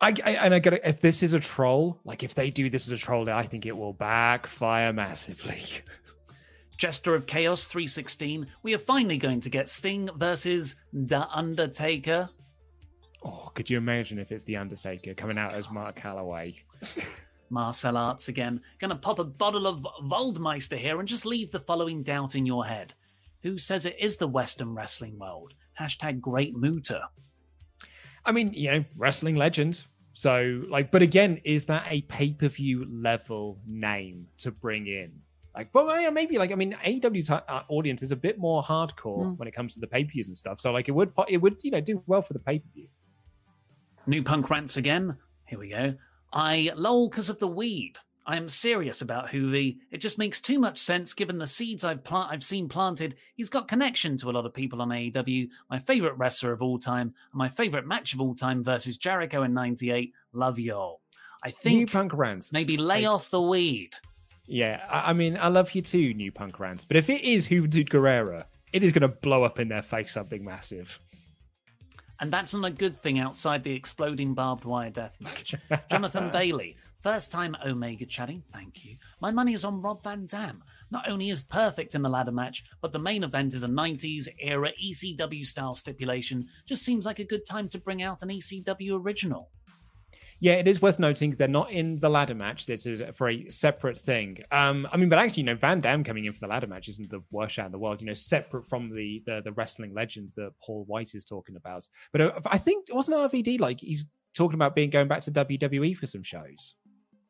I, 0.00 0.14
I, 0.24 0.30
and 0.32 0.54
I 0.54 0.58
get 0.58 0.74
it. 0.74 0.82
If 0.84 1.00
this 1.00 1.22
is 1.22 1.32
a 1.32 1.40
troll, 1.40 1.98
like 2.04 2.22
if 2.22 2.34
they 2.34 2.50
do 2.50 2.68
this 2.68 2.86
as 2.86 2.92
a 2.92 2.98
troll, 2.98 3.28
I 3.30 3.44
think 3.44 3.66
it 3.66 3.76
will 3.76 3.94
backfire 3.94 4.92
massively. 4.92 5.62
Jester 6.76 7.14
of 7.14 7.26
Chaos 7.26 7.66
316, 7.66 8.46
we 8.62 8.74
are 8.74 8.78
finally 8.78 9.16
going 9.16 9.40
to 9.40 9.48
get 9.48 9.70
Sting 9.70 10.10
versus 10.16 10.74
The 10.92 11.26
Undertaker. 11.30 12.28
Oh, 13.24 13.50
could 13.54 13.70
you 13.70 13.78
imagine 13.78 14.18
if 14.18 14.30
it's 14.30 14.44
The 14.44 14.56
Undertaker 14.56 15.14
coming 15.14 15.38
out 15.38 15.54
as 15.54 15.70
Mark 15.70 15.98
Calaway? 15.98 16.56
Marcel 17.50 17.96
Arts 17.96 18.28
again. 18.28 18.60
Gonna 18.78 18.96
pop 18.96 19.18
a 19.18 19.24
bottle 19.24 19.66
of 19.66 19.86
Waldmeister 20.02 20.76
here 20.76 20.98
and 20.98 21.08
just 21.08 21.24
leave 21.24 21.50
the 21.50 21.60
following 21.60 22.02
doubt 22.02 22.34
in 22.34 22.44
your 22.44 22.66
head. 22.66 22.92
Who 23.42 23.56
says 23.58 23.86
it 23.86 23.96
is 23.98 24.16
the 24.16 24.28
Western 24.28 24.74
wrestling 24.74 25.18
world? 25.18 25.54
Hashtag 25.80 26.20
great 26.20 26.56
Muta. 26.56 27.08
I 28.26 28.32
mean, 28.32 28.52
you 28.52 28.70
know, 28.70 28.84
wrestling 28.96 29.36
legends. 29.36 29.86
So, 30.14 30.62
like, 30.68 30.90
but 30.90 31.02
again, 31.02 31.40
is 31.44 31.64
that 31.66 31.84
a 31.88 32.02
pay 32.02 32.32
per 32.32 32.48
view 32.48 32.86
level 32.90 33.58
name 33.66 34.26
to 34.38 34.50
bring 34.50 34.86
in? 34.86 35.12
Like, 35.54 35.72
but 35.72 35.86
well, 35.86 36.10
maybe 36.10 36.36
like 36.36 36.52
I 36.52 36.54
mean, 36.54 36.76
AEW's 36.84 37.30
uh, 37.30 37.62
audience 37.68 38.02
is 38.02 38.12
a 38.12 38.16
bit 38.16 38.38
more 38.38 38.62
hardcore 38.62 39.24
mm. 39.24 39.38
when 39.38 39.48
it 39.48 39.54
comes 39.54 39.74
to 39.74 39.80
the 39.80 39.86
pay 39.86 40.04
per 40.04 40.10
views 40.10 40.26
and 40.26 40.36
stuff. 40.36 40.60
So, 40.60 40.72
like, 40.72 40.88
it 40.88 40.92
would 40.92 41.12
it 41.28 41.38
would 41.38 41.62
you 41.62 41.70
know 41.70 41.80
do 41.80 42.02
well 42.06 42.22
for 42.22 42.32
the 42.32 42.38
pay 42.38 42.58
per 42.58 42.68
view. 42.74 42.88
New 44.06 44.22
punk 44.22 44.50
rants 44.50 44.76
again. 44.76 45.16
Here 45.46 45.58
we 45.58 45.68
go. 45.68 45.94
I 46.32 46.72
lol 46.76 47.08
because 47.08 47.30
of 47.30 47.38
the 47.38 47.46
weed. 47.46 47.98
I 48.28 48.36
am 48.36 48.48
serious 48.48 49.02
about 49.02 49.28
Juvi. 49.28 49.78
It 49.92 49.98
just 49.98 50.18
makes 50.18 50.40
too 50.40 50.58
much 50.58 50.78
sense 50.78 51.14
given 51.14 51.38
the 51.38 51.46
seeds 51.46 51.84
I've 51.84 52.02
plant 52.02 52.32
I've 52.32 52.42
seen 52.42 52.68
planted. 52.68 53.14
He's 53.36 53.48
got 53.48 53.68
connection 53.68 54.16
to 54.18 54.30
a 54.30 54.32
lot 54.32 54.44
of 54.44 54.52
people 54.52 54.82
on 54.82 54.88
AEW. 54.88 55.48
My 55.70 55.78
favorite 55.78 56.18
wrestler 56.18 56.50
of 56.50 56.60
all 56.60 56.78
time, 56.78 57.14
and 57.30 57.38
my 57.38 57.48
favorite 57.48 57.86
match 57.86 58.14
of 58.14 58.20
all 58.20 58.34
time 58.34 58.64
versus 58.64 58.96
Jericho 58.96 59.44
in 59.44 59.54
'98. 59.54 60.12
Love 60.32 60.58
y'all. 60.58 61.02
I 61.44 61.50
think 61.50 61.78
New 61.78 61.86
Punk 61.86 62.12
Rants. 62.14 62.52
Maybe 62.52 62.76
lay 62.76 63.02
like, 63.02 63.06
off 63.06 63.30
the 63.30 63.40
weed. 63.40 63.94
Yeah, 64.46 64.84
I, 64.90 65.10
I, 65.10 65.12
mean, 65.12 65.38
I 65.40 65.48
love 65.48 65.72
you 65.74 65.82
too, 65.82 66.12
New 66.14 66.32
Punk 66.32 66.58
Rants. 66.58 66.84
But 66.84 66.96
if 66.96 67.08
it 67.08 67.22
is 67.22 67.46
Juventud 67.46 67.88
Guerrera, 67.88 68.46
it 68.72 68.82
is 68.82 68.92
going 68.92 69.02
to 69.02 69.08
blow 69.08 69.44
up 69.44 69.60
in 69.60 69.68
their 69.68 69.82
face 69.82 70.12
something 70.12 70.44
massive. 70.44 70.98
And 72.18 72.32
that's 72.32 72.54
not 72.54 72.64
a 72.64 72.70
good 72.70 72.96
thing 72.96 73.18
outside 73.18 73.62
the 73.62 73.74
exploding 73.74 74.34
barbed 74.34 74.64
wire 74.64 74.90
death 74.90 75.18
match. 75.20 75.54
Jonathan 75.90 76.30
Bailey, 76.30 76.76
First 77.06 77.30
time 77.30 77.56
Omega 77.64 78.04
chatting, 78.04 78.42
thank 78.52 78.84
you. 78.84 78.96
My 79.20 79.30
money 79.30 79.54
is 79.54 79.64
on 79.64 79.80
Rob 79.80 80.02
Van 80.02 80.26
Dam. 80.26 80.64
Not 80.90 81.08
only 81.08 81.30
is 81.30 81.44
perfect 81.44 81.94
in 81.94 82.02
the 82.02 82.08
ladder 82.08 82.32
match, 82.32 82.64
but 82.80 82.92
the 82.92 82.98
main 82.98 83.22
event 83.22 83.54
is 83.54 83.62
a 83.62 83.68
90s 83.68 84.26
era 84.40 84.72
ECW 84.84 85.46
style 85.46 85.76
stipulation. 85.76 86.48
Just 86.66 86.84
seems 86.84 87.06
like 87.06 87.20
a 87.20 87.24
good 87.24 87.46
time 87.46 87.68
to 87.68 87.78
bring 87.78 88.02
out 88.02 88.22
an 88.22 88.30
ECW 88.30 89.00
original. 89.00 89.50
Yeah, 90.40 90.54
it 90.54 90.66
is 90.66 90.82
worth 90.82 90.98
noting 90.98 91.36
they're 91.36 91.46
not 91.46 91.70
in 91.70 92.00
the 92.00 92.08
ladder 92.08 92.34
match. 92.34 92.66
This 92.66 92.86
is 92.86 93.00
for 93.14 93.28
a 93.28 93.48
separate 93.50 94.00
thing. 94.00 94.38
Um, 94.50 94.88
I 94.90 94.96
mean, 94.96 95.08
but 95.08 95.20
actually, 95.20 95.42
you 95.42 95.46
know, 95.46 95.54
Van 95.54 95.80
Dam 95.80 96.02
coming 96.02 96.24
in 96.24 96.32
for 96.32 96.40
the 96.40 96.48
ladder 96.48 96.66
match 96.66 96.88
isn't 96.88 97.08
the 97.08 97.22
worst 97.30 97.54
shot 97.54 97.66
in 97.66 97.72
the 97.72 97.78
world. 97.78 98.00
You 98.00 98.08
know, 98.08 98.14
separate 98.14 98.66
from 98.66 98.92
the 98.92 99.22
the, 99.26 99.42
the 99.44 99.52
wrestling 99.52 99.94
legend 99.94 100.32
that 100.34 100.50
Paul 100.60 100.82
White 100.88 101.14
is 101.14 101.24
talking 101.24 101.54
about. 101.54 101.86
But 102.10 102.20
uh, 102.20 102.32
I 102.46 102.58
think 102.58 102.88
wasn't 102.90 103.18
RVD 103.32 103.60
like 103.60 103.78
he's 103.78 104.06
talking 104.34 104.56
about 104.56 104.74
being 104.74 104.90
going 104.90 105.06
back 105.06 105.20
to 105.20 105.30
WWE 105.30 105.96
for 105.96 106.08
some 106.08 106.24
shows. 106.24 106.74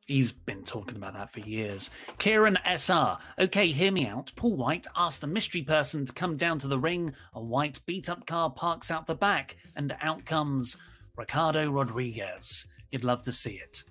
He's 0.06 0.30
been 0.30 0.62
talking 0.62 0.96
about 0.96 1.14
that 1.14 1.32
for 1.32 1.40
years. 1.40 1.90
Kieran 2.18 2.58
SR. 2.64 3.18
Okay, 3.40 3.72
hear 3.72 3.90
me 3.90 4.06
out. 4.06 4.30
Paul 4.36 4.56
White 4.56 4.86
asks 4.96 5.18
the 5.18 5.26
mystery 5.26 5.62
person 5.62 6.06
to 6.06 6.12
come 6.12 6.36
down 6.36 6.60
to 6.60 6.68
the 6.68 6.78
ring. 6.78 7.12
A 7.34 7.42
white 7.42 7.80
beat 7.86 8.08
up 8.08 8.24
car 8.24 8.48
parks 8.50 8.92
out 8.92 9.08
the 9.08 9.16
back, 9.16 9.56
and 9.74 9.96
out 10.00 10.24
comes 10.24 10.76
Ricardo 11.16 11.70
Rodriguez. 11.70 12.68
You'd 12.92 13.02
love 13.02 13.24
to 13.24 13.32
see 13.32 13.54
it. 13.54 13.82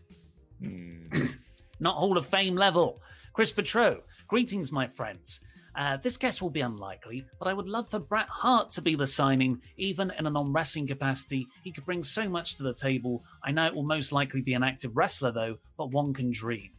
Mm. 0.61 1.35
Not 1.81 1.97
Hall 1.97 2.17
of 2.17 2.25
Fame 2.25 2.55
level. 2.55 3.01
Chris 3.33 3.51
Petro. 3.51 4.01
Greetings, 4.29 4.71
my 4.71 4.87
friends. 4.87 5.41
Uh, 5.76 5.97
this 5.97 6.15
guess 6.18 6.41
will 6.41 6.49
be 6.49 6.61
unlikely, 6.61 7.26
but 7.38 7.47
I 7.47 7.53
would 7.53 7.68
love 7.68 7.89
for 7.89 7.99
Bret 7.99 8.30
Hart 8.30 8.72
to 8.72 8.81
be 8.81 8.95
the 8.95 9.07
signing, 9.07 9.61
even 9.77 10.11
in 10.18 10.26
a 10.26 10.30
non 10.30 10.53
wrestling 10.53 10.88
capacity. 10.88 11.47
He 11.64 11.72
could 11.72 11.85
bring 11.85 12.03
so 12.03 12.30
much 12.30 12.56
to 12.56 12.64
the 12.64 12.73
table. 12.73 13.23
I 13.43 13.52
know 13.52 13.65
it 13.65 13.76
will 13.76 13.84
most 13.84 14.11
likely 14.11 14.41
be 14.41 14.53
an 14.53 14.64
active 14.64 14.95
wrestler, 14.95 15.31
though, 15.31 15.57
but 15.77 15.91
one 15.91 16.14
can 16.14 16.31
dream. 16.31 16.72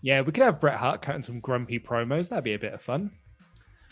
Yeah, 0.00 0.22
we 0.22 0.32
could 0.32 0.44
have 0.44 0.60
Bret 0.60 0.78
Hart 0.78 1.02
cutting 1.02 1.22
some 1.22 1.40
grumpy 1.40 1.78
promos. 1.78 2.28
That'd 2.28 2.44
be 2.44 2.54
a 2.54 2.58
bit 2.58 2.72
of 2.72 2.82
fun. 2.82 3.10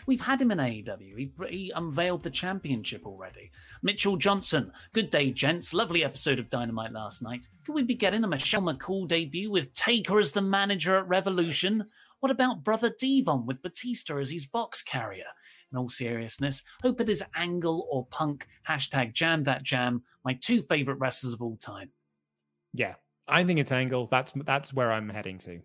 We've 0.06 0.20
had 0.20 0.40
him 0.40 0.50
in 0.50 0.58
AEW. 0.58 1.16
He, 1.16 1.32
he, 1.48 1.72
unveiled 1.74 2.22
the 2.22 2.30
championship 2.30 3.06
already. 3.06 3.52
Mitchell 3.82 4.16
Johnson. 4.16 4.72
Good 4.92 5.10
day, 5.10 5.30
gents. 5.30 5.74
Lovely 5.74 6.02
episode 6.02 6.38
of 6.38 6.50
Dynamite 6.50 6.92
last 6.92 7.22
night. 7.22 7.46
Could 7.64 7.74
we 7.74 7.82
be 7.82 7.94
getting 7.94 8.24
a 8.24 8.28
Michelle 8.28 8.62
McCool 8.62 9.06
debut 9.06 9.50
with 9.50 9.74
Taker 9.74 10.18
as 10.18 10.32
the 10.32 10.42
manager 10.42 10.96
at 10.96 11.08
Revolution? 11.08 11.86
What 12.20 12.30
about 12.30 12.62
Brother 12.64 12.94
Devon 12.98 13.46
with 13.46 13.62
Batista 13.62 14.18
as 14.18 14.30
his 14.30 14.46
box 14.46 14.82
carrier? 14.82 15.24
In 15.72 15.78
all 15.78 15.88
seriousness, 15.88 16.62
hope 16.82 17.00
it 17.00 17.08
is 17.08 17.22
Angle 17.34 17.86
or 17.90 18.04
Punk. 18.06 18.48
Hashtag 18.68 19.12
Jam 19.12 19.44
That 19.44 19.62
Jam. 19.62 20.02
My 20.24 20.34
two 20.34 20.62
favorite 20.62 20.98
wrestlers 20.98 21.32
of 21.32 21.42
all 21.42 21.56
time. 21.56 21.90
Yeah, 22.74 22.94
I 23.28 23.44
think 23.44 23.60
it's 23.60 23.72
Angle. 23.72 24.06
That's 24.06 24.32
that's 24.44 24.74
where 24.74 24.92
I'm 24.92 25.08
heading 25.08 25.38
to. 25.38 25.60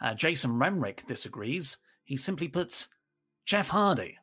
Uh, 0.00 0.14
Jason 0.14 0.52
Remrick 0.52 1.06
disagrees. 1.06 1.76
He 2.04 2.16
simply 2.16 2.48
puts 2.48 2.88
Jeff 3.44 3.68
Hardy. 3.68 4.18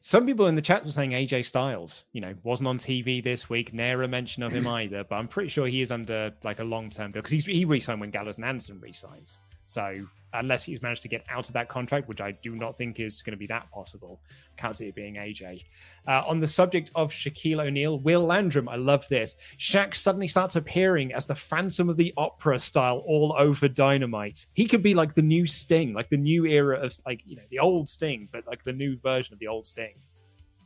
Some 0.00 0.26
people 0.26 0.46
in 0.46 0.54
the 0.54 0.62
chat 0.62 0.84
were 0.84 0.90
saying 0.90 1.10
AJ 1.10 1.46
Styles, 1.46 2.04
you 2.12 2.20
know, 2.20 2.34
wasn't 2.44 2.68
on 2.68 2.78
TV 2.78 3.24
this 3.24 3.50
week. 3.50 3.72
Never 3.72 4.04
a 4.04 4.08
mention 4.08 4.42
of 4.42 4.52
him 4.52 4.66
either, 4.68 5.04
but 5.04 5.16
I'm 5.16 5.26
pretty 5.26 5.48
sure 5.48 5.66
he 5.66 5.80
is 5.80 5.90
under 5.90 6.32
like 6.44 6.60
a 6.60 6.64
long 6.64 6.90
term 6.90 7.12
deal 7.12 7.22
because 7.22 7.44
he 7.44 7.64
re-signed 7.64 8.00
when 8.00 8.10
Gallows 8.10 8.36
and 8.36 8.44
Anderson 8.44 8.78
re-signs. 8.78 9.38
So 9.66 10.06
unless 10.38 10.64
he's 10.64 10.82
managed 10.82 11.02
to 11.02 11.08
get 11.08 11.24
out 11.30 11.48
of 11.48 11.54
that 11.54 11.68
contract, 11.68 12.08
which 12.08 12.20
I 12.20 12.32
do 12.32 12.54
not 12.54 12.76
think 12.76 13.00
is 13.00 13.22
going 13.22 13.32
to 13.32 13.38
be 13.38 13.46
that 13.46 13.70
possible. 13.70 14.20
Can't 14.56 14.76
see 14.76 14.88
it 14.88 14.94
being 14.94 15.14
AJ. 15.14 15.64
Uh, 16.06 16.22
on 16.26 16.40
the 16.40 16.46
subject 16.46 16.90
of 16.94 17.10
Shaquille 17.10 17.64
O'Neal, 17.64 17.98
Will 18.00 18.24
Landrum, 18.24 18.68
I 18.68 18.76
love 18.76 19.06
this. 19.08 19.36
Shaq 19.58 19.94
suddenly 19.94 20.28
starts 20.28 20.56
appearing 20.56 21.12
as 21.12 21.26
the 21.26 21.34
Phantom 21.34 21.88
of 21.88 21.96
the 21.96 22.12
Opera 22.16 22.58
style 22.58 23.02
all 23.06 23.34
over 23.38 23.68
Dynamite. 23.68 24.46
He 24.54 24.66
could 24.66 24.82
be 24.82 24.94
like 24.94 25.14
the 25.14 25.22
new 25.22 25.46
Sting, 25.46 25.94
like 25.94 26.10
the 26.10 26.16
new 26.16 26.46
era 26.46 26.78
of 26.78 26.96
like 27.06 27.22
you 27.24 27.36
know 27.36 27.42
the 27.50 27.58
old 27.58 27.88
Sting, 27.88 28.28
but 28.32 28.46
like 28.46 28.64
the 28.64 28.72
new 28.72 28.98
version 28.98 29.32
of 29.32 29.38
the 29.38 29.48
old 29.48 29.66
Sting. 29.66 29.94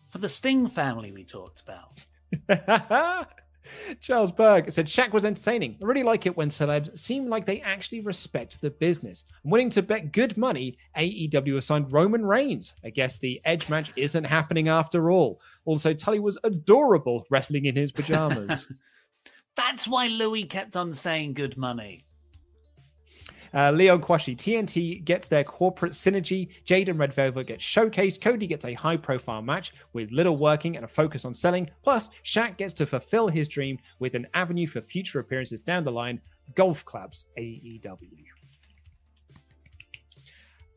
For 0.08 0.18
the 0.18 0.28
Sting 0.28 0.68
family 0.68 1.12
we 1.12 1.24
talked 1.24 1.62
about. 1.62 2.00
Charles 4.00 4.32
Berg 4.32 4.70
said 4.72 4.86
Shaq 4.86 5.12
was 5.12 5.24
entertaining. 5.24 5.76
I 5.82 5.84
really 5.84 6.02
like 6.02 6.26
it 6.26 6.36
when 6.36 6.48
celebs 6.48 6.96
seem 6.96 7.28
like 7.28 7.46
they 7.46 7.60
actually 7.60 8.00
respect 8.00 8.60
the 8.60 8.70
business. 8.70 9.24
I'm 9.44 9.50
willing 9.50 9.70
to 9.70 9.82
bet 9.82 10.12
good 10.12 10.36
money 10.36 10.76
AEW 10.96 11.56
assigned 11.56 11.92
Roman 11.92 12.24
Reigns. 12.24 12.74
I 12.84 12.90
guess 12.90 13.16
the 13.16 13.40
Edge 13.44 13.68
match 13.68 13.92
isn't 13.96 14.24
happening 14.24 14.68
after 14.68 15.10
all. 15.10 15.40
Also, 15.64 15.92
Tully 15.92 16.20
was 16.20 16.38
adorable 16.44 17.26
wrestling 17.30 17.66
in 17.66 17.76
his 17.76 17.92
pajamas. 17.92 18.70
That's 19.56 19.86
why 19.86 20.06
Louis 20.06 20.44
kept 20.44 20.76
on 20.76 20.92
saying 20.92 21.34
good 21.34 21.56
money. 21.56 22.04
Uh, 23.52 23.70
Leo 23.70 23.98
Kwashi, 23.98 24.36
TNT 24.36 25.04
gets 25.04 25.26
their 25.28 25.44
corporate 25.44 25.92
synergy. 25.92 26.48
Jade 26.64 26.88
and 26.88 26.98
Red 26.98 27.12
Velvet 27.12 27.46
get 27.46 27.60
showcased. 27.60 28.20
Cody 28.20 28.46
gets 28.46 28.64
a 28.64 28.74
high 28.74 28.96
profile 28.96 29.42
match 29.42 29.72
with 29.92 30.12
little 30.12 30.36
working 30.36 30.76
and 30.76 30.84
a 30.84 30.88
focus 30.88 31.24
on 31.24 31.34
selling. 31.34 31.68
Plus, 31.82 32.10
Shaq 32.24 32.56
gets 32.56 32.74
to 32.74 32.86
fulfill 32.86 33.28
his 33.28 33.48
dream 33.48 33.78
with 33.98 34.14
an 34.14 34.26
avenue 34.34 34.66
for 34.66 34.80
future 34.80 35.20
appearances 35.20 35.60
down 35.60 35.84
the 35.84 35.92
line. 35.92 36.20
Golf 36.54 36.84
Clubs 36.84 37.26
AEW. 37.38 38.39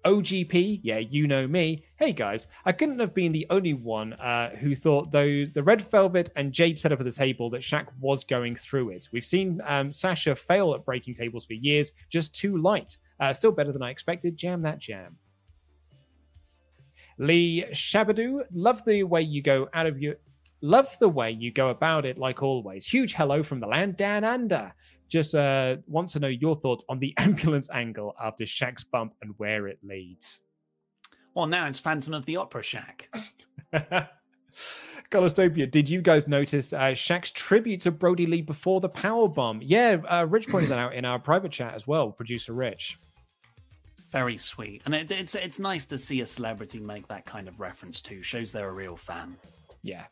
OGP, 0.06 0.82
yeah, 0.84 0.98
you 0.98 1.28
know 1.28 1.48
me. 1.48 1.86
Hey 1.98 2.12
guys, 2.12 2.48
I 2.66 2.72
couldn't 2.72 3.00
have 3.00 3.14
been 3.14 3.32
the 3.32 3.48
only 3.50 3.74
one 3.74 4.14
uh, 4.14 4.50
who 4.58 4.76
thought 4.76 5.12
though 5.12 5.46
the 5.46 5.64
Red 5.64 5.82
Velvet 5.90 6.30
and 6.36 6.52
Jade 6.52 6.78
setup 6.78 7.00
at 7.00 7.06
the 7.06 7.12
table 7.12 7.50
that 7.52 7.62
Shaq 7.62 7.88
was 8.00 8.24
going 8.24 8.56
through 8.56 8.90
it. 8.90 9.08
We've 9.12 9.26
seen 9.26 9.62
um, 9.66 9.92
Sasha 9.92 10.36
fail 10.36 10.74
at 10.74 10.86
breaking 10.86 11.16
tables 11.16 11.46
for 11.46 11.54
years, 11.54 11.92
just 12.10 12.36
too 12.36 12.58
light. 12.58 12.98
Uh, 13.20 13.32
still 13.32 13.52
better 13.52 13.72
than 13.72 13.82
I 13.82 13.92
expected. 13.92 14.36
Jam 14.36 14.62
that 14.64 14.80
jam. 14.80 15.16
Lee 17.18 17.66
Shabadoo, 17.72 18.44
love 18.54 18.84
the 18.86 19.04
way 19.04 19.22
you 19.22 19.42
go 19.42 19.70
out 19.74 19.86
of 19.86 20.00
your 20.00 20.16
Love 20.64 20.98
the 21.02 21.10
way 21.10 21.30
you 21.30 21.52
go 21.52 21.72
about 21.72 22.06
it, 22.06 22.18
like 22.18 22.42
always. 22.42 22.86
Huge 22.86 23.16
hello 23.16 23.44
from 23.44 23.60
the 23.60 23.68
land 23.68 23.98
down 23.98 24.24
under. 24.24 24.74
Just 25.10 25.36
uh, 25.36 25.78
want 25.88 26.10
to 26.10 26.20
know 26.20 26.28
your 26.28 26.56
thoughts 26.56 26.84
on 26.90 27.00
the 27.00 27.14
ambulance 27.18 27.70
angle 27.72 28.16
after 28.22 28.46
Shaq's 28.46 28.84
bump 28.84 29.14
and 29.22 29.34
where 29.38 29.68
it 29.68 29.80
leads. 29.84 30.42
Well, 31.34 31.48
now 31.48 31.68
it's 31.68 31.80
Phantom 31.80 32.14
of 32.14 32.26
the 32.26 32.38
Opera 32.38 32.62
Shaq. 32.62 33.08
Golostopia, 35.12 35.70
did 35.70 35.90
you 35.90 36.02
guys 36.02 36.28
notice 36.28 36.74
uh, 36.74 36.92
Shaq's 36.92 37.32
tribute 37.32 37.82
to 37.82 37.92
Brodie 37.92 38.26
Lee 38.26 38.42
before 38.42 38.82
the 38.82 38.90
power 38.90 39.28
bomb? 39.28 39.60
Yeah, 39.62 39.98
uh, 40.08 40.26
Rich 40.30 40.48
pointed 40.48 40.70
that 40.70 40.80
out 40.80 40.94
in 40.94 41.06
our 41.06 41.20
private 41.20 41.52
chat 41.52 41.74
as 41.74 41.88
well. 41.88 42.12
Producer 42.12 42.54
Rich. 42.54 42.98
Very 44.12 44.38
sweet, 44.38 44.84
and 44.86 44.94
it, 44.94 45.10
it's 45.10 45.34
it's 45.34 45.58
nice 45.58 45.88
to 45.88 45.98
see 45.98 46.22
a 46.22 46.26
celebrity 46.26 46.80
make 46.80 47.08
that 47.08 47.26
kind 47.26 47.48
of 47.48 47.60
reference 47.60 48.00
too. 48.00 48.22
Shows 48.22 48.52
they're 48.52 48.70
a 48.70 48.74
real 48.74 48.96
fan. 48.96 49.36
Yeah. 49.82 50.06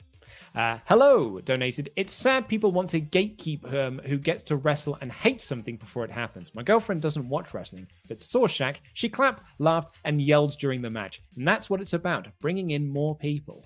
Uh, 0.56 0.80
hello, 0.86 1.40
donated. 1.41 1.91
It's 1.95 2.14
sad 2.14 2.48
people 2.48 2.72
want 2.72 2.90
to 2.90 3.02
gatekeep 3.02 3.74
um, 3.74 3.99
who 4.06 4.18
gets 4.18 4.44
to 4.44 4.56
wrestle 4.56 4.98
and 5.02 5.12
hate 5.12 5.41
something 5.41 5.78
before 5.78 6.03
it 6.03 6.12
happens. 6.12 6.53
My 6.53 6.64
girlfriend 6.64 7.02
doesn't 7.02 7.28
watch 7.28 7.53
wrestling, 7.53 7.88
but 8.08 8.22
saw 8.22 8.48
Shaq. 8.48 8.78
She 8.94 9.10
clapped, 9.10 9.44
laughed, 9.60 9.95
and 10.03 10.22
yelled 10.22 10.58
during 10.58 10.82
the 10.82 10.90
match. 10.90 11.22
And 11.36 11.48
that's 11.48 11.70
what 11.70 11.82
it's 11.82 11.94
about 11.94 12.28
bringing 12.41 12.72
in 12.72 12.90
more 12.90 13.16
people. 13.16 13.66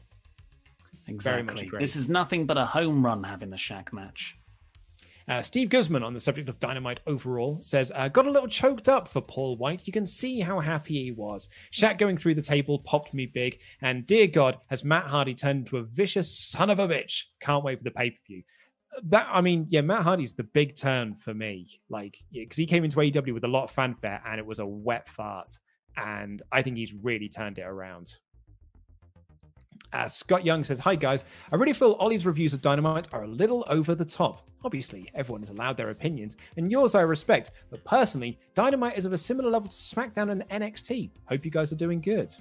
Exactly. 1.08 1.70
This 1.80 1.96
is 1.96 2.10
nothing 2.10 2.46
but 2.46 2.58
a 2.58 2.66
home 2.66 3.06
run 3.06 3.24
having 3.24 3.50
the 3.50 3.58
Shaq 3.58 3.94
match. 3.94 4.38
Uh, 5.28 5.42
Steve 5.42 5.70
Guzman, 5.70 6.04
on 6.04 6.14
the 6.14 6.20
subject 6.20 6.50
of 6.50 6.60
Dynamite 6.60 7.00
overall, 7.08 7.58
says, 7.62 7.92
uh, 7.96 8.08
Got 8.08 8.28
a 8.28 8.32
little 8.32 8.48
choked 8.48 8.88
up 8.88 9.08
for 9.08 9.22
Paul 9.22 9.58
White. 9.58 9.88
You 9.88 9.94
can 9.94 10.06
see 10.06 10.40
how 10.40 10.60
happy 10.60 11.04
he 11.04 11.12
was. 11.12 11.50
Shaq 11.74 11.98
going 11.98 12.16
through 12.16 12.36
the 12.36 12.42
table 12.42 12.80
popped 12.80 13.14
me 13.14 13.26
big. 13.26 13.60
And 13.82 14.06
dear 14.06 14.28
God, 14.28 14.58
has 14.68 14.84
Matt 14.84 15.06
Hardy 15.06 15.34
turned 15.34 15.60
into 15.60 15.78
a 15.78 15.84
vicious 15.84 16.38
son 16.38 16.70
of 16.70 16.80
a 16.80 16.88
bitch? 16.88 17.24
Can't 17.42 17.64
wait 17.64 17.80
for 17.80 17.84
the 17.84 17.92
pay 17.92 18.12
per 18.12 18.18
view. 18.28 18.44
That, 19.06 19.28
I 19.32 19.42
mean, 19.42 19.66
yeah, 19.68 19.82
Matt 19.82 20.04
Hardy's 20.04 20.34
the 20.34 20.44
big 20.44 20.76
turn 20.76 21.16
for 21.16 21.34
me. 21.34 21.82
Like, 21.90 22.18
because 22.32 22.58
he 22.58 22.68
came 22.68 22.84
into 22.84 22.98
AEW 22.98 23.34
with 23.34 23.44
a 23.44 23.50
lot 23.50 23.64
of 23.66 23.72
fanfare 23.72 24.22
and 24.26 24.40
it 24.40 24.46
was 24.46 24.60
a 24.60 24.66
wet 24.66 25.10
fart. 25.10 25.50
And 25.98 26.44
I 26.52 26.62
think 26.62 26.78
he's 26.78 26.94
really 26.94 27.30
turned 27.30 27.58
it 27.58 27.64
around. 27.66 28.20
Uh, 29.94 30.08
Scott 30.08 30.46
Young 30.46 30.64
says, 30.64 30.80
Hi 30.80 30.96
guys, 30.96 31.24
I 31.52 31.56
really 31.56 31.74
feel 31.74 31.96
Ollie's 32.00 32.26
reviews 32.26 32.54
of 32.54 32.62
Dynamite 32.62 33.08
are 33.14 33.24
a 33.24 33.28
little 33.28 33.64
over 33.68 33.96
the 33.96 34.06
top. 34.06 34.48
Obviously, 34.64 35.10
everyone 35.14 35.44
is 35.44 35.50
allowed 35.50 35.78
their 35.78 35.92
opinions, 35.92 36.36
and 36.58 36.72
yours 36.72 36.96
I 36.96 37.02
respect, 37.02 37.52
but 37.70 37.84
personally, 37.86 38.38
Dynamite 38.54 38.98
is 38.98 39.06
of 39.06 39.14
a 39.14 39.18
similar 39.18 39.50
level 39.50 39.70
to 39.70 39.76
SmackDown 39.76 40.32
and 40.32 40.48
NXT. 40.50 41.12
Hope 41.26 41.46
you 41.46 41.52
guys 41.52 41.72
are 41.72 41.78
doing 41.78 42.02
good. 42.02 42.34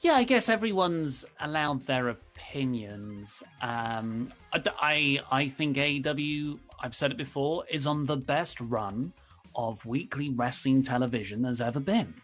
Yeah, 0.00 0.14
I 0.14 0.24
guess 0.24 0.48
everyone's 0.48 1.26
allowed 1.40 1.84
their 1.84 2.08
opinions. 2.08 3.42
Um, 3.60 4.32
I, 4.52 5.20
I 5.30 5.48
think 5.48 5.76
AEW, 5.76 6.58
I've 6.82 6.94
said 6.94 7.10
it 7.10 7.18
before, 7.18 7.64
is 7.68 7.86
on 7.86 8.06
the 8.06 8.16
best 8.16 8.62
run 8.62 9.12
of 9.54 9.84
weekly 9.84 10.30
wrestling 10.30 10.82
television 10.82 11.42
there's 11.42 11.60
ever 11.60 11.80
been. 11.80 12.14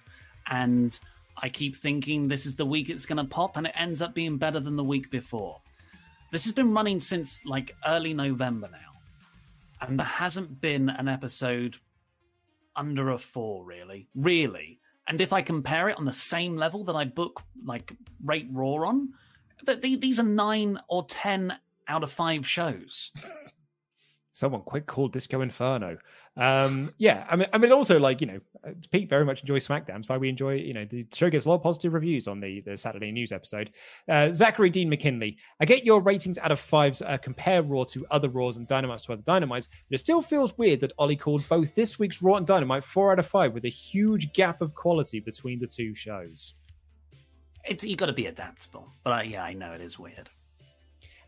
And 0.49 0.99
I 1.43 1.49
keep 1.49 1.77
thinking 1.77 2.29
this 2.29 2.47
is 2.47 2.57
the 2.57 2.67
week 2.67 2.89
it's 2.89 3.07
going 3.07 3.19
to 3.19 3.25
pop, 3.25 3.57
and 3.57 3.67
it 3.67 3.73
ends 3.77 4.03
up 4.03 4.15
being 4.15 4.39
better 4.39 4.61
than 4.61 4.77
the 4.77 4.85
week 4.85 5.11
before. 5.11 5.61
This 6.33 6.45
has 6.45 6.53
been 6.53 6.73
running 6.73 7.01
since 7.01 7.45
like 7.45 7.75
early 7.87 8.15
November 8.15 8.69
now, 8.71 9.01
and 9.81 9.99
there 9.99 10.07
hasn't 10.07 10.61
been 10.61 10.89
an 10.89 11.09
episode 11.09 11.77
under 12.75 13.11
a 13.11 13.19
four, 13.19 13.65
really. 13.65 14.09
Really. 14.15 14.81
And 15.09 15.21
if 15.21 15.33
I 15.33 15.43
compare 15.43 15.89
it 15.89 15.99
on 15.99 16.05
the 16.05 16.13
same 16.13 16.57
level 16.57 16.85
that 16.85 16.97
I 16.97 17.05
book 17.05 17.43
like 17.65 17.93
Rate 18.25 18.49
Raw 18.51 18.89
on, 18.89 19.11
th- 19.65 20.01
these 20.01 20.19
are 20.19 20.25
nine 20.25 20.79
or 20.89 21.05
10 21.07 21.57
out 21.89 22.03
of 22.03 22.11
five 22.11 22.47
shows. 22.47 23.13
Someone 24.37 24.61
quick 24.61 24.85
call 24.85 25.09
Disco 25.09 25.41
Inferno. 25.41 25.97
Um, 26.37 26.93
yeah, 26.99 27.27
I 27.31 27.37
mean, 27.37 27.49
I 27.55 27.57
mean, 27.57 27.73
also 27.73 27.99
like 27.99 28.21
you 28.21 28.27
know, 28.27 28.39
uh, 28.69 28.73
Pete 28.91 29.09
very 29.09 29.25
much 29.25 29.41
enjoys 29.41 29.67
SmackDown. 29.67 29.95
That's 29.95 30.11
why 30.11 30.19
we 30.19 30.29
enjoy. 30.29 30.57
You 30.57 30.75
know, 30.75 30.85
the 30.85 31.07
show 31.15 31.31
gets 31.31 31.47
a 31.47 31.49
lot 31.49 31.55
of 31.55 31.63
positive 31.63 31.95
reviews 31.95 32.29
on 32.29 32.39
the 32.39 32.61
the 32.61 32.77
Saturday 32.77 33.11
news 33.13 33.33
episode. 33.33 33.71
Uh, 34.11 34.31
Zachary 34.33 34.69
Dean 34.69 34.91
McKinley, 34.91 35.39
I 35.59 35.65
get 35.65 35.87
your 35.87 36.03
ratings 36.03 36.37
out 36.37 36.53
of 36.53 36.61
fives. 36.61 37.01
Uh, 37.01 37.17
compare 37.17 37.63
Raw 37.63 37.85
to 37.85 38.05
other 38.11 38.29
Raws 38.29 38.59
and 38.59 38.69
Dynamites 38.69 39.07
to 39.07 39.15
other 39.15 39.23
Dynamites, 39.23 39.69
but 39.89 39.95
it 39.95 40.01
still 40.01 40.21
feels 40.21 40.59
weird 40.59 40.81
that 40.81 40.93
Ollie 40.99 41.17
called 41.17 41.49
both 41.49 41.75
this 41.75 41.99
week's 41.99 42.21
Raw 42.21 42.35
and 42.35 42.47
Dynamite 42.47 42.85
four 42.85 43.13
out 43.13 43.19
of 43.19 43.25
five, 43.27 43.55
with 43.55 43.65
a 43.65 43.71
huge 43.71 44.35
gap 44.35 44.61
of 44.61 44.75
quality 44.75 45.19
between 45.19 45.61
the 45.61 45.67
two 45.67 45.95
shows. 45.95 46.53
It's 47.65 47.85
you 47.85 47.97
got 47.97 48.07
to 48.07 48.13
be 48.13 48.27
adaptable, 48.27 48.87
but 49.03 49.19
uh, 49.19 49.23
yeah, 49.23 49.45
I 49.45 49.55
know 49.55 49.73
it 49.73 49.81
is 49.81 49.99
weird. 49.99 50.29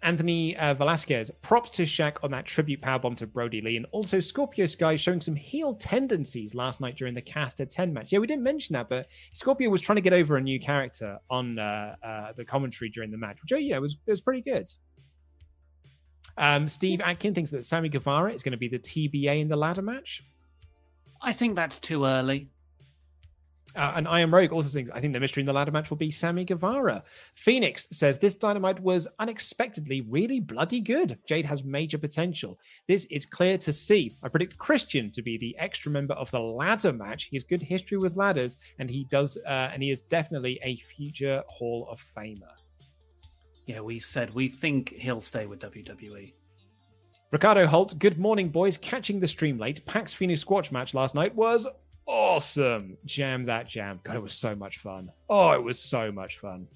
Anthony 0.02 0.56
uh, 0.56 0.74
Velasquez, 0.74 1.30
props 1.42 1.70
to 1.70 1.82
Shaq 1.82 2.18
on 2.22 2.30
that 2.30 2.46
tribute 2.46 2.80
powerbomb 2.80 3.16
to 3.16 3.26
Brodie 3.26 3.60
Lee, 3.60 3.76
and 3.76 3.86
also 3.90 4.20
Scorpio 4.20 4.64
Sky 4.66 4.94
showing 4.94 5.20
some 5.20 5.34
heel 5.34 5.74
tendencies 5.74 6.54
last 6.54 6.80
night 6.80 6.96
during 6.96 7.14
the 7.14 7.22
Caster 7.22 7.66
10 7.66 7.92
match. 7.92 8.12
Yeah, 8.12 8.20
we 8.20 8.26
didn't 8.26 8.44
mention 8.44 8.74
that, 8.74 8.88
but 8.88 9.08
Scorpio 9.32 9.70
was 9.70 9.80
trying 9.80 9.96
to 9.96 10.02
get 10.02 10.12
over 10.12 10.36
a 10.36 10.40
new 10.40 10.60
character 10.60 11.18
on 11.30 11.58
uh, 11.58 11.96
uh, 12.02 12.32
the 12.36 12.44
commentary 12.44 12.90
during 12.90 13.10
the 13.10 13.18
match, 13.18 13.38
which, 13.42 13.60
you 13.60 13.72
know, 13.72 13.80
was, 13.80 13.96
was 14.06 14.20
pretty 14.20 14.42
good. 14.42 14.68
Um, 16.36 16.68
Steve 16.68 17.00
Atkin 17.00 17.34
thinks 17.34 17.50
that 17.50 17.64
Sammy 17.64 17.88
Guevara 17.88 18.32
is 18.32 18.44
going 18.44 18.52
to 18.52 18.58
be 18.58 18.68
the 18.68 18.78
TBA 18.78 19.40
in 19.40 19.48
the 19.48 19.56
ladder 19.56 19.82
match. 19.82 20.22
I 21.20 21.32
think 21.32 21.56
that's 21.56 21.78
too 21.78 22.04
early. 22.04 22.48
Uh, 23.78 23.92
and 23.94 24.08
I 24.08 24.18
am 24.18 24.34
Rogue 24.34 24.52
also 24.52 24.68
thinks 24.68 24.90
I 24.92 25.00
think 25.00 25.12
the 25.12 25.20
mystery 25.20 25.40
in 25.42 25.46
the 25.46 25.52
ladder 25.52 25.70
match 25.70 25.88
will 25.88 25.96
be 25.96 26.10
Sammy 26.10 26.44
Guevara. 26.44 27.04
Phoenix 27.36 27.86
says 27.92 28.18
this 28.18 28.34
dynamite 28.34 28.80
was 28.80 29.06
unexpectedly 29.20 30.00
really 30.00 30.40
bloody 30.40 30.80
good. 30.80 31.16
Jade 31.28 31.44
has 31.44 31.62
major 31.62 31.96
potential. 31.96 32.58
This 32.88 33.04
is 33.04 33.24
clear 33.24 33.56
to 33.58 33.72
see. 33.72 34.16
I 34.24 34.28
predict 34.28 34.58
Christian 34.58 35.12
to 35.12 35.22
be 35.22 35.38
the 35.38 35.56
extra 35.58 35.92
member 35.92 36.14
of 36.14 36.28
the 36.32 36.40
ladder 36.40 36.92
match. 36.92 37.24
He 37.24 37.36
has 37.36 37.44
good 37.44 37.62
history 37.62 37.98
with 37.98 38.16
ladders, 38.16 38.56
and 38.80 38.90
he 38.90 39.04
does, 39.04 39.38
uh, 39.46 39.70
and 39.72 39.80
he 39.80 39.92
is 39.92 40.00
definitely 40.00 40.58
a 40.64 40.74
future 40.76 41.44
Hall 41.46 41.86
of 41.88 42.04
Famer. 42.16 42.50
Yeah, 43.66 43.80
we 43.80 44.00
said 44.00 44.34
we 44.34 44.48
think 44.48 44.88
he'll 44.88 45.20
stay 45.20 45.46
with 45.46 45.60
WWE. 45.60 46.32
Ricardo 47.30 47.64
Holt, 47.66 47.96
good 48.00 48.18
morning, 48.18 48.48
boys. 48.48 48.76
Catching 48.76 49.20
the 49.20 49.28
stream 49.28 49.56
late. 49.56 49.86
Pax 49.86 50.12
Fenix 50.12 50.42
Squatch 50.42 50.72
match 50.72 50.94
last 50.94 51.14
night 51.14 51.32
was 51.36 51.64
awesome. 52.08 52.96
Jam 53.04 53.44
that 53.46 53.68
jam. 53.68 54.00
God, 54.02 54.16
it 54.16 54.22
was 54.22 54.34
so 54.34 54.54
much 54.54 54.78
fun. 54.78 55.10
Oh, 55.28 55.52
it 55.52 55.62
was 55.62 55.78
so 55.78 56.10
much 56.10 56.38
fun. 56.38 56.66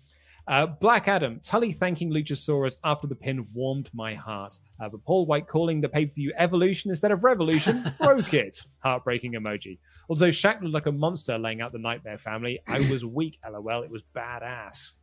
Uh, 0.49 0.67
Black 0.67 1.07
Adam, 1.07 1.41
Tully 1.43 1.73
thanking 1.73 2.11
Luchasaurus 2.11 2.77
after 2.83 3.07
the 3.07 3.15
pin 3.15 3.47
warmed 3.55 3.89
my 3.95 4.15
heart. 4.15 4.59
Uh, 4.81 4.89
but 4.89 5.05
Paul 5.05 5.25
White 5.27 5.47
calling 5.47 5.81
the 5.81 5.89
pay 5.89 6.07
per 6.07 6.13
view 6.15 6.33
evolution 6.37 6.91
instead 6.91 7.13
of 7.13 7.23
revolution 7.23 7.93
broke 8.01 8.35
it. 8.35 8.65
Heartbreaking 8.81 9.35
emoji. 9.35 9.79
Also, 10.09 10.29
Shaq 10.29 10.61
looked 10.61 10.75
like 10.75 10.87
a 10.87 10.93
monster 10.93 11.39
laying 11.39 11.61
out 11.61 11.73
the 11.73 11.79
Nightmare 11.79 12.19
family. 12.19 12.61
I 12.67 12.79
was 12.91 13.05
weak, 13.05 13.39
lol. 13.51 13.83
It 13.83 13.91
was 13.91 14.03
badass. 14.17 14.95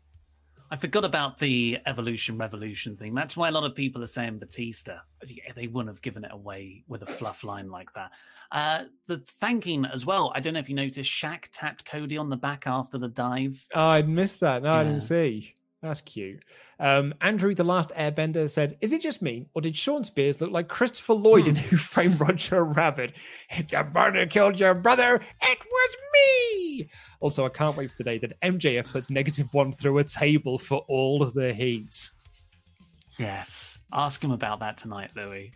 I 0.71 0.75
forgot 0.75 1.03
about 1.03 1.39
the 1.39 1.79
evolution 1.87 2.37
revolution 2.37 2.95
thing. 2.95 3.15
That's 3.15 3.35
why 3.35 3.49
a 3.49 3.51
lot 3.51 3.63
of 3.63 3.73
people 3.73 4.03
are 4.03 4.07
saying 4.07 4.37
Batista. 4.37 4.99
Yeah, 5.25 5.51
They 5.55 5.67
wouldn't 5.67 5.93
have 5.93 6.01
given 6.01 6.23
it 6.23 6.31
away 6.31 6.83
with 6.87 7.01
a 7.01 7.07
fluff 7.07 7.43
line 7.43 7.71
like 7.71 7.91
that. 7.93 8.11
Uh, 8.51 8.83
the 9.07 9.17
thanking 9.17 9.85
as 9.85 10.05
well. 10.05 10.31
I 10.35 10.39
don't 10.39 10.53
know 10.53 10.59
if 10.59 10.69
you 10.69 10.75
noticed, 10.75 11.11
Shaq 11.11 11.45
tapped 11.51 11.85
Cody 11.85 12.17
on 12.17 12.29
the 12.29 12.37
back 12.37 12.67
after 12.67 12.97
the 12.97 13.07
dive. 13.07 13.65
Oh, 13.73 13.89
I 13.89 14.03
missed 14.03 14.39
that. 14.41 14.61
No, 14.61 14.73
yeah. 14.73 14.79
I 14.79 14.83
didn't 14.83 15.01
see. 15.01 15.55
That's 15.81 16.01
cute. 16.01 16.43
Um, 16.79 17.13
Andrew, 17.21 17.55
the 17.55 17.63
last 17.63 17.91
airbender, 17.91 18.49
said, 18.49 18.77
Is 18.81 18.91
it 18.91 19.01
just 19.01 19.21
me, 19.21 19.45
or 19.53 19.61
did 19.61 19.77
Shawn 19.77 20.03
Spears 20.03 20.41
look 20.41 20.51
like 20.51 20.67
Christopher 20.67 21.13
Lloyd 21.13 21.43
hmm. 21.43 21.51
in 21.51 21.55
Who 21.55 21.77
Framed 21.77 22.19
Roger 22.19 22.65
Rabbit? 22.65 23.13
If 23.49 23.71
your 23.71 23.85
brother 23.85 24.25
killed 24.25 24.59
your 24.59 24.73
brother, 24.73 25.15
it 25.41 25.59
was 25.59 25.97
me. 26.13 26.89
Also, 27.21 27.45
I 27.45 27.49
can't 27.49 27.77
wait 27.77 27.91
for 27.91 27.97
the 27.97 28.03
day 28.03 28.17
that 28.17 28.39
MJF 28.41 28.91
puts 28.91 29.09
negative 29.09 29.47
one 29.53 29.71
through 29.71 29.99
a 29.99 30.03
table 30.03 30.57
for 30.59 30.83
all 30.89 31.23
of 31.23 31.33
the 31.33 31.53
heat. 31.53 32.09
Yes. 33.17 33.79
Ask 33.93 34.23
him 34.23 34.31
about 34.31 34.59
that 34.59 34.77
tonight, 34.77 35.11
Louis. 35.15 35.53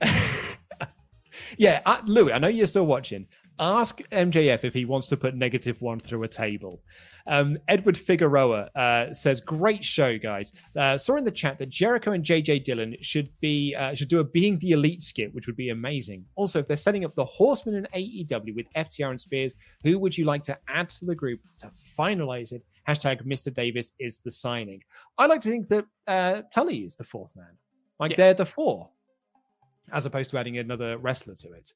yeah, 1.56 1.80
uh, 1.86 2.00
Louis, 2.06 2.32
I 2.32 2.38
know 2.38 2.48
you're 2.48 2.66
still 2.66 2.86
watching. 2.86 3.26
Ask 3.58 4.00
MJF 4.10 4.64
if 4.64 4.74
he 4.74 4.84
wants 4.84 5.08
to 5.08 5.16
put 5.16 5.36
negative 5.36 5.80
one 5.80 6.00
through 6.00 6.24
a 6.24 6.28
table. 6.28 6.82
Um, 7.26 7.56
Edward 7.68 7.96
Figueroa 7.96 8.68
uh, 8.74 9.12
says, 9.12 9.40
"Great 9.40 9.84
show, 9.84 10.18
guys. 10.18 10.52
Uh, 10.76 10.98
saw 10.98 11.16
in 11.16 11.24
the 11.24 11.30
chat 11.30 11.58
that 11.58 11.68
Jericho 11.68 12.12
and 12.12 12.24
JJ 12.24 12.64
Dillon 12.64 12.96
should 13.00 13.30
be 13.40 13.74
uh, 13.74 13.94
should 13.94 14.08
do 14.08 14.20
a 14.20 14.24
being 14.24 14.58
the 14.58 14.72
elite 14.72 15.02
skit, 15.02 15.32
which 15.34 15.46
would 15.46 15.56
be 15.56 15.70
amazing. 15.70 16.24
Also, 16.34 16.58
if 16.58 16.66
they're 16.66 16.76
setting 16.76 17.04
up 17.04 17.14
the 17.14 17.24
Horsemen 17.24 17.76
in 17.76 17.86
AEW 17.94 18.54
with 18.56 18.66
FTR 18.76 19.10
and 19.10 19.20
Spears, 19.20 19.54
who 19.84 19.98
would 19.98 20.18
you 20.18 20.24
like 20.24 20.42
to 20.44 20.58
add 20.68 20.90
to 20.90 21.04
the 21.04 21.14
group 21.14 21.40
to 21.58 21.70
finalize 21.98 22.52
it? 22.52 22.62
Hashtag 22.88 23.24
Mr. 23.24 23.52
Davis 23.54 23.92
is 23.98 24.18
the 24.18 24.30
signing. 24.30 24.82
I 25.16 25.26
like 25.26 25.40
to 25.42 25.48
think 25.48 25.68
that 25.68 25.86
uh, 26.06 26.42
Tully 26.52 26.78
is 26.78 26.96
the 26.96 27.04
fourth 27.04 27.34
man. 27.36 27.56
Like 28.00 28.12
yeah. 28.12 28.16
they're 28.16 28.34
the 28.34 28.46
four, 28.46 28.90
as 29.92 30.06
opposed 30.06 30.30
to 30.30 30.38
adding 30.38 30.58
another 30.58 30.98
wrestler 30.98 31.34
to 31.34 31.52
it 31.52 31.72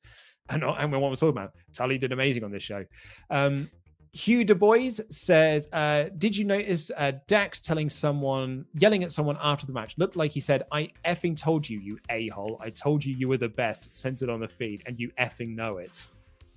and, 0.50 0.62
and 0.64 0.90
what 0.92 1.02
we're 1.02 1.14
talking 1.14 1.28
about, 1.30 1.52
Tully 1.74 1.98
did 1.98 2.12
amazing 2.12 2.42
on 2.44 2.50
this 2.50 2.62
show. 2.62 2.84
Um, 3.30 3.70
Hugh 4.12 4.42
Du 4.42 4.54
Bois 4.54 4.92
says, 5.10 5.68
uh, 5.74 6.04
"Did 6.16 6.34
you 6.34 6.46
notice 6.46 6.90
uh, 6.96 7.12
Dax 7.26 7.60
telling 7.60 7.90
someone, 7.90 8.64
yelling 8.74 9.04
at 9.04 9.12
someone 9.12 9.36
after 9.42 9.66
the 9.66 9.72
match? 9.74 9.96
Looked 9.98 10.16
like 10.16 10.30
he 10.30 10.40
said, 10.40 10.62
"I 10.72 10.90
effing 11.04 11.38
told 11.38 11.68
you, 11.68 11.78
you 11.78 11.98
a 12.08 12.28
hole. 12.28 12.58
I 12.64 12.70
told 12.70 13.04
you 13.04 13.14
you 13.14 13.28
were 13.28 13.36
the 13.36 13.50
best." 13.50 13.94
Sent 13.94 14.22
it 14.22 14.30
on 14.30 14.40
the 14.40 14.48
feed, 14.48 14.82
and 14.86 14.98
you 14.98 15.10
effing 15.20 15.54
know 15.54 15.76
it. 15.76 16.06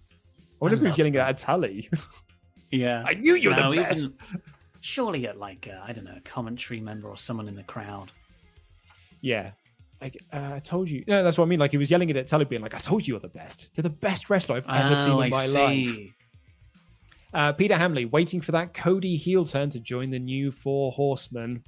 I 0.09 0.15
wonder 0.61 0.75
I 0.75 0.77
if 0.77 0.81
he 0.81 0.87
was 0.87 0.97
yelling 0.97 1.13
that. 1.13 1.27
at 1.27 1.37
Tully. 1.37 1.89
Yeah. 2.71 3.03
I 3.07 3.15
knew 3.15 3.35
you 3.35 3.49
were 3.49 3.55
No, 3.57 3.73
the 3.73 3.81
even- 3.81 3.83
best. 3.83 4.09
Surely 4.79 5.27
at 5.27 5.37
like, 5.37 5.67
uh, 5.71 5.81
I 5.85 5.91
don't 5.91 6.05
know, 6.05 6.15
a 6.15 6.21
commentary 6.21 6.79
member 6.79 7.09
or 7.09 7.17
someone 7.17 7.49
in 7.49 7.55
the 7.55 7.63
crowd. 7.63 8.11
Yeah. 9.19 9.51
Like, 10.01 10.17
uh, 10.33 10.53
I 10.55 10.59
told 10.59 10.89
you. 10.89 11.03
No, 11.07 11.23
that's 11.23 11.37
what 11.37 11.45
I 11.45 11.47
mean. 11.47 11.59
Like, 11.59 11.71
he 11.71 11.77
was 11.77 11.91
yelling 11.91 12.09
it 12.09 12.15
at 12.15 12.25
Tully, 12.27 12.45
being 12.45 12.61
like, 12.63 12.73
I 12.73 12.79
told 12.79 13.07
you 13.07 13.13
you're 13.13 13.19
the 13.19 13.27
best. 13.27 13.69
You're 13.75 13.83
the 13.83 13.89
best 13.89 14.29
wrestler 14.29 14.55
I've 14.57 14.67
ever 14.67 14.95
seen 14.95 15.11
Oh, 15.11 15.21
in 15.21 15.25
I 15.25 15.29
my 15.29 15.45
life. 15.45 15.69
see. 15.77 16.13
Uh, 17.33 17.53
Peter 17.53 17.75
Hamley 17.77 18.05
waiting 18.05 18.41
for 18.41 18.51
that 18.51 18.73
Cody 18.73 19.15
heel 19.15 19.45
turn 19.45 19.69
to 19.69 19.79
join 19.79 20.09
the 20.09 20.19
new 20.19 20.51
Four 20.51 20.91
Horsemen. 20.91 21.63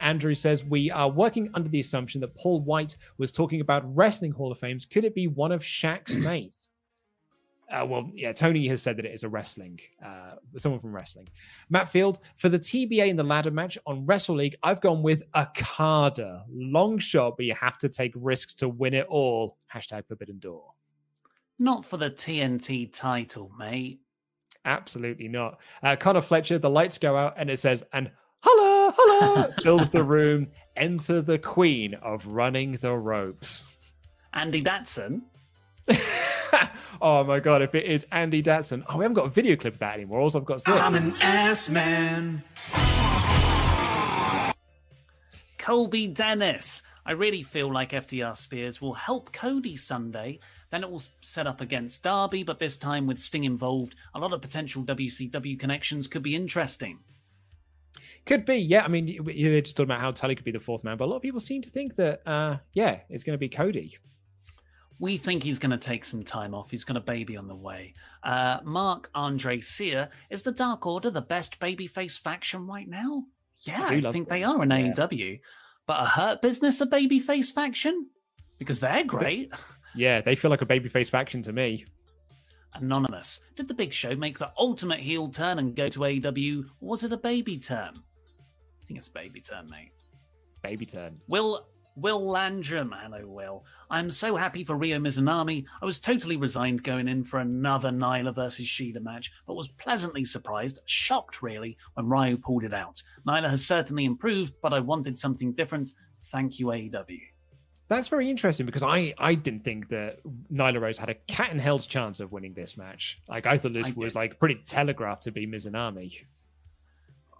Andrew 0.00 0.34
says, 0.34 0.64
We 0.64 0.90
are 0.90 1.10
working 1.10 1.50
under 1.54 1.68
the 1.68 1.80
assumption 1.80 2.20
that 2.22 2.34
Paul 2.36 2.60
White 2.62 2.96
was 3.18 3.32
talking 3.32 3.60
about 3.60 3.82
Wrestling 3.94 4.32
Hall 4.32 4.50
of 4.52 4.58
Fames. 4.58 4.86
Could 4.86 5.04
it 5.04 5.14
be 5.14 5.26
one 5.26 5.52
of 5.52 5.62
Shaq's 5.62 6.16
mates? 6.16 6.70
Uh, 7.74 7.84
well, 7.84 8.10
yeah, 8.14 8.30
Tony 8.30 8.68
has 8.68 8.80
said 8.80 8.96
that 8.96 9.04
it 9.04 9.12
is 9.12 9.24
a 9.24 9.28
wrestling, 9.28 9.80
uh, 10.04 10.34
someone 10.56 10.80
from 10.80 10.94
wrestling. 10.94 11.28
Matt 11.70 11.88
Field, 11.88 12.20
for 12.36 12.48
the 12.48 12.58
TBA 12.58 13.08
in 13.08 13.16
the 13.16 13.24
ladder 13.24 13.50
match 13.50 13.76
on 13.84 14.06
Wrestle 14.06 14.36
League, 14.36 14.54
I've 14.62 14.80
gone 14.80 15.02
with 15.02 15.24
Okada. 15.34 16.44
Long 16.48 16.98
shot, 16.98 17.36
but 17.36 17.46
you 17.46 17.54
have 17.54 17.78
to 17.78 17.88
take 17.88 18.12
risks 18.14 18.54
to 18.54 18.68
win 18.68 18.94
it 18.94 19.06
all. 19.08 19.58
Hashtag 19.72 20.06
Forbidden 20.06 20.38
Door. 20.38 20.70
Not 21.58 21.84
for 21.84 21.96
the 21.96 22.10
TNT 22.10 22.92
title, 22.92 23.50
mate. 23.58 24.00
Absolutely 24.64 25.26
not. 25.26 25.58
Uh, 25.82 25.96
Connor 25.96 26.20
Fletcher, 26.20 26.58
the 26.58 26.70
lights 26.70 26.96
go 26.96 27.16
out 27.16 27.34
and 27.36 27.50
it 27.50 27.58
says, 27.58 27.82
and 27.92 28.08
holla, 28.38 28.94
holla, 28.96 29.54
fills 29.62 29.88
the 29.88 30.02
room. 30.02 30.46
Enter 30.76 31.20
the 31.20 31.38
queen 31.38 31.94
of 31.94 32.24
running 32.26 32.72
the 32.72 32.94
ropes. 32.94 33.64
Andy 34.32 34.62
Datson. 34.62 35.22
oh 37.02 37.24
my 37.24 37.40
god, 37.40 37.62
if 37.62 37.74
it 37.74 37.84
is 37.84 38.06
Andy 38.12 38.42
Datson. 38.42 38.84
Oh, 38.88 38.96
we 38.98 39.04
haven't 39.04 39.14
got 39.14 39.26
a 39.26 39.30
video 39.30 39.56
clip 39.56 39.74
of 39.74 39.80
that 39.80 39.94
anymore. 39.94 40.20
All 40.20 40.30
I've 40.34 40.44
got 40.44 40.56
is 40.56 40.62
this. 40.64 40.74
I'm 40.74 40.94
an 40.94 41.14
ass 41.20 41.68
man. 41.68 42.42
Colby 45.58 46.06
Dennis. 46.08 46.82
I 47.06 47.12
really 47.12 47.42
feel 47.42 47.72
like 47.72 47.92
FTR 47.92 48.36
Spears 48.36 48.80
will 48.80 48.94
help 48.94 49.32
Cody 49.32 49.76
Sunday. 49.76 50.40
Then 50.70 50.82
it 50.82 50.90
will 50.90 51.02
set 51.20 51.46
up 51.46 51.60
against 51.60 52.02
Darby, 52.02 52.42
but 52.42 52.58
this 52.58 52.78
time 52.78 53.06
with 53.06 53.18
Sting 53.18 53.44
involved, 53.44 53.94
a 54.14 54.18
lot 54.18 54.32
of 54.32 54.40
potential 54.40 54.82
WCW 54.82 55.58
connections 55.58 56.08
could 56.08 56.22
be 56.22 56.34
interesting. 56.34 56.98
Could 58.26 58.46
be, 58.46 58.56
yeah. 58.56 58.84
I 58.84 58.88
mean, 58.88 59.06
you- 59.06 59.22
you're 59.30 59.60
just 59.60 59.76
talking 59.76 59.90
about 59.90 60.00
how 60.00 60.10
Tully 60.12 60.34
could 60.34 60.46
be 60.46 60.50
the 60.50 60.60
fourth 60.60 60.82
man, 60.82 60.96
but 60.96 61.04
a 61.04 61.06
lot 61.06 61.16
of 61.16 61.22
people 61.22 61.40
seem 61.40 61.60
to 61.62 61.70
think 61.70 61.96
that, 61.96 62.26
uh, 62.26 62.56
yeah, 62.72 63.00
it's 63.10 63.22
going 63.22 63.34
to 63.34 63.38
be 63.38 63.50
Cody. 63.50 63.98
We 65.00 65.16
think 65.16 65.42
he's 65.42 65.58
going 65.58 65.72
to 65.72 65.76
take 65.78 66.04
some 66.04 66.22
time 66.22 66.54
off. 66.54 66.70
He's 66.70 66.84
got 66.84 66.96
a 66.96 67.00
baby 67.00 67.36
on 67.36 67.48
the 67.48 67.54
way. 67.56 67.94
Uh, 68.22 68.58
Mark 68.64 69.10
Andre 69.14 69.60
Sear 69.60 70.08
is 70.30 70.42
the 70.44 70.52
Dark 70.52 70.86
Order 70.86 71.10
the 71.10 71.20
best 71.20 71.58
babyface 71.58 72.18
faction 72.20 72.66
right 72.66 72.88
now? 72.88 73.24
Yeah, 73.60 73.88
do 73.88 74.08
I, 74.08 74.12
think 74.12 74.28
them. 74.28 74.38
they 74.38 74.44
are 74.44 74.62
in 74.62 74.70
Yeah. 74.70 74.92
AEW. 74.94 75.40
But 75.86 76.00
a 76.02 76.06
Hurt 76.06 76.42
Business 76.42 76.80
a 76.80 76.86
babyface 76.86 77.52
faction? 77.52 78.08
Because 78.58 78.80
they're 78.80 79.04
great. 79.04 79.52
Yeah, 79.96 80.20
they 80.20 80.36
feel 80.36 80.50
like 80.50 80.62
a 80.62 80.66
babyface 80.66 81.10
faction 81.10 81.42
to 81.42 81.52
me. 81.52 81.84
Anonymous. 82.74 83.40
Did 83.54 83.68
the 83.68 83.74
Big 83.74 83.92
Show 83.92 84.16
make 84.16 84.38
the 84.38 84.50
ultimate 84.58 85.00
heel 85.00 85.28
turn 85.28 85.58
and 85.58 85.76
go 85.76 85.88
to 85.88 86.00
AEW, 86.00 86.64
was 86.80 87.04
it 87.04 87.12
a 87.12 87.16
baby 87.16 87.58
turn? 87.58 87.94
I 87.96 88.86
think 88.86 88.98
it's 88.98 89.08
a 89.08 89.12
baby 89.12 89.40
turn, 89.40 89.68
mate. 89.70 89.92
Baby 90.62 90.86
turn. 90.86 91.20
Will 91.28 91.66
Will 91.96 92.28
Landrum, 92.28 92.92
hello 92.96 93.24
Will. 93.24 93.64
I'm 93.88 94.10
so 94.10 94.34
happy 94.34 94.64
for 94.64 94.74
Ryo 94.76 94.98
Mizunami. 94.98 95.64
I 95.80 95.84
was 95.84 96.00
totally 96.00 96.36
resigned 96.36 96.82
going 96.82 97.06
in 97.06 97.22
for 97.22 97.38
another 97.38 97.90
Nyla 97.90 98.34
versus 98.34 98.66
Shida 98.66 99.00
match, 99.00 99.30
but 99.46 99.54
was 99.54 99.68
pleasantly 99.68 100.24
surprised, 100.24 100.80
shocked 100.86 101.40
really, 101.40 101.76
when 101.94 102.08
Ryo 102.08 102.36
pulled 102.36 102.64
it 102.64 102.74
out. 102.74 103.00
Nyla 103.26 103.48
has 103.48 103.64
certainly 103.64 104.04
improved, 104.04 104.58
but 104.60 104.72
I 104.72 104.80
wanted 104.80 105.16
something 105.18 105.52
different. 105.52 105.92
Thank 106.32 106.58
you, 106.58 106.66
AEW. 106.66 107.20
That's 107.86 108.08
very 108.08 108.28
interesting 108.28 108.66
because 108.66 108.82
I, 108.82 109.14
I 109.18 109.34
didn't 109.34 109.62
think 109.62 109.88
that 109.90 110.18
Nyla 110.52 110.80
Rose 110.80 110.98
had 110.98 111.10
a 111.10 111.14
cat 111.14 111.50
and 111.52 111.60
hell's 111.60 111.86
chance 111.86 112.18
of 112.18 112.32
winning 112.32 112.54
this 112.54 112.76
match. 112.76 113.20
Like 113.28 113.46
I 113.46 113.56
thought 113.58 113.74
this 113.74 113.86
I 113.86 113.92
was 113.94 114.14
did. 114.14 114.18
like 114.18 114.38
pretty 114.40 114.56
telegraphed 114.66 115.24
to 115.24 115.30
be 115.30 115.46
Mizunami. 115.46 116.24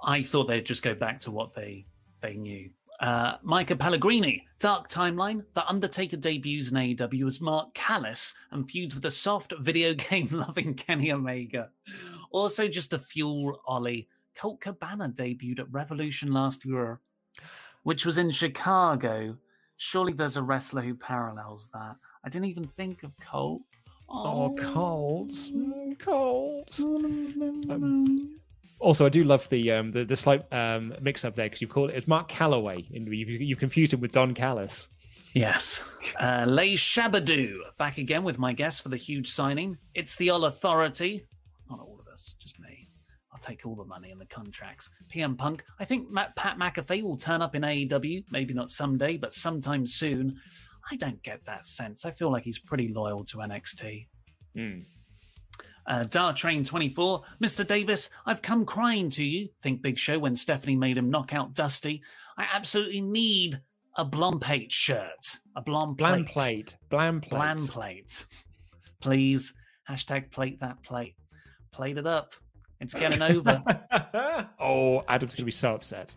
I 0.03 0.23
thought 0.23 0.45
they'd 0.45 0.67
just 0.67 0.83
go 0.83 0.95
back 0.95 1.21
to 1.21 1.33
what 1.33 1.55
they 1.55 1.87
they 2.21 2.35
knew. 2.35 2.71
Uh, 3.05 3.37
Micah 3.43 3.77
Pellegrini, 3.77 4.47
Dark 4.61 4.89
Timeline. 4.89 5.45
The 5.53 5.69
Undertaker 5.69 6.17
debuts 6.17 6.71
in 6.71 6.79
AEW 6.79 7.27
as 7.27 7.39
Mark 7.39 7.75
Callis 7.75 8.33
and 8.51 8.67
feuds 8.67 8.95
with 8.95 9.05
a 9.05 9.11
soft 9.11 9.53
video 9.61 9.93
game 10.11 10.29
loving 10.31 10.73
Kenny 10.73 11.13
Omega. 11.13 11.69
Also, 12.31 12.67
just 12.67 12.93
to 12.93 12.99
fuel 12.99 13.61
Ollie, 13.67 14.09
Colt 14.35 14.63
Cabana 14.63 15.11
debuted 15.11 15.59
at 15.59 15.71
Revolution 15.71 16.33
last 16.33 16.65
year, 16.65 16.99
which 17.83 18.07
was 18.07 18.17
in 18.17 18.31
Chicago. 18.31 19.37
Surely 19.77 20.15
there's 20.15 20.39
a 20.39 20.43
wrestler 20.43 20.81
who 20.81 20.95
parallels 20.95 21.69
that. 21.75 21.97
I 22.25 22.31
didn't 22.31 22.47
even 22.47 22.67
think 22.67 23.03
of 23.03 23.13
Colt. 23.21 23.61
Oh, 24.09 24.57
Colts. 24.59 25.51
Mm, 25.51 25.99
Colts. 25.99 26.81
Um, 26.81 28.41
also, 28.79 29.07
I 29.07 29.09
do 29.09 29.25
love 29.25 29.49
the 29.49 29.73
um, 29.73 29.93
the, 29.93 30.05
the 30.05 30.17
slight 30.17 30.45
um, 30.53 30.95
mix 31.01 31.25
up 31.25 31.35
there 31.35 31.47
because 31.47 31.63
you 31.63 31.69
call 31.69 31.89
it 31.89 31.95
it's 31.95 32.09
Mark 32.09 32.31
Calaway 32.31 32.95
and 32.95 33.07
you 33.09 33.27
you 33.27 33.57
confused 33.57 33.93
him 33.93 34.01
with 34.01 34.13
Don 34.13 34.35
Callis. 34.35 34.89
Yes. 35.35 35.83
Uh, 36.21 36.45
Lay 36.47 36.75
Shabadoo 36.75 37.59
back 37.77 37.99
again 37.99 38.23
with 38.23 38.39
my 38.39 38.53
guest 38.53 38.83
for 38.83 38.89
the 38.89 38.97
huge 38.97 39.29
signing. 39.29 39.77
It's 39.93 40.15
the 40.17 40.31
All 40.31 40.45
Authority. 40.45 41.27
Not 41.69 41.81
all 41.81 41.99
of 42.01 42.07
us, 42.07 42.37
just 42.41 42.59
me. 42.61 42.89
I'll 43.33 43.41
take 43.41 43.67
all 43.67 43.75
the 43.75 43.85
money 43.85 44.13
and 44.13 44.21
the 44.21 44.27
contracts. 44.27 44.89
PM 45.09 45.37
Punk. 45.37 45.65
I 45.81 45.85
think 45.85 46.09
Matt, 46.09 46.37
Pat 46.37 46.57
McAfee 46.57 47.03
will 47.03 47.17
turn 47.17 47.43
up 47.43 47.57
in 47.57 47.63
AEW. 47.63 48.25
Maybe 48.31 48.55
not 48.55 48.71
someday, 48.71 49.17
but 49.17 49.35
sometime 49.35 49.87
soon. 49.87 50.37
I 50.89 50.97
don't 50.97 51.21
get 51.23 51.45
that 51.47 51.67
sense. 51.67 52.05
I 52.05 52.13
feel 52.13 52.31
like 52.31 52.45
he's 52.45 52.61
pretty 52.61 52.93
loyal 52.93 53.25
to 53.25 53.39
NXT. 53.39 54.07
Hmm. 54.55 54.81
Uh, 55.87 56.33
Train 56.33 56.65
24, 56.65 57.23
Mr. 57.43 57.67
Davis, 57.67 58.11
I've 58.27 58.43
come 58.43 58.65
crying 58.65 59.11
to 59.11 59.25
you. 59.25 59.49
Think 59.63 59.83
Big 59.83 59.99
Show 59.99 60.19
when 60.19 60.37
Stephanie 60.37 60.77
made 60.77 60.97
him 60.97 61.11
knock 61.11 61.35
out 61.35 61.55
Dusty. 61.55 62.03
I 62.39 62.47
absolutely 62.53 63.01
need 63.01 63.61
a 63.97 64.05
Blompate 64.05 64.73
shirt. 64.73 65.39
A 65.57 65.63
Blom 65.63 65.95
Blam 65.95 66.25
plate. 66.25 66.35
plate. 66.35 66.77
Blam 66.89 67.21
plate. 67.21 67.31
Blam 67.31 67.57
plate. 67.69 68.27
Please. 69.01 69.53
Hashtag 69.89 70.31
plate 70.31 70.61
that 70.61 70.83
plate. 70.83 71.15
Plate 71.73 71.99
it 71.99 72.07
up. 72.07 72.33
It's 72.81 72.95
getting 72.95 73.23
over. 73.23 73.63
oh, 74.59 75.05
Adam's 75.09 75.35
gonna 75.35 75.45
be 75.45 75.53
so 75.53 75.75
upset. 75.75 76.15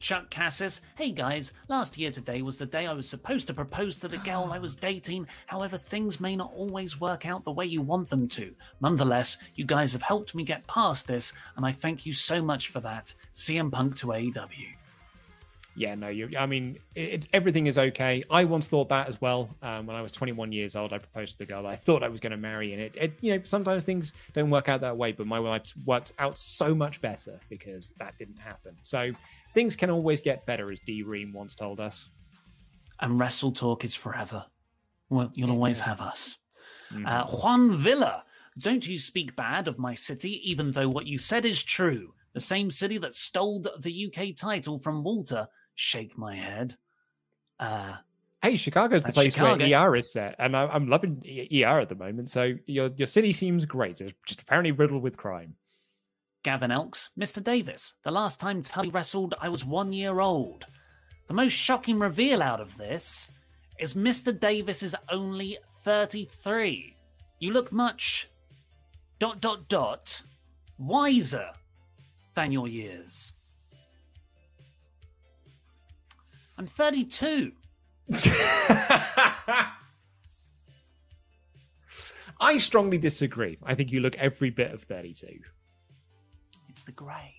Chuck 0.00 0.30
Cassis, 0.30 0.80
hey 0.96 1.10
guys, 1.10 1.52
last 1.68 1.98
year 1.98 2.10
today 2.10 2.40
was 2.40 2.56
the 2.56 2.64
day 2.64 2.86
I 2.86 2.94
was 2.94 3.06
supposed 3.06 3.46
to 3.48 3.54
propose 3.54 3.96
to 3.98 4.08
the 4.08 4.16
girl 4.16 4.48
I 4.50 4.58
was 4.58 4.74
dating. 4.74 5.26
However, 5.46 5.76
things 5.76 6.20
may 6.20 6.34
not 6.34 6.54
always 6.56 6.98
work 6.98 7.26
out 7.26 7.44
the 7.44 7.52
way 7.52 7.66
you 7.66 7.82
want 7.82 8.08
them 8.08 8.26
to. 8.28 8.54
Nonetheless, 8.80 9.36
you 9.56 9.66
guys 9.66 9.92
have 9.92 10.00
helped 10.00 10.34
me 10.34 10.42
get 10.42 10.66
past 10.66 11.06
this, 11.06 11.34
and 11.54 11.66
I 11.66 11.72
thank 11.72 12.06
you 12.06 12.14
so 12.14 12.40
much 12.40 12.68
for 12.68 12.80
that. 12.80 13.12
CM 13.34 13.70
Punk 13.70 13.94
to 13.96 14.06
AEW. 14.06 14.74
Yeah, 15.76 15.94
no, 15.94 16.08
you. 16.08 16.30
I 16.36 16.46
mean, 16.46 16.78
everything 17.32 17.66
is 17.66 17.78
okay. 17.78 18.24
I 18.30 18.44
once 18.44 18.68
thought 18.68 18.88
that 18.88 19.08
as 19.08 19.20
well. 19.20 19.48
Um, 19.62 19.86
when 19.86 19.96
I 19.96 20.02
was 20.02 20.12
21 20.12 20.50
years 20.50 20.76
old, 20.76 20.92
I 20.92 20.98
proposed 20.98 21.32
to 21.32 21.38
the 21.38 21.46
girl 21.46 21.66
I 21.66 21.76
thought 21.76 22.02
I 22.02 22.08
was 22.08 22.20
going 22.20 22.32
to 22.32 22.36
marry, 22.36 22.72
and 22.72 22.82
it, 22.82 22.96
it, 22.96 23.12
you 23.20 23.36
know, 23.36 23.42
sometimes 23.44 23.84
things 23.84 24.12
don't 24.32 24.50
work 24.50 24.68
out 24.68 24.80
that 24.80 24.96
way. 24.96 25.12
But 25.12 25.26
my 25.26 25.38
life 25.38 25.72
worked 25.84 26.12
out 26.18 26.38
so 26.38 26.74
much 26.74 27.00
better 27.00 27.38
because 27.48 27.92
that 27.98 28.18
didn't 28.18 28.38
happen. 28.38 28.76
So 28.82 29.12
things 29.54 29.76
can 29.76 29.90
always 29.90 30.20
get 30.20 30.46
better, 30.46 30.70
as 30.70 30.80
D. 30.80 31.02
Ream 31.02 31.32
once 31.32 31.54
told 31.54 31.80
us. 31.80 32.08
And 33.00 33.18
Wrestle 33.18 33.52
Talk 33.52 33.84
is 33.84 33.94
forever. 33.94 34.44
Well, 35.08 35.30
you'll 35.34 35.50
always 35.50 35.80
have 35.80 36.00
us. 36.00 36.36
Mm-hmm. 36.92 37.06
Uh, 37.06 37.24
Juan 37.26 37.76
Villa, 37.76 38.24
don't 38.58 38.86
you 38.86 38.98
speak 38.98 39.34
bad 39.36 39.68
of 39.68 39.78
my 39.78 39.94
city, 39.94 40.40
even 40.48 40.70
though 40.70 40.88
what 40.88 41.06
you 41.06 41.18
said 41.18 41.44
is 41.44 41.62
true. 41.62 42.12
The 42.34 42.40
same 42.40 42.70
city 42.70 42.98
that 42.98 43.14
stole 43.14 43.64
the 43.78 44.06
UK 44.06 44.36
title 44.36 44.78
from 44.78 45.02
Walter. 45.02 45.48
Shake 45.74 46.16
my 46.18 46.36
head. 46.36 46.76
Uh, 47.58 47.94
Hey, 48.42 48.56
Chicago's 48.56 49.04
the 49.04 49.12
place 49.12 49.34
Chicago. 49.34 49.62
where 49.62 49.88
ER 49.88 49.96
is 49.96 50.10
set, 50.10 50.34
and 50.38 50.56
I, 50.56 50.66
I'm 50.66 50.88
loving 50.88 51.22
ER 51.52 51.78
at 51.78 51.90
the 51.90 51.94
moment. 51.94 52.30
So 52.30 52.54
your 52.66 52.90
your 52.96 53.06
city 53.06 53.32
seems 53.32 53.66
great. 53.66 54.00
It's 54.00 54.14
just 54.24 54.40
apparently 54.40 54.72
riddled 54.72 55.02
with 55.02 55.16
crime. 55.16 55.54
Gavin 56.42 56.70
Elks, 56.70 57.10
Mr. 57.18 57.42
Davis. 57.42 57.94
The 58.02 58.10
last 58.10 58.40
time 58.40 58.62
Tully 58.62 58.88
wrestled, 58.88 59.34
I 59.40 59.48
was 59.48 59.64
one 59.64 59.92
year 59.92 60.20
old. 60.20 60.66
The 61.28 61.34
most 61.34 61.52
shocking 61.52 61.98
reveal 61.98 62.42
out 62.42 62.60
of 62.60 62.76
this 62.76 63.30
is 63.78 63.94
Mr. 63.94 64.38
Davis 64.38 64.82
is 64.82 64.96
only 65.10 65.58
33. 65.84 66.96
You 67.38 67.52
look 67.52 67.72
much 67.72 68.28
dot 69.18 69.40
dot 69.40 69.68
dot 69.68 70.22
wiser 70.78 71.50
than 72.34 72.52
your 72.52 72.68
years. 72.68 73.32
I'm 76.56 76.66
32. 76.66 77.52
I 82.40 82.56
strongly 82.58 82.98
disagree. 82.98 83.58
I 83.62 83.74
think 83.74 83.92
you 83.92 84.00
look 84.00 84.16
every 84.16 84.50
bit 84.50 84.72
of 84.72 84.82
32. 84.82 85.40
It's 86.80 86.86
the 86.86 86.92
grey. 86.92 87.34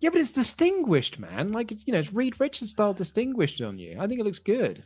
Yeah, 0.00 0.08
but 0.08 0.22
it's 0.22 0.30
distinguished, 0.30 1.18
man. 1.18 1.52
Like 1.52 1.70
it's 1.70 1.86
you 1.86 1.92
know, 1.92 1.98
it's 1.98 2.14
Reed 2.14 2.40
Richards 2.40 2.70
style 2.70 2.94
distinguished 2.94 3.60
on 3.60 3.78
you. 3.78 3.98
I 4.00 4.06
think 4.06 4.20
it 4.20 4.24
looks 4.24 4.38
good. 4.38 4.82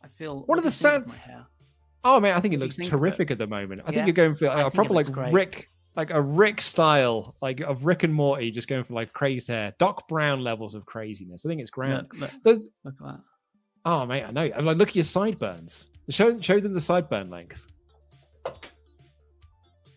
I 0.00 0.06
feel. 0.06 0.42
What, 0.42 0.60
are 0.60 0.62
the 0.62 0.70
sound? 0.70 1.08
My 1.08 1.16
hair? 1.16 1.44
Oh 2.04 2.20
man, 2.20 2.36
I 2.36 2.40
think 2.40 2.54
it 2.54 2.60
looks 2.60 2.76
think 2.76 2.88
terrific 2.88 3.32
at 3.32 3.38
the 3.38 3.48
moment. 3.48 3.80
I 3.84 3.90
Yeah, 3.90 3.94
think 3.96 4.06
you're 4.06 4.12
going 4.14 4.36
for 4.36 4.46
like, 4.46 4.64
uh, 4.64 4.66
a 4.68 4.70
proper 4.70 4.94
like 4.94 5.10
great. 5.10 5.32
Rick, 5.32 5.70
like 5.96 6.10
a 6.10 6.20
Rick 6.20 6.60
style, 6.60 7.34
like 7.42 7.62
of 7.62 7.84
Rick 7.84 8.04
and 8.04 8.14
Morty, 8.14 8.52
just 8.52 8.68
going 8.68 8.84
for 8.84 8.92
like 8.92 9.12
crazy 9.12 9.52
hair, 9.52 9.74
Doc 9.80 10.06
Brown 10.06 10.44
levels 10.44 10.76
of 10.76 10.86
craziness. 10.86 11.44
I 11.44 11.48
think 11.48 11.60
it's 11.60 11.70
grand. 11.70 12.06
Look, 12.16 12.30
look, 12.44 12.60
look 12.84 12.94
at 13.00 13.06
that. 13.06 13.20
Oh 13.86 14.06
mate, 14.06 14.22
I 14.22 14.30
know. 14.30 14.48
I'm 14.54 14.64
like, 14.66 14.76
look 14.76 14.90
at 14.90 14.94
your 14.94 15.02
sideburns. 15.02 15.88
Show 16.10 16.40
show 16.40 16.60
them 16.60 16.74
the 16.74 16.80
sideburn 16.80 17.28
length. 17.28 17.66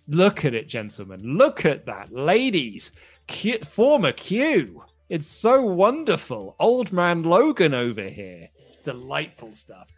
Look 0.08 0.46
at 0.46 0.54
it, 0.54 0.68
gentlemen. 0.68 1.22
Look 1.22 1.66
at 1.66 1.86
that, 1.86 2.12
ladies. 2.14 2.92
Q, 3.28 3.60
former 3.60 4.12
Q. 4.14 4.84
It's 5.10 5.28
so 5.28 5.62
wonderful. 5.62 6.56
Old 6.60 6.92
man 6.94 7.24
Logan 7.24 7.74
over 7.74 8.04
here. 8.04 8.50
It's 8.68 8.78
delightful 8.78 9.52
stuff. 9.52 9.90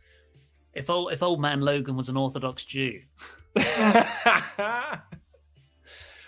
If 0.74 0.90
old, 0.90 1.12
if 1.14 1.22
old 1.24 1.40
man 1.42 1.62
Logan 1.62 1.96
was 1.96 2.10
an 2.10 2.18
Orthodox 2.18 2.64
Jew, 2.66 3.02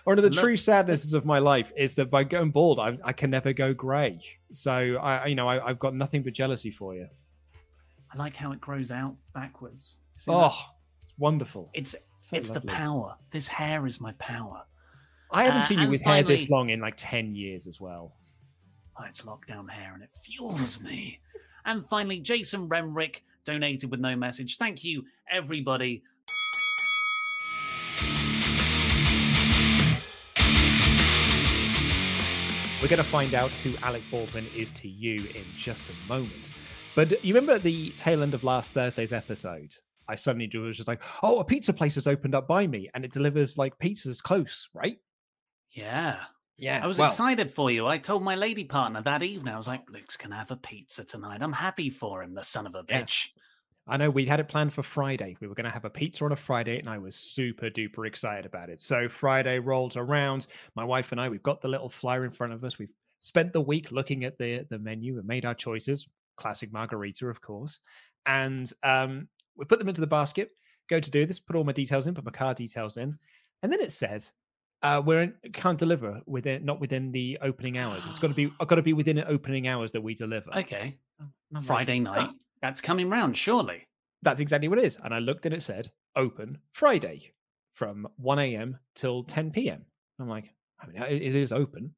One 0.03 0.17
of 0.17 0.23
the 0.23 0.31
Look- 0.31 0.39
true 0.39 0.57
sadnesses 0.57 1.13
of 1.13 1.25
my 1.25 1.37
life 1.39 1.71
is 1.77 1.93
that 1.93 2.09
by 2.09 2.23
going 2.23 2.49
bald, 2.49 2.79
I, 2.79 2.97
I 3.03 3.13
can 3.13 3.29
never 3.29 3.53
go 3.53 3.71
grey. 3.73 4.19
So 4.51 4.71
I, 4.95 5.27
you 5.27 5.35
know, 5.35 5.47
I, 5.47 5.63
I've 5.63 5.77
got 5.79 5.93
nothing 5.93 6.23
but 6.23 6.33
jealousy 6.33 6.71
for 6.71 6.95
you. 6.95 7.07
I 8.11 8.17
like 8.17 8.35
how 8.35 8.51
it 8.51 8.59
grows 8.59 8.89
out 8.89 9.15
backwards. 9.33 9.97
See 10.17 10.31
Oh, 10.31 10.41
that? 10.41 10.53
It's 11.22 11.23
wonderful. 11.23 11.69
it's 11.76 11.95
so 12.15 12.35
it's 12.35 12.49
the 12.49 12.61
power. 12.61 13.15
This 13.30 13.48
hair 13.48 13.85
is 13.85 14.02
my 14.02 14.11
power. 14.14 14.64
I 15.31 15.43
haven't 15.43 15.60
Uh, 15.61 15.64
seen 15.65 15.77
you 15.77 15.84
and 15.84 15.91
with 15.91 16.02
hair 16.02 16.23
this 16.23 16.49
long 16.49 16.72
in 16.72 16.80
like 16.81 16.95
ten 16.98 17.35
years 17.35 17.68
as 17.68 17.80
well. 17.80 18.15
Oh, 18.98 19.03
it's 19.06 19.22
lockdown 19.22 19.69
hair 19.69 19.93
and 19.93 20.02
it 20.03 20.10
fuels 20.26 20.81
me. 20.81 21.19
And 21.65 21.85
finally, 21.88 22.19
Jason 22.19 22.68
Remrick 22.68 23.22
donated 23.45 23.91
with 23.91 23.99
no 23.99 24.15
message. 24.15 24.57
Thank 24.57 24.84
you, 24.84 25.06
everybody. 25.30 26.02
We're 32.81 32.88
going 32.88 32.98
to 32.98 33.03
find 33.03 33.35
out 33.35 33.52
who 33.64 33.76
Alec 33.84 34.02
Baldwin 34.10 34.48
is 34.57 34.72
to 34.72 34.88
you 34.88 35.18
in 35.35 35.43
just 35.56 35.84
a 35.88 36.07
moment. 36.10 36.49
But 36.95 37.23
you 37.23 37.35
remember 37.35 37.53
at 37.53 37.61
the 37.61 37.91
tail 37.91 38.23
end 38.23 38.34
of 38.34 38.43
last 38.43 38.72
Thursday's 38.72 39.14
episode? 39.14 39.72
I 40.07 40.15
suddenly 40.15 40.49
was 40.57 40.77
just 40.77 40.87
like, 40.87 41.01
oh, 41.23 41.39
a 41.39 41.45
pizza 41.45 41.73
place 41.73 41.95
has 41.95 42.07
opened 42.07 42.35
up 42.35 42.47
by 42.47 42.67
me 42.67 42.89
and 42.93 43.05
it 43.05 43.11
delivers 43.11 43.57
like 43.57 43.77
pizzas 43.79 44.21
close, 44.21 44.67
right? 44.73 44.97
Yeah. 45.71 46.17
Yeah. 46.57 46.81
I 46.83 46.87
was 46.87 46.99
excited 46.99 47.51
for 47.51 47.71
you. 47.71 47.87
I 47.87 47.97
told 47.97 48.23
my 48.23 48.35
lady 48.35 48.63
partner 48.65 49.01
that 49.03 49.23
evening, 49.23 49.53
I 49.53 49.57
was 49.57 49.67
like, 49.67 49.89
Luke's 49.89 50.17
going 50.17 50.31
to 50.31 50.35
have 50.37 50.51
a 50.51 50.57
pizza 50.57 51.03
tonight. 51.03 51.41
I'm 51.41 51.53
happy 51.53 51.89
for 51.89 52.21
him, 52.21 52.33
the 52.33 52.43
son 52.43 52.67
of 52.67 52.75
a 52.75 52.83
Yeah. 52.87 53.01
bitch. 53.03 53.29
I 53.87 53.97
know 53.97 54.09
we 54.11 54.25
had 54.25 54.39
it 54.39 54.47
planned 54.47 54.73
for 54.73 54.83
Friday. 54.83 55.35
We 55.41 55.47
were 55.47 55.55
going 55.55 55.65
to 55.65 55.71
have 55.71 55.85
a 55.85 55.89
pizza 55.89 56.23
on 56.23 56.31
a 56.31 56.35
Friday, 56.35 56.77
and 56.77 56.87
I 56.87 56.99
was 56.99 57.15
super 57.15 57.69
duper 57.69 58.05
excited 58.07 58.45
about 58.45 58.69
it. 58.69 58.79
So 58.79 59.09
Friday 59.09 59.57
rolls 59.57 59.97
around. 59.97 60.45
My 60.75 60.83
wife 60.83 61.11
and 61.11 61.19
I, 61.19 61.29
we've 61.29 61.41
got 61.41 61.61
the 61.61 61.67
little 61.67 61.89
flyer 61.89 62.23
in 62.23 62.31
front 62.31 62.53
of 62.53 62.63
us. 62.63 62.77
We've 62.77 62.93
spent 63.21 63.53
the 63.53 63.61
week 63.61 63.91
looking 63.91 64.23
at 64.23 64.37
the 64.37 64.67
the 64.69 64.77
menu 64.77 65.17
and 65.17 65.27
made 65.27 65.45
our 65.45 65.55
choices. 65.55 66.07
Classic 66.37 66.71
margarita, 66.71 67.27
of 67.27 67.41
course. 67.41 67.79
And 68.27 68.71
um, 68.83 69.27
we 69.55 69.65
put 69.65 69.79
them 69.79 69.89
into 69.89 70.01
the 70.01 70.07
basket. 70.07 70.51
Go 70.89 70.99
to 70.99 71.11
do 71.11 71.25
this. 71.25 71.39
Put 71.39 71.55
all 71.55 71.63
my 71.63 71.71
details 71.71 72.07
in. 72.07 72.13
Put 72.13 72.25
my 72.25 72.31
car 72.31 72.53
details 72.53 72.97
in, 72.97 73.17
and 73.63 73.71
then 73.71 73.81
it 73.81 73.91
says. 73.91 74.33
Uh, 74.83 74.99
we're 75.05 75.21
in, 75.21 75.33
can't 75.53 75.77
deliver 75.77 76.21
within 76.25 76.65
not 76.65 76.79
within 76.81 77.11
the 77.11 77.37
opening 77.43 77.77
hours. 77.77 78.01
It's 78.09 78.17
got 78.17 78.29
to 78.29 78.33
be 78.33 78.51
got 78.65 78.75
to 78.75 78.81
be 78.81 78.93
within 78.93 79.23
opening 79.27 79.67
hours 79.67 79.91
that 79.91 80.01
we 80.01 80.15
deliver. 80.15 80.49
Okay. 80.57 80.97
And 81.19 81.29
I'm 81.53 81.59
like, 81.59 81.65
Friday 81.65 81.99
night. 81.99 82.29
"Oh." 82.31 82.35
That's 82.61 82.81
coming 82.81 83.09
round, 83.09 83.35
surely. 83.37 83.87
That's 84.21 84.39
exactly 84.39 84.67
what 84.67 84.77
it 84.77 84.85
is. 84.85 84.97
And 85.03 85.13
I 85.13 85.19
looked 85.19 85.45
and 85.45 85.53
it 85.53 85.63
said 85.63 85.91
open 86.15 86.59
Friday 86.73 87.31
from 87.73 88.07
1 88.17 88.39
a.m. 88.39 88.77
till 88.95 89.23
10 89.23 89.51
p.m. 89.51 89.85
I'm 90.19 90.29
like, 90.29 90.53
I 90.79 90.87
mean, 90.87 91.01
it, 91.01 91.21
it 91.21 91.35
is 91.35 91.51
open. 91.51 91.95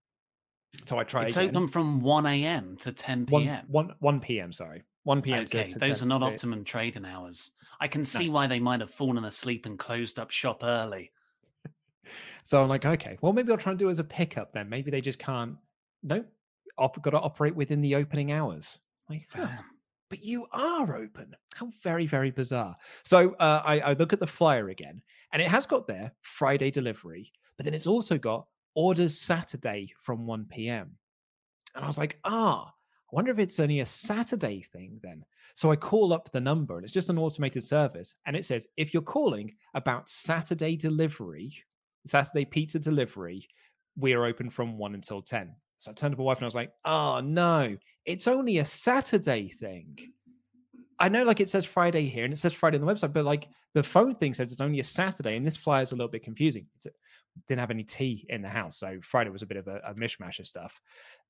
So 0.85 0.97
I 0.97 1.03
tried. 1.03 1.27
It's 1.27 1.37
open 1.37 1.67
from 1.67 2.01
1 2.01 2.25
a.m. 2.25 2.77
to 2.79 2.91
10 2.91 3.27
1, 3.29 3.43
p.m. 3.43 3.65
1, 3.67 3.95
1 3.99 4.19
p.m. 4.21 4.53
Sorry. 4.53 4.83
1 5.03 5.21
p.m. 5.21 5.43
Okay, 5.43 5.67
those 5.77 6.01
are 6.01 6.05
not 6.05 6.23
optimum 6.23 6.63
trading 6.63 7.05
hours. 7.05 7.51
I 7.79 7.87
can 7.87 8.05
see 8.05 8.29
why 8.29 8.47
they 8.47 8.59
might 8.59 8.79
have 8.79 8.89
fallen 8.89 9.25
asleep 9.25 9.65
and 9.65 9.77
closed 9.77 10.19
up 10.19 10.31
shop 10.31 10.63
early. 10.63 11.11
So 12.45 12.61
I'm 12.61 12.67
like, 12.67 12.83
okay, 12.83 13.17
well, 13.21 13.31
maybe 13.31 13.53
I'll 13.53 13.57
try 13.57 13.71
and 13.71 13.79
do 13.79 13.87
it 13.87 13.91
as 13.91 13.99
a 13.99 14.03
pickup 14.03 14.51
then. 14.51 14.67
Maybe 14.67 14.91
they 14.91 14.99
just 14.99 15.17
can't. 15.17 15.55
No, 16.03 16.25
op- 16.77 17.01
got 17.01 17.11
to 17.11 17.19
operate 17.19 17.55
within 17.55 17.79
the 17.79 17.95
opening 17.95 18.33
hours. 18.33 18.79
Like, 19.09 19.27
huh, 19.33 19.45
Damn. 19.45 19.63
but 20.09 20.21
you 20.21 20.45
are 20.51 20.97
open. 20.97 21.33
How 21.55 21.69
very, 21.81 22.05
very 22.05 22.31
bizarre. 22.31 22.75
So 23.03 23.33
uh, 23.35 23.61
I, 23.65 23.79
I 23.79 23.93
look 23.93 24.11
at 24.11 24.19
the 24.19 24.27
flyer 24.27 24.67
again, 24.69 25.01
and 25.31 25.41
it 25.41 25.47
has 25.47 25.65
got 25.65 25.87
there 25.87 26.11
Friday 26.21 26.69
delivery, 26.69 27.31
but 27.55 27.63
then 27.63 27.73
it's 27.73 27.87
also 27.87 28.17
got 28.17 28.45
orders 28.75 29.17
Saturday 29.17 29.93
from 30.01 30.25
1 30.25 30.45
p.m. 30.49 30.97
And 31.75 31.85
I 31.85 31.87
was 31.87 31.97
like, 31.97 32.19
ah, 32.25 32.72
wonder 33.13 33.31
if 33.31 33.39
it's 33.39 33.59
only 33.59 33.81
a 33.81 33.85
Saturday 33.85 34.61
thing 34.61 34.99
then. 35.03 35.23
So 35.55 35.71
I 35.71 35.75
call 35.75 36.13
up 36.13 36.31
the 36.31 36.41
number, 36.41 36.77
and 36.77 36.83
it's 36.83 36.93
just 36.93 37.09
an 37.09 37.19
automated 37.19 37.63
service, 37.63 38.15
and 38.25 38.35
it 38.35 38.43
says 38.43 38.67
if 38.75 38.93
you're 38.93 39.03
calling 39.03 39.53
about 39.75 40.09
Saturday 40.09 40.75
delivery, 40.75 41.53
Saturday 42.07 42.45
pizza 42.45 42.79
delivery, 42.79 43.47
we 43.95 44.13
are 44.13 44.25
open 44.25 44.49
from 44.49 44.77
1 44.79 44.95
until 44.95 45.21
10. 45.21 45.53
So 45.77 45.91
I 45.91 45.93
turned 45.93 46.13
to 46.13 46.17
my 46.17 46.23
wife 46.23 46.37
and 46.37 46.45
I 46.45 46.47
was 46.47 46.55
like, 46.55 46.71
oh 46.85 47.19
no, 47.19 47.77
it's 48.05 48.27
only 48.27 48.57
a 48.57 48.65
Saturday 48.65 49.49
thing. 49.49 49.99
I 50.99 51.09
know 51.09 51.23
like 51.23 51.39
it 51.39 51.49
says 51.49 51.65
Friday 51.65 52.07
here 52.07 52.23
and 52.23 52.33
it 52.33 52.37
says 52.37 52.53
Friday 52.53 52.77
on 52.77 52.85
the 52.85 52.91
website, 52.91 53.13
but 53.13 53.25
like 53.25 53.49
the 53.73 53.83
phone 53.83 54.15
thing 54.15 54.33
says 54.33 54.51
it's 54.51 54.61
only 54.61 54.79
a 54.79 54.83
Saturday 54.83 55.35
and 55.35 55.45
this 55.45 55.57
flyer 55.57 55.83
is 55.83 55.91
a 55.91 55.95
little 55.95 56.09
bit 56.09 56.23
confusing. 56.23 56.65
It's 56.77 56.87
didn't 57.47 57.59
have 57.59 57.71
any 57.71 57.83
tea 57.83 58.25
in 58.29 58.41
the 58.41 58.49
house. 58.49 58.77
So 58.77 58.99
Friday 59.03 59.29
was 59.29 59.41
a 59.41 59.47
bit 59.47 59.57
of 59.57 59.67
a, 59.67 59.81
a 59.87 59.93
mishmash 59.93 60.39
of 60.39 60.47
stuff. 60.47 60.79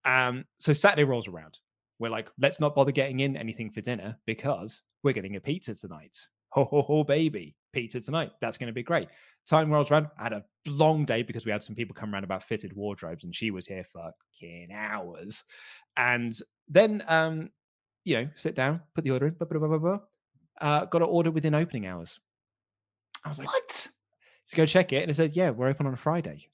Um, 0.05 0.45
so 0.59 0.73
Saturday 0.73 1.03
rolls 1.03 1.27
around. 1.27 1.59
We're 1.99 2.09
like, 2.09 2.29
let's 2.39 2.59
not 2.59 2.75
bother 2.75 2.91
getting 2.91 3.21
in 3.21 3.37
anything 3.37 3.69
for 3.71 3.81
dinner 3.81 4.17
because 4.25 4.81
we're 5.03 5.13
getting 5.13 5.35
a 5.35 5.41
pizza 5.41 5.75
tonight. 5.75 6.17
Ho 6.53 6.65
ho 6.65 6.83
ho 6.83 7.03
baby. 7.03 7.55
Pizza 7.73 7.99
tonight. 7.99 8.29
That's 8.39 8.59
gonna 8.59 8.71
be 8.71 8.83
great. 8.83 9.07
Time 9.47 9.71
rolls 9.71 9.89
around. 9.89 10.05
I 10.19 10.23
had 10.23 10.33
a 10.33 10.43
long 10.67 11.03
day 11.03 11.23
because 11.23 11.47
we 11.47 11.51
had 11.51 11.63
some 11.63 11.75
people 11.75 11.95
come 11.95 12.13
around 12.13 12.25
about 12.25 12.43
fitted 12.43 12.73
wardrobes, 12.73 13.23
and 13.23 13.33
she 13.35 13.49
was 13.49 13.65
here 13.65 13.83
for 13.83 14.11
fucking 14.39 14.69
hours. 14.71 15.45
And 15.97 16.31
then, 16.67 17.03
um, 17.07 17.49
you 18.03 18.17
know, 18.17 18.29
sit 18.35 18.53
down, 18.53 18.81
put 18.93 19.03
the 19.03 19.09
order 19.09 19.25
in. 19.25 19.33
Blah, 19.33 19.47
blah, 19.47 19.57
blah, 19.57 19.67
blah, 19.67 19.77
blah. 19.79 19.99
Uh, 20.61 20.85
got 20.85 20.99
to 20.99 21.05
order 21.05 21.31
within 21.31 21.55
opening 21.55 21.87
hours. 21.87 22.19
I 23.25 23.29
was 23.29 23.39
like, 23.39 23.47
What? 23.47 23.87
So 24.45 24.57
go 24.57 24.65
check 24.65 24.91
it, 24.93 25.01
and 25.01 25.11
it 25.11 25.15
says, 25.15 25.35
"Yeah, 25.35 25.51
we're 25.51 25.69
open 25.69 25.87
on 25.87 25.93
a 25.93 25.97
Friday." 25.97 26.49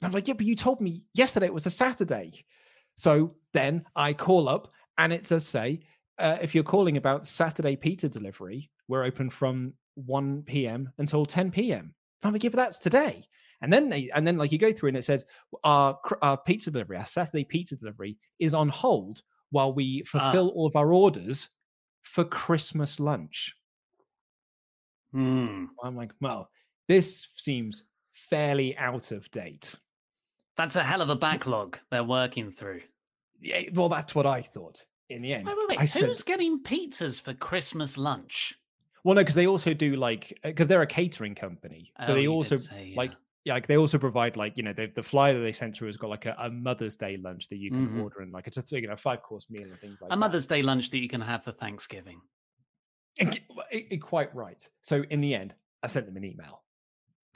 And 0.00 0.06
I'm 0.06 0.12
like, 0.12 0.28
"Yeah, 0.28 0.34
but 0.34 0.46
you 0.46 0.54
told 0.54 0.80
me 0.80 1.04
yesterday 1.14 1.46
it 1.46 1.54
was 1.54 1.66
a 1.66 1.70
Saturday." 1.70 2.44
So 2.96 3.34
then 3.52 3.84
I 3.94 4.12
call 4.12 4.48
up, 4.48 4.72
and 4.98 5.12
it 5.12 5.24
does 5.24 5.46
say, 5.46 5.80
uh, 6.18 6.38
"If 6.40 6.54
you're 6.54 6.64
calling 6.64 6.96
about 6.96 7.26
Saturday 7.26 7.76
pizza 7.76 8.08
delivery, 8.08 8.70
we're 8.88 9.04
open 9.04 9.30
from 9.30 9.74
1 9.94 10.42
p.m. 10.42 10.92
until 10.98 11.24
10 11.24 11.50
p.m." 11.50 11.80
And 11.80 12.28
I'm 12.28 12.32
like, 12.32 12.44
"Yeah, 12.44 12.50
but 12.50 12.56
that's 12.56 12.78
today." 12.78 13.24
And 13.62 13.72
then 13.72 13.88
they, 13.88 14.10
and 14.14 14.26
then 14.26 14.36
like 14.36 14.52
you 14.52 14.58
go 14.58 14.72
through, 14.72 14.88
and 14.88 14.98
it 14.98 15.04
says, 15.04 15.24
"Our 15.64 15.98
our 16.22 16.36
pizza 16.36 16.70
delivery, 16.70 16.96
our 16.96 17.06
Saturday 17.06 17.44
pizza 17.44 17.76
delivery, 17.76 18.18
is 18.38 18.54
on 18.54 18.68
hold 18.68 19.22
while 19.50 19.72
we 19.72 20.02
fulfill 20.02 20.48
all 20.50 20.66
of 20.66 20.76
our 20.76 20.92
orders 20.92 21.48
for 22.02 22.24
Christmas 22.24 23.00
lunch." 23.00 23.54
Hmm. 25.12 25.66
I'm 25.82 25.96
like, 25.96 26.12
well, 26.20 26.50
this 26.88 27.28
seems 27.36 27.84
fairly 28.12 28.76
out 28.76 29.12
of 29.12 29.30
date. 29.30 29.76
That's 30.56 30.76
a 30.76 30.82
hell 30.84 31.02
of 31.02 31.10
a 31.10 31.16
backlog 31.16 31.78
they're 31.90 32.04
working 32.04 32.50
through. 32.50 32.82
Yeah, 33.40 33.62
well, 33.74 33.88
that's 33.88 34.14
what 34.14 34.26
I 34.26 34.40
thought 34.42 34.84
in 35.10 35.22
the 35.22 35.32
end. 35.34 35.46
Wait, 35.46 35.56
wait, 35.56 35.68
wait. 35.68 35.78
I 35.80 35.84
said, 35.84 36.04
Who's 36.08 36.22
getting 36.22 36.62
pizzas 36.62 37.20
for 37.20 37.34
Christmas 37.34 37.98
lunch? 37.98 38.54
well, 39.04 39.14
no, 39.14 39.20
because 39.20 39.34
they 39.34 39.46
also 39.46 39.72
do 39.74 39.94
like, 39.96 40.38
because 40.42 40.66
they're 40.68 40.82
a 40.82 40.86
catering 40.86 41.34
company. 41.34 41.92
So 42.04 42.12
Oh, 42.12 42.14
they 42.16 42.26
also, 42.26 42.56
say, 42.56 42.92
like, 42.96 43.10
yeah. 43.12 43.16
yeah, 43.44 43.52
like 43.54 43.66
they 43.68 43.76
also 43.76 43.98
provide 43.98 44.36
like, 44.36 44.56
you 44.56 44.62
know, 44.64 44.72
the, 44.72 44.86
the 44.96 45.02
flyer 45.02 45.34
that 45.34 45.40
they 45.40 45.52
sent 45.52 45.74
through 45.76 45.88
has 45.88 45.96
got 45.96 46.08
like 46.10 46.26
a, 46.26 46.34
a 46.38 46.50
Mother's 46.50 46.96
Day 46.96 47.16
lunch 47.18 47.48
that 47.50 47.58
you 47.58 47.70
can 47.70 47.88
Mhm. 47.88 48.02
order 48.02 48.20
and 48.22 48.32
like 48.32 48.46
it's 48.48 48.56
a, 48.56 48.64
you 48.80 48.88
know, 48.88 48.96
five 48.96 49.22
course 49.22 49.46
meal 49.50 49.62
and 49.70 49.78
things 49.80 50.00
like 50.00 50.08
a 50.08 50.10
that. 50.10 50.16
Mother's 50.18 50.46
Day 50.48 50.62
lunch 50.62 50.90
that 50.90 50.98
you 50.98 51.08
can 51.08 51.20
have 51.20 51.44
for 51.44 51.52
Thanksgiving. 51.52 52.20
And 53.20 53.32
g- 53.34 53.44
well, 53.48 53.66
i- 53.72 53.86
i- 53.92 53.96
quite 53.98 54.34
right. 54.34 54.66
So 54.80 55.04
in 55.10 55.20
the 55.20 55.34
end, 55.34 55.54
I 55.82 55.86
sent 55.86 56.06
them 56.06 56.16
an 56.16 56.24
email 56.24 56.64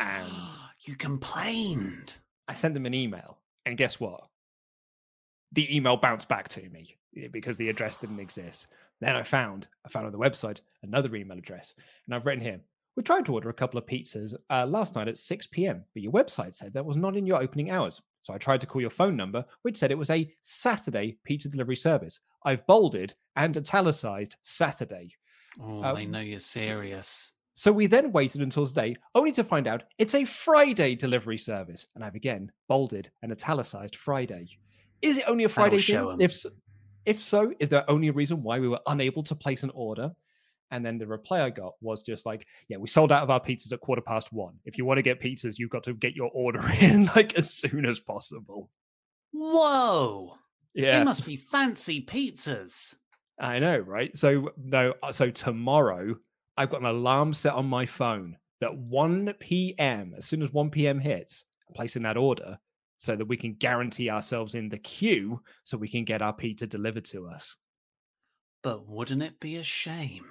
And 0.01 0.49
you 0.81 0.97
complained. 0.97 2.15
I 2.51 2.55
sent 2.55 2.75
them 2.75 2.85
an 2.87 2.95
email, 2.95 3.39
and 3.65 3.79
guess 3.79 4.01
what? 4.01 4.25
The 5.53 5.75
email 5.75 5.97
bounced 5.97 6.29
back 6.29 6.49
to 6.49 6.69
me 6.69 6.97
eh, 7.17 7.29
because 7.31 7.57
the 7.57 7.69
address 7.69 7.97
didn't 7.97 8.19
exist. 8.19 8.67
Then 9.01 9.15
I 9.15 9.23
found, 9.23 9.69
I 9.87 9.89
found 9.89 10.07
on 10.07 10.13
the 10.13 10.19
website 10.19 10.61
another 10.83 11.15
email 11.15 11.39
address, 11.39 11.75
and 12.07 12.15
I've 12.15 12.27
written 12.27 12.43
here. 12.43 12.61
We 12.97 13.05
tried 13.05 13.25
to 13.27 13.35
order 13.35 13.51
a 13.51 13.55
couple 13.55 13.79
of 13.79 13.87
pizzas 13.87 14.35
uh, 14.51 14.67
last 14.67 14.97
night 14.97 15.07
at 15.07 15.17
6 15.17 15.47
p.m., 15.47 15.85
but 15.95 16.03
your 16.03 16.11
website 16.13 16.55
said 16.55 16.73
that 16.73 16.85
was 16.85 16.97
not 16.97 17.17
in 17.17 17.25
your 17.25 17.41
opening 17.41 17.71
hours. 17.71 18.03
So 18.23 18.35
I 18.35 18.39
tried 18.39 18.61
to 18.63 18.67
call 18.67 18.81
your 18.83 18.91
phone 18.91 19.17
number, 19.17 19.45
which 19.63 19.77
said 19.77 19.93
it 19.93 19.99
was 19.99 20.11
a 20.11 20.31
Saturday 20.41 21.19
pizza 21.25 21.49
delivery 21.49 21.77
service. 21.77 22.19
I've 22.45 22.67
bolded 22.67 23.15
and 23.37 23.57
italicized 23.57 24.37
Saturday. 24.43 25.15
Oh, 25.63 25.83
Uh, 25.83 25.95
they 25.95 26.05
know 26.05 26.19
you're 26.21 26.41
serious. 26.41 27.33
So 27.61 27.71
we 27.71 27.87
then 27.87 28.11
waited 28.11 28.41
until 28.41 28.67
today, 28.67 28.97
only 29.15 29.33
to 29.33 29.45
find 29.45 29.67
out 29.67 29.83
it's 29.99 30.15
a 30.15 30.25
Friday 30.25 30.95
delivery 30.95 31.37
service. 31.37 31.87
And 31.95 32.03
I've 32.03 32.15
again 32.15 32.51
bolded 32.69 33.11
and 33.21 33.31
italicized 33.31 33.97
Friday. 33.97 34.47
Is 35.03 35.19
it 35.19 35.25
only 35.27 35.45
a 35.45 35.49
Friday 35.51 35.77
show 35.77 36.13
thing? 36.13 36.23
If 36.23 36.33
so, 36.33 36.49
if 37.05 37.23
so, 37.23 37.53
is 37.61 37.69
there 37.69 37.85
only 37.91 38.09
a 38.09 38.15
reason 38.15 38.43
why 38.43 38.61
we 38.61 38.69
were 38.69 38.81
unable 38.87 39.23
to 39.25 39.35
place 39.35 39.63
an 39.63 39.71
order? 39.75 40.11
And 40.71 40.87
then 40.87 40.97
the 40.97 41.07
reply 41.07 41.43
I 41.43 41.51
got 41.51 41.75
was 41.83 42.03
just 42.03 42.25
like, 42.25 42.47
"Yeah, 42.69 42.79
we 42.79 42.89
sold 42.89 43.13
out 43.13 43.25
of 43.25 43.29
our 43.29 43.41
pizzas 43.41 43.75
at 43.75 43.81
quarter 43.81 44.01
past 44.01 44.33
one. 44.33 44.55
If 44.65 44.79
you 44.79 44.87
want 44.87 44.97
to 44.97 45.03
get 45.03 45.21
pizzas, 45.21 45.59
you've 45.59 45.69
got 45.69 45.83
to 45.83 45.93
get 45.93 46.17
your 46.17 46.31
order 46.33 46.67
in 46.81 47.11
like 47.15 47.35
as 47.35 47.53
soon 47.53 47.85
as 47.85 48.01
possible." 48.01 48.71
Whoa. 49.33 50.33
Yeah, 50.73 50.99
They 50.99 51.05
must 51.05 51.27
be 51.27 51.37
fancy 51.37 52.07
pizzas. 52.07 52.95
I 53.39 53.59
know, 53.59 53.81
right? 53.81 54.17
So 54.17 54.49
no, 54.57 54.95
uh, 55.03 55.13
so 55.13 55.31
tomorrow 55.31 56.17
I've 56.57 56.71
got 56.71 56.81
an 56.81 56.87
alarm 56.87 57.33
set 57.33 57.55
on 57.55 57.67
my 57.67 57.87
phone 57.87 58.37
that 58.61 58.77
1 58.77 59.35
p.m. 59.41 60.15
as 60.17 60.27
soon 60.27 60.43
as 60.43 60.53
1 60.53 60.71
p.m. 60.71 60.99
hits, 60.99 61.45
I'm 61.69 61.75
placing 61.75 62.03
that 62.03 62.17
order 62.17 62.59
so 62.99 63.17
that 63.17 63.27
we 63.27 63.37
can 63.37 63.55
guarantee 63.55 64.11
ourselves 64.11 64.55
in 64.55 64.69
the 64.69 64.79
queue 64.79 65.41
so 65.65 65.79
we 65.79 65.89
can 65.89 66.05
get 66.05 66.21
our 66.21 66.33
pizza 66.33 66.67
delivered 66.67 67.05
to 67.07 67.27
us. 67.27 67.57
But 68.63 68.87
wouldn't 68.87 69.23
it 69.23 69.41
be 69.41 69.57
a 69.57 69.63
shame 69.63 70.27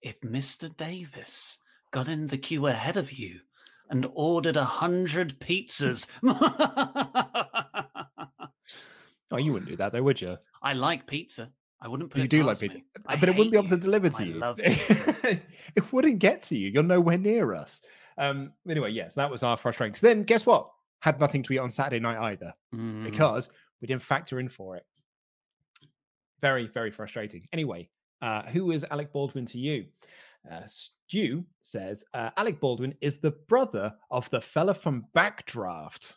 if 0.00 0.18
Mr. 0.22 0.74
Davis 0.74 1.58
got 1.90 2.08
in 2.08 2.26
the 2.28 2.38
queue 2.38 2.66
ahead 2.66 2.96
of 2.96 3.12
you 3.12 3.40
and 3.90 4.06
ordered 4.14 4.56
a 4.56 4.64
hundred 4.64 5.38
pizzas? 5.38 6.06
Oh, 9.30 9.38
you 9.38 9.52
wouldn't 9.52 9.70
do 9.70 9.76
that 9.76 9.92
though, 9.92 10.02
would 10.02 10.20
you? 10.20 10.36
I 10.62 10.74
like 10.74 11.06
pizza. 11.06 11.50
I 11.84 11.88
wouldn't 11.88 12.08
put 12.10 12.18
You 12.18 12.24
it 12.24 12.30
do 12.30 12.42
like 12.44 12.58
pizza, 12.58 12.78
me. 12.78 12.84
I 13.06 13.16
but 13.16 13.28
it 13.28 13.32
wouldn't 13.36 13.52
be 13.52 13.58
able 13.58 13.68
to 13.68 13.76
deliver 13.76 14.08
to 14.08 14.22
I 14.22 14.24
you. 14.24 15.38
it 15.76 15.92
wouldn't 15.92 16.18
get 16.18 16.42
to 16.44 16.56
you. 16.56 16.70
You're 16.70 16.82
nowhere 16.82 17.18
near 17.18 17.52
us. 17.52 17.82
Um, 18.16 18.52
anyway, 18.68 18.90
yes, 18.90 19.14
that 19.16 19.30
was 19.30 19.42
our 19.42 19.58
frustration. 19.58 19.94
So 19.94 20.06
then, 20.06 20.22
guess 20.22 20.46
what? 20.46 20.70
Had 21.00 21.20
nothing 21.20 21.42
to 21.42 21.52
eat 21.52 21.58
on 21.58 21.70
Saturday 21.70 22.00
night 22.00 22.16
either. 22.30 22.54
Mm. 22.74 23.04
because 23.04 23.50
we 23.82 23.86
didn't 23.86 24.00
factor 24.00 24.40
in 24.40 24.48
for 24.48 24.76
it. 24.76 24.86
Very, 26.40 26.68
very 26.68 26.90
frustrating. 26.90 27.46
Anyway, 27.52 27.90
uh, 28.22 28.44
who 28.44 28.70
is 28.70 28.86
Alec 28.90 29.12
Baldwin 29.12 29.44
to 29.46 29.58
you? 29.58 29.84
Uh, 30.50 30.62
Stu 30.66 31.44
says 31.60 32.02
uh, 32.14 32.30
Alec 32.38 32.60
Baldwin 32.60 32.94
is 33.02 33.18
the 33.18 33.32
brother 33.32 33.94
of 34.10 34.30
the 34.30 34.40
fella 34.40 34.72
from 34.72 35.04
Backdraft. 35.14 36.16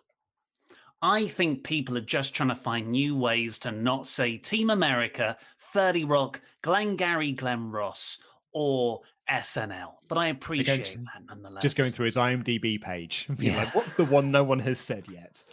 I 1.02 1.28
think 1.28 1.64
people 1.64 1.98
are 1.98 2.02
just 2.02 2.34
trying 2.34 2.50
to 2.50 2.56
find 2.56 2.88
new 2.92 3.16
ways 3.16 3.60
to 3.60 3.72
not 3.72 4.08
say 4.08 4.38
Team 4.38 4.70
America, 4.72 5.38
30 5.60 6.06
Rock, 6.06 6.42
Glengarry 6.64 7.34
Glen 7.34 7.70
Ross, 7.72 8.18
or 8.52 9.02
SNL. 9.30 9.94
But 10.10 10.18
I 10.18 10.28
appreciate 10.28 10.86
just- 10.86 10.98
that 11.04 11.24
nonetheless. 11.28 11.62
Just 11.62 11.78
going 11.78 11.92
through 11.92 12.08
his 12.08 12.18
IMDb 12.18 12.82
page, 12.82 13.28
Yeah. 13.38 13.58
like, 13.58 13.76
"What's 13.76 13.94
the 13.94 14.06
one 14.06 14.32
no 14.32 14.44
one 14.44 14.60
has 14.60 14.80
said 14.80 15.08
yet?" 15.08 15.44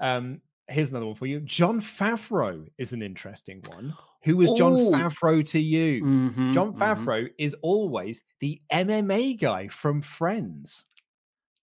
Um, 0.00 0.40
here's 0.68 0.90
another 0.90 1.06
one 1.06 1.16
for 1.16 1.26
you. 1.26 1.40
Jon 1.40 1.80
Favreau 1.80 2.66
is 2.78 2.92
an 2.94 3.02
interesting 3.02 3.60
one. 3.68 3.94
Who 4.22 4.40
is 4.40 4.50
Jon 4.52 4.72
Ooh. 4.72 4.90
Favreau 4.90 5.46
to 5.50 5.58
you? 5.60 6.02
Mhm, 6.02 6.54
Jon 6.54 6.72
mhm. 6.72 6.78
Favreau 6.78 7.28
is 7.36 7.54
always 7.60 8.22
the 8.40 8.62
MMA 8.70 9.34
guy 9.34 9.68
from 9.68 10.00
Friends. 10.00 10.86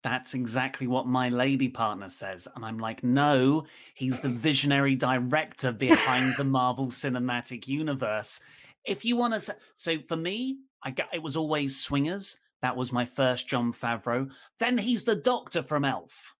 That's 0.05 0.35
exactly 0.35 0.85
what 0.85 1.07
my 1.07 1.29
lady 1.29 1.67
partner 1.67 2.11
says. 2.11 2.47
And 2.55 2.63
I'm 2.63 2.77
like, 2.77 3.03
no, 3.03 3.65
he's 3.95 4.19
the 4.19 4.29
visionary 4.29 4.95
director 4.95 5.71
behind 5.71 6.35
the 6.37 6.43
Marvel 6.43 6.89
Cinematic 6.89 7.67
Universe. 7.67 8.39
If 8.85 9.03
you 9.03 9.15
want 9.15 9.41
to, 9.41 9.55
so 9.75 9.97
for 9.97 10.15
me, 10.15 10.59
I 10.83 10.91
got 10.91 11.07
it 11.11 11.23
was 11.23 11.35
always 11.35 11.81
Swingers. 11.81 12.37
That 12.61 12.77
was 12.77 12.91
my 12.91 13.03
first 13.03 13.47
Jon 13.47 13.73
Favreau. 13.73 14.29
Then 14.59 14.77
he's 14.77 15.03
the 15.03 15.15
Doctor 15.15 15.63
from 15.63 15.83
Elf. 15.83 16.35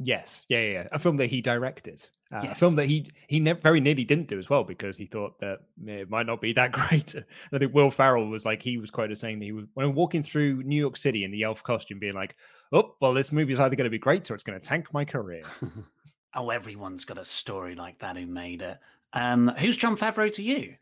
Yes, 0.00 0.44
yeah, 0.48 0.62
yeah, 0.62 0.72
yeah. 0.72 0.88
a 0.90 0.98
film 0.98 1.18
that 1.18 1.26
he 1.26 1.40
directed, 1.40 2.04
uh, 2.32 2.46
a 2.50 2.54
film 2.54 2.76
that 2.76 2.86
he 2.86 3.08
he 3.26 3.40
ne- 3.40 3.52
very 3.54 3.80
nearly 3.80 4.04
didn't 4.04 4.28
do 4.28 4.38
as 4.38 4.50
well 4.50 4.62
because 4.62 4.96
he 4.96 5.06
thought 5.06 5.38
that 5.40 5.60
it 5.86 6.10
might 6.10 6.26
not 6.26 6.40
be 6.40 6.52
that 6.52 6.72
great. 6.72 7.14
I 7.52 7.58
think 7.58 7.74
Will 7.74 7.90
Ferrell 7.90 8.28
was 8.28 8.44
like 8.44 8.62
he 8.62 8.76
was 8.76 8.90
quoted 8.90 9.18
saying 9.18 9.38
that 9.38 9.46
he 9.46 9.52
was 9.52 9.64
when 9.74 9.94
walking 9.94 10.22
through 10.22 10.62
New 10.62 10.76
York 10.76 10.96
City 10.96 11.24
in 11.24 11.30
the 11.30 11.42
elf 11.42 11.62
costume, 11.62 11.98
being 11.98 12.14
like, 12.14 12.36
"Oh, 12.72 12.94
well, 13.00 13.14
this 13.14 13.32
movie 13.32 13.54
is 13.54 13.60
either 13.60 13.76
going 13.76 13.84
to 13.84 13.90
be 13.90 13.98
great 13.98 14.30
or 14.30 14.34
it's 14.34 14.44
going 14.44 14.60
to 14.60 14.66
tank 14.66 14.92
my 14.92 15.04
career." 15.04 15.42
Oh, 16.34 16.50
everyone's 16.50 17.06
got 17.06 17.16
a 17.16 17.24
story 17.24 17.74
like 17.74 18.00
that 18.00 18.16
who 18.16 18.26
made 18.26 18.60
it. 18.60 18.78
Um, 19.14 19.48
who's 19.48 19.78
Jon 19.78 19.96
Favreau 19.96 20.30
to 20.34 20.42
you? 20.42 20.74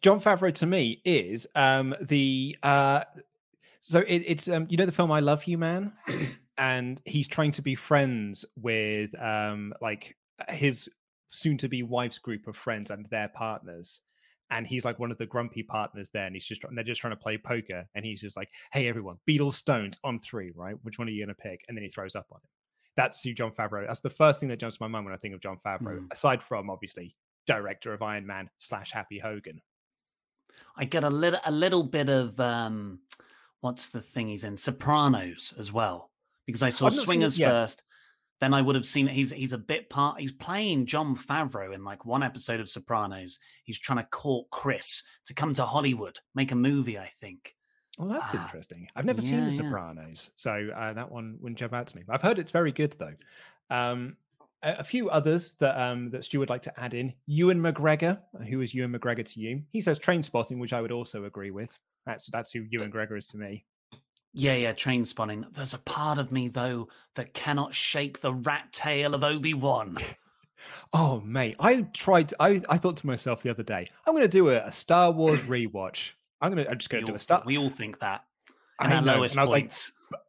Jon 0.00 0.20
Favreau 0.20 0.54
to 0.54 0.66
me 0.66 1.02
is 1.04 1.46
um 1.54 1.94
the 2.00 2.56
uh 2.62 3.02
so 3.80 4.00
it, 4.00 4.22
it's 4.26 4.48
um 4.48 4.66
you 4.70 4.76
know 4.76 4.86
the 4.86 4.92
film 4.92 5.10
I 5.10 5.20
Love 5.20 5.44
You 5.44 5.58
Man 5.58 5.92
and 6.58 7.00
he's 7.04 7.26
trying 7.26 7.50
to 7.52 7.62
be 7.62 7.74
friends 7.74 8.44
with 8.56 9.20
um 9.20 9.74
like 9.80 10.16
his 10.50 10.88
soon 11.30 11.56
to 11.58 11.68
be 11.68 11.82
wife's 11.82 12.18
group 12.18 12.46
of 12.46 12.56
friends 12.56 12.90
and 12.90 13.06
their 13.10 13.28
partners 13.28 14.00
and 14.50 14.66
he's 14.66 14.84
like 14.84 14.98
one 14.98 15.10
of 15.10 15.18
the 15.18 15.26
grumpy 15.26 15.62
partners 15.62 16.08
there 16.14 16.24
and 16.24 16.34
he's 16.34 16.46
just 16.46 16.64
and 16.64 16.76
they're 16.76 16.84
just 16.84 17.00
trying 17.00 17.12
to 17.12 17.16
play 17.20 17.36
poker 17.36 17.84
and 17.94 18.04
he's 18.04 18.20
just 18.20 18.36
like 18.36 18.48
hey 18.72 18.88
everyone 18.88 19.16
Beatles 19.28 19.54
Stones 19.54 19.98
on 20.04 20.18
3 20.20 20.52
right 20.54 20.74
which 20.82 20.98
one 20.98 21.06
are 21.06 21.10
you 21.10 21.24
going 21.24 21.34
to 21.34 21.42
pick 21.42 21.64
and 21.68 21.76
then 21.76 21.82
he 21.82 21.90
throws 21.90 22.16
up 22.16 22.26
on 22.32 22.38
him 22.38 22.48
that's 22.96 23.22
who 23.22 23.34
Jon 23.34 23.52
Favreau 23.52 23.86
that's 23.86 24.00
the 24.00 24.08
first 24.10 24.40
thing 24.40 24.48
that 24.48 24.58
jumps 24.58 24.76
to 24.78 24.82
my 24.82 24.88
mind 24.88 25.04
when 25.04 25.12
I 25.14 25.18
think 25.18 25.34
of 25.34 25.40
Jon 25.42 25.58
Favreau 25.64 25.98
Mm. 26.00 26.06
aside 26.12 26.42
from 26.42 26.70
obviously 26.70 27.14
director 27.46 27.92
of 27.92 28.00
Iron 28.00 28.26
Man 28.26 28.48
slash 28.58 28.90
Happy 28.92 29.18
Hogan 29.18 29.60
I 30.76 30.84
get 30.86 31.04
a 31.04 31.10
little 31.10 31.40
a 31.44 31.52
little 31.52 31.82
bit 31.82 32.08
of 32.08 32.38
um 32.40 33.00
what's 33.60 33.88
the 33.90 34.00
thing 34.00 34.28
he's 34.28 34.44
in? 34.44 34.56
Sopranos 34.56 35.52
as 35.58 35.72
well. 35.72 36.10
Because 36.46 36.62
I 36.62 36.68
saw 36.70 36.86
I've 36.86 36.92
seen 36.94 37.00
it 37.02 37.04
Swingers 37.04 37.38
yet. 37.38 37.50
first. 37.50 37.82
Then 38.40 38.54
I 38.54 38.62
would 38.62 38.76
have 38.76 38.86
seen 38.86 39.06
he's 39.08 39.30
he's 39.30 39.52
a 39.52 39.58
bit 39.58 39.90
part 39.90 40.20
he's 40.20 40.30
playing 40.32 40.86
Jon 40.86 41.16
Favreau 41.16 41.74
in 41.74 41.82
like 41.84 42.04
one 42.04 42.22
episode 42.22 42.60
of 42.60 42.68
Sopranos. 42.70 43.38
He's 43.64 43.78
trying 43.78 43.98
to 43.98 44.08
court 44.10 44.46
Chris 44.50 45.02
to 45.26 45.34
come 45.34 45.54
to 45.54 45.64
Hollywood, 45.64 46.18
make 46.34 46.52
a 46.52 46.56
movie, 46.56 46.98
I 46.98 47.08
think. 47.20 47.56
Well, 47.98 48.08
that's 48.08 48.32
Ah, 48.32 48.44
interesting. 48.44 48.86
I've 48.94 49.04
never 49.04 49.20
seen 49.20 49.34
yeah, 49.42 49.48
The 49.48 49.56
yeah. 49.56 49.62
Sopranos, 49.62 50.30
so 50.36 50.68
uh, 50.76 50.92
that 50.92 51.10
one 51.10 51.36
wouldn't 51.40 51.58
jump 51.58 51.72
out 51.72 51.88
to 51.88 51.96
me. 51.96 52.04
I've 52.08 52.22
heard 52.22 52.38
it's 52.38 52.52
very 52.52 52.70
good 52.70 52.94
though. 52.96 53.14
Um, 53.70 54.16
a, 54.62 54.74
a 54.78 54.84
few 54.84 55.10
others 55.10 55.54
that 55.58 55.76
um, 55.80 56.10
that 56.10 56.24
Stu 56.24 56.38
would 56.38 56.48
like 56.48 56.62
to 56.62 56.80
add 56.80 56.94
in: 56.94 57.12
Ewan 57.26 57.58
McGregor. 57.60 58.18
Uh, 58.38 58.44
Who 58.44 58.60
is 58.60 58.72
Ewan 58.72 58.92
McGregor 58.92 59.24
to 59.24 59.40
you? 59.40 59.62
He 59.72 59.80
says 59.80 59.98
Train 59.98 60.22
Spotting, 60.22 60.60
which 60.60 60.72
I 60.72 60.80
would 60.80 60.92
also 60.92 61.24
agree 61.24 61.50
with. 61.50 61.76
That's 62.06 62.26
that's 62.30 62.52
who 62.52 62.64
Ewan 62.70 62.92
McGregor 62.92 63.18
is 63.18 63.26
to 63.28 63.36
me. 63.36 63.64
Yeah, 64.32 64.54
yeah, 64.54 64.72
train 64.72 65.04
spotting. 65.04 65.46
There's 65.52 65.74
a 65.74 65.78
part 65.78 66.18
of 66.18 66.30
me 66.30 66.48
though 66.48 66.88
that 67.14 67.34
cannot 67.34 67.74
shake 67.74 68.20
the 68.20 68.32
rat 68.32 68.72
tail 68.72 69.14
of 69.14 69.24
Obi-Wan. 69.24 69.98
Oh, 70.92 71.20
mate, 71.20 71.54
I 71.60 71.82
tried. 71.94 72.34
I 72.40 72.60
I 72.68 72.78
thought 72.78 72.96
to 72.98 73.06
myself 73.06 73.42
the 73.42 73.50
other 73.50 73.62
day, 73.62 73.88
I'm 74.04 74.12
going 74.12 74.24
to 74.24 74.28
do 74.28 74.48
a, 74.50 74.56
a 74.58 74.72
Star 74.72 75.12
Wars 75.12 75.38
rewatch. 75.40 76.12
I'm 76.40 76.50
gonna. 76.50 76.66
I'm 76.68 76.78
just 76.78 76.90
going 76.90 77.02
We 77.04 77.06
to 77.06 77.12
do 77.12 77.16
a 77.16 77.18
Star. 77.20 77.42
we 77.46 77.56
all 77.58 77.70
think 77.70 78.00
that. 78.00 78.24
And 78.80 78.92
our 78.92 79.00
know, 79.00 79.14
lowest 79.14 79.34
and 79.34 79.40
I 79.40 79.44
was 79.44 79.52
like, 79.52 79.72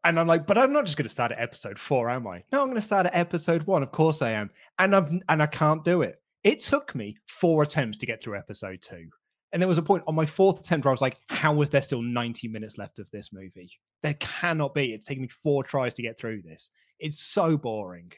and 0.03 0.19
I'm 0.19 0.27
like, 0.27 0.45
but 0.45 0.57
I'm 0.57 0.71
not 0.71 0.85
just 0.85 0.97
going 0.97 1.07
to 1.07 1.09
start 1.09 1.31
at 1.31 1.39
episode 1.39 1.79
four, 1.79 2.09
am 2.09 2.27
I? 2.27 2.43
No, 2.51 2.61
I'm 2.61 2.67
going 2.67 2.75
to 2.75 2.81
start 2.81 3.05
at 3.07 3.15
episode 3.15 3.63
one. 3.63 3.83
Of 3.83 3.91
course 3.91 4.21
I 4.21 4.31
am. 4.31 4.49
And 4.77 4.95
I've 4.95 5.11
and 5.29 5.41
I 5.41 5.47
can't 5.47 5.83
do 5.83 6.03
it. 6.03 6.21
It 6.43 6.61
took 6.61 6.93
me 6.95 7.17
four 7.27 7.63
attempts 7.63 7.97
to 7.97 8.05
get 8.05 8.21
through 8.21 8.37
episode 8.37 8.81
two. 8.81 9.09
And 9.51 9.61
there 9.61 9.67
was 9.67 9.77
a 9.79 9.83
point 9.83 10.03
on 10.07 10.15
my 10.15 10.25
fourth 10.25 10.59
attempt 10.59 10.85
where 10.85 10.91
I 10.91 10.93
was 10.93 11.01
like, 11.01 11.17
how 11.27 11.53
was 11.53 11.69
there 11.69 11.81
still 11.81 12.01
90 12.03 12.47
minutes 12.49 12.77
left 12.77 12.99
of 12.99 13.09
this 13.11 13.33
movie? 13.33 13.71
There 14.03 14.13
cannot 14.15 14.73
be. 14.75 14.93
It's 14.93 15.05
taken 15.05 15.23
me 15.23 15.27
four 15.27 15.63
tries 15.63 15.93
to 15.95 16.01
get 16.03 16.19
through 16.19 16.43
this. 16.43 16.69
It's 16.99 17.19
so 17.19 17.57
boring. 17.57 18.11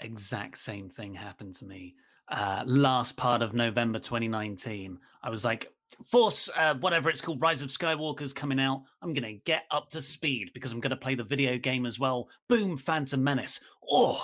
exact 0.00 0.58
same 0.58 0.88
thing 0.88 1.14
happened 1.14 1.54
to 1.56 1.64
me 1.64 1.94
uh 2.30 2.62
last 2.66 3.16
part 3.16 3.42
of 3.42 3.54
november 3.54 3.98
2019 3.98 4.98
i 5.22 5.30
was 5.30 5.44
like 5.44 5.72
force 6.04 6.50
uh, 6.56 6.74
whatever 6.74 7.08
it's 7.08 7.22
called 7.22 7.40
rise 7.40 7.62
of 7.62 7.70
skywalker's 7.70 8.34
coming 8.34 8.60
out 8.60 8.82
i'm 9.02 9.14
gonna 9.14 9.32
get 9.44 9.64
up 9.70 9.88
to 9.88 10.00
speed 10.00 10.50
because 10.52 10.70
i'm 10.72 10.80
gonna 10.80 10.96
play 10.96 11.14
the 11.14 11.24
video 11.24 11.56
game 11.56 11.86
as 11.86 11.98
well 11.98 12.28
boom 12.48 12.76
phantom 12.76 13.24
menace 13.24 13.60
oh 13.90 14.22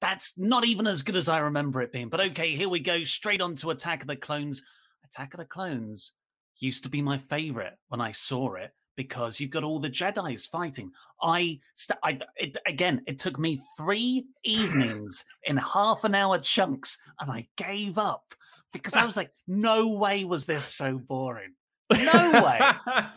that's 0.00 0.36
not 0.36 0.64
even 0.64 0.86
as 0.86 1.02
good 1.02 1.16
as 1.16 1.28
i 1.28 1.38
remember 1.38 1.80
it 1.80 1.92
being 1.92 2.08
but 2.08 2.20
okay 2.20 2.54
here 2.54 2.68
we 2.68 2.80
go 2.80 3.04
straight 3.04 3.40
on 3.40 3.54
to 3.54 3.70
attack 3.70 4.02
of 4.02 4.08
the 4.08 4.16
clones 4.16 4.62
attack 5.08 5.34
of 5.34 5.38
the 5.38 5.44
clones 5.46 6.12
used 6.58 6.82
to 6.82 6.90
be 6.90 7.00
my 7.02 7.18
favorite 7.18 7.78
when 7.88 8.00
i 8.00 8.10
saw 8.10 8.54
it 8.54 8.72
because 8.98 9.38
you've 9.38 9.52
got 9.52 9.62
all 9.62 9.78
the 9.78 9.88
Jedi's 9.88 10.44
fighting. 10.44 10.90
I, 11.22 11.60
st- 11.76 12.00
I 12.02 12.18
it, 12.34 12.56
again, 12.66 13.00
it 13.06 13.16
took 13.16 13.38
me 13.38 13.60
three 13.78 14.26
evenings 14.42 15.24
in 15.44 15.56
half 15.56 16.02
an 16.02 16.16
hour 16.16 16.36
chunks, 16.40 16.98
and 17.20 17.30
I 17.30 17.46
gave 17.56 17.96
up 17.96 18.34
because 18.72 18.96
I 18.96 19.04
was 19.04 19.16
like, 19.16 19.30
no 19.46 19.88
way 19.90 20.24
was 20.24 20.46
this 20.46 20.64
so 20.64 20.98
boring. 20.98 21.54
No 21.90 22.42
way. 22.44 22.60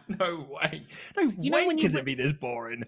no 0.08 0.48
way. 0.50 0.86
No 1.18 1.34
You 1.40 1.50
know 1.50 1.58
way 1.58 1.68
when 1.68 1.80
you 1.80 1.86
can 1.86 1.94
re- 1.96 2.02
it 2.02 2.06
be 2.06 2.14
this 2.16 2.34
boring. 2.34 2.84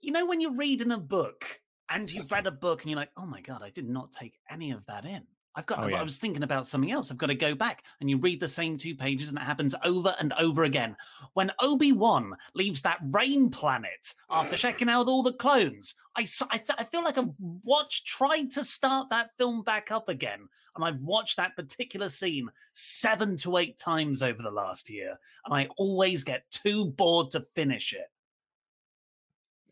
You 0.00 0.12
know 0.12 0.24
when 0.24 0.40
you're 0.40 0.54
reading 0.54 0.92
a 0.92 0.98
book 0.98 1.44
and 1.90 2.10
you've 2.10 2.30
read 2.30 2.46
a 2.46 2.52
book 2.52 2.82
and 2.82 2.90
you're 2.92 2.98
like, 3.00 3.10
oh 3.16 3.26
my 3.26 3.40
god, 3.40 3.62
I 3.64 3.70
did 3.70 3.88
not 3.88 4.12
take 4.12 4.38
any 4.48 4.70
of 4.70 4.86
that 4.86 5.04
in. 5.04 5.24
I've 5.56 5.66
got. 5.66 5.82
Oh, 5.82 5.86
yeah. 5.86 6.00
I 6.00 6.02
was 6.02 6.18
thinking 6.18 6.42
about 6.42 6.66
something 6.66 6.92
else. 6.92 7.10
I've 7.10 7.16
got 7.16 7.28
to 7.28 7.34
go 7.34 7.54
back 7.54 7.84
and 8.00 8.10
you 8.10 8.18
read 8.18 8.40
the 8.40 8.48
same 8.48 8.76
two 8.76 8.94
pages 8.94 9.30
and 9.30 9.38
it 9.38 9.42
happens 9.42 9.74
over 9.84 10.14
and 10.18 10.34
over 10.34 10.64
again. 10.64 10.94
When 11.32 11.50
Obi 11.60 11.92
Wan 11.92 12.34
leaves 12.54 12.82
that 12.82 12.98
rain 13.10 13.48
planet 13.48 14.12
after 14.30 14.54
checking 14.56 14.90
out 14.90 15.08
all 15.08 15.22
the 15.22 15.32
clones, 15.32 15.94
I 16.14 16.26
I, 16.50 16.58
th- 16.58 16.78
I 16.78 16.84
feel 16.84 17.02
like 17.02 17.16
I've 17.16 17.32
watched 17.38 18.06
tried 18.06 18.50
to 18.52 18.62
start 18.62 19.08
that 19.10 19.34
film 19.36 19.62
back 19.62 19.90
up 19.90 20.10
again, 20.10 20.46
and 20.74 20.84
I've 20.84 21.00
watched 21.00 21.38
that 21.38 21.56
particular 21.56 22.10
scene 22.10 22.50
seven 22.74 23.36
to 23.38 23.56
eight 23.56 23.78
times 23.78 24.22
over 24.22 24.42
the 24.42 24.50
last 24.50 24.90
year, 24.90 25.18
and 25.46 25.54
I 25.54 25.68
always 25.78 26.22
get 26.22 26.50
too 26.50 26.84
bored 26.84 27.30
to 27.30 27.40
finish 27.40 27.94
it. 27.94 28.10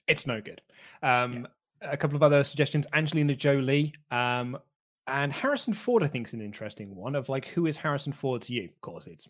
It's 0.07 0.27
no 0.27 0.41
good. 0.41 0.63
Um, 1.03 1.47
A 1.83 1.97
couple 1.97 2.17
of 2.17 2.23
other 2.23 2.43
suggestions: 2.43 2.87
Angelina 2.95 3.35
Jolie 3.35 3.95
um, 4.11 4.59
and 5.07 5.33
Harrison 5.33 5.75
Ford. 5.75 6.03
I 6.03 6.07
think 6.07 6.29
is 6.29 6.35
an 6.35 6.41
interesting 6.41 6.95
one. 6.95 7.15
Of 7.15 7.29
like, 7.29 7.47
who 7.47 7.67
is 7.67 7.77
Harrison 7.77 8.13
Ford 8.13 8.43
to 8.43 8.53
you? 8.53 8.65
Of 8.65 8.81
course, 8.81 9.07
it's 9.07 9.29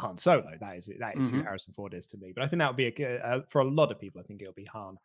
Han 0.00 0.16
Solo. 0.16 0.52
That 0.60 0.76
is 0.76 0.88
that 0.98 1.16
is 1.18 1.28
who 1.28 1.40
Mhm. 1.40 1.44
Harrison 1.44 1.74
Ford 1.74 1.94
is 1.94 2.06
to 2.06 2.16
me. 2.18 2.32
But 2.34 2.44
I 2.44 2.48
think 2.48 2.60
that 2.60 2.68
would 2.68 2.76
be 2.76 2.86
a, 3.02 3.18
uh, 3.24 3.42
for 3.48 3.60
a 3.60 3.64
lot 3.64 3.90
of 3.92 4.00
people. 4.00 4.20
I 4.20 4.24
think 4.24 4.42
it'll 4.42 4.54
be 4.54 4.64
Han. 4.66 4.96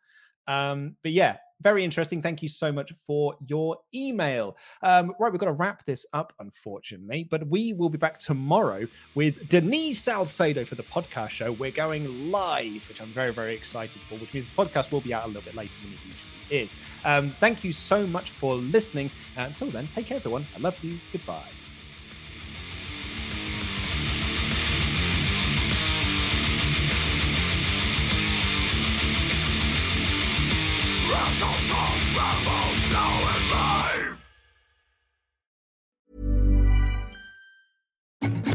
Um, 0.46 0.96
but 1.02 1.12
yeah, 1.12 1.36
very 1.60 1.84
interesting. 1.84 2.22
Thank 2.22 2.42
you 2.42 2.48
so 2.48 2.72
much 2.72 2.90
for 3.06 3.36
your 3.48 3.76
email. 3.94 4.56
Um, 4.82 5.14
right, 5.20 5.30
we've 5.30 5.38
got 5.38 5.46
to 5.46 5.52
wrap 5.52 5.84
this 5.84 6.06
up, 6.14 6.32
unfortunately, 6.40 7.24
but 7.30 7.46
we 7.48 7.74
will 7.74 7.90
be 7.90 7.98
back 7.98 8.18
tomorrow 8.18 8.86
with 9.14 9.46
Denise 9.50 10.00
Salcedo 10.02 10.64
for 10.64 10.74
the 10.74 10.84
podcast 10.84 11.30
show. 11.30 11.52
We're 11.52 11.70
going 11.70 12.30
live, 12.30 12.88
which 12.88 13.02
I'm 13.02 13.08
very, 13.08 13.30
very 13.30 13.54
excited 13.54 14.00
for, 14.08 14.14
which 14.14 14.32
means 14.32 14.46
the 14.46 14.52
podcast 14.64 14.90
will 14.90 15.02
be 15.02 15.12
out 15.12 15.24
a 15.24 15.26
little 15.26 15.42
bit 15.42 15.54
later 15.54 15.74
than 15.82 15.92
it 15.92 15.98
usually 16.06 16.37
is. 16.50 16.74
Um, 17.04 17.30
thank 17.30 17.64
you 17.64 17.72
so 17.72 18.06
much 18.06 18.30
for 18.30 18.54
listening. 18.54 19.10
Uh, 19.36 19.42
until 19.42 19.68
then, 19.68 19.86
take 19.88 20.06
care, 20.06 20.16
everyone. 20.16 20.46
I 20.56 20.60
love 20.60 20.82
you. 20.82 20.98
Goodbye. 21.12 21.42